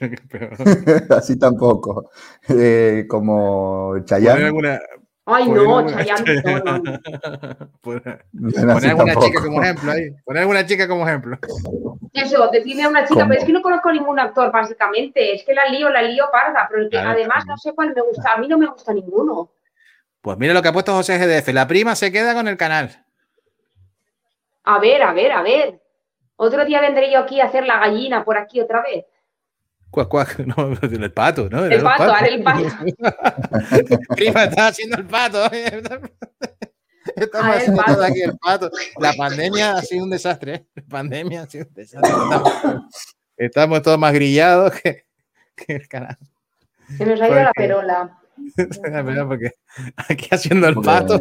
así 1.18 1.38
tampoco. 1.38 2.10
Eh, 2.48 3.04
como 3.08 3.98
Chayanne. 4.04 4.44
alguna, 4.46 4.80
Ay, 5.26 5.48
no, 5.50 5.86
Chayanne, 5.86 6.42
no, 6.42 6.58
no, 6.60 6.78
no. 6.78 7.70
poner- 7.82 8.24
alguna 8.32 8.96
tampoco. 8.96 9.26
chica 9.26 9.42
como 9.44 9.62
ejemplo 9.62 9.92
ahí. 9.92 10.10
Poner 10.24 10.40
alguna 10.40 10.64
chica 10.66 10.88
como 10.88 11.06
ejemplo. 11.06 11.38
Eso, 12.14 12.48
define 12.48 12.84
a 12.84 12.88
una 12.88 13.02
chica, 13.02 13.20
¿Cómo? 13.20 13.28
pero 13.28 13.40
es 13.40 13.46
que 13.46 13.52
no 13.52 13.60
conozco 13.60 13.92
ningún 13.92 14.20
actor, 14.20 14.52
básicamente. 14.52 15.34
Es 15.34 15.44
que 15.44 15.52
la 15.52 15.66
lío, 15.66 15.90
la 15.90 16.00
lío 16.00 16.26
parda, 16.30 16.66
pero 16.70 16.82
el 16.82 16.88
que 16.88 16.96
Claro, 16.96 17.10
además 17.10 17.44
no 17.44 17.58
sé 17.58 17.74
cuál 17.74 17.92
me 17.94 18.02
gusta. 18.02 18.32
A 18.32 18.38
mí 18.38 18.46
no 18.46 18.56
me 18.56 18.66
gusta 18.66 18.94
ninguno. 18.94 19.50
Pues 20.20 20.38
mira 20.38 20.54
lo 20.54 20.62
que 20.62 20.68
ha 20.68 20.72
puesto 20.72 20.94
José 20.94 21.18
GDF. 21.18 21.48
La 21.52 21.66
prima 21.66 21.96
se 21.96 22.12
queda 22.12 22.32
con 22.32 22.46
el 22.46 22.56
canal. 22.56 23.04
A 24.62 24.78
ver, 24.78 25.02
a 25.02 25.12
ver, 25.12 25.32
a 25.32 25.42
ver. 25.42 25.80
Otro 26.36 26.64
día 26.64 26.80
vendré 26.80 27.10
yo 27.10 27.18
aquí 27.18 27.40
a 27.40 27.46
hacer 27.46 27.66
la 27.66 27.80
gallina 27.80 28.24
por 28.24 28.38
aquí 28.38 28.60
otra 28.60 28.80
vez. 28.80 29.04
Cuac, 29.90 30.08
cuac, 30.08 30.38
no, 30.46 30.72
el 30.82 31.12
pato, 31.12 31.48
¿no? 31.50 31.64
El 31.64 31.82
pato, 31.82 32.12
haré 32.12 32.34
el 32.34 32.42
pato. 32.42 32.64
Prima, 34.16 34.44
está 34.44 34.68
haciendo 34.68 34.96
el 34.98 35.06
pato. 35.06 35.38
Estamos 37.16 37.48
el 37.54 37.58
haciendo 37.60 37.82
pato. 37.82 37.94
todo 37.94 38.04
aquí 38.04 38.20
el 38.22 38.38
pato. 38.38 38.70
La 38.98 39.12
pandemia 39.14 39.72
ha 39.76 39.82
sido 39.82 40.04
un 40.04 40.10
desastre. 40.10 40.54
¿eh? 40.54 40.66
La 40.74 40.82
pandemia 40.88 41.42
ha 41.42 41.46
sido 41.46 41.66
un 41.68 41.74
desastre. 41.74 42.10
Estamos, 42.24 42.52
estamos 43.36 43.82
todos 43.82 43.98
más 43.98 44.12
grillados 44.12 44.72
que, 44.80 45.04
que 45.56 45.76
el 45.76 45.88
canal. 45.88 46.16
Se 46.96 47.04
nos 47.06 47.20
ha 47.20 47.26
ido 47.28 47.34
la 47.36 47.44
Porque- 47.46 47.62
perola. 47.62 48.18
La 48.90 49.02
verdad, 49.02 49.26
Porque 49.28 49.52
aquí 50.08 50.28
haciendo 50.30 50.66
el 50.68 50.74
pato. 50.76 51.20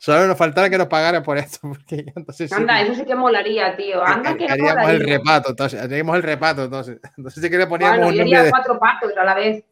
Solo 0.00 0.28
nos 0.28 0.36
faltaba 0.38 0.70
que 0.70 0.78
nos 0.78 0.86
pagaran 0.86 1.22
por 1.24 1.38
esto. 1.38 1.58
Porque 1.62 2.04
entonces 2.14 2.48
sí 2.50 2.54
Anda, 2.56 2.76
que- 2.78 2.82
eso 2.84 2.94
sí 2.94 3.04
que 3.04 3.14
molaría, 3.14 3.76
tío. 3.76 4.02
Anda, 4.04 4.36
que 4.36 4.44
haríamos 4.46 4.88
el 4.90 4.98
molaría. 4.98 5.18
repato, 5.18 5.50
entonces, 5.50 5.80
haríamos 5.80 6.16
el 6.16 6.22
repato, 6.22 6.64
entonces. 6.64 6.98
Entonces 7.16 7.42
sí 7.42 7.50
que 7.50 7.58
le 7.58 7.66
poníamos 7.66 7.96
Bueno, 7.98 8.10
un 8.10 8.14
yo 8.14 8.22
nombre 8.24 8.42
de, 8.44 8.50
cuatro 8.50 8.78
patos 8.78 9.12
a 9.16 9.24
la 9.24 9.34
vez. 9.34 9.64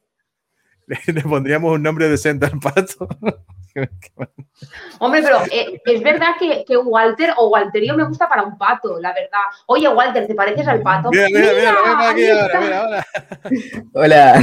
le 1.07 1.20
pondríamos 1.22 1.72
un 1.72 1.82
nombre 1.82 2.09
decente 2.09 2.47
al 2.47 2.59
pato. 2.61 3.09
Hombre, 5.01 5.22
pero 5.22 5.39
eh, 5.51 5.80
es 5.84 6.03
verdad 6.03 6.28
que, 6.39 6.64
que 6.66 6.76
Walter 6.76 7.34
o 7.37 7.49
Walterio 7.49 7.95
me 7.95 8.05
gusta 8.05 8.28
para 8.28 8.43
un 8.43 8.57
pato, 8.57 8.99
la 9.01 9.12
verdad. 9.12 9.41
Oye, 9.66 9.89
Walter, 9.89 10.26
¿te 10.26 10.34
pareces 10.34 10.66
al 10.66 10.82
pato? 10.82 11.11
Mira, 11.11 11.26
mira, 11.28 11.53
mira, 11.53 12.11
aquí 12.11 12.30
ahora, 12.30 12.61
mira, 12.61 12.80
ahora. 12.80 13.07
Hola. 13.93 14.43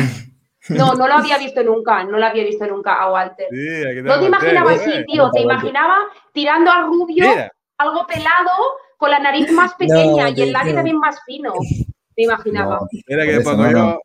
No, 0.69 0.93
no 0.93 1.07
lo 1.07 1.15
había 1.15 1.37
visto 1.37 1.61
nunca, 1.63 2.03
no 2.05 2.17
lo 2.17 2.25
había 2.25 2.43
visto 2.43 2.65
nunca 2.67 2.93
a 2.93 3.11
Walter. 3.11 3.47
Sí, 3.51 3.85
aquí 3.85 4.01
No 4.01 4.19
te 4.19 4.25
imaginaba 4.25 4.71
así, 4.71 4.91
¿eh? 4.91 5.05
tío, 5.05 5.29
te 5.31 5.41
imaginaba 5.41 5.97
tirando 6.31 6.71
al 6.71 6.85
rubio, 6.85 7.29
Mira, 7.29 7.51
algo 7.77 8.07
pelado, 8.07 8.51
con 8.97 9.11
la 9.11 9.19
nariz 9.19 9.51
más 9.51 9.73
pequeña 9.73 10.29
y 10.29 10.41
el 10.41 10.53
labio 10.53 10.71
no. 10.71 10.77
también 10.77 10.97
más 10.97 11.19
fino. 11.25 11.53
Me 12.15 12.23
imaginaba. 12.23 12.75
No, 12.79 12.87
mira 13.07 13.25
que 13.25 13.43
yo. 13.43 13.71
no. 13.71 13.99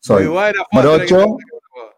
soy 0.00 0.26
morocho. 0.72 1.36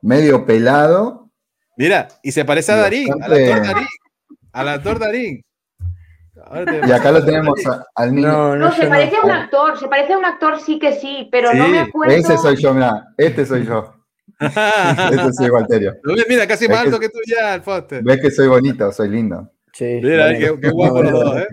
Medio 0.03 0.45
pelado. 0.45 1.31
Mira, 1.77 2.09
y 2.23 2.33
se 2.33 2.45
parece 2.45 2.73
a 2.73 2.77
Darín, 2.77 3.13
al 3.23 3.33
actor 3.33 3.63
Darín. 3.67 3.87
Al 4.53 4.69
actor 4.69 4.99
Darín. 4.99 5.43
Y 6.87 6.93
acá 6.93 7.11
lo 7.11 7.25
tenemos 7.25 7.55
a- 7.67 7.85
al 7.95 8.15
niño. 8.15 8.29
No, 8.29 8.57
No, 8.57 8.67
no, 8.67 8.73
se 8.73 8.87
parece 8.87 9.17
a 9.17 9.21
un 9.23 9.29
no. 9.29 9.35
actor, 9.35 9.79
se 9.79 9.89
parece 9.89 10.13
a 10.13 10.19
un 10.19 10.25
actor 10.25 10.61
sí 10.61 10.79
que 10.79 10.93
sí, 10.95 11.29
pero 11.33 11.53
no 11.55 11.69
me 11.69 11.81
acuerdo. 11.81 12.15
Ese 12.15 12.37
soy 12.39 12.57
yo, 12.57 12.75
mira. 12.75 13.07
Este 13.17 13.47
soy 13.47 13.65
yo. 13.67 13.95
Este 14.41 15.33
soy 15.33 15.49
Walterio. 15.51 15.95
Mira, 16.29 16.47
casi 16.47 16.69
más 16.69 16.79
alto 16.81 16.99
que 16.99 17.09
tú 17.09 17.19
ya, 17.27 17.55
el 17.55 17.63
Foster. 17.63 18.03
Ves 18.03 18.21
que 18.21 18.31
soy 18.31 18.49
bonito, 18.49 18.91
soy 18.93 19.09
lindo. 19.09 19.51
Sí, 19.73 20.01
Mira, 20.03 20.33
qué, 20.37 20.57
qué 20.61 20.71
guapo 20.71 21.03
los 21.03 21.13
dos, 21.13 21.37
¿eh? 21.39 21.47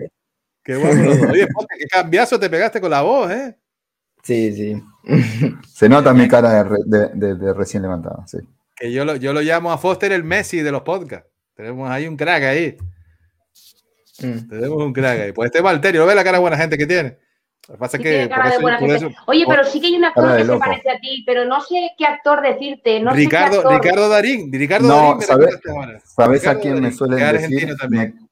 Qué 0.64 0.76
guapo 0.76 0.94
los 0.94 1.18
dos. 1.20 1.30
Oye, 1.32 1.46
Foster, 1.52 1.78
qué 1.78 1.86
cambiazo 1.86 2.38
te 2.38 2.50
pegaste 2.50 2.80
con 2.80 2.90
la 2.90 3.02
voz, 3.02 3.30
¿eh? 3.30 3.56
Sí, 4.22 4.52
sí. 4.52 4.82
Se 5.68 5.88
nota 5.88 6.12
mi 6.14 6.28
cara 6.28 6.50
de, 6.52 6.64
re- 6.64 6.76
de- 6.86 7.08
de- 7.14 7.34
de 7.34 7.52
recién 7.54 7.82
levantada. 7.82 8.24
Sí. 8.26 8.38
Que 8.76 8.92
yo 8.92 9.04
lo, 9.04 9.16
yo 9.16 9.32
lo 9.32 9.40
llamo 9.40 9.72
a 9.72 9.78
Foster 9.78 10.12
el 10.12 10.24
Messi 10.24 10.60
de 10.62 10.70
los 10.72 10.82
podcasts. 10.82 11.28
Tenemos 11.54 11.90
ahí 11.90 12.06
un 12.08 12.16
crack 12.16 12.42
ahí. 12.44 12.76
Mm. 14.20 14.48
Tenemos 14.48 14.82
un 14.82 14.92
crack 14.92 15.20
ahí. 15.20 15.32
Pues 15.32 15.46
este 15.46 15.58
es 15.58 15.64
Valterio, 15.64 16.00
¿lo 16.02 16.06
ves 16.06 16.16
la 16.16 16.24
cara 16.24 16.38
de 16.38 16.42
buena 16.42 16.56
gente 16.56 16.78
que 16.78 16.86
tiene? 16.86 17.18
Lo 17.68 17.74
que 17.74 17.78
pasa 17.78 17.96
Sí 17.96 18.02
que 18.02 18.28
cara 18.28 18.44
de 18.44 18.50
eso- 18.50 18.60
buena 18.60 18.78
por 18.78 18.88
gente. 18.90 19.06
eso- 19.06 19.14
Oye, 19.26 19.44
pero 19.48 19.64
sí 19.64 19.80
que 19.80 19.86
hay 19.86 19.96
un 19.96 20.04
actor 20.04 20.36
que 20.36 20.44
se 20.44 20.58
parece 20.58 20.90
a 20.90 20.98
ti, 21.00 21.22
pero 21.26 21.44
no 21.44 21.60
sé 21.60 21.90
qué 21.96 22.04
actor 22.06 22.42
decirte. 22.42 23.00
No 23.00 23.10
sé 23.10 23.16
qué 23.16 23.22
Ricardo, 23.24 23.56
actor. 23.58 23.72
Ricardo 23.82 24.08
Darín. 24.08 24.52
Ricardo 24.52 24.88
No, 24.88 24.94
Darín 24.96 25.18
me 25.18 25.24
¿sabes- 25.24 25.60
ahora. 25.68 26.00
¿Sabes 26.04 26.40
Ricardo 26.40 26.58
a 26.58 26.62
quién 26.62 26.74
me 26.74 26.80
Darín, 26.80 26.96
suelen 26.98 27.18
que 27.18 27.24
es 27.24 27.32
decir? 27.32 27.44
argentino 27.56 27.76
también. 27.76 28.14
Me- 28.14 28.28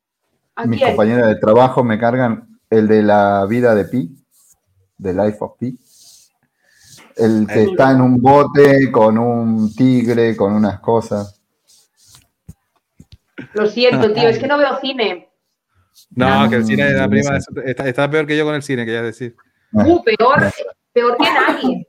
¿A 0.57 0.67
mis 0.67 0.79
quién? 0.81 0.91
compañeros 0.91 1.27
de 1.29 1.37
trabajo 1.37 1.85
me 1.85 1.99
cargan 1.99 2.59
el 2.71 2.89
de 2.89 3.03
la 3.03 3.47
vida 3.49 3.75
de 3.75 3.85
Pi, 3.85 4.11
de 4.99 5.15
Life 5.15 5.39
of 5.41 5.53
Pi. 5.59 5.79
El 7.21 7.47
que 7.47 7.63
está 7.65 7.93
en 7.93 8.01
un 8.01 8.21
bote 8.21 8.91
con 8.91 9.19
un 9.19 9.75
tigre, 9.75 10.35
con 10.37 10.53
unas 10.55 10.81
cosas. 10.81 11.41
Lo 13.55 13.67
siento, 13.67 14.13
tío, 14.13 14.29
es 14.29 14.39
que 14.39 14.47
no 14.47 14.59
veo 14.59 14.79
cine. 14.81 15.29
No, 16.15 16.45
No, 16.45 16.51
que 16.51 16.57
el 16.57 16.65
cine 16.65 16.85
de 16.87 16.95
la 16.95 17.05
no 17.05 17.11
prima 17.11 17.37
está, 17.65 17.89
está 17.89 18.11
peor 18.11 18.27
que 18.27 18.37
yo 18.37 18.45
con 18.45 18.55
el 18.55 18.63
cine, 18.63 18.85
quería 18.85 19.03
decir. 19.03 19.37
Uh, 19.73 20.03
peor, 20.03 20.53
peor 20.93 21.17
que 21.17 21.25
nadie. 21.25 21.87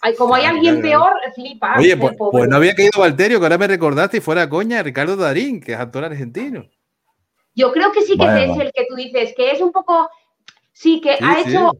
Ay, 0.00 0.14
como 0.16 0.34
hay 0.34 0.42
Claro, 0.42 0.56
alguien 0.56 0.82
peor, 0.82 1.12
flipa. 1.34 1.74
Oye, 1.78 1.96
pues, 1.96 2.16
pues 2.18 2.48
no 2.48 2.56
había 2.56 2.74
caído 2.74 2.98
Valterio, 2.98 3.38
que 3.38 3.46
ahora 3.46 3.58
me 3.58 3.68
recordaste 3.68 4.16
y 4.16 4.20
fuera 4.20 4.48
coña, 4.48 4.82
Ricardo 4.82 5.16
Darín, 5.16 5.60
que 5.60 5.72
es 5.74 5.78
actor 5.78 6.04
argentino. 6.04 6.64
Yo 7.54 7.70
creo 7.72 7.92
que 7.92 8.02
sí 8.02 8.12
que 8.12 8.24
Bueno. 8.24 8.54
es 8.54 8.60
el 8.60 8.72
que 8.72 8.86
tú 8.88 8.96
dices, 8.96 9.32
que 9.36 9.52
es 9.52 9.60
un 9.60 9.70
poco. 9.70 10.10
Sí, 10.72 11.00
que 11.00 11.16
Sí, 11.18 11.24
ha 11.24 11.42
sí. 11.44 11.50
hecho 11.50 11.72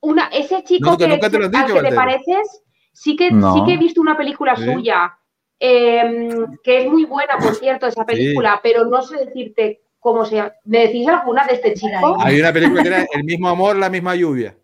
una. 0.00 0.26
Ese 0.28 0.62
chico 0.64 0.90
No, 0.90 0.96
que 0.96 1.04
que, 1.04 1.10
nunca 1.10 1.30
te 1.30 1.38
lo 1.38 1.44
al 1.46 1.50
que 1.82 1.88
te 1.90 1.94
pareces, 1.94 2.62
sí 2.92 3.16
que, 3.16 3.30
No. 3.30 3.54
sí 3.54 3.62
que 3.66 3.74
he 3.74 3.78
visto 3.78 4.00
una 4.00 4.16
película 4.16 4.56
Sí. 4.56 4.64
suya, 4.64 5.18
eh, 5.60 6.28
que 6.62 6.82
es 6.84 6.90
muy 6.90 7.04
buena, 7.04 7.36
por 7.38 7.54
cierto, 7.54 7.86
esa 7.86 8.04
película, 8.04 8.60
pero 8.62 8.84
no 8.84 9.02
sé 9.02 9.24
decirte 9.24 9.82
cómo 9.98 10.24
se 10.24 10.36
llama. 10.36 10.52
¿Me 10.64 10.86
decís 10.86 11.06
alguna 11.08 11.44
de 11.46 11.54
este 11.54 11.74
chico? 11.74 12.16
Hay 12.20 12.38
una 12.40 12.52
película 12.52 12.82
que 12.82 12.88
era 12.88 13.06
El 13.12 13.24
mismo 13.24 13.48
amor, 13.48 13.76
la 13.76 13.90
misma 13.90 14.14
lluvia. 14.14 14.56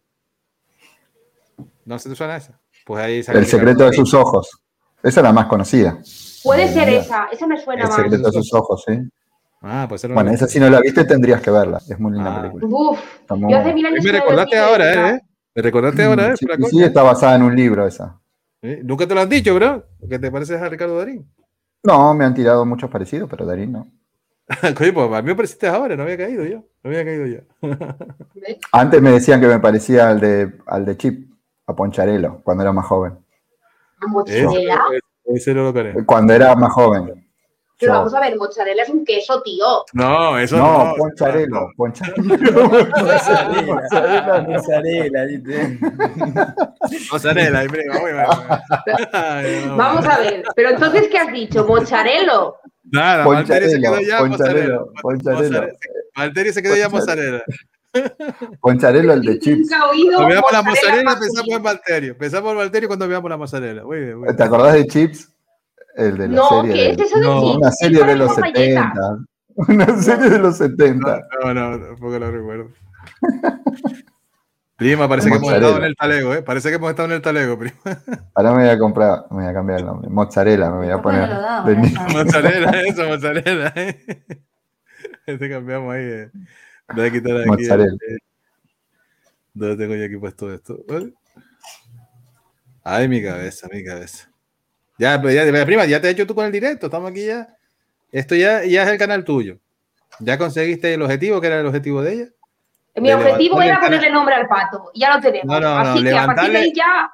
¿No 1.85 1.99
se 1.99 2.09
te 2.09 2.14
suena 2.16 2.37
esa? 2.37 2.61
Pues 2.87 3.03
ahí 3.03 3.16
El 3.37 3.47
secreto 3.47 3.85
de 3.91 3.93
sus 3.93 4.14
ojos. 4.14 4.51
Esa 5.03 5.20
es 5.20 5.24
la 5.24 5.32
más 5.32 5.47
conocida. 5.47 5.99
Puede 6.43 6.68
ser 6.68 6.89
esa, 6.89 7.26
esa 7.30 7.47
me 7.47 7.61
suena 7.61 7.82
El 7.82 7.89
más. 7.89 7.97
secreto 7.97 8.26
de 8.26 8.32
sus 8.32 8.55
ojos, 8.55 8.85
sí. 8.87 8.95
Ah, 9.67 9.87
pues 9.89 10.05
era 10.05 10.12
Bueno, 10.12 10.31
esa 10.31 10.47
si 10.47 10.61
no 10.61 10.69
la 10.69 10.81
viste 10.81 11.05
tendrías 11.05 11.41
que 11.41 11.51
verla. 11.51 11.79
Es 11.89 11.99
muy 11.99 12.12
linda 12.12 12.37
Ah. 12.37 12.41
película. 12.43 12.67
Uf, 12.67 13.01
yo 13.49 13.57
hace 13.59 13.73
mil 13.73 13.87
años 13.87 14.05
me 14.05 14.12
recordaste 14.12 14.59
ahora. 14.59 15.11
¿eh? 15.11 15.21
Me 15.55 15.62
recordaste 15.62 16.05
ahora, 16.05 16.33
¿eh? 16.33 16.35
Sí, 16.69 16.83
está 16.83 17.03
basada 17.03 17.37
en 17.37 17.43
un 17.45 17.57
libro 17.57 17.87
esa. 17.87 18.21
¿Eh? 18.61 18.81
Nunca 18.85 19.07
te 19.07 19.15
lo 19.15 19.23
han 19.23 19.29
dicho, 19.29 19.55
bro. 19.55 19.87
¿Qué 20.09 20.19
te 20.19 20.31
pareces 20.31 20.61
a 20.61 20.69
Ricardo 20.69 20.99
Darín? 20.99 21.27
No, 21.83 22.12
me 22.15 22.25
han 22.27 22.35
tirado 22.35 22.67
muchos 22.67 22.91
parecidos, 22.91 23.29
pero 23.31 23.47
Darín 23.47 23.73
no. 23.73 23.89
Coño, 24.77 24.93
pues 24.93 25.12
a 25.12 25.23
mí 25.23 25.29
me 25.29 25.35
pareciste 25.35 25.67
ahora, 25.67 25.97
no 25.97 26.03
había 26.03 26.19
caído 26.19 26.45
yo. 26.45 26.59
No 26.83 26.91
había 26.91 27.05
caído 27.05 27.27
yo. 27.27 27.39
Antes 28.73 29.01
me 29.01 29.12
decían 29.12 29.41
que 29.41 29.47
me 29.47 29.61
parecía 29.61 30.11
al 30.11 30.21
de, 30.21 30.53
al 30.67 30.85
de 30.85 30.97
Chip, 30.99 31.33
a 31.67 31.75
Poncharelo, 31.75 32.43
cuando 32.45 32.62
era 32.62 32.73
más 32.73 32.85
joven. 32.85 33.15
¿A. 34.01 34.07
Cuando 36.07 36.33
era 36.35 36.55
más 36.55 36.73
joven. 36.73 37.24
Pero 37.79 37.93
vamos 37.93 38.14
a 38.14 38.20
ver, 38.20 38.37
mozzarella 38.37 38.83
es 38.85 38.89
un 38.89 39.05
queso, 39.05 39.43
tío. 39.43 39.85
No, 39.93 40.39
eso 40.39 40.57
no, 40.57 40.85
no. 40.85 40.95
Poncharelo, 40.97 41.70
Poncharelo. 41.77 42.68
Mozzarella, 42.68 44.43
mozzarella. 44.47 45.27
Mozzarella, 47.11 47.59
ahí, 47.59 47.68
prima, 47.68 47.99
muy 47.99 48.12
bien. 48.12 48.25
Ay, 49.12 49.64
no. 49.66 49.77
Vamos 49.77 50.07
a 50.07 50.18
ver, 50.18 50.45
pero 50.55 50.70
entonces, 50.70 51.09
¿qué 51.11 51.18
has 51.18 51.33
dicho? 51.33 51.66
¿Mozzarello? 51.66 52.57
Nada, 52.85 53.27
Valtteri 53.27 53.70
se 53.70 53.81
quedó 53.81 54.01
ya 54.01 54.25
mozzarella. 54.25 54.81
Poncharelo. 55.03 55.43
Mozzarella. 55.43 55.72
Valtteri 56.16 56.53
se 56.53 56.62
quedó 56.62 56.77
ya 56.77 56.89
Poncharelo. 56.89 57.39
mozzarella. 57.39 57.45
Poncharelo, 58.61 59.12
el 59.12 59.22
de 59.22 59.39
Chips. 59.39 59.59
Nunca 59.61 59.79
he 59.79 59.91
oído 59.91 60.16
Cuando 60.16 60.29
veamos 60.29 60.53
la 60.53 60.62
mozzarella 60.62 61.03
mozzarella, 61.03 61.20
pensamos 61.20 61.57
en 61.57 61.62
Valtteri. 61.62 62.12
Pensamos 62.14 62.51
en 62.53 62.57
Valtteri 62.59 62.87
cuando 62.87 63.09
veamos 63.09 63.31
la 63.31 63.37
mozzarella. 63.37 63.85
Muy 63.85 63.99
bien, 63.99 64.18
muy 64.18 64.25
bien. 64.25 64.37
¿Te 64.37 64.43
acordás 64.43 64.75
de 64.75 64.87
Chips? 64.87 65.34
El 65.95 66.16
de 66.18 66.28
la 66.28 66.36
No, 66.36 66.49
serie. 66.62 66.72
¿qué 66.74 66.97
de- 66.97 67.03
es 67.03 67.11
eso 67.11 67.18
de 67.18 67.24
No, 67.26 67.40
chips? 67.42 67.57
Una 67.57 67.70
serie 67.72 68.05
de 68.05 68.16
los 68.16 68.28
las 68.28 68.36
galletas. 68.38 68.92
70. 68.95 69.18
Una 69.57 70.03
serie 70.03 70.30
de 70.30 70.38
los 70.38 70.57
70. 70.57 71.20
No, 71.45 71.55
no, 71.55 71.78
tampoco 71.86 72.18
lo 72.18 72.30
recuerdo. 72.30 72.68
Prima, 74.76 75.09
parece 75.09 75.30
que 75.30 75.36
hemos 75.36 75.53
estado 75.53 75.76
en 75.78 75.84
el 75.84 75.95
talego, 75.95 76.34
¿eh? 76.34 76.42
Parece 76.42 76.68
que 76.68 76.74
hemos 76.76 76.90
estado 76.90 77.07
en 77.09 77.14
el 77.14 77.22
talego, 77.22 77.57
prima. 77.57 77.76
Ahora 78.34 78.53
me 78.55 78.62
voy 78.64 78.68
a 78.70 78.78
comprar, 78.78 79.24
me 79.30 79.36
voy 79.42 79.47
a 79.47 79.55
cambiar 79.55 79.78
el 79.80 79.86
nombre. 79.86 80.11
Mozzarella 80.11 80.68
me 80.70 80.76
voy 80.78 80.90
a 80.90 81.01
poner. 81.01 81.28
Ni- 81.78 81.86
está. 81.86 82.09
Mozzarella, 82.09 82.70
eso, 82.82 83.05
mozzarella. 83.09 83.72
¿eh? 83.76 84.24
Este 85.26 85.49
cambiamos 85.49 85.95
ahí. 85.95 86.03
Eh. 86.05 86.30
Voy 86.92 87.07
a 87.07 87.12
quitar 87.12 87.36
aquí. 87.36 87.49
Mozzarella. 87.49 87.92
eh, 87.92 88.16
¿Dónde 89.55 89.76
tengo 89.76 89.95
yo 89.95 90.05
aquí 90.07 90.16
puesto 90.16 90.53
esto? 90.53 90.84
¿Vale? 90.88 91.14
Ay, 92.82 93.07
mi 93.09 93.22
cabeza, 93.22 93.68
mi 93.72 93.84
cabeza. 93.84 94.28
Ya, 94.99 95.20
pero 95.20 95.32
ya, 95.32 95.64
prima, 95.66 95.84
ya 95.86 96.01
te 96.01 96.09
he 96.09 96.11
hecho 96.12 96.26
tú 96.26 96.34
con 96.34 96.47
el 96.47 96.53
directo. 96.53 96.86
Estamos 96.86 97.11
aquí 97.11 97.26
ya. 97.26 97.49
Esto 98.12 98.34
ya, 98.34 98.64
ya 98.64 98.84
es 98.84 98.88
el 98.90 98.99
canal 98.99 99.24
tuyo. 99.24 99.59
¿Ya 100.20 100.38
conseguiste 100.38 100.95
el 100.95 101.03
objetivo, 101.03 101.40
que 101.40 101.49
era 101.49 101.61
el 101.61 101.66
objetivo 101.66 102.01
de 102.03 102.12
ella? 102.12 102.24
Mi 102.97 103.09
de 103.09 103.14
objetivo 103.16 103.61
era 103.61 103.80
ponerle 103.80 104.11
nombre 104.11 104.36
al 104.36 104.47
pato. 104.47 104.90
y 104.95 105.01
Ya 105.01 105.16
lo 105.16 105.20
tenemos. 105.20 105.47
No, 105.47 105.59
no, 105.61 105.82
no, 105.84 105.90
Así 105.92 106.03
que 106.05 106.11
a 106.16 106.26
partir 106.26 106.45
de 106.45 106.51
levantarle- 106.53 106.59
ahí 106.62 106.72
ya, 106.74 107.11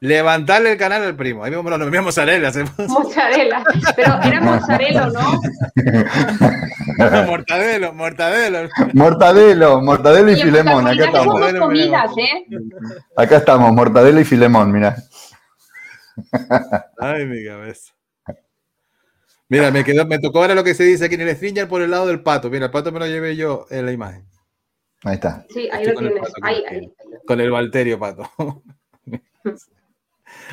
Levantarle 0.00 0.72
el 0.72 0.78
canal 0.78 1.02
al 1.02 1.16
primo. 1.16 1.42
Ahí 1.42 1.50
vemos 1.50 1.70
los 1.70 1.78
mismos 1.80 2.04
mozzarella. 2.06 2.48
hacemos. 2.48 2.70
mozzarella. 2.88 3.64
Pero 3.96 4.20
era 4.22 4.40
mozzarella, 4.42 5.06
¿no? 5.06 5.40
mortadelo, 7.26 7.92
mortadelo. 7.94 8.68
Mortadelo, 8.92 9.80
mortadelo 9.80 10.30
y 10.30 10.34
Oye, 10.34 10.42
pues 10.42 10.52
filemón. 10.54 10.86
Acá 10.86 11.04
estamos. 11.04 11.52
comidas, 11.58 12.10
¿eh? 12.18 12.46
Acá 13.16 13.36
estamos, 13.36 13.72
mortadelo 13.72 14.20
y 14.20 14.24
filemón, 14.24 14.70
mira. 14.72 14.96
Ay, 16.98 17.26
mi 17.26 17.44
cabeza. 17.44 17.94
Mira, 19.48 19.70
me 19.70 19.84
quedó, 19.84 20.04
me 20.06 20.18
tocó 20.18 20.40
ahora 20.40 20.54
lo 20.54 20.64
que 20.64 20.74
se 20.74 20.82
dice 20.84 21.04
aquí 21.04 21.14
en 21.14 21.20
el 21.22 21.36
stringer 21.36 21.68
por 21.68 21.80
el 21.82 21.90
lado 21.90 22.06
del 22.06 22.22
pato. 22.22 22.50
Mira, 22.50 22.66
el 22.66 22.70
pato 22.72 22.90
me 22.90 22.98
lo 22.98 23.06
llevé 23.06 23.36
yo 23.36 23.66
en 23.70 23.86
la 23.86 23.92
imagen. 23.92 24.26
Ahí 25.04 25.14
está. 25.14 25.46
Sí, 25.50 25.68
ahí 25.70 25.84
Estoy 25.84 25.86
lo 25.86 25.94
con 25.94 26.04
el 26.06 26.12
tienes. 26.12 26.32
pato, 26.32 26.46
Ahí, 26.46 26.64
con 26.64 26.74
el 26.74 26.80
ahí. 26.80 26.92
Con 27.26 27.40
el 27.40 27.50
Valterio 27.50 27.98
pato. 27.98 28.30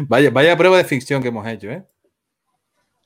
vaya, 0.07 0.29
vaya 0.29 0.57
prueba 0.57 0.77
de 0.77 0.83
ficción 0.83 1.21
que 1.21 1.29
hemos 1.29 1.47
hecho, 1.47 1.69
¿eh? 1.71 1.83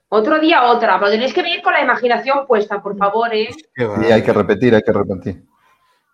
Otro 0.10 0.40
día 0.40 0.64
otra, 0.64 1.00
pero 1.00 1.12
tenéis 1.12 1.34
que 1.34 1.42
venir 1.42 1.62
con 1.62 1.74
la 1.74 1.82
imaginación 1.82 2.48
puesta, 2.48 2.82
por 2.82 2.98
favor, 2.98 3.34
¿eh? 3.34 3.50
Va. 3.80 4.16
hay 4.16 4.24
que 4.24 4.32
repetir, 4.34 4.74
hay 4.74 4.82
que 4.82 4.94
repetir. 4.94 5.44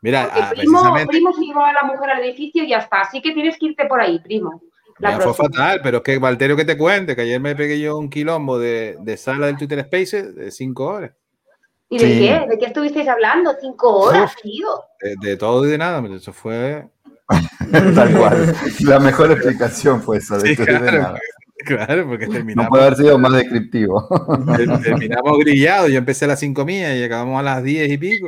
Mira, 0.02 0.30
ah, 0.32 0.50
primo, 0.50 0.80
precisamente. 0.80 1.08
primo 1.08 1.34
se 1.34 1.42
llevó 1.46 1.64
a 1.64 1.74
la 1.74 1.84
mujer 1.84 2.10
al 2.10 2.24
edificio 2.24 2.64
y 2.64 2.70
ya 2.70 2.80
está. 2.80 3.02
Así 3.02 3.22
que 3.22 3.32
tienes 3.32 3.58
que 3.58 3.68
irte 3.68 3.86
por 3.86 4.02
ahí, 4.02 4.20
primo. 4.20 4.62
La 5.00 5.12
fue 5.16 5.24
próxima. 5.24 5.48
fatal, 5.50 5.80
pero 5.84 5.98
es 5.98 6.04
que 6.04 6.18
Valterio 6.18 6.56
que 6.56 6.66
te 6.66 6.78
cuente, 6.78 7.16
que 7.16 7.22
ayer 7.24 7.40
me 7.40 7.56
pegué 7.56 7.80
yo 7.80 7.98
un 7.98 8.10
quilombo 8.10 8.60
de, 8.60 8.98
de 9.02 9.18
sala 9.18 9.48
del 9.48 9.58
Twitter 9.58 9.84
Spaces 9.86 10.36
de 10.36 10.52
cinco 10.52 10.86
horas. 10.86 11.12
¿Y 11.90 11.98
de 12.00 12.06
Sí. 12.06 12.20
qué? 12.20 12.46
¿De 12.50 12.58
qué 12.60 12.66
estuvisteis 12.66 13.08
hablando? 13.08 13.54
Cinco 13.60 13.90
horas, 14.00 14.36
tío. 14.42 14.68
De, 15.02 15.16
de 15.30 15.38
todo 15.38 15.66
y 15.66 15.70
de 15.70 15.78
nada, 15.78 16.02
eso 16.16 16.34
fue. 16.34 16.88
Tal 17.96 18.18
cual. 18.18 18.56
La 18.82 19.00
mejor 19.00 19.32
explicación 19.32 20.02
fue 20.02 20.18
eso. 20.18 20.38
De 20.40 20.50
Sí, 20.50 20.56
todo 20.56 20.70
y 20.70 20.74
de 20.74 20.80
claro. 20.80 21.02
nada. 21.02 21.20
Claro, 21.66 22.06
porque 22.10 22.26
No 22.28 22.34
terminamos, 22.34 22.70
puede 22.70 22.84
haber 22.84 22.98
sido 22.98 23.18
más 23.18 23.32
descriptivo. 23.32 24.06
ter- 24.58 24.82
terminamos 24.82 25.38
grillados. 25.38 25.90
Yo 25.92 25.98
empecé 25.98 26.26
a 26.26 26.30
las 26.30 26.40
5 26.42 26.66
mías 26.66 26.94
y 26.98 27.04
acabamos 27.04 27.40
a 27.40 27.44
las 27.44 27.64
10 27.64 27.90
y 27.90 27.98
pico. 27.98 28.28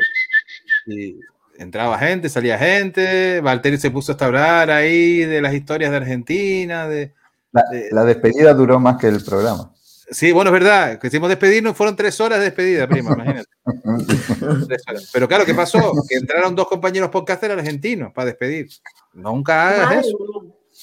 Y 0.86 1.20
entraba 1.58 1.98
gente, 2.00 2.30
salía 2.30 2.58
gente. 2.58 3.42
Valtteri 3.42 3.78
se 3.78 3.92
puso 3.92 4.16
a 4.20 4.26
hablar 4.26 4.72
ahí 4.72 5.20
de 5.20 5.42
las 5.42 5.54
historias 5.54 5.92
de 5.92 5.98
Argentina. 5.98 6.88
De... 6.88 7.14
La, 7.52 7.64
la 7.92 8.04
despedida 8.04 8.54
duró 8.54 8.80
más 8.80 8.98
que 8.98 9.08
el 9.08 9.24
programa. 9.24 9.72
Sí, 10.12 10.32
bueno, 10.32 10.50
es 10.50 10.54
verdad. 10.54 11.00
Que 11.00 11.08
hicimos 11.08 11.30
despedirnos, 11.30 11.76
fueron 11.76 11.96
tres 11.96 12.20
horas 12.22 12.38
de 12.40 12.46
despedida, 12.46 12.88
prima, 12.88 13.14
imagínate. 13.14 13.50
Tres 14.68 14.84
horas. 14.88 15.10
Pero 15.12 15.28
claro, 15.28 15.46
¿qué 15.46 15.56
pasó? 15.56 15.94
Que 16.08 16.16
entraron 16.18 16.56
dos 16.56 16.68
compañeros 16.68 17.10
podcasters 17.10 17.54
argentinos 17.58 18.14
para 18.14 18.28
despedir. 18.28 18.68
Nunca 19.14 19.70
hagas 19.70 20.06
eso. 20.06 20.18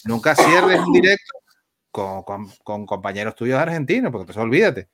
Nunca 0.07 0.35
cierres 0.35 0.81
un 0.81 0.93
directo 0.93 1.35
con, 1.93 2.23
con- 2.25 2.51
con 2.65 2.87
compañeros 2.87 3.37
tuyos 3.37 3.61
argentinos, 3.61 4.11
porque 4.11 4.23
entonces 4.23 4.43
olvídate. 4.43 4.89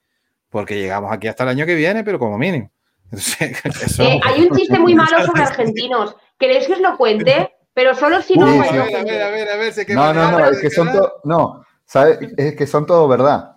Porque 0.50 0.78
llegamos 0.78 1.10
aquí 1.12 1.28
hasta 1.28 1.44
el 1.44 1.50
año 1.50 1.64
que 1.64 1.74
viene, 1.74 2.04
pero 2.04 2.18
como 2.18 2.36
mínimo. 2.36 2.70
Eh, 4.00 4.20
hay 4.22 4.42
un 4.42 4.56
chiste 4.56 4.78
muy 4.78 4.94
malo 4.94 5.24
sobre 5.24 5.42
argentinos. 5.44 6.14
¿Queréis 6.38 6.66
que 6.66 6.74
os 6.74 6.80
lo 6.80 6.96
cuente? 6.96 7.54
Pero 7.74 7.94
solo 7.94 8.20
si 8.22 8.36
no 8.36 8.46
Uy, 8.46 8.66
a 8.66 8.72
ver, 8.72 8.96
a 8.96 9.02
ver, 9.04 9.22
a 9.22 9.30
ver, 9.30 9.48
a 9.50 9.56
ver, 9.56 9.72
sé 9.72 9.86
que 9.86 9.94
No, 9.94 10.12
no, 10.12 10.30
no, 10.30 10.44
es 10.46 10.60
que 10.60 10.70
son 10.70 10.90
todo, 10.92 11.20
no, 11.24 11.64
¿sabe? 11.84 12.18
Es 12.36 12.56
que 12.56 12.66
son 12.66 12.86
todo 12.86 13.06
verdad. 13.08 13.56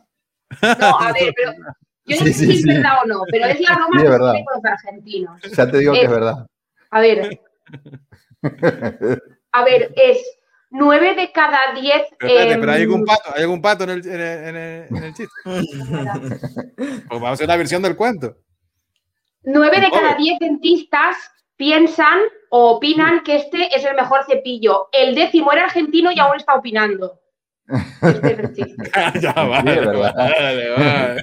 No, 0.79 0.99
a 0.99 1.11
ver, 1.13 1.33
pero 1.35 1.53
yo 2.05 2.15
no 2.19 2.25
Sí, 2.25 2.33
sé 2.33 2.33
si 2.33 2.45
sí, 2.45 2.51
es 2.53 2.61
sí. 2.61 2.67
verdad 2.67 2.91
o 3.03 3.07
no, 3.07 3.23
pero 3.31 3.45
es 3.47 3.59
la 3.59 3.75
broma 3.75 3.87
Sí, 3.91 3.97
es 3.97 4.03
que 4.03 4.05
se 4.05 4.09
verdad. 4.11 4.33
con 4.33 4.43
los 4.55 4.65
argentinos. 4.65 5.41
Ya 5.57 5.71
te 5.71 5.77
digo 5.79 5.93
que 5.93 6.03
es 6.03 6.09
verdad. 6.11 6.45
A 6.91 6.99
ver, 7.01 7.39
a 9.53 9.63
ver, 9.63 9.91
es 9.95 10.17
nueve 10.69 11.15
de 11.15 11.31
cada 11.31 11.59
diez. 11.79 12.03
Pero, 12.19 12.31
espérate, 12.33 12.53
em, 12.53 12.59
pero 12.59 12.71
hay 12.73 12.81
algún 12.83 13.05
pato, 13.05 13.31
hay 13.35 13.41
algún 13.41 13.61
pato 13.61 13.83
en 13.85 13.89
el, 13.91 14.07
en 14.07 14.21
el, 14.21 14.21
en 14.21 14.55
el- 14.55 14.97
en 14.97 15.03
el 15.03 15.13
chiste. 15.13 15.33
Pues 15.45 17.07
vamos 17.09 17.29
a 17.29 17.31
hacer 17.31 17.45
una 17.47 17.57
versión 17.57 17.81
del 17.81 17.95
cuento. 17.95 18.37
Nueve 19.43 19.79
de 19.81 19.89
cada 19.89 20.15
diez 20.15 20.37
dentistas 20.39 21.15
piensan 21.55 22.19
o 22.49 22.71
opinan 22.77 23.23
que 23.23 23.35
este 23.37 23.75
es 23.75 23.83
el 23.85 23.95
mejor 23.95 24.23
cepillo. 24.25 24.87
El 24.91 25.15
décimo 25.15 25.51
era 25.51 25.65
argentino 25.65 26.11
y 26.11 26.19
aún 26.19 26.35
está 26.37 26.55
opinando. 26.55 27.19
Este 28.01 28.33
es 28.33 28.39
el 28.39 28.53
chiste. 28.53 28.91
ya, 29.21 29.31
Sí, 29.33 29.47
vale, 29.49 29.71
es 29.73 29.85
verdad. 29.85 30.13
vale, 30.15 30.69
vale. 30.71 31.21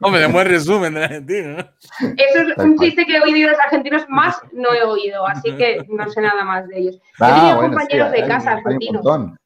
Hombre, 0.00 0.20
de 0.20 0.26
buen 0.28 0.46
resumen 0.46 0.94
de 0.94 1.04
Argentina. 1.04 1.56
¿no? 2.00 2.08
Eso 2.16 2.40
es 2.56 2.64
un 2.64 2.78
chiste 2.78 3.04
que 3.04 3.16
he 3.16 3.20
oído 3.20 3.48
de 3.48 3.56
los 3.56 3.60
argentinos 3.60 4.04
más 4.08 4.40
no 4.52 4.72
he 4.72 4.82
oído, 4.84 5.26
así 5.26 5.52
que 5.56 5.84
no 5.88 6.08
sé 6.08 6.20
nada 6.20 6.44
más 6.44 6.68
de 6.68 6.78
ellos. 6.78 6.96
He 6.96 7.00
Ah, 7.24 7.34
tenido 7.34 7.56
bueno, 7.56 7.76
compañeros 7.76 8.08
sí, 8.10 8.16
de 8.16 8.22
hay- 8.22 8.28
casa 8.28 8.50
Hay 8.50 8.56
un 8.56 8.66
argentinos. 8.66 9.04
montón. 9.04 9.36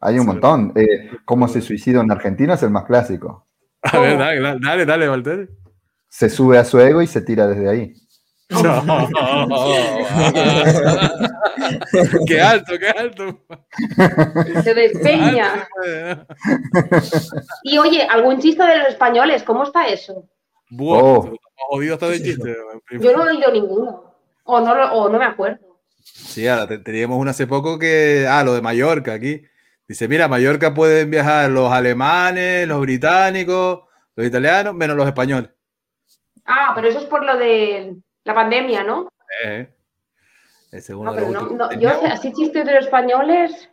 Hay 0.00 0.14
un 0.14 0.20
Sí. 0.22 0.26
montón. 0.26 0.72
Eh, 0.76 1.10
¿Cómo 1.26 1.48
se 1.48 1.60
suicida 1.60 2.00
en 2.00 2.10
Argentina? 2.10 2.54
Es 2.54 2.62
el 2.62 2.70
más 2.70 2.84
clásico. 2.84 3.46
A 3.82 3.98
ver, 3.98 4.16
dale, 4.18 4.40
dale, 4.40 4.58
dale, 4.62 4.86
dale 4.86 5.08
Valtteri. 5.08 5.48
Se 6.10 6.28
sube 6.28 6.58
a 6.58 6.64
su 6.64 6.78
ego 6.80 7.00
y 7.00 7.06
se 7.06 7.22
tira 7.22 7.46
desde 7.46 7.70
ahí. 7.70 7.92
No. 8.50 8.60
qué 12.26 12.40
alto, 12.40 12.72
qué 12.78 12.88
alto. 12.88 13.40
Se 14.62 14.74
despeña. 14.74 15.68
Y 17.62 17.78
oye, 17.78 18.02
¿algún 18.02 18.40
chiste 18.40 18.62
de 18.64 18.78
los 18.78 18.88
españoles? 18.88 19.42
¿Cómo 19.42 19.64
está 19.64 19.88
eso? 19.88 20.28
Buah, 20.70 21.00
Oh. 21.02 21.32
jodido 21.68 21.94
está 21.94 22.08
de 22.08 22.22
chiste. 22.22 22.56
Yo 23.00 23.16
no 23.16 23.28
he 23.28 23.32
oído 23.36 23.52
ninguno. 23.52 24.14
O 24.44 24.60
no, 24.60 24.72
o 24.94 25.08
no 25.08 25.18
me 25.18 25.24
acuerdo. 25.26 25.58
Sí, 26.02 26.48
ahora 26.48 26.66
te- 26.66 26.78
teníamos 26.78 27.18
uno 27.20 27.30
hace 27.30 27.46
poco 27.46 27.78
que, 27.78 28.26
ah, 28.28 28.42
lo 28.42 28.54
de 28.54 28.62
Mallorca 28.62 29.12
aquí. 29.12 29.42
Dice, 29.86 30.08
mira, 30.08 30.24
a 30.24 30.28
Mallorca 30.28 30.72
pueden 30.74 31.10
viajar 31.10 31.50
los 31.50 31.70
alemanes, 31.72 32.66
los 32.66 32.80
británicos, 32.80 33.80
los 34.16 34.26
italianos, 34.26 34.74
menos 34.74 34.96
los 34.96 35.06
españoles. 35.06 35.50
Ah, 36.46 36.72
pero 36.74 36.88
eso 36.88 36.98
es 36.98 37.04
por 37.06 37.24
lo 37.24 37.36
de 37.36 37.96
la 38.24 38.34
pandemia, 38.34 38.82
¿no? 38.84 39.12
Eh, 39.44 39.68
ese 40.72 40.78
es 40.78 40.90
uno 40.90 41.04
No, 41.10 41.12
de 41.12 41.26
pero 41.26 41.32
no, 41.32 41.48
no, 41.68 41.72
yo 41.80 41.90
así 42.06 42.32
chistes 42.32 42.64
de 42.64 42.74
los 42.74 42.84
españoles. 42.84 43.70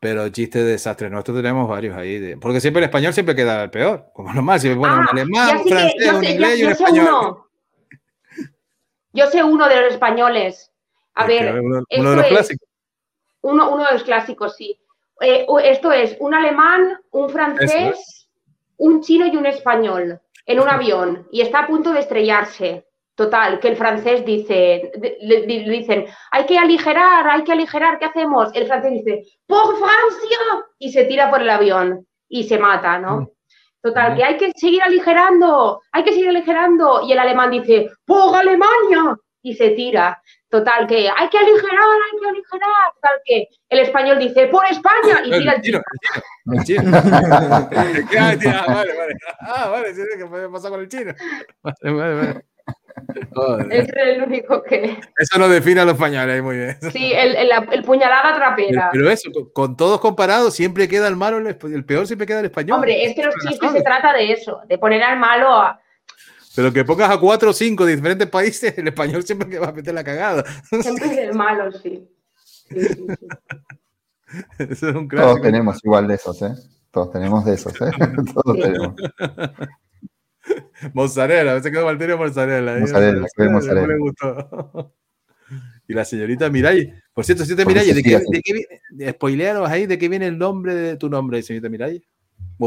Pero 0.00 0.28
chistes 0.30 0.64
de 0.64 0.70
desastre 0.72 1.08
nuestro 1.10 1.34
tenemos 1.34 1.68
varios 1.68 1.96
ahí. 1.96 2.18
de- 2.18 2.36
porque 2.36 2.60
siempre 2.60 2.80
el 2.80 2.84
español 2.86 3.12
siempre 3.14 3.36
queda 3.36 3.62
el 3.64 3.70
peor. 3.70 4.06
Como 4.12 4.32
normal, 4.34 4.58
siempre 4.60 4.80
ponen 4.80 4.98
un 4.98 5.04
Ah, 5.04 5.08
alemán, 5.12 5.56
un 5.56 5.62
sí 5.62 5.68
que- 5.68 5.74
francés, 5.74 5.94
yo 6.04 6.16
un 6.16 6.24
sé- 6.24 6.30
inglés 6.32 6.50
ya- 6.50 6.56
y 6.56 6.64
un 6.66 6.72
español. 6.72 7.06
uno. 7.08 7.48
Yo 9.12 9.26
sé 9.26 9.42
uno 9.44 9.68
de 9.68 9.80
los 9.82 9.92
españoles. 9.92 10.72
A 11.14 11.26
Es 11.26 11.28
que 11.28 11.44
ver, 11.44 11.60
uno, 11.60 11.82
de 11.88 12.16
los 12.16 12.24
es- 12.24 12.30
clásicos. 12.30 12.68
uno, 13.42 13.70
uno 13.74 13.84
de 13.86 13.92
los 13.92 14.02
clásicos, 14.04 14.56
sí. 14.56 14.78
Eh, 15.20 15.46
esto 15.64 15.92
es 15.92 16.16
un 16.18 16.34
alemán, 16.34 16.98
un 17.10 17.28
francés, 17.30 18.28
un 18.78 19.02
chino 19.02 19.26
y 19.26 19.36
un 19.36 19.46
español 19.46 20.20
en 20.46 20.60
un 20.60 20.68
avión 20.68 21.26
y 21.30 21.40
está 21.40 21.60
a 21.60 21.66
punto 21.66 21.92
de 21.92 22.00
estrellarse. 22.00 22.86
Total, 23.14 23.60
que 23.60 23.68
el 23.68 23.76
francés 23.76 24.24
dice, 24.24 24.90
le, 25.20 25.40
le 25.46 25.70
dicen, 25.70 26.06
hay 26.30 26.46
que 26.46 26.56
aligerar, 26.58 27.28
hay 27.28 27.44
que 27.44 27.52
aligerar, 27.52 27.98
¿qué 27.98 28.06
hacemos? 28.06 28.50
El 28.54 28.66
francés 28.66 28.92
dice, 28.92 29.22
¡por 29.46 29.76
Francia! 29.76 30.38
Y 30.78 30.90
se 30.92 31.04
tira 31.04 31.30
por 31.30 31.42
el 31.42 31.50
avión 31.50 32.06
y 32.28 32.44
se 32.44 32.58
mata, 32.58 32.98
¿no? 32.98 33.28
Total, 33.82 34.12
Mm. 34.12 34.16
que 34.16 34.24
hay 34.24 34.36
que 34.38 34.52
seguir 34.56 34.82
aligerando, 34.82 35.82
hay 35.92 36.04
que 36.04 36.12
seguir 36.12 36.28
aligerando. 36.30 37.02
Y 37.06 37.12
el 37.12 37.18
alemán 37.18 37.50
dice, 37.50 37.90
¡por 38.06 38.34
Alemania! 38.34 39.16
Y 39.42 39.54
se 39.54 39.70
tira. 39.70 40.22
Total, 40.52 40.86
que 40.86 41.08
hay 41.08 41.28
que 41.30 41.38
aligerar, 41.38 41.80
hay 41.80 42.20
que 42.20 42.28
aligerar. 42.28 42.92
Total, 42.94 43.20
que 43.24 43.48
el 43.70 43.78
español 43.78 44.18
dice, 44.18 44.48
¡por 44.48 44.66
España! 44.66 45.22
Y 45.24 45.30
tira 45.30 45.52
el 45.54 45.62
chino, 45.62 45.80
el 46.52 46.64
chino. 46.64 46.82
El 46.82 46.88
chino. 46.90 46.98
Ah, 48.20 48.34
tira, 48.38 48.64
vale, 48.68 48.92
vale. 48.94 49.14
Ah, 49.40 49.68
vale, 49.70 49.94
sí, 49.94 50.02
sí, 50.02 50.18
que 50.18 50.26
puede 50.26 50.50
pasar 50.50 50.70
con 50.70 50.80
el 50.80 50.88
chino. 50.88 51.14
Vale, 51.62 51.96
vale, 51.96 52.14
vale. 52.14 52.44
Joder. 53.34 53.72
Es 53.72 53.88
el 53.96 54.22
único 54.24 54.62
que. 54.62 55.00
Eso 55.16 55.38
lo 55.38 55.48
define 55.48 55.80
a 55.80 55.84
los 55.86 55.94
españoles, 55.94 56.42
muy 56.42 56.56
bien. 56.58 56.76
Sí, 56.92 57.14
el, 57.14 57.34
el, 57.34 57.50
el 57.72 57.82
puñalada 57.82 58.36
trapera. 58.36 58.90
pero 58.92 59.08
eso, 59.10 59.30
con, 59.32 59.50
con 59.52 59.76
todos 59.78 60.00
comparados, 60.00 60.54
siempre 60.54 60.86
queda 60.86 61.08
el 61.08 61.16
malo, 61.16 61.38
el, 61.38 61.46
el 61.46 61.84
peor 61.86 62.06
siempre 62.06 62.26
queda 62.26 62.40
el 62.40 62.46
español. 62.46 62.76
Hombre, 62.76 63.06
es 63.06 63.16
que 63.16 63.22
los 63.22 63.34
chistes 63.36 63.72
se 63.72 63.82
trata 63.82 64.12
de 64.12 64.32
eso, 64.32 64.60
de 64.66 64.76
poner 64.76 65.02
al 65.02 65.18
malo 65.18 65.48
a. 65.54 65.80
Pero 66.54 66.72
que 66.72 66.84
pongas 66.84 67.10
a 67.10 67.18
cuatro 67.18 67.50
o 67.50 67.52
cinco 67.52 67.84
de 67.86 67.96
diferentes 67.96 68.28
países, 68.28 68.76
el 68.76 68.88
español 68.88 69.22
siempre 69.22 69.48
que 69.48 69.58
va 69.58 69.68
a 69.68 69.72
meter 69.72 69.94
la 69.94 70.04
cagada. 70.04 70.44
Siempre 70.82 71.06
es 71.06 71.18
el 71.18 71.34
malo, 71.34 71.70
sí. 71.72 72.08
Sí, 72.68 72.80
sí, 72.80 72.94
sí. 72.94 73.06
Eso 74.58 74.88
es 74.88 74.94
un 74.94 75.08
Todos 75.08 75.08
clásico. 75.08 75.40
tenemos 75.42 75.78
igual 75.84 76.08
de 76.08 76.14
esos, 76.14 76.40
¿eh? 76.42 76.54
Todos 76.90 77.10
tenemos 77.12 77.44
de 77.44 77.54
esos, 77.54 77.72
¿eh? 77.80 77.90
Todos 78.34 78.56
Sí. 78.56 78.62
tenemos. 78.62 78.94
Mozzarella, 80.92 81.52
a 81.52 81.54
veces 81.54 81.70
quedó 81.70 81.84
Valterio 81.84 82.18
Mozzarella. 82.18 82.76
¿eh? 82.76 82.80
Mozzarella, 82.80 83.26
qué 83.36 83.44
No 83.44 83.50
mozzarella. 83.52 83.86
le 83.86 83.98
gustó. 83.98 84.94
Y 85.88 85.94
la 85.94 86.04
señorita 86.04 86.48
Miray. 86.48 86.94
Por 87.12 87.24
cierto, 87.24 87.44
señorita 87.44 87.64
¿Por 87.64 87.74
qué 87.74 87.80
Miray, 87.80 87.94
¿de 87.94 88.02
qué, 88.02 88.18
de 88.18 88.40
qué 88.42 88.52
viene? 88.54 88.80
de- 88.90 89.10
Spoilearos 89.12 89.68
ahí, 89.68 89.86
¿de 89.86 89.98
qué 89.98 90.08
viene 90.08 90.26
el 90.28 90.38
nombre 90.38 90.74
de 90.74 90.96
tu 90.96 91.10
nombre, 91.10 91.42
señorita 91.42 91.68
Miray? 91.68 92.02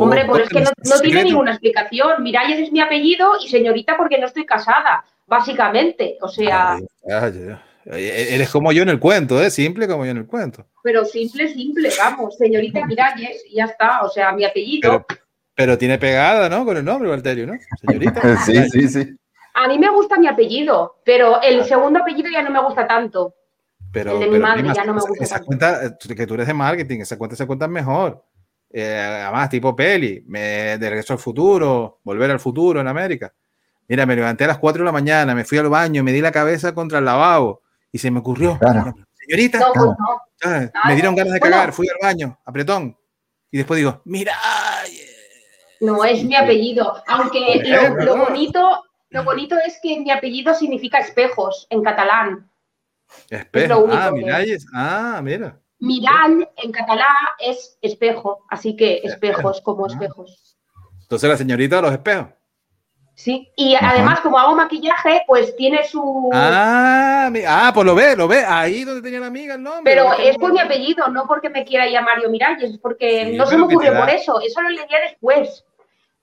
Hombre, 0.03 0.25
pues 0.25 0.43
es 0.43 0.49
que 0.49 0.61
no, 0.61 0.69
no 0.83 0.99
tiene 1.01 1.23
ninguna 1.23 1.51
explicación. 1.51 2.21
Miralles 2.23 2.59
es 2.59 2.71
mi 2.71 2.81
apellido 2.81 3.31
y 3.43 3.47
señorita 3.49 3.95
porque 3.97 4.17
no 4.19 4.27
estoy 4.27 4.45
casada, 4.45 5.03
básicamente. 5.25 6.17
O 6.21 6.27
sea, 6.27 6.73
Ay, 6.73 6.85
ay, 7.09 7.47
ay. 7.49 7.55
Eh, 7.87 8.29
Eres 8.35 8.49
como 8.49 8.71
yo 8.71 8.81
en 8.81 8.89
el 8.89 8.99
cuento, 8.99 9.41
¿eh? 9.41 9.51
Simple 9.51 9.87
como 9.87 10.05
yo 10.05 10.11
en 10.11 10.17
el 10.17 10.25
cuento. 10.25 10.65
pero 10.83 11.05
simple, 11.05 11.53
simple, 11.53 11.91
vamos, 11.99 12.35
señorita 12.35 12.83
Miralles 12.85 13.43
y 13.47 13.55
ya 13.57 13.65
está. 13.65 14.01
O 14.01 14.09
sea, 14.09 14.31
mi 14.31 14.43
apellido. 14.43 15.05
Pero, 15.07 15.19
pero 15.53 15.77
tiene 15.77 15.97
pegada, 15.99 16.49
¿no? 16.49 16.65
Con 16.65 16.77
el 16.77 16.83
nombre, 16.85 17.09
Valterio, 17.09 17.45
¿no? 17.47 17.53
Señorita. 17.81 18.21
Sí, 18.45 18.69
sí, 18.71 18.87
sí. 18.89 19.15
A 19.53 19.67
mí 19.69 19.77
me 19.79 19.89
gusta 19.89 20.17
mi 20.17 20.27
apellido, 20.27 20.97
pero 21.05 21.41
el 21.41 21.63
segundo 21.63 21.99
apellido 21.99 22.29
ya 22.29 22.41
no 22.41 22.49
me 22.51 22.61
gusta 22.61 22.85
tanto. 22.87 23.33
Pero, 23.93 24.13
El 24.15 24.19
de 24.19 24.25
mi 24.25 24.31
pero, 24.33 24.43
madre 24.43 24.59
prima, 24.59 24.73
ya 24.73 24.83
no 24.83 24.93
me 24.95 24.99
gusta 25.01 25.23
Esa 25.23 25.35
tanto. 25.35 25.45
cuenta, 25.45 25.85
eh, 25.85 26.15
que 26.15 26.27
tú 26.27 26.33
eres 26.33 26.47
de 26.47 26.53
marketing, 26.53 26.99
esa 26.99 27.17
cuenta 27.17 27.37
se 27.37 27.47
cuenta 27.47 27.65
mejor. 27.67 28.21
Eh, 28.77 28.99
además, 29.23 29.49
tipo 29.49 29.73
peli, 29.73 30.21
me, 30.27 30.77
de 30.77 30.89
regreso 30.89 31.13
al 31.13 31.19
futuro, 31.19 32.01
volver 32.03 32.29
al 32.29 32.41
futuro 32.41 32.81
en 32.81 32.87
América. 32.89 33.33
Mira, 33.87 34.05
me 34.05 34.17
levanté 34.17 34.43
a 34.43 34.47
las 34.47 34.57
4 34.57 34.81
de 34.81 34.85
la 34.85 34.91
mañana, 34.91 35.33
me 35.33 35.45
fui 35.45 35.57
al 35.57 35.69
baño, 35.69 36.03
me 36.03 36.11
di 36.11 36.19
la 36.19 36.31
cabeza 36.33 36.73
contra 36.73 36.99
el 36.99 37.05
lavabo 37.05 37.61
y 37.89 37.99
se 37.99 38.11
me 38.11 38.19
ocurrió, 38.19 38.59
Claro. 38.59 38.93
señorita, 39.13 39.59
No, 39.59 39.95
pues 40.41 40.71
me 40.87 40.93
dieron 40.93 41.15
ganas 41.15 41.31
de 41.33 41.39
Bueno. 41.39 41.55
cagar, 41.55 41.71
fui 41.71 41.87
al 41.87 41.95
baño, 42.01 42.37
apretón. 42.43 42.97
Y 43.49 43.57
después 43.59 43.77
digo, 43.77 44.01
mira, 44.03 44.33
No 45.79 46.03
es 46.03 46.23
mi 46.25 46.35
apellido, 46.35 47.01
aunque 47.07 47.61
lo, 47.65 47.95
lo 48.03 48.17
bonito, 48.25 48.83
lo 49.09 49.23
bonito 49.23 49.55
es 49.65 49.79
que 49.81 50.01
mi 50.01 50.11
apellido 50.11 50.53
significa 50.53 50.99
espejos 50.99 51.65
en 51.69 51.81
catalán. 51.81 52.49
espejo. 53.29 53.67
lo 53.69 53.79
único 53.85 53.97
ah, 54.01 54.11
que- 54.13 54.21
miralles. 54.21 54.65
Ah, 54.73 55.21
mira. 55.23 55.61
Mirall 55.85 56.49
en 56.57 56.71
catalán 56.71 57.07
es 57.39 57.77
espejo, 57.81 58.45
así 58.49 58.75
que 58.75 59.01
espejos 59.03 59.61
como 59.61 59.87
espejos. 59.87 60.57
Entonces 61.01 61.29
la 61.29 61.37
señorita 61.37 61.77
de 61.77 61.81
los 61.83 61.91
espejos. 61.91 62.27
Sí. 63.13 63.49
Y 63.55 63.75
Ajá. 63.75 63.91
además, 63.91 64.19
como 64.19 64.37
hago 64.37 64.55
maquillaje, 64.55 65.21
pues 65.25 65.55
tiene 65.55 65.85
su. 65.87 66.29
Ah, 66.33 67.31
ah, 67.47 67.71
pues 67.73 67.85
lo 67.85 67.95
ve, 67.95 68.15
lo 68.15 68.27
ve. 68.27 68.43
Ahí 68.45 68.83
donde 68.83 69.01
tenía 69.01 69.21
la 69.21 69.27
amiga 69.27 69.55
el 69.55 69.63
nombre. 69.63 69.83
Pero 69.85 70.11
es 70.13 70.37
por 70.37 70.51
mi 70.51 70.59
apellido, 70.59 71.07
no 71.07 71.25
porque 71.25 71.49
me 71.49 71.63
quiera 71.63 71.87
llamar 71.87 72.21
yo 72.21 72.29
Miralles, 72.29 72.71
es 72.71 72.77
porque 72.77 73.27
Sí, 73.27 73.37
no 73.37 73.45
se 73.45 73.57
me 73.57 73.63
ocurrió 73.63 73.97
por 73.97 74.09
eso. 74.09 74.41
Eso 74.41 74.61
lo 74.61 74.69
leía 74.69 74.99
después. 75.09 75.63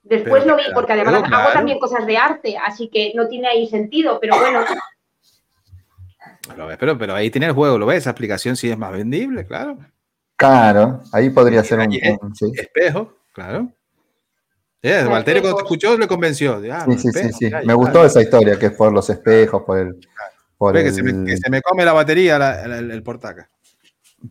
Después 0.03 0.43
Pero 0.43 0.57
lo 0.57 0.61
vi, 0.61 0.69
porque 0.73 0.93
además 0.93 1.15
hago 1.15 1.25
claro. 1.25 1.53
también 1.53 1.79
cosas 1.79 2.05
de 2.05 2.17
arte, 2.17 2.57
así 2.57 2.89
que 2.89 3.13
no 3.15 3.27
tiene 3.29 3.47
ahí 3.47 3.67
sentido, 3.67 4.19
pero 4.19 4.37
bueno. 4.37 4.59
Lo 6.57 6.67
ves, 6.67 6.77
pero, 6.79 6.97
pero 6.97 7.15
ahí 7.15 7.29
tiene 7.29 7.47
el 7.47 7.53
juego, 7.53 7.77
lo 7.77 7.85
ves. 7.85 7.99
Esa 7.99 8.09
aplicación 8.09 8.55
sí 8.55 8.69
es 8.69 8.77
más 8.77 8.91
vendible, 8.91 9.45
claro. 9.45 9.77
Claro, 10.35 11.01
ahí 11.13 11.29
podría 11.29 11.63
ser 11.63 11.79
un. 11.79 11.91
Ahí 11.91 11.99
es. 12.01 12.17
un- 12.21 12.35
sí. 12.35 12.51
Espejo, 12.55 13.17
claro. 13.33 13.69
Los 14.81 15.07
Valterio 15.09 15.41
cuando 15.41 15.57
te 15.59 15.63
escuchó 15.63 15.97
le 15.97 16.07
convenció. 16.07 16.61
Ah, 16.71 16.85
Sí, 16.89 16.97
sí, 16.97 17.11
sí, 17.13 17.29
sí. 17.31 17.45
Me 17.45 17.65
ya. 17.67 17.73
gustó 17.73 18.03
esa 18.05 18.21
historia, 18.21 18.59
que 18.59 18.65
es 18.65 18.71
por 18.73 18.91
los 18.91 19.09
espejos, 19.09 19.63
por 19.65 19.79
el. 19.79 19.95
Por 20.57 20.73
que, 20.73 20.81
el, 20.87 20.93
se 20.93 21.01
me, 21.03 21.25
que 21.25 21.37
se 21.37 21.49
me 21.49 21.61
come 21.61 21.85
la 21.85 21.93
batería 21.93 22.37
la- 22.37 22.63
el, 22.63 22.71
el- 22.73 22.91
el 22.91 23.03
portaca. 23.03 23.49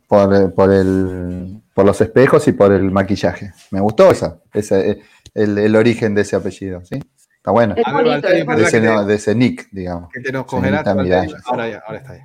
por, 0.08 0.34
el- 0.34 0.52
por 0.52 0.70
el- 0.72 1.62
por 1.74 1.86
los 1.86 1.98
espejos 2.02 2.46
y 2.48 2.52
por 2.52 2.72
el 2.72 2.90
maquillaje. 2.90 3.52
Me 3.70 3.80
gustó 3.80 4.10
esa, 4.10 4.40
ese, 4.52 4.90
eh, 4.90 5.02
el, 5.34 5.56
el 5.56 5.74
origen 5.76 6.14
de 6.14 6.20
ese 6.22 6.36
apellido, 6.36 6.84
¿sí? 6.84 7.02
Está 7.42 7.50
bueno. 7.50 7.74
Es 7.76 7.92
bonito, 7.92 8.28
es 8.28 8.46
De 8.46 8.62
ese, 8.62 8.70
que 8.70 8.80
te- 8.80 8.86
no, 8.94 9.04
de 9.04 9.14
ese 9.16 9.34
nick, 9.34 9.68
digamos. 9.72 10.10
Que 10.12 10.20
te 10.20 10.30
nos 10.30 10.46
congelaste. 10.46 10.90
Ahora 11.44 11.68
ya, 11.68 11.82
ahora 11.84 11.98
está 11.98 12.12
ahí. 12.12 12.20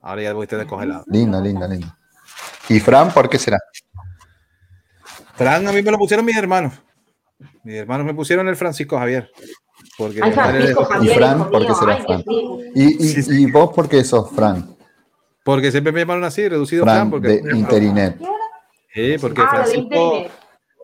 Ahora 0.00 0.22
ya 0.22 0.34
fuiste 0.34 0.56
descongelado. 0.56 1.04
Linda, 1.08 1.40
linda, 1.40 1.66
linda. 1.66 1.98
¿Y 2.68 2.78
Fran, 2.78 3.12
por 3.12 3.28
qué 3.28 3.38
será? 3.40 3.58
Fran, 5.34 5.66
a 5.66 5.72
mí 5.72 5.82
me 5.82 5.90
lo 5.90 5.98
pusieron 5.98 6.24
mis 6.24 6.36
hermanos. 6.36 6.74
Mis 7.64 7.74
hermanos 7.74 8.06
me 8.06 8.14
pusieron 8.14 8.46
el 8.48 8.54
Francisco 8.56 8.96
Javier. 8.98 9.30
Porque 9.98 10.20
Ay, 10.22 10.30
Francisco 10.32 10.84
Javier, 10.84 11.16
Fran, 11.16 11.50
¿por 11.50 11.66
qué 11.66 11.74
será 11.74 11.94
ay, 11.94 12.02
Fran? 12.02 12.22
¿Y, 12.74 12.84
y, 13.04 13.08
Sí, 13.08 13.22
sí. 13.22 13.42
y 13.42 13.50
vos 13.50 13.72
por 13.74 13.88
qué 13.88 14.04
sos 14.04 14.30
Fran? 14.30 14.76
Porque 15.44 15.72
siempre 15.72 15.92
me 15.92 16.00
llamaron 16.00 16.22
así, 16.22 16.48
reducido 16.48 16.84
Fran. 16.84 16.96
Fran 16.98 17.10
porque, 17.10 17.28
de 17.42 17.56
Interinet. 17.56 18.16
Sí, 18.94 19.16
porque 19.20 19.40
Ah, 19.42 19.48
Francisco, 19.50 19.82
internet. 20.16 20.32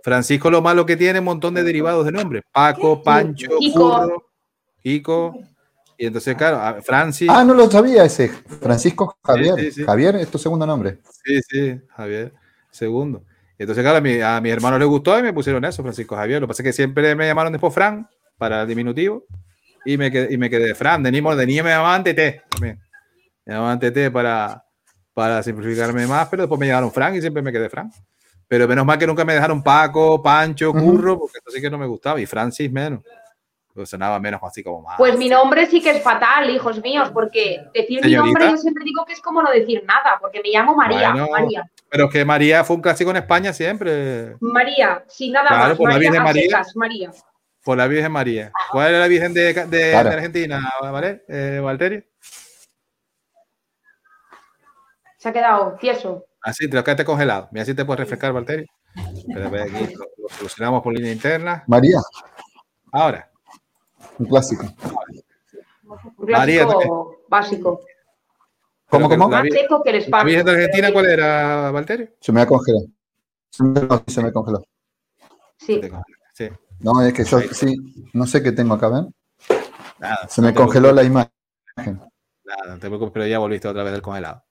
Francisco 0.08 0.50
lo 0.50 0.62
malo 0.62 0.86
que 0.86 0.96
tiene 0.96 1.18
un 1.18 1.24
montón 1.26 1.54
de 1.54 1.62
derivados 1.62 2.04
de 2.06 2.12
nombre. 2.12 2.42
Paco, 2.52 3.02
Pancho, 3.02 3.50
Kiko. 3.58 3.78
Curro, 3.78 4.24
Kiko. 4.82 5.38
Y 5.98 6.06
entonces, 6.06 6.36
claro, 6.36 6.56
a- 6.58 6.80
Francis. 6.80 7.28
Ah, 7.30 7.44
no 7.44 7.54
lo 7.54 7.70
sabía 7.70 8.04
ese. 8.04 8.28
Francisco 8.28 9.16
Javier. 9.22 9.56
sí, 9.60 9.70
sí. 9.72 9.84
Javier 9.84 10.16
es 10.16 10.28
tu 10.28 10.38
segundo 10.38 10.64
nombre. 10.66 10.98
Sí, 11.24 11.40
sí, 11.48 11.80
Javier, 11.96 12.32
segundo. 12.70 13.22
Y 13.58 13.64
entonces, 13.64 13.82
claro, 13.82 13.98
a, 13.98 14.00
mi, 14.00 14.20
a 14.20 14.40
mis 14.40 14.52
hermanos 14.52 14.78
les 14.78 14.88
gustó 14.88 15.18
y 15.18 15.22
me 15.22 15.32
pusieron 15.32 15.64
eso, 15.64 15.82
Francisco 15.82 16.14
Javier. 16.16 16.40
Lo 16.40 16.46
que 16.46 16.52
pasa 16.52 16.62
es 16.62 16.68
que 16.68 16.72
siempre 16.72 17.14
me 17.16 17.26
llamaron 17.26 17.52
después 17.52 17.74
Fran 17.74 18.08
para 18.38 18.62
el 18.62 18.68
diminutivo 18.68 19.24
y 19.84 19.96
me 19.98 20.10
quedé, 20.12 20.32
y 20.32 20.38
me 20.38 20.48
quedé 20.48 20.74
Fran. 20.76 21.02
De 21.02 21.10
niño, 21.10 21.34
de 21.34 21.46
niño 21.46 21.64
me 21.64 21.70
llamaban 21.70 22.04
TT 22.04 22.42
también. 22.48 22.78
Me 23.44 23.54
llamaban 23.54 23.80
TT 23.80 24.12
para, 24.12 24.64
para 25.12 25.42
simplificarme 25.42 26.06
más, 26.06 26.28
pero 26.28 26.42
después 26.44 26.60
me 26.60 26.68
llamaron 26.68 26.92
Fran 26.92 27.16
y 27.16 27.20
siempre 27.20 27.42
me 27.42 27.50
quedé 27.50 27.68
Fran. 27.68 27.90
Pero 28.48 28.66
menos 28.66 28.86
mal 28.86 28.98
que 28.98 29.06
nunca 29.06 29.24
me 29.26 29.34
dejaron 29.34 29.62
Paco, 29.62 30.22
Pancho. 30.22 30.72
Curro, 30.72 31.18
porque 31.18 31.38
eso 31.38 31.50
sí 31.54 31.60
que 31.60 31.70
no 31.70 31.76
me 31.78 31.86
gustaba. 31.86 32.18
Y 32.20 32.24
Francis 32.26 32.72
menos. 32.72 33.00
Pues 33.74 33.90
sonaba 33.90 34.18
menos 34.18 34.40
así 34.42 34.62
como 34.62 34.82
más. 34.82 34.96
Pues 34.96 35.16
mi 35.16 35.28
nombre 35.28 35.66
sí 35.66 35.80
que 35.80 35.90
es 35.90 36.02
fatal, 36.02 36.50
hijos 36.50 36.82
míos, 36.82 37.10
porque 37.12 37.60
decir 37.72 38.04
mi 38.04 38.12
nombre 38.14 38.50
yo 38.50 38.56
siempre 38.56 38.82
digo 38.84 39.04
que 39.04 39.12
es 39.12 39.20
como 39.20 39.40
no 39.42 39.50
decir 39.50 39.84
nada, 39.86 40.18
porque 40.20 40.40
me 40.42 40.48
llamo 40.48 40.74
María. 40.74 41.12
Bueno. 41.12 41.28
María. 41.30 41.70
Pero 41.90 42.06
es 42.06 42.10
que 42.10 42.24
María 42.24 42.64
fue 42.64 42.76
un 42.76 42.82
clásico 42.82 43.10
en 43.10 43.18
España 43.18 43.52
siempre. 43.52 44.34
María, 44.40 45.04
sin 45.06 45.32
nada 45.32 45.46
Claro, 45.48 45.68
más. 45.68 45.76
por 45.78 45.88
la 45.88 45.94
María, 45.94 46.10
Virgen 46.10 46.20
a 46.22 46.24
María. 46.24 46.42
secas, 46.42 46.74
María. 46.76 47.10
Por 47.62 47.76
la 47.78 47.86
Virgen 47.86 48.12
María. 48.12 48.52
¿Cuál 48.72 48.88
era 48.88 48.98
la 49.00 49.08
Virgen 49.08 49.34
de, 49.34 49.52
de-. 49.66 49.94
Argentina, 49.94 50.72
¿vale? 50.80 51.22
Eh, 51.28 51.60
Valterio. 51.62 52.02
Se 55.18 55.28
ha 55.28 55.32
quedado 55.32 55.76
tieso. 55.80 56.24
Así, 56.42 56.68
te 56.68 56.76
lo 56.76 56.84
quedaste 56.84 57.04
congelado. 57.04 57.48
Mira 57.52 57.64
si 57.64 57.74
te 57.74 57.84
puedes 57.84 58.00
refrescar, 58.00 58.32
Valterio. 58.32 58.66
Pero 59.32 59.46
aquí, 59.46 59.94
lo, 59.94 60.04
lo 60.16 60.28
solucionamos 60.28 60.82
por 60.82 60.94
línea 60.94 61.12
interna. 61.12 61.64
María, 61.66 61.98
Ahora, 62.92 63.30
un 64.18 64.26
clásico. 64.26 64.64
Un 66.16 66.30
María 66.30 66.64
clásico 66.64 67.16
básico. 67.28 67.80
¿Cómo, 68.88 69.08
cómo? 69.08 69.28
la 69.28 69.42
Más 69.42 69.48
seco 69.52 69.82
que 69.82 69.90
el 69.90 69.96
¿la 69.96 70.02
espacio. 70.02 70.26
Virgen 70.26 70.46
de 70.46 70.52
Argentina 70.52 70.92
cuál 70.92 71.06
era, 71.06 71.70
Valterio? 71.70 72.08
Se 72.20 72.32
me 72.32 72.40
va 72.40 72.44
a 72.44 72.46
congelar. 72.46 72.82
Se 73.50 73.62
me, 73.62 73.80
no, 73.82 74.04
se 74.06 74.22
me 74.22 74.32
congeló. 74.32 74.64
Sí. 75.58 75.80
Sí. 76.32 76.48
No, 76.80 77.02
es 77.02 77.12
que 77.12 77.24
yo 77.24 77.40
sí, 77.40 77.76
no 78.14 78.26
sé 78.26 78.42
qué 78.42 78.52
tengo 78.52 78.74
acá, 78.74 78.88
¿ven? 78.88 79.14
Nada, 79.98 80.28
Se 80.28 80.40
no 80.40 80.48
me 80.48 80.54
congeló 80.54 80.92
la 80.92 81.02
imagen. 81.02 81.32
Nada, 81.76 82.64
no 82.68 82.78
te 82.78 82.86
preocupes, 82.86 83.12
pero 83.12 83.26
ya 83.26 83.38
volviste 83.38 83.68
otra 83.68 83.82
vez 83.82 83.92
del 83.92 84.00
congelado. 84.02 84.44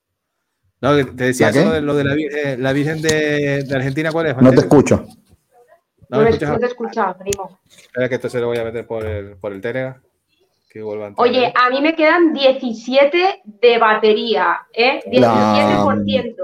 No, 0.82 0.96
te 0.96 1.24
decía 1.26 1.52
¿La 1.52 1.60
eso 1.62 1.72
de 1.74 1.82
lo 1.82 1.96
de 1.96 2.04
la, 2.04 2.14
Virgen- 2.14 2.62
la 2.62 2.72
Virgen 2.74 3.02
de, 3.02 3.64
de 3.64 3.76
Argentina, 3.76 4.12
¿cuál 4.12 4.28
es? 4.28 4.38
No 4.38 4.52
te 4.52 4.60
escucho. 4.60 5.06
No 6.10 6.18
No, 6.20 6.24
me 6.24 6.30
escuchas. 6.30 6.50
no 6.52 6.60
te 6.60 6.66
escucha, 6.68 7.18
primo. 7.18 7.60
Espera 7.68 8.08
que 8.10 8.16
esto 8.16 8.30
se 8.30 8.40
lo 8.40 8.48
voy 8.48 8.58
a 8.60 8.64
meter 8.64 8.86
por 8.86 9.06
el, 9.06 9.36
por 9.38 9.52
el 9.54 9.60
Telegram. 9.62 10.00
Que 10.70 10.82
vuelva 10.82 11.08
a 11.08 11.14
Oye, 11.18 11.52
a 11.56 11.70
mí 11.70 11.82
me 11.82 11.96
quedan 11.96 12.32
17 12.34 13.42
de 13.46 13.78
batería, 13.80 14.60
¿eh? 14.74 15.02
17%. 15.10 16.36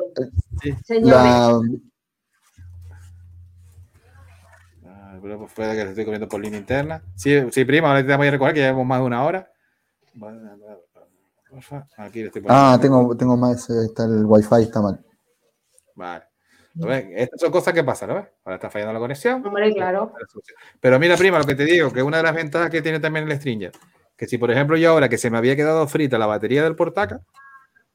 Sí. 0.62 0.74
Señores, 0.84 1.12
La, 1.14 1.60
Ah, 4.86 5.18
pero 5.22 5.40
pues 5.40 5.52
fue 5.52 5.66
que 5.74 5.82
estoy 5.84 6.06
comiendo 6.06 6.28
por 6.28 6.42
línea 6.42 6.60
interna. 6.60 7.02
Sí, 7.16 7.34
sí, 7.52 7.66
prima, 7.66 7.90
ahora 7.90 8.06
te 8.06 8.16
voy 8.16 8.28
a 8.28 8.32
recordar 8.32 8.54
que 8.54 8.60
ya 8.62 8.66
llevamos 8.68 8.88
más 8.88 9.00
de 9.00 9.06
una 9.06 9.24
hora. 9.24 9.50
Porfa, 10.20 10.38
Aquí 11.98 12.20
le 12.22 12.26
estoy 12.28 12.42
poniendo. 12.42 12.50
ah, 12.54 12.78
tengo, 12.82 13.16
tengo 13.18 13.38
más, 13.38 13.70
eh, 13.70 13.86
está 13.86 14.06
el 14.06 14.26
wifi, 14.26 14.62
está 14.64 14.82
mal. 14.82 15.04
Vale. 15.96 16.24
¿Lo 16.76 16.88
ves? 16.88 17.06
Estas 17.16 17.40
son 17.40 17.52
cosas 17.52 17.74
que 17.74 17.84
pasan, 17.84 18.10
¿lo 18.10 18.16
ves? 18.16 18.26
Ahora 18.44 18.56
está 18.56 18.70
fallando 18.70 18.94
la 18.94 19.00
conexión. 19.00 19.46
hombre, 19.46 19.72
claro. 19.74 20.12
Pero 20.80 21.00
mira, 21.00 21.16
prima, 21.16 21.38
lo 21.38 21.46
que 21.46 21.54
te 21.56 21.66
digo, 21.66 21.92
que 21.94 22.02
una 22.02 22.18
de 22.18 22.24
las 22.24 22.34
ventajas 22.34 22.70
que 22.72 22.82
tiene 22.82 23.00
también 23.00 23.30
el 23.30 23.38
Stringer, 23.38 23.72
que 24.18 24.26
si 24.28 24.38
por 24.40 24.50
ejemplo 24.50 24.76
yo 24.78 24.90
ahora 24.92 25.08
que 25.08 25.18
se 25.20 25.30
me 25.30 25.38
había 25.38 25.56
quedado 25.56 25.88
frita 25.88 26.18
la 26.18 26.26
batería 26.26 26.64
del 26.64 26.76
portaca, 26.76 27.22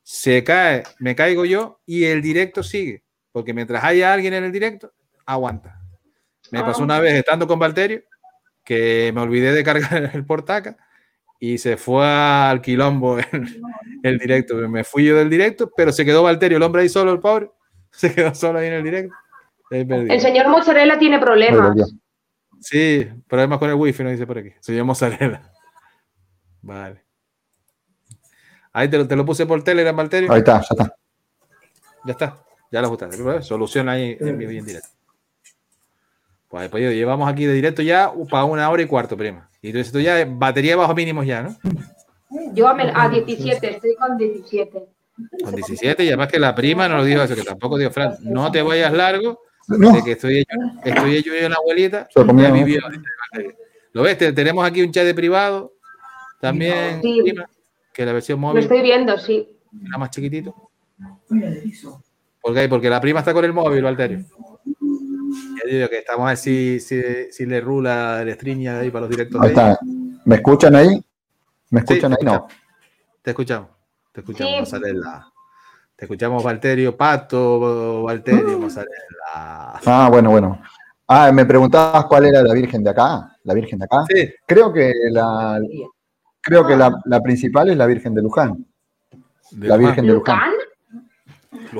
se 0.02 0.44
cae, 0.44 0.84
me 1.00 1.16
caigo 1.16 1.44
yo 1.44 1.80
y 1.86 2.04
el 2.04 2.22
directo 2.22 2.62
sigue. 2.62 3.02
Porque 3.32 3.52
mientras 3.52 3.82
haya 3.82 4.12
alguien 4.12 4.34
en 4.34 4.44
el 4.44 4.52
directo, 4.52 4.92
aguanta. 5.26 5.80
Me 6.52 6.60
pasó 6.62 6.82
Ah. 6.82 6.84
una 6.84 7.00
vez 7.00 7.14
estando 7.14 7.46
con 7.48 7.58
Valterio, 7.58 8.02
que 8.64 9.10
me 9.14 9.20
olvidé 9.20 9.52
de 9.52 9.64
cargar 9.64 10.10
el 10.14 10.24
portaca 10.24 10.76
y 11.38 11.58
se 11.58 11.76
fue 11.76 12.06
al 12.06 12.60
quilombo 12.60 13.18
el, 13.32 13.62
el 14.02 14.18
directo. 14.18 14.56
Me 14.68 14.84
fui 14.84 15.04
yo 15.04 15.16
del 15.16 15.30
directo, 15.30 15.70
pero 15.76 15.92
se 15.92 16.04
quedó 16.04 16.22
Valterio, 16.22 16.56
el 16.56 16.62
hombre 16.62 16.82
ahí 16.82 16.88
solo, 16.88 17.12
el 17.12 17.20
pobre. 17.20 17.50
Se 17.90 18.14
quedó 18.14 18.34
solo 18.34 18.58
ahí 18.58 18.66
en 18.68 18.74
el 18.74 18.84
directo. 18.84 19.14
El 19.70 20.20
señor 20.20 20.48
Mozzarella 20.48 20.98
tiene 20.98 21.18
problemas. 21.18 21.76
Sí, 22.60 23.06
problemas 23.26 23.58
con 23.58 23.70
el 23.70 23.76
wifi, 23.76 24.02
nos 24.02 24.12
dice 24.12 24.26
por 24.26 24.38
aquí. 24.38 24.52
Se 24.60 24.72
llama 24.72 24.88
Mozzarella. 24.88 25.50
Vale. 26.62 27.04
Ahí 28.72 28.88
te 28.88 28.98
lo, 28.98 29.08
te 29.08 29.16
lo 29.16 29.24
puse 29.24 29.46
por 29.46 29.62
Telegram, 29.62 29.96
Valterio. 29.96 30.30
Ahí 30.32 30.38
está, 30.38 30.60
ya 30.60 30.66
está. 30.70 30.96
Ya 32.04 32.12
está. 32.12 32.44
Ya 32.70 32.80
lo 32.80 32.86
ajustaste. 32.88 33.16
Pero, 33.16 33.42
Solución 33.42 33.88
ahí 33.88 34.16
en 34.20 34.38
vivo 34.38 34.52
y 34.52 34.58
en 34.58 34.66
directo. 34.66 34.88
Pues 36.48 36.68
pues, 36.70 36.82
yo, 36.82 36.90
llevamos 36.90 37.28
aquí 37.30 37.44
de 37.44 37.52
directo 37.52 37.82
ya 37.82 38.10
para 38.30 38.44
una 38.44 38.68
hora 38.70 38.82
y 38.82 38.86
cuarto, 38.86 39.16
prima. 39.16 39.47
Y 39.62 39.72
tú 39.72 39.78
dices, 39.78 39.92
tú 39.92 40.00
ya 40.00 40.24
batería 40.24 40.76
bajo 40.76 40.94
mínimos 40.94 41.26
ya, 41.26 41.42
¿no? 41.42 41.56
Yo 42.54 42.68
a, 42.68 42.74
me- 42.74 42.92
a 42.94 43.08
17, 43.08 43.70
estoy 43.70 43.94
con 43.96 44.16
17. 44.16 44.84
Con 45.42 45.54
17 45.54 46.04
y 46.04 46.08
además 46.08 46.28
que 46.28 46.38
la 46.38 46.54
prima 46.54 46.88
no 46.88 46.98
lo 46.98 47.04
dijo 47.04 47.22
eso, 47.22 47.34
que 47.34 47.42
tampoco 47.42 47.76
dijo, 47.76 47.90
Fran, 47.90 48.16
no 48.22 48.50
te 48.52 48.62
vayas 48.62 48.92
largo, 48.92 49.40
No, 49.66 49.92
de 49.92 50.02
que 50.04 50.12
estoy 50.12 50.38
hecho, 50.38 50.56
estoy 50.84 51.16
hecho 51.16 51.30
yo 51.34 51.46
una 51.46 51.56
abuelita. 51.56 52.06
Se 52.10 52.24
lo 52.24 52.32
vivió. 52.52 52.80
Lo 53.92 54.02
ves, 54.02 54.16
Te- 54.18 54.32
tenemos 54.32 54.64
aquí 54.66 54.82
un 54.82 54.92
chat 54.92 55.04
de 55.04 55.14
privado, 55.14 55.72
también, 56.40 57.00
Sí. 57.02 57.20
prima, 57.22 57.50
que 57.92 58.06
la 58.06 58.12
versión 58.12 58.40
Lo 58.40 58.46
móvil 58.48 58.62
estoy 58.62 58.80
viendo, 58.82 59.18
sí. 59.18 59.48
era 59.88 59.98
más 59.98 60.10
chiquitito. 60.10 60.54
¿Por 62.40 62.54
qué? 62.54 62.68
Porque 62.68 62.88
la 62.88 63.00
prima 63.00 63.18
está 63.20 63.32
con 63.34 63.44
el 63.44 63.52
móvil, 63.52 63.82
Valterio. 63.82 64.24
Ya 65.64 65.70
digo 65.70 65.88
que 65.88 65.98
estamos 65.98 66.24
a 66.26 66.28
ver 66.30 66.36
si, 66.36 66.80
si, 66.80 67.02
si 67.30 67.46
le 67.46 67.60
rula 67.60 68.22
el 68.22 68.28
streaming 68.30 68.66
ahí 68.68 68.90
para 68.90 69.02
los 69.02 69.10
directos 69.10 69.40
ahí 69.42 69.48
está. 69.48 69.78
¿Me 70.24 70.36
escuchan 70.36 70.74
ahí? 70.76 71.02
¿Me 71.70 71.80
escuchan 71.80 72.12
Sí, 72.12 72.16
ahí? 72.20 72.26
No. 72.26 72.46
Te 73.22 73.30
escuchamos. 73.30 73.68
Te 74.12 74.20
escuchamos, 74.20 74.52
Sí. 74.54 74.60
Mozzarella. 74.60 75.26
Te 75.96 76.04
escuchamos, 76.04 76.42
Valterio, 76.44 76.96
Pato, 76.96 78.02
Valterio, 78.04 78.58
Mozzarella. 78.58 78.92
Ah, 79.34 80.08
bueno, 80.10 80.30
bueno. 80.30 80.62
Ah, 81.06 81.32
me 81.32 81.44
preguntabas 81.44 82.04
cuál 82.06 82.26
era 82.26 82.42
la 82.42 82.54
Virgen 82.54 82.84
de 82.84 82.90
acá. 82.90 83.36
La 83.44 83.54
Virgen 83.54 83.78
de 83.78 83.84
acá. 83.86 84.04
Sí, 84.08 84.28
Creo 84.46 84.72
que 84.72 84.92
la, 85.10 85.58
creo 86.40 86.66
que 86.66 86.76
la, 86.76 86.92
la 87.06 87.20
principal 87.20 87.70
es 87.70 87.76
la 87.76 87.86
Virgen 87.86 88.14
de 88.14 88.22
Luján. 88.22 88.64
de 89.50 89.68
La. 89.68 89.76
Virgen 89.76 90.06
de. 90.06 90.12
Luján. 90.12 90.50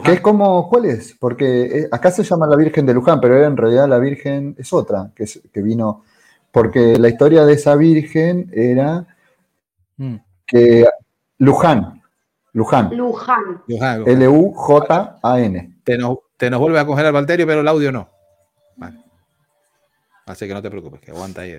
Que 0.04 0.12
es 0.12 0.20
como, 0.20 0.68
¿cuál 0.68 0.86
es? 0.86 1.14
Porque 1.18 1.62
eh, 1.80 1.88
acá 1.90 2.10
se 2.10 2.22
llama 2.24 2.46
la 2.46 2.56
Virgen 2.56 2.86
de 2.86 2.94
Luján, 2.94 3.20
pero 3.20 3.44
en 3.44 3.56
realidad 3.56 3.86
la 3.88 3.98
Virgen 3.98 4.54
es 4.58 4.72
otra, 4.72 5.10
que, 5.14 5.24
es- 5.24 5.40
que 5.52 5.60
vino 5.62 6.04
porque 6.50 6.96
la 6.98 7.08
historia 7.08 7.44
de 7.44 7.52
esa 7.52 7.74
virgen 7.76 8.50
era 8.52 9.06
Mm. 9.98 10.16
que 10.46 10.86
Luján, 11.38 12.02
Luján, 12.52 12.90
Luján. 12.96 12.96
Luján, 12.96 13.62
Luján. 13.66 14.08
L-U-J-A-N. 14.08 15.74
Te 15.84 15.98
nos, 15.98 16.18
te 16.36 16.48
nos 16.50 16.60
vuelve 16.60 16.78
a 16.80 16.86
congelar 16.86 17.12
Valterio, 17.12 17.46
pero 17.46 17.60
el 17.60 17.68
audio 17.68 17.92
no. 17.92 18.08
Vale. 18.76 18.98
Así 20.26 20.46
que 20.48 20.54
no 20.54 20.62
te 20.62 20.70
preocupes, 20.70 21.00
que 21.00 21.10
aguanta 21.10 21.42
ahí. 21.42 21.52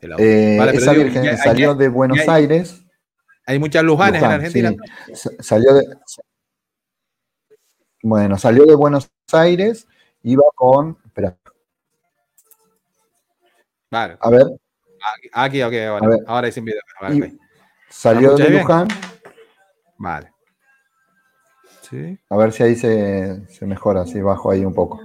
el 0.00 0.12
audio. 0.12 0.24
Eh, 0.24 0.56
Vale, 0.58 0.72
esa 0.72 0.92
digo, 0.92 1.04
virgen 1.04 1.24
ya- 1.24 1.36
salió 1.38 1.72
ya- 1.72 1.78
de 1.78 1.88
Buenos 1.88 2.18
ya 2.24 2.34
Aires. 2.34 2.82
Hay 3.46 3.58
muchas 3.58 3.82
Lujanes 3.84 4.16
en 4.16 4.20
Luján, 4.28 4.40
Argentina. 4.44 4.72
sí. 5.06 5.14
Sa- 5.14 5.30
Salió 5.40 5.74
de, 5.74 5.86
bueno, 8.02 8.38
salió 8.38 8.64
de 8.64 8.74
Buenos 8.74 9.10
Aires, 9.32 9.86
iba 10.22 10.44
con, 10.54 10.98
espera, 11.04 11.36
Vale. 13.90 14.16
a 14.20 14.30
ver, 14.30 14.46
Aquí, 15.32 15.60
aquí, 15.60 15.62
ok, 15.62 15.74
ahora, 15.88 16.08
ver. 16.08 16.24
ahora 16.26 16.50
sin 16.50 16.64
video. 16.64 16.80
Vale, 17.00 17.16
Y- 17.16 17.22
ok. 17.22 17.40
salió 17.90 18.34
de 18.36 18.48
bien? 18.48 18.62
Luján, 18.62 18.88
Vale. 19.98 20.32
Sí. 21.88 22.18
a 22.28 22.36
ver 22.36 22.52
si 22.52 22.62
ahí 22.64 22.74
se, 22.74 23.46
se 23.48 23.64
mejora, 23.66 24.04
si 24.06 24.20
bajo 24.20 24.50
ahí 24.50 24.64
un 24.64 24.74
poco. 24.74 25.00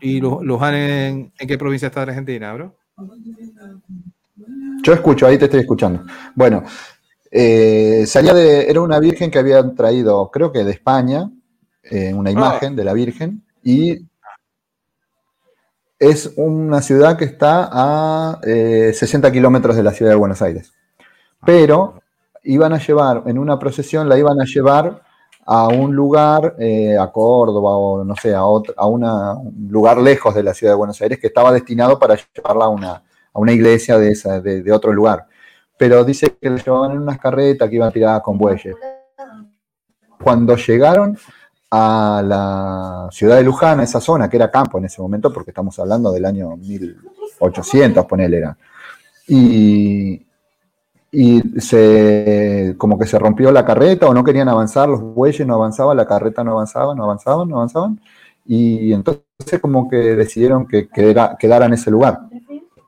¿Y 0.00 0.18
Lu- 0.20 0.42
Luján 0.42 0.74
en, 0.74 1.32
en 1.38 1.48
qué 1.48 1.58
provincia 1.58 1.88
está 1.88 2.00
de 2.06 2.12
Argentina, 2.12 2.54
bro? 2.54 2.74
Yo 4.82 4.94
escucho, 4.94 5.26
ahí 5.26 5.36
te 5.36 5.44
estoy 5.44 5.60
escuchando. 5.60 6.04
Bueno, 6.34 6.64
eh, 7.30 8.04
salía 8.06 8.32
de, 8.32 8.70
era 8.70 8.80
una 8.80 8.98
virgen 8.98 9.30
que 9.30 9.38
habían 9.38 9.74
traído, 9.74 10.30
creo 10.30 10.50
que 10.50 10.64
de 10.64 10.70
España, 10.72 11.30
eh, 11.82 12.12
una 12.14 12.30
imagen 12.30 12.76
de 12.76 12.84
la 12.84 12.92
virgen, 12.92 13.42
y 13.62 14.06
es 15.98 16.32
una 16.36 16.80
ciudad 16.80 17.16
que 17.18 17.24
está 17.26 17.68
a 17.70 18.40
eh, 18.44 18.92
60 18.94 19.30
kilómetros 19.32 19.76
de 19.76 19.82
la 19.82 19.92
ciudad 19.92 20.12
de 20.12 20.16
Buenos 20.16 20.40
Aires. 20.42 20.72
Pero 21.44 22.00
iban 22.44 22.72
a 22.72 22.78
llevar, 22.78 23.22
en 23.26 23.38
una 23.38 23.58
procesión 23.58 24.08
la 24.08 24.18
iban 24.18 24.40
a 24.40 24.44
llevar 24.44 25.02
a 25.46 25.68
un 25.68 25.94
lugar, 25.94 26.54
eh, 26.58 26.96
a 26.96 27.10
Córdoba 27.10 27.76
o 27.76 28.04
no 28.04 28.14
sé, 28.16 28.34
a, 28.34 28.44
otro, 28.44 28.72
a 28.76 28.86
una- 28.86 29.34
un 29.34 29.68
lugar 29.70 29.98
lejos 29.98 30.34
de 30.34 30.42
la 30.42 30.54
ciudad 30.54 30.72
de 30.74 30.76
Buenos 30.78 31.00
Aires 31.02 31.18
que 31.18 31.26
estaba 31.26 31.52
destinado 31.52 31.98
para 31.98 32.16
llevarla 32.34 32.66
a 32.66 32.68
una, 32.68 32.92
a 32.92 33.02
una 33.38 33.52
iglesia 33.52 33.98
de, 33.98 34.12
esa, 34.12 34.40
de, 34.40 34.62
de 34.62 34.72
otro 34.72 34.92
lugar. 34.92 35.26
Pero 35.76 36.04
dice 36.04 36.36
que 36.40 36.48
la 36.50 36.56
llevaban 36.62 36.92
en 36.92 36.98
unas 36.98 37.18
carretas 37.18 37.68
que 37.68 37.76
iban 37.76 37.92
tiradas 37.92 38.22
con 38.22 38.38
bueyes. 38.38 38.76
Cuando 40.22 40.56
llegaron 40.56 41.16
a 41.70 42.22
la 42.26 43.08
ciudad 43.12 43.36
de 43.36 43.44
Luján, 43.44 43.80
a 43.80 43.84
esa 43.84 44.00
zona 44.00 44.28
que 44.28 44.36
era 44.36 44.50
campo 44.50 44.78
en 44.78 44.86
ese 44.86 45.00
momento, 45.00 45.32
porque 45.32 45.52
estamos 45.52 45.78
hablando 45.78 46.10
del 46.10 46.24
año 46.24 46.56
1800, 46.56 48.04
ponele 48.06 48.38
era. 48.38 48.56
Y, 49.28 50.26
y 51.12 51.40
se, 51.60 52.74
como 52.76 52.98
que 52.98 53.06
se 53.06 53.18
rompió 53.18 53.52
la 53.52 53.64
carreta 53.64 54.08
o 54.08 54.14
no 54.14 54.24
querían 54.24 54.48
avanzar, 54.48 54.88
los 54.88 55.00
bueyes 55.00 55.46
no 55.46 55.54
avanzaban, 55.54 55.96
la 55.96 56.06
carreta 56.06 56.42
no 56.42 56.52
avanzaba, 56.52 56.94
no 56.94 57.04
avanzaban, 57.04 57.48
no 57.48 57.56
avanzaban. 57.56 58.00
Y 58.44 58.92
entonces 58.92 59.60
como 59.60 59.88
que 59.88 59.96
decidieron 59.96 60.66
que 60.66 60.88
quedara, 60.88 61.36
quedara 61.38 61.66
en 61.66 61.74
ese 61.74 61.90
lugar, 61.92 62.20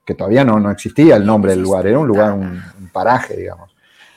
que 0.05 0.15
todavía 0.15 0.45
no, 0.45 0.59
no 0.59 0.73
existía 0.73 1.15
el 1.17 1.25
nombre 1.25 1.53
del 1.53 1.63
lugar, 1.63 1.87
era 1.87 2.01
un 2.01 2.09
lugar, 2.09 2.33
un, 2.33 2.61
un 2.81 2.89
paraje, 2.93 3.37
digamos. 3.37 3.71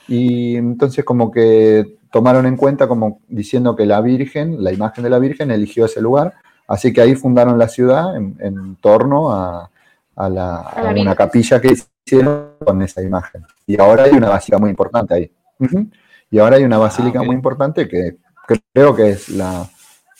Y 0.08 0.56
entonces 0.56 1.06
como 1.06 1.30
que 1.30 1.98
tomaron 2.16 2.46
en 2.46 2.56
cuenta 2.56 2.88
como 2.88 3.20
diciendo 3.28 3.76
que 3.76 3.86
la 3.86 4.00
Virgen, 4.00 4.64
la 4.64 4.72
imagen 4.72 5.04
de 5.04 5.10
la 5.10 5.20
Virgen 5.20 5.52
eligió 5.52 5.84
ese 5.84 6.00
lugar, 6.00 6.36
así 6.66 6.94
que 6.94 7.02
ahí 7.02 7.14
fundaron 7.14 7.58
la 7.58 7.68
ciudad 7.68 8.16
en, 8.16 8.38
en 8.40 8.78
torno 8.78 9.34
a, 9.34 9.70
a 10.16 10.30
la- 10.30 10.62
A 10.62 10.82
la 10.94 11.02
una 11.02 11.14
capilla 11.14 11.60
que 11.60 11.74
hicieron 11.74 12.52
con 12.64 12.82
esa 12.82 13.02
imagen. 13.02 13.44
Y 13.68 13.78
ahora 13.82 14.04
hay 14.06 14.12
una 14.14 14.30
basílica 14.30 14.58
muy 14.60 14.70
importante 14.70 15.14
ahí. 15.14 15.30
Ujú. 15.60 15.88
Y 16.32 16.40
ahora 16.40 16.56
hay 16.56 16.64
una 16.64 16.78
basílica 16.78 17.20
ok. 17.20 17.26
muy 17.26 17.36
importante 17.36 17.86
que 17.90 18.16
creo 18.74 18.96
que 18.96 19.10
es 19.10 19.28
la, 19.28 19.68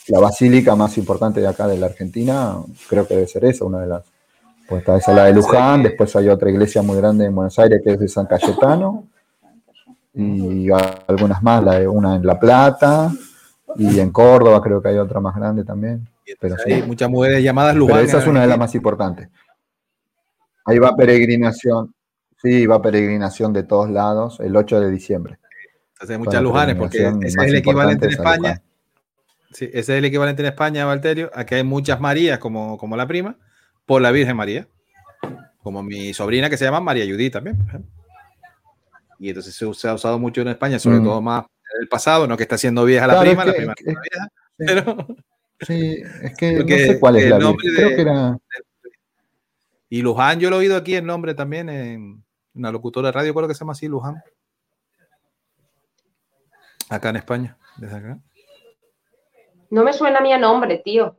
la 0.08 0.20
basílica 0.20 0.76
más 0.76 0.98
importante 0.98 1.40
de 1.40 1.48
acá 1.48 1.66
de 1.66 1.78
la 1.78 1.86
Argentina. 1.86 2.56
Creo 2.90 3.08
que 3.08 3.14
debe 3.14 3.26
ser 3.26 3.46
esa, 3.46 3.64
una 3.64 3.80
de 3.80 3.86
las. 3.86 4.02
Pues 4.68 4.80
está 4.80 4.98
esa 4.98 5.14
la 5.14 5.24
de 5.24 5.32
Luján, 5.32 5.78
Sí. 5.80 5.88
después 5.88 6.14
hay 6.16 6.28
otra 6.28 6.50
iglesia 6.50 6.82
muy 6.82 6.98
grande 6.98 7.24
en 7.24 7.34
Buenos 7.34 7.58
Aires 7.58 7.80
que 7.82 7.92
es 7.92 7.98
de 7.98 8.08
San 8.08 8.26
Cayetano. 8.26 9.04
Y 10.16 10.68
algunas 11.06 11.42
más, 11.42 11.62
una 11.86 12.16
en 12.16 12.26
La 12.26 12.40
Plata. 12.40 13.12
Y 13.76 14.00
en 14.00 14.10
Córdoba 14.10 14.62
creo 14.62 14.80
que 14.80 14.88
hay 14.88 14.96
otra 14.96 15.20
más 15.20 15.36
grande 15.36 15.62
también. 15.62 16.08
Pero 16.40 16.56
sí. 16.58 16.72
Hay 16.72 16.82
muchas 16.82 17.10
mujeres 17.10 17.42
llamadas 17.42 17.74
Pero 17.74 17.86
Luján. 17.86 18.04
esa 18.04 18.18
es 18.18 18.26
una 18.26 18.40
de 18.40 18.46
las 18.46 18.58
más 18.58 18.74
importantes. 18.74 19.28
Ahí 20.64 20.78
va 20.78 20.96
peregrinación. 20.96 21.94
Sí, 22.42 22.66
va 22.66 22.80
peregrinación 22.80 23.52
de 23.52 23.62
todos 23.62 23.90
lados 23.90 24.40
el 24.40 24.56
8 24.56 24.80
de 24.80 24.90
diciembre. 24.90 25.38
Entonces 25.92 26.16
hay 26.16 26.18
muchas 26.18 26.42
Lujanes, 26.42 26.76
porque 26.76 26.98
ese 27.22 27.26
es 27.26 27.36
el 27.36 27.54
equivalente 27.56 28.06
en 28.06 28.12
España. 28.12 28.62
Sí, 29.52 29.66
ese 29.66 29.78
es 29.78 29.88
el 29.98 30.04
equivalente 30.04 30.42
en 30.42 30.48
España, 30.48 30.84
Valterio, 30.84 31.30
a 31.34 31.44
que 31.44 31.54
hay 31.56 31.64
muchas 31.64 32.00
Marías 32.00 32.38
como, 32.38 32.76
como 32.76 32.96
la 32.96 33.06
prima, 33.06 33.36
por 33.86 34.02
la 34.02 34.10
Virgen 34.10 34.36
María. 34.36 34.68
Como 35.62 35.82
mi 35.82 36.12
sobrina 36.12 36.50
que 36.50 36.56
se 36.56 36.64
llama 36.64 36.80
María 36.80 37.04
Judí 37.04 37.30
también, 37.30 37.56
por 37.56 37.68
ejemplo. 37.68 37.95
Y 39.18 39.28
entonces 39.28 39.54
se, 39.54 39.72
se 39.74 39.88
ha 39.88 39.94
usado 39.94 40.18
mucho 40.18 40.40
en 40.42 40.48
España, 40.48 40.78
sobre 40.78 40.98
Mm. 41.00 41.04
todo 41.04 41.20
más 41.22 41.44
en 41.76 41.82
el 41.82 41.88
pasado, 41.88 42.26
no 42.26 42.36
que 42.36 42.42
está 42.44 42.56
siendo 42.58 42.84
vieja 42.84 43.06
la 43.06 43.14
Claro, 43.14 43.26
prima, 43.28 43.42
es 43.42 43.46
la 43.48 43.54
prima 43.54 43.74
es- 43.76 43.84
vieja, 43.86 44.28
pero 44.56 45.06
Sí, 45.60 46.02
es 46.22 46.36
que 46.36 46.56
Porque 46.58 46.78
no 46.86 46.92
sé 46.92 47.00
cuál 47.00 47.16
es 47.16 47.30
la 47.30 47.38
nombre 47.38 47.66
Virgen. 47.66 47.76
Creo 47.76 47.88
de- 47.88 47.94
que 47.96 48.02
era. 48.02 48.38
Y 49.88 50.02
Luján, 50.02 50.38
yo 50.38 50.50
lo 50.50 50.56
he 50.56 50.58
oído 50.58 50.76
aquí 50.76 50.94
el 50.96 51.06
nombre 51.06 51.34
también 51.34 51.68
en 51.70 52.22
una 52.54 52.70
locutora 52.70 53.08
de 53.08 53.12
radio, 53.12 53.32
creo 53.34 53.48
que 53.48 53.54
se 53.54 53.60
llama 53.60 53.72
así, 53.72 53.88
Luján. 53.88 54.22
Acá 56.90 57.08
en 57.10 57.16
España, 57.16 57.56
desde 57.78 57.96
acá. 57.96 58.18
No 59.70 59.82
me 59.82 59.92
suena 59.92 60.18
a 60.18 60.22
mí 60.22 60.32
a 60.32 60.38
nombre, 60.38 60.78
tío. 60.84 61.18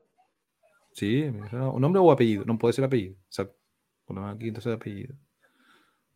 Sí, 0.94 1.30
me 1.32 1.50
suena 1.50 1.70
un 1.70 1.82
nombre 1.82 2.00
o 2.02 2.12
apellido, 2.12 2.46
no 2.46 2.58
puede 2.58 2.74
ser 2.74 2.86
apellido. 2.86 3.16
O 3.16 3.32
sea, 3.32 3.48
ponemos 4.06 4.36
aquí 4.36 4.48
entonces 4.50 4.74
apellido. 4.74 5.16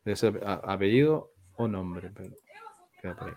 Debe 0.06 0.16
ser 0.16 0.42
apellido 0.46 1.32
o 1.64 1.68
nombre, 1.68 2.12
pero 2.14 2.34
queda 3.02 3.16
por 3.16 3.30
ahí. 3.30 3.36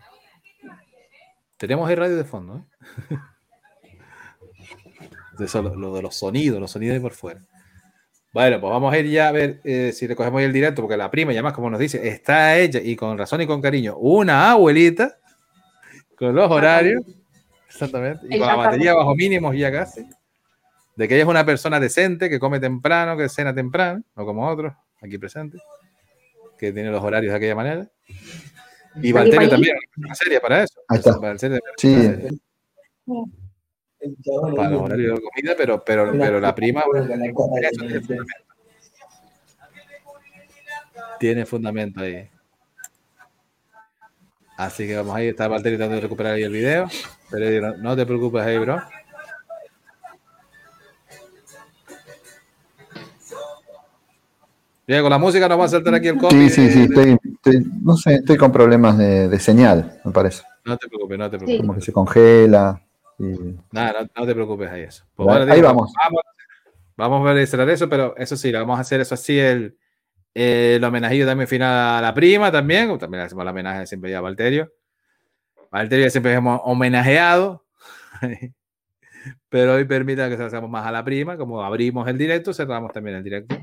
Tenemos 1.57 1.91
el 1.91 1.97
radio 1.97 2.17
de 2.17 2.25
fondo, 2.25 2.59
¿eh? 2.59 2.65
Eso, 5.39 5.63
lo, 5.63 5.75
lo 5.75 5.95
de 5.95 6.03
los 6.03 6.17
sonidos, 6.17 6.61
los 6.61 6.71
sonidos 6.71 6.95
de 6.95 7.01
por 7.01 7.13
fuera. 7.13 7.41
Bueno, 8.35 8.61
pues 8.61 8.69
vamos 8.69 8.93
a 8.93 8.99
ir 8.99 9.07
ya 9.07 9.29
a 9.29 9.33
ver 9.33 9.61
eh, 9.63 9.93
si 9.95 10.09
recogemos 10.09 10.43
el 10.43 10.53
directo, 10.53 10.83
porque 10.83 10.97
la 10.97 11.09
prima, 11.09 11.33
y 11.33 11.37
además, 11.37 11.53
como 11.53 11.71
nos 11.71 11.79
dice, 11.79 12.09
está 12.09 12.57
ella, 12.59 12.81
y 12.83 12.97
con 12.97 13.17
razón 13.17 13.41
y 13.41 13.47
con 13.47 13.63
cariño, 13.63 13.97
una 13.97 14.51
abuelita, 14.51 15.19
con 16.19 16.35
los 16.35 16.51
horarios, 16.51 17.01
exactamente, 17.69 18.27
y 18.29 18.37
con 18.37 18.49
la 18.49 18.57
batería 18.57 18.93
bajo 18.93 19.15
mínimos 19.15 19.57
ya 19.57 19.71
casi, 19.71 20.05
de 20.97 21.07
que 21.07 21.15
ella 21.15 21.23
es 21.23 21.29
una 21.29 21.47
persona 21.47 21.79
decente, 21.79 22.29
que 22.29 22.41
come 22.41 22.59
temprano, 22.59 23.17
que 23.17 23.29
cena 23.29 23.55
temprano, 23.55 24.03
no 24.17 24.27
como 24.27 24.49
otros 24.49 24.75
aquí 25.01 25.17
presentes, 25.17 25.63
que 26.59 26.73
tiene 26.73 26.91
los 26.91 27.03
horarios 27.03 27.33
de 27.33 27.37
aquella 27.37 27.55
manera. 27.55 27.89
Y 29.03 29.13
Valterio 29.13 29.49
también, 29.49 29.77
una 29.97 30.15
serie 30.15 30.41
para 30.41 30.63
eso. 30.63 30.81
Ahí 30.89 30.99
está. 30.99 31.19
Valterio 31.19 31.59
Sí. 31.77 31.97
para 34.57 34.71
los 34.71 34.83
horarios 34.83 35.19
de 35.19 35.25
comida, 35.25 35.55
pero, 35.57 35.85
pero, 35.85 36.13
pero 36.13 36.41
la 36.41 36.55
prima 36.55 36.85
bueno, 36.87 37.05
eso 37.05 37.15
tiene 37.85 38.01
fundamento. 38.01 38.45
Tiene 41.19 41.47
fundamento 41.47 42.01
ahí. 42.01 42.29
Así 44.57 44.87
que 44.87 44.95
vamos 44.97 45.17
ahí, 45.17 45.29
está 45.29 45.49
Valtteri 45.49 45.77
tratando 45.77 45.97
de 45.97 46.03
recuperar 46.03 46.35
ahí 46.35 46.43
el 46.43 46.53
video. 46.53 46.87
Pero 47.31 47.73
no, 47.73 47.77
no 47.79 47.97
te 47.97 48.07
preocupes 48.07 48.43
ahí, 48.43 48.59
bro. 48.59 48.81
Bien, 54.87 55.01
con 55.03 55.11
la 55.11 55.19
música 55.19 55.49
nos 55.49 55.59
va 55.59 55.65
a 55.65 55.69
saltar 55.69 55.95
aquí 55.95 56.09
el 56.09 56.19
copy. 56.19 56.35
Sí, 56.35 56.51
sí, 56.51 56.71
sí. 56.71 56.83
Estoy, 56.83 57.17
estoy- 57.35 57.65
no 57.83 57.97
sé, 57.97 58.17
estoy 58.17 58.37
con 58.37 58.53
problemas 58.53 58.99
de, 58.99 59.29
de 59.29 59.39
señal, 59.41 59.99
me 60.05 60.13
parece. 60.13 60.43
No 60.65 60.77
te 60.77 60.89
preocupes, 60.89 61.19
no 61.19 61.31
te 61.31 61.37
preocupes. 61.39 61.61
Como 61.61 61.75
que 61.75 61.81
se 61.81 61.93
congela. 61.93 62.83
y- 63.19 63.57
Nada, 63.73 64.03
no, 64.03 64.09
no 64.21 64.27
te 64.27 64.35
preocupes 64.35 64.71
ahí 64.71 64.83
eso. 64.83 65.05
Pues 65.15 65.27
Ahí- 65.29 65.37
bueno, 65.37 65.53
ahí 65.53 65.59
digo, 65.59 65.69
vamos. 65.69 65.93
vamos. 66.03 66.21
Vamos 66.97 67.29
a 67.29 67.47
cerrar 67.47 67.69
eso, 67.71 67.89
pero 67.89 68.15
eso 68.17 68.37
sí, 68.37 68.53
le 68.53 68.59
vamos 68.59 68.79
a 68.79 68.83
hacer 68.83 69.01
eso 69.01 69.15
así 69.15 69.37
el, 69.39 69.77
el 70.33 70.85
homenajillo 70.85 71.27
también 71.27 71.49
final 71.49 71.99
a 71.99 72.01
la 72.01 72.15
prima 72.15 72.53
también, 72.53 72.97
también 72.99 73.21
le 73.21 73.27
hacemos 73.27 73.43
el 73.43 73.49
homenaje 73.49 73.87
siempre 73.87 74.11
ya 74.13 74.19
a 74.19 74.21
Valterio. 74.21 74.71
Valterio 75.73 76.09
siempre 76.11 76.33
hemos 76.35 76.61
homenajeado, 76.63 77.65
pero 79.49 79.75
hoy 79.75 79.85
permita 79.87 80.29
que 80.29 80.37
se 80.37 80.43
lo 80.43 80.47
hagamos 80.47 80.71
más 80.71 80.87
a 80.87 80.93
la 80.93 81.05
prima, 81.05 81.37
como 81.37 81.65
abrimos 81.65 82.07
el 82.07 82.17
directo, 82.17 82.53
cerramos 82.55 82.93
también 82.93 83.17
el 83.17 83.25
directo. 83.25 83.57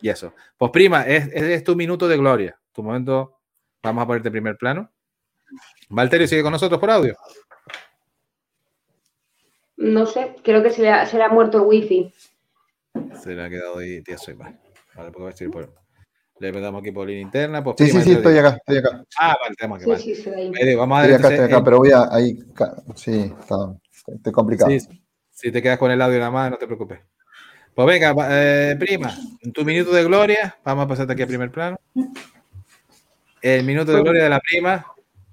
Y 0.00 0.08
eso. 0.08 0.32
Pues 0.58 0.70
prima, 0.70 1.02
es, 1.02 1.26
es, 1.32 1.42
es 1.42 1.64
tu 1.64 1.74
minuto 1.76 2.06
de 2.08 2.16
gloria, 2.16 2.58
tu 2.72 2.82
momento, 2.82 3.38
vamos 3.82 4.02
a 4.02 4.06
ponerte 4.06 4.28
en 4.28 4.32
primer 4.32 4.56
plano. 4.56 4.90
Valterio 5.88 6.26
sigue 6.26 6.42
con 6.42 6.52
nosotros 6.52 6.80
por 6.80 6.90
audio. 6.90 7.16
No 9.76 10.06
sé, 10.06 10.34
creo 10.42 10.62
que 10.62 10.70
se 10.70 10.82
le 10.82 10.90
ha, 10.90 11.06
se 11.06 11.16
le 11.18 11.24
ha 11.24 11.28
muerto 11.28 11.58
el 11.58 11.64
wifi. 11.64 12.12
Se 13.22 13.34
le 13.34 13.44
ha 13.44 13.48
quedado 13.50 13.78
ahí 13.78 14.02
tieso 14.02 14.30
igual. 14.30 14.58
Vale, 14.94 15.10
porque 15.10 15.18
voy 15.22 15.28
a 15.28 15.32
decir 15.32 15.50
por. 15.50 15.72
Le 16.38 16.52
damos 16.52 16.80
aquí 16.80 16.92
por 16.92 17.06
línea 17.06 17.22
interna. 17.22 17.62
Pues 17.64 17.76
Sí, 17.78 17.86
sí, 17.86 17.90
prima, 17.92 18.04
sí, 18.04 18.12
estoy 18.12 18.38
acá, 18.38 18.48
estoy 18.56 18.76
acá. 18.78 19.04
Ah, 19.18 19.36
vale, 19.40 19.54
tenemos 19.54 19.76
aquí. 19.76 19.84
Sí, 19.84 19.90
vale. 19.90 20.02
sí, 20.02 20.12
estoy 20.12 20.68
ahí. 20.68 20.74
Vamos 20.74 20.98
a 20.98 21.02
Estoy 21.02 21.12
ver. 21.12 21.20
acá, 21.20 21.34
estoy 21.34 21.46
acá, 21.46 21.64
pero 21.64 21.78
voy 21.78 21.90
a 21.92 22.08
ahí. 22.10 22.38
Sí, 22.94 23.32
está, 23.38 23.56
está 24.14 24.32
complicado. 24.32 24.70
Sí, 24.70 24.80
si 25.30 25.52
te 25.52 25.62
quedas 25.62 25.78
con 25.78 25.90
el 25.90 26.00
audio 26.00 26.18
nada 26.18 26.30
más, 26.30 26.50
no 26.50 26.56
te 26.58 26.66
preocupes. 26.66 27.00
Pues 27.76 27.86
venga, 27.88 28.14
eh, 28.30 28.74
prima, 28.78 29.14
en 29.42 29.52
tu 29.52 29.62
minuto 29.62 29.92
de 29.92 30.02
gloria, 30.02 30.56
vamos 30.64 30.86
a 30.86 30.88
pasarte 30.88 31.12
aquí 31.12 31.24
a 31.24 31.26
primer 31.26 31.50
plano. 31.50 31.78
El 33.42 33.64
minuto 33.64 33.92
de 33.92 34.00
gloria 34.00 34.22
de 34.22 34.30
la 34.30 34.40
prima 34.40 34.86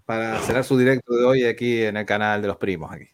para 0.05 0.37
cerrar 0.39 0.65
su 0.65 0.77
directo 0.77 1.15
de 1.15 1.23
hoy 1.23 1.45
aquí 1.45 1.83
en 1.83 1.95
el 1.95 2.05
canal 2.05 2.41
de 2.41 2.49
los 2.49 2.57
primos. 2.57 2.91
Aquí. 2.91 3.05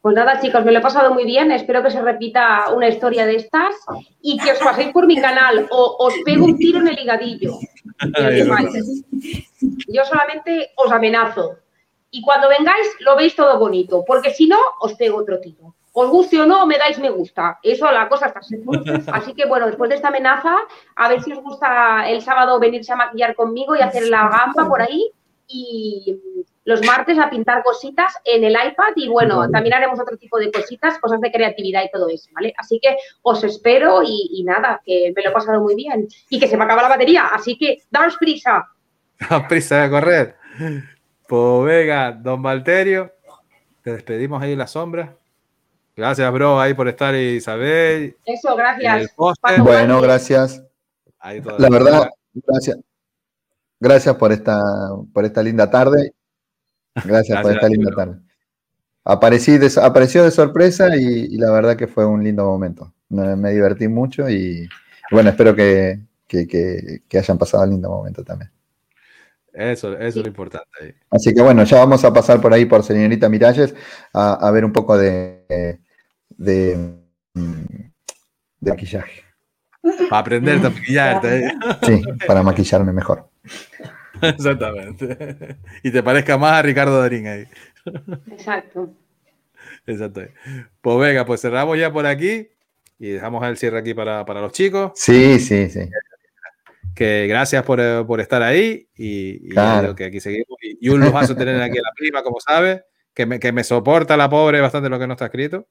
Pues 0.00 0.14
nada, 0.14 0.40
chicos, 0.40 0.64
me 0.64 0.70
lo 0.70 0.78
he 0.78 0.80
pasado 0.80 1.12
muy 1.12 1.24
bien. 1.24 1.50
Espero 1.50 1.82
que 1.82 1.90
se 1.90 2.00
repita 2.00 2.70
una 2.72 2.86
historia 2.86 3.26
de 3.26 3.34
estas 3.34 3.74
y 4.22 4.38
que 4.38 4.52
os 4.52 4.58
paséis 4.60 4.92
por 4.92 5.08
mi 5.08 5.20
canal 5.20 5.66
o 5.68 5.96
os 5.98 6.14
pego 6.24 6.44
un 6.44 6.56
tiro 6.56 6.78
en 6.78 6.86
el 6.86 7.00
higadillo. 7.00 7.54
Yo 9.88 10.04
solamente 10.04 10.70
os 10.76 10.92
amenazo. 10.92 11.56
Y 12.10 12.22
cuando 12.22 12.48
vengáis, 12.48 12.86
lo 13.00 13.16
veis 13.16 13.36
todo 13.36 13.58
bonito, 13.58 14.04
porque 14.04 14.32
si 14.32 14.48
no, 14.48 14.58
os 14.80 14.94
pego 14.94 15.18
otro 15.18 15.40
tiro. 15.40 15.74
Os 15.92 16.08
guste 16.08 16.40
o 16.40 16.46
no, 16.46 16.66
me 16.66 16.78
dais 16.78 16.98
me 16.98 17.10
gusta. 17.10 17.58
Eso 17.62 17.90
la 17.90 18.08
cosa 18.08 18.26
está 18.26 18.40
así. 18.40 18.56
Así 19.12 19.34
que 19.34 19.46
bueno, 19.46 19.66
después 19.66 19.90
de 19.90 19.96
esta 19.96 20.08
amenaza, 20.08 20.56
a 20.94 21.08
ver 21.08 21.22
si 21.22 21.32
os 21.32 21.42
gusta 21.42 22.08
el 22.08 22.22
sábado 22.22 22.60
venirse 22.60 22.92
a 22.92 22.96
maquillar 22.96 23.34
conmigo 23.34 23.74
y 23.74 23.80
hacer 23.80 24.04
la 24.08 24.28
gamba 24.28 24.68
por 24.68 24.82
ahí. 24.82 25.10
Y 25.48 26.16
los 26.64 26.84
martes 26.86 27.18
a 27.18 27.28
pintar 27.28 27.64
cositas 27.64 28.14
en 28.24 28.44
el 28.44 28.52
iPad 28.52 28.92
y 28.94 29.08
bueno, 29.08 29.50
también 29.50 29.74
haremos 29.74 29.98
otro 29.98 30.16
tipo 30.16 30.38
de 30.38 30.52
cositas, 30.52 30.98
cosas 30.98 31.20
de 31.20 31.32
creatividad 31.32 31.82
y 31.82 31.90
todo 31.90 32.08
eso, 32.08 32.30
¿vale? 32.32 32.54
Así 32.56 32.78
que 32.80 32.96
os 33.22 33.42
espero 33.42 34.02
y, 34.04 34.30
y 34.32 34.44
nada, 34.44 34.80
que 34.84 35.12
me 35.14 35.22
lo 35.22 35.30
he 35.30 35.32
pasado 35.32 35.60
muy 35.60 35.74
bien 35.74 36.06
y 36.28 36.38
que 36.38 36.46
se 36.46 36.56
me 36.56 36.64
acaba 36.64 36.82
la 36.82 36.88
batería, 36.88 37.26
así 37.32 37.58
que 37.58 37.78
daos 37.90 38.16
prisa. 38.16 38.68
A 39.28 39.48
prisa 39.48 39.82
de 39.82 39.90
correr. 39.90 40.36
Pues 41.30 41.64
venga, 41.64 42.10
don 42.10 42.42
Valterio, 42.42 43.12
te 43.84 43.92
despedimos 43.92 44.42
ahí 44.42 44.50
en 44.50 44.58
la 44.58 44.66
sombra. 44.66 45.16
Gracias, 45.96 46.32
bro, 46.32 46.58
ahí 46.60 46.74
por 46.74 46.88
estar 46.88 47.14
Isabel. 47.14 48.16
Eso, 48.26 48.56
gracias. 48.56 49.14
Bueno, 49.62 50.00
gracias. 50.00 50.60
Ahí 51.20 51.40
La 51.56 51.68
verdad, 51.70 52.10
gracias. 52.34 52.78
Gracias 53.78 54.16
por 54.16 54.32
esta, 54.32 54.58
por 55.14 55.24
esta 55.24 55.40
linda 55.40 55.70
tarde. 55.70 56.12
Gracias, 57.04 57.40
por 57.40 57.52
esta 57.52 57.68
ti, 57.68 57.74
linda 57.74 57.90
bro. 57.90 57.96
tarde. 57.96 58.20
Aparecí 59.04 59.56
de- 59.56 59.70
apareció 59.80 60.24
de 60.24 60.32
sorpresa 60.32 60.96
y, 60.96 61.02
y 61.32 61.38
la 61.38 61.52
verdad 61.52 61.76
que 61.76 61.86
fue 61.86 62.04
un 62.06 62.24
lindo 62.24 62.44
momento. 62.44 62.92
Me, 63.08 63.36
me 63.36 63.52
divertí 63.52 63.86
mucho 63.86 64.28
y 64.28 64.68
bueno, 65.12 65.30
espero 65.30 65.54
que, 65.54 66.00
que- 66.26 66.48
que- 66.48 67.02
que 67.08 67.18
hayan 67.18 67.38
pasado 67.38 67.62
un 67.62 67.70
lindo 67.70 67.88
momento 67.88 68.24
también. 68.24 68.50
Eso, 69.52 69.92
eso 69.94 69.98
es 69.98 70.16
lo 70.16 70.28
importante. 70.28 70.96
Así 71.10 71.34
que 71.34 71.42
bueno, 71.42 71.64
ya 71.64 71.78
vamos 71.78 72.04
a 72.04 72.12
pasar 72.12 72.40
por 72.40 72.52
ahí 72.52 72.66
por 72.66 72.82
señorita 72.82 73.28
Miralles 73.28 73.74
a, 74.12 74.34
a 74.34 74.50
ver 74.50 74.64
un 74.64 74.72
poco 74.72 74.96
de, 74.96 75.78
de, 76.28 76.94
de 77.34 78.70
maquillaje. 78.70 79.24
Para 80.08 80.20
aprenderte 80.20 80.66
a 80.66 80.70
maquillarte. 80.70 81.46
¿eh? 81.46 81.52
Sí, 81.82 82.02
para 82.26 82.42
maquillarme 82.42 82.92
mejor. 82.92 83.28
Exactamente. 84.22 85.56
Y 85.82 85.90
te 85.90 86.02
parezca 86.02 86.36
más 86.36 86.52
a 86.52 86.62
Ricardo 86.62 87.00
Darín 87.00 87.26
ahí. 87.26 87.46
Exacto. 88.30 88.92
Exacto. 89.86 90.22
Pues 90.80 90.98
venga, 90.98 91.24
pues 91.24 91.40
cerramos 91.40 91.78
ya 91.78 91.92
por 91.92 92.06
aquí 92.06 92.48
y 92.98 93.08
dejamos 93.08 93.42
el 93.46 93.56
cierre 93.56 93.78
aquí 93.78 93.94
para, 93.94 94.24
para 94.26 94.40
los 94.42 94.52
chicos. 94.52 94.92
Sí, 94.94 95.38
sí, 95.38 95.70
sí. 95.70 95.88
Que 96.94 97.26
gracias 97.28 97.62
por, 97.64 97.80
eh, 97.80 98.04
por 98.06 98.20
estar 98.20 98.42
ahí 98.42 98.88
y, 98.94 99.46
y 99.46 99.50
Claro. 99.50 99.82
digo 99.82 99.94
que 99.94 100.04
aquí 100.06 100.20
seguimos. 100.20 100.58
Y, 100.62 100.86
y 100.86 100.88
un 100.90 101.00
lujazo 101.00 101.34
tener 101.36 101.60
aquí 101.62 101.78
a 101.78 101.82
la 101.82 101.92
prima, 101.96 102.22
como 102.22 102.40
sabes, 102.40 102.82
que 103.14 103.26
me, 103.26 103.38
que 103.40 103.52
me 103.52 103.64
soporta 103.64 104.16
la 104.16 104.28
pobre 104.28 104.60
bastante 104.60 104.88
lo 104.88 104.98
que 104.98 105.06
no 105.06 105.14
está 105.14 105.26
escrito. 105.26 105.66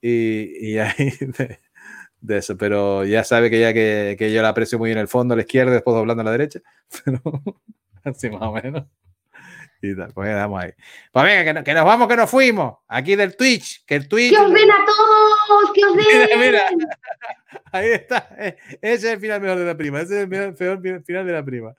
Y, 0.00 0.72
y 0.72 0.78
ahí 0.78 1.10
de, 1.20 1.58
de 2.20 2.38
eso, 2.38 2.56
pero 2.56 3.04
ya 3.04 3.24
sabe 3.24 3.50
que 3.50 3.60
ya 3.60 3.72
que, 3.74 4.16
que 4.18 4.32
yo 4.32 4.42
la 4.42 4.48
aprecio 4.50 4.78
muy 4.78 4.92
en 4.92 4.98
el 4.98 5.08
fondo, 5.08 5.34
a 5.34 5.36
la 5.36 5.42
izquierda, 5.42 5.72
después 5.72 5.94
doblando 5.96 6.22
a 6.22 6.24
la 6.24 6.32
derecha. 6.32 6.60
Pero 7.04 7.20
así 8.04 8.30
más 8.30 8.42
o 8.42 8.52
menos. 8.52 8.84
Y 9.92 9.96
tal, 9.96 10.12
pues 10.12 10.28
ya 10.28 10.34
damos 10.36 10.62
ahí. 10.62 10.72
Pues 11.12 11.24
venga, 11.24 11.44
que, 11.44 11.54
no- 11.54 11.64
que 11.64 11.74
nos 11.74 11.84
vamos, 11.84 12.08
que 12.08 12.16
nos 12.16 12.30
fuimos. 12.30 12.78
Aquí 12.88 13.16
del 13.16 13.36
Twitch, 13.36 13.84
que 13.86 13.94
el 13.96 14.08
Twitch. 14.08 14.30
¡Que 14.34 14.38
os 14.40 14.52
den 14.52 14.70
a 14.70 14.84
todos! 14.84 15.72
¡Que 15.74 15.84
os 15.84 15.94
Mira, 15.96 16.26
den! 16.26 16.38
mira. 16.40 16.62
Ahí 17.72 17.90
está. 17.90 18.28
Eh, 18.38 18.56
Ese 18.82 18.94
es 18.94 19.04
el 19.14 19.20
final 19.20 19.40
mejor 19.40 19.58
de 19.58 19.64
la 19.64 19.76
prima. 19.76 20.00
Ese 20.00 20.16
es 20.16 20.22
el 20.24 20.28
final- 20.28 20.54
peor 20.54 20.80
fi- 20.82 21.04
final 21.04 21.26
de 21.26 21.32
la 21.32 21.44
prima. 21.44 21.74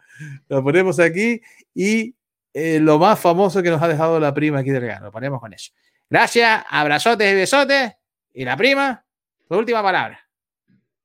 Lo 0.49 0.63
ponemos 0.63 0.99
aquí 0.99 1.41
y 1.73 2.15
eh, 2.53 2.79
lo 2.79 2.97
más 2.99 3.19
famoso 3.19 3.61
que 3.61 3.69
nos 3.69 3.81
ha 3.81 3.87
dejado 3.87 4.19
la 4.19 4.33
prima 4.33 4.59
aquí 4.59 4.69
del 4.71 4.81
regalo. 4.81 5.05
Lo 5.05 5.11
ponemos 5.11 5.39
con 5.39 5.53
eso. 5.53 5.71
Gracias, 6.09 6.63
abrazotes 6.69 7.31
y 7.31 7.35
besotes. 7.35 7.91
Y 8.33 8.45
la 8.45 8.55
prima, 8.57 9.03
su 9.47 9.55
última 9.57 9.81
palabra. 9.83 10.19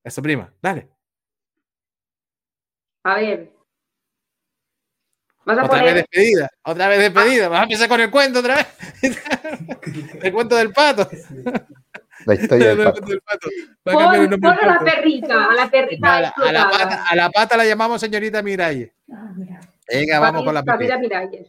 Eso, 0.04 0.20
prima. 0.22 0.52
Dale. 0.60 0.88
A 3.04 3.14
ver. 3.16 3.51
Vas 5.44 5.58
a 5.58 5.64
Otra 5.64 5.82
vez 5.82 5.94
despedida. 5.94 6.50
Otra 6.64 6.88
vez 6.88 6.98
despedida. 6.98 7.48
Vas 7.48 7.60
a 7.60 7.62
empezar 7.64 7.88
con 7.88 8.00
el 8.00 8.10
cuento 8.10 8.38
otra 8.40 8.56
vez. 8.56 8.66
el 10.22 10.32
cuento 10.32 10.56
del 10.56 10.72
pato. 10.72 11.08
La 12.26 12.34
historia 12.34 12.68
del 12.74 12.80
El 13.08 13.20
pato. 13.20 13.48
a 13.86 13.92
Pon, 13.92 14.40
pon 14.40 14.56
la 14.62 14.78
perrita, 14.84 15.46
a 15.50 15.54
la 15.54 15.70
perrita 15.70 16.16
A 16.16 16.20
la, 16.20 16.28
a 16.28 16.52
la 16.52 16.60
explotada. 16.60 16.70
pata, 16.70 17.04
a 17.08 17.16
la 17.16 17.30
pata 17.30 17.56
la 17.56 17.64
llamamos 17.64 18.00
señorita 18.00 18.42
Miralles. 18.42 18.92
Ah, 19.12 19.32
mira. 19.34 19.60
Venga, 19.88 20.20
vamos 20.20 20.44
con 20.44 20.54
la 20.54 20.62
perrita. 20.62 20.98
Miralles. 20.98 21.48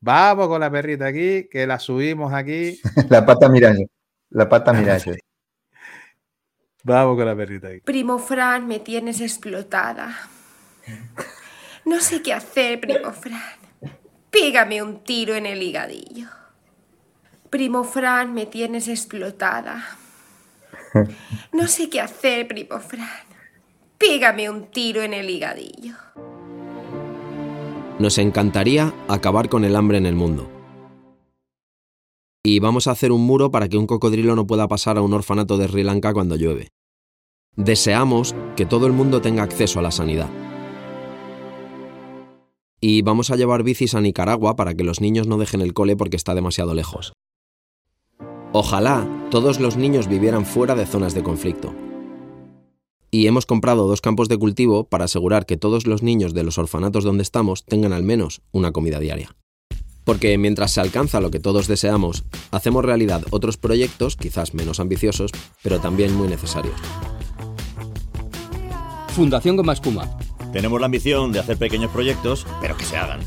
Vamos 0.00 0.48
con 0.48 0.60
la 0.60 0.70
perrita 0.70 1.06
aquí, 1.06 1.48
que 1.48 1.66
la 1.66 1.78
subimos 1.78 2.32
aquí. 2.32 2.78
La 3.08 3.24
pata 3.24 3.48
Miralles. 3.48 3.86
La 4.30 4.48
pata 4.48 4.72
Miralles. 4.72 5.18
Vamos 6.82 7.16
con 7.16 7.24
la 7.24 7.34
perrita 7.34 7.68
aquí. 7.68 7.80
Primo 7.80 8.18
Fran, 8.18 8.66
me 8.66 8.80
tienes 8.80 9.22
explotada. 9.22 10.14
No 11.84 12.00
sé 12.00 12.22
qué 12.22 12.32
hacer, 12.32 12.80
primo 12.80 13.12
Fran. 13.12 13.40
Pégame 14.30 14.82
un 14.82 15.04
tiro 15.04 15.34
en 15.34 15.46
el 15.46 15.62
higadillo. 15.62 16.28
Primo 17.50 17.84
Fran, 17.84 18.34
me 18.34 18.46
tienes 18.46 18.88
explotada. 18.88 19.84
No 21.52 21.66
sé 21.68 21.88
qué 21.90 22.00
hacer, 22.00 22.48
primo 22.48 22.80
Fran. 22.80 23.08
Pégame 23.98 24.50
un 24.50 24.66
tiro 24.66 25.02
en 25.02 25.14
el 25.14 25.28
higadillo. 25.30 25.94
Nos 27.98 28.18
encantaría 28.18 28.92
acabar 29.08 29.48
con 29.48 29.64
el 29.64 29.76
hambre 29.76 29.98
en 29.98 30.06
el 30.06 30.14
mundo. 30.14 30.50
Y 32.42 32.58
vamos 32.58 32.86
a 32.86 32.90
hacer 32.90 33.12
un 33.12 33.24
muro 33.24 33.50
para 33.50 33.68
que 33.68 33.78
un 33.78 33.86
cocodrilo 33.86 34.34
no 34.34 34.46
pueda 34.46 34.68
pasar 34.68 34.98
a 34.98 35.02
un 35.02 35.12
orfanato 35.12 35.56
de 35.56 35.68
Sri 35.68 35.82
Lanka 35.82 36.12
cuando 36.12 36.36
llueve. 36.36 36.68
Deseamos 37.56 38.34
que 38.56 38.66
todo 38.66 38.86
el 38.86 38.92
mundo 38.92 39.22
tenga 39.22 39.44
acceso 39.44 39.78
a 39.78 39.82
la 39.82 39.92
sanidad. 39.92 40.28
Y 42.86 43.00
vamos 43.00 43.30
a 43.30 43.36
llevar 43.36 43.62
bicis 43.62 43.94
a 43.94 44.02
Nicaragua 44.02 44.56
para 44.56 44.74
que 44.74 44.84
los 44.84 45.00
niños 45.00 45.26
no 45.26 45.38
dejen 45.38 45.62
el 45.62 45.72
cole 45.72 45.96
porque 45.96 46.18
está 46.18 46.34
demasiado 46.34 46.74
lejos. 46.74 47.14
Ojalá 48.52 49.08
todos 49.30 49.58
los 49.58 49.78
niños 49.78 50.06
vivieran 50.06 50.44
fuera 50.44 50.74
de 50.74 50.84
zonas 50.84 51.14
de 51.14 51.22
conflicto. 51.22 51.74
Y 53.10 53.26
hemos 53.26 53.46
comprado 53.46 53.88
dos 53.88 54.02
campos 54.02 54.28
de 54.28 54.36
cultivo 54.36 54.84
para 54.84 55.06
asegurar 55.06 55.46
que 55.46 55.56
todos 55.56 55.86
los 55.86 56.02
niños 56.02 56.34
de 56.34 56.42
los 56.42 56.58
orfanatos 56.58 57.04
donde 57.04 57.22
estamos 57.22 57.64
tengan 57.64 57.94
al 57.94 58.02
menos 58.02 58.42
una 58.52 58.70
comida 58.70 59.00
diaria. 59.00 59.34
Porque 60.04 60.36
mientras 60.36 60.72
se 60.72 60.82
alcanza 60.82 61.22
lo 61.22 61.30
que 61.30 61.40
todos 61.40 61.68
deseamos, 61.68 62.24
hacemos 62.50 62.84
realidad 62.84 63.24
otros 63.30 63.56
proyectos, 63.56 64.16
quizás 64.16 64.52
menos 64.52 64.78
ambiciosos, 64.78 65.30
pero 65.62 65.80
también 65.80 66.14
muy 66.14 66.28
necesarios. 66.28 66.76
Fundación 69.08 69.56
Goma 69.56 69.72
Espuma. 69.72 70.18
Tenemos 70.54 70.78
la 70.78 70.86
ambición 70.86 71.32
de 71.32 71.40
hacer 71.40 71.58
pequeños 71.58 71.90
proyectos, 71.90 72.46
pero 72.60 72.76
que 72.76 72.84
se 72.84 72.96
hagan. 72.96 73.18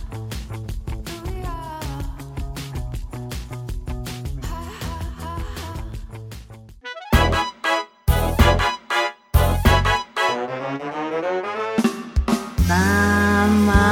Mamá, 13.50 13.92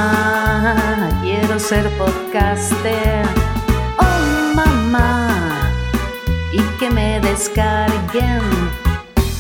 quiero 1.22 1.60
ser 1.60 1.90
podcaster. 1.98 3.26
Oh, 3.99 4.56
mamá, 4.56 5.74
y 6.53 6.62
que 6.80 6.90
me 6.90 7.20
descarguen. 7.20 8.40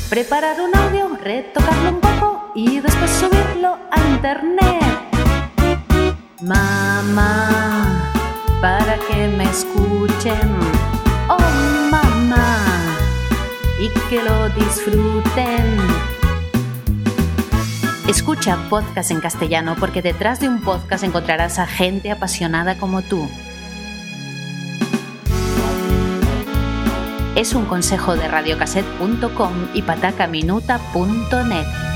Preparar 0.09 0.57
un 0.59 0.75
audio, 0.75 1.17
retocarlo 1.23 1.91
un 1.91 2.01
poco 2.01 2.34
y 2.55 2.79
después 2.79 3.11
subirlo 3.11 3.77
a 3.91 3.99
internet. 4.09 4.81
Mamá, 6.41 8.11
para 8.61 8.97
que 9.07 9.27
me 9.27 9.43
escuchen. 9.43 10.55
Oh, 11.27 11.37
mamá, 11.91 12.57
y 13.79 13.89
que 14.09 14.23
lo 14.23 14.49
disfruten. 14.49 15.77
Escucha 18.07 18.57
podcast 18.69 19.11
en 19.11 19.19
castellano 19.19 19.75
porque 19.79 20.01
detrás 20.01 20.39
de 20.39 20.47
un 20.47 20.61
podcast 20.61 21.03
encontrarás 21.03 21.59
a 21.59 21.67
gente 21.67 22.11
apasionada 22.11 22.77
como 22.77 23.01
tú. 23.01 23.29
Es 27.35 27.53
un 27.53 27.65
consejo 27.65 28.15
de 28.15 28.29
radiocassette.com 28.29 29.51
y 29.73 29.81
patacaminuta.net. 29.81 31.94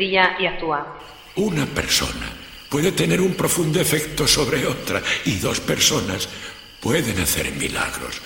Brilla 0.00 0.36
y 0.38 0.46
actúa. 0.46 0.96
Una 1.36 1.66
persona 1.66 2.32
puede 2.70 2.92
tener 2.92 3.20
un 3.20 3.34
profundo 3.34 3.78
efecto 3.78 4.26
sobre 4.26 4.66
otra 4.66 5.02
y 5.26 5.38
dos 5.38 5.60
personas 5.60 6.26
pueden 6.80 7.20
hacer 7.20 7.52
milagros. 7.52 8.22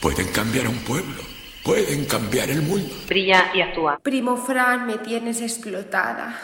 Pueden 0.00 0.32
cambiar 0.32 0.64
a 0.64 0.70
un 0.70 0.78
pueblo, 0.78 1.22
pueden 1.62 2.06
cambiar 2.06 2.48
el 2.48 2.62
mundo. 2.62 2.94
Brilla 3.06 3.50
y 3.52 3.60
actúa. 3.60 3.98
Primo 4.02 4.38
Fran, 4.38 4.86
me 4.86 4.96
tienes 4.96 5.42
explotada. 5.42 6.40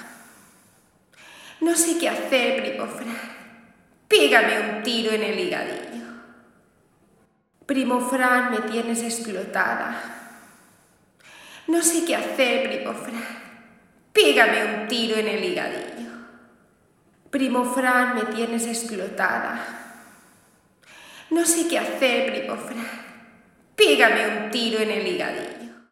No 1.63 1.75
sé 1.75 1.97
qué 1.99 2.11
hacer, 2.11 2.63
primo 2.63 2.87
Fran. 2.89 3.17
Pégame 4.07 4.61
un 4.61 4.83
tiro 4.83 5.13
en 5.13 5.23
el 5.23 5.39
higadillo. 5.39 6.09
Primo 7.65 8.07
Fran, 8.07 8.51
me 8.51 8.59
tienes 8.71 9.03
explotada. 9.03 9.97
No 11.69 11.81
sé 11.83 12.05
qué 12.05 12.17
hacer, 12.17 12.69
primo 12.69 12.93
Fran. 12.93 13.42
Pégame 14.13 14.65
un 14.65 14.89
tiro 14.89 15.17
en 15.17 15.29
el 15.29 15.45
higadillo. 15.45 16.11
Primo 17.31 17.65
Fran, 17.65 18.15
me 18.15 18.25
tienes 18.35 18.67
explotada. 18.67 19.59
No 21.31 21.47
sé 21.47 21.67
qué 21.69 21.79
hacer, 21.79 22.31
primo 22.31 22.57
Fran. 22.57 22.87
Pégame 23.75 24.27
un 24.27 24.51
tiro 24.51 24.81
en 24.81 24.91
el 24.91 25.07
higadillo. 25.07 25.62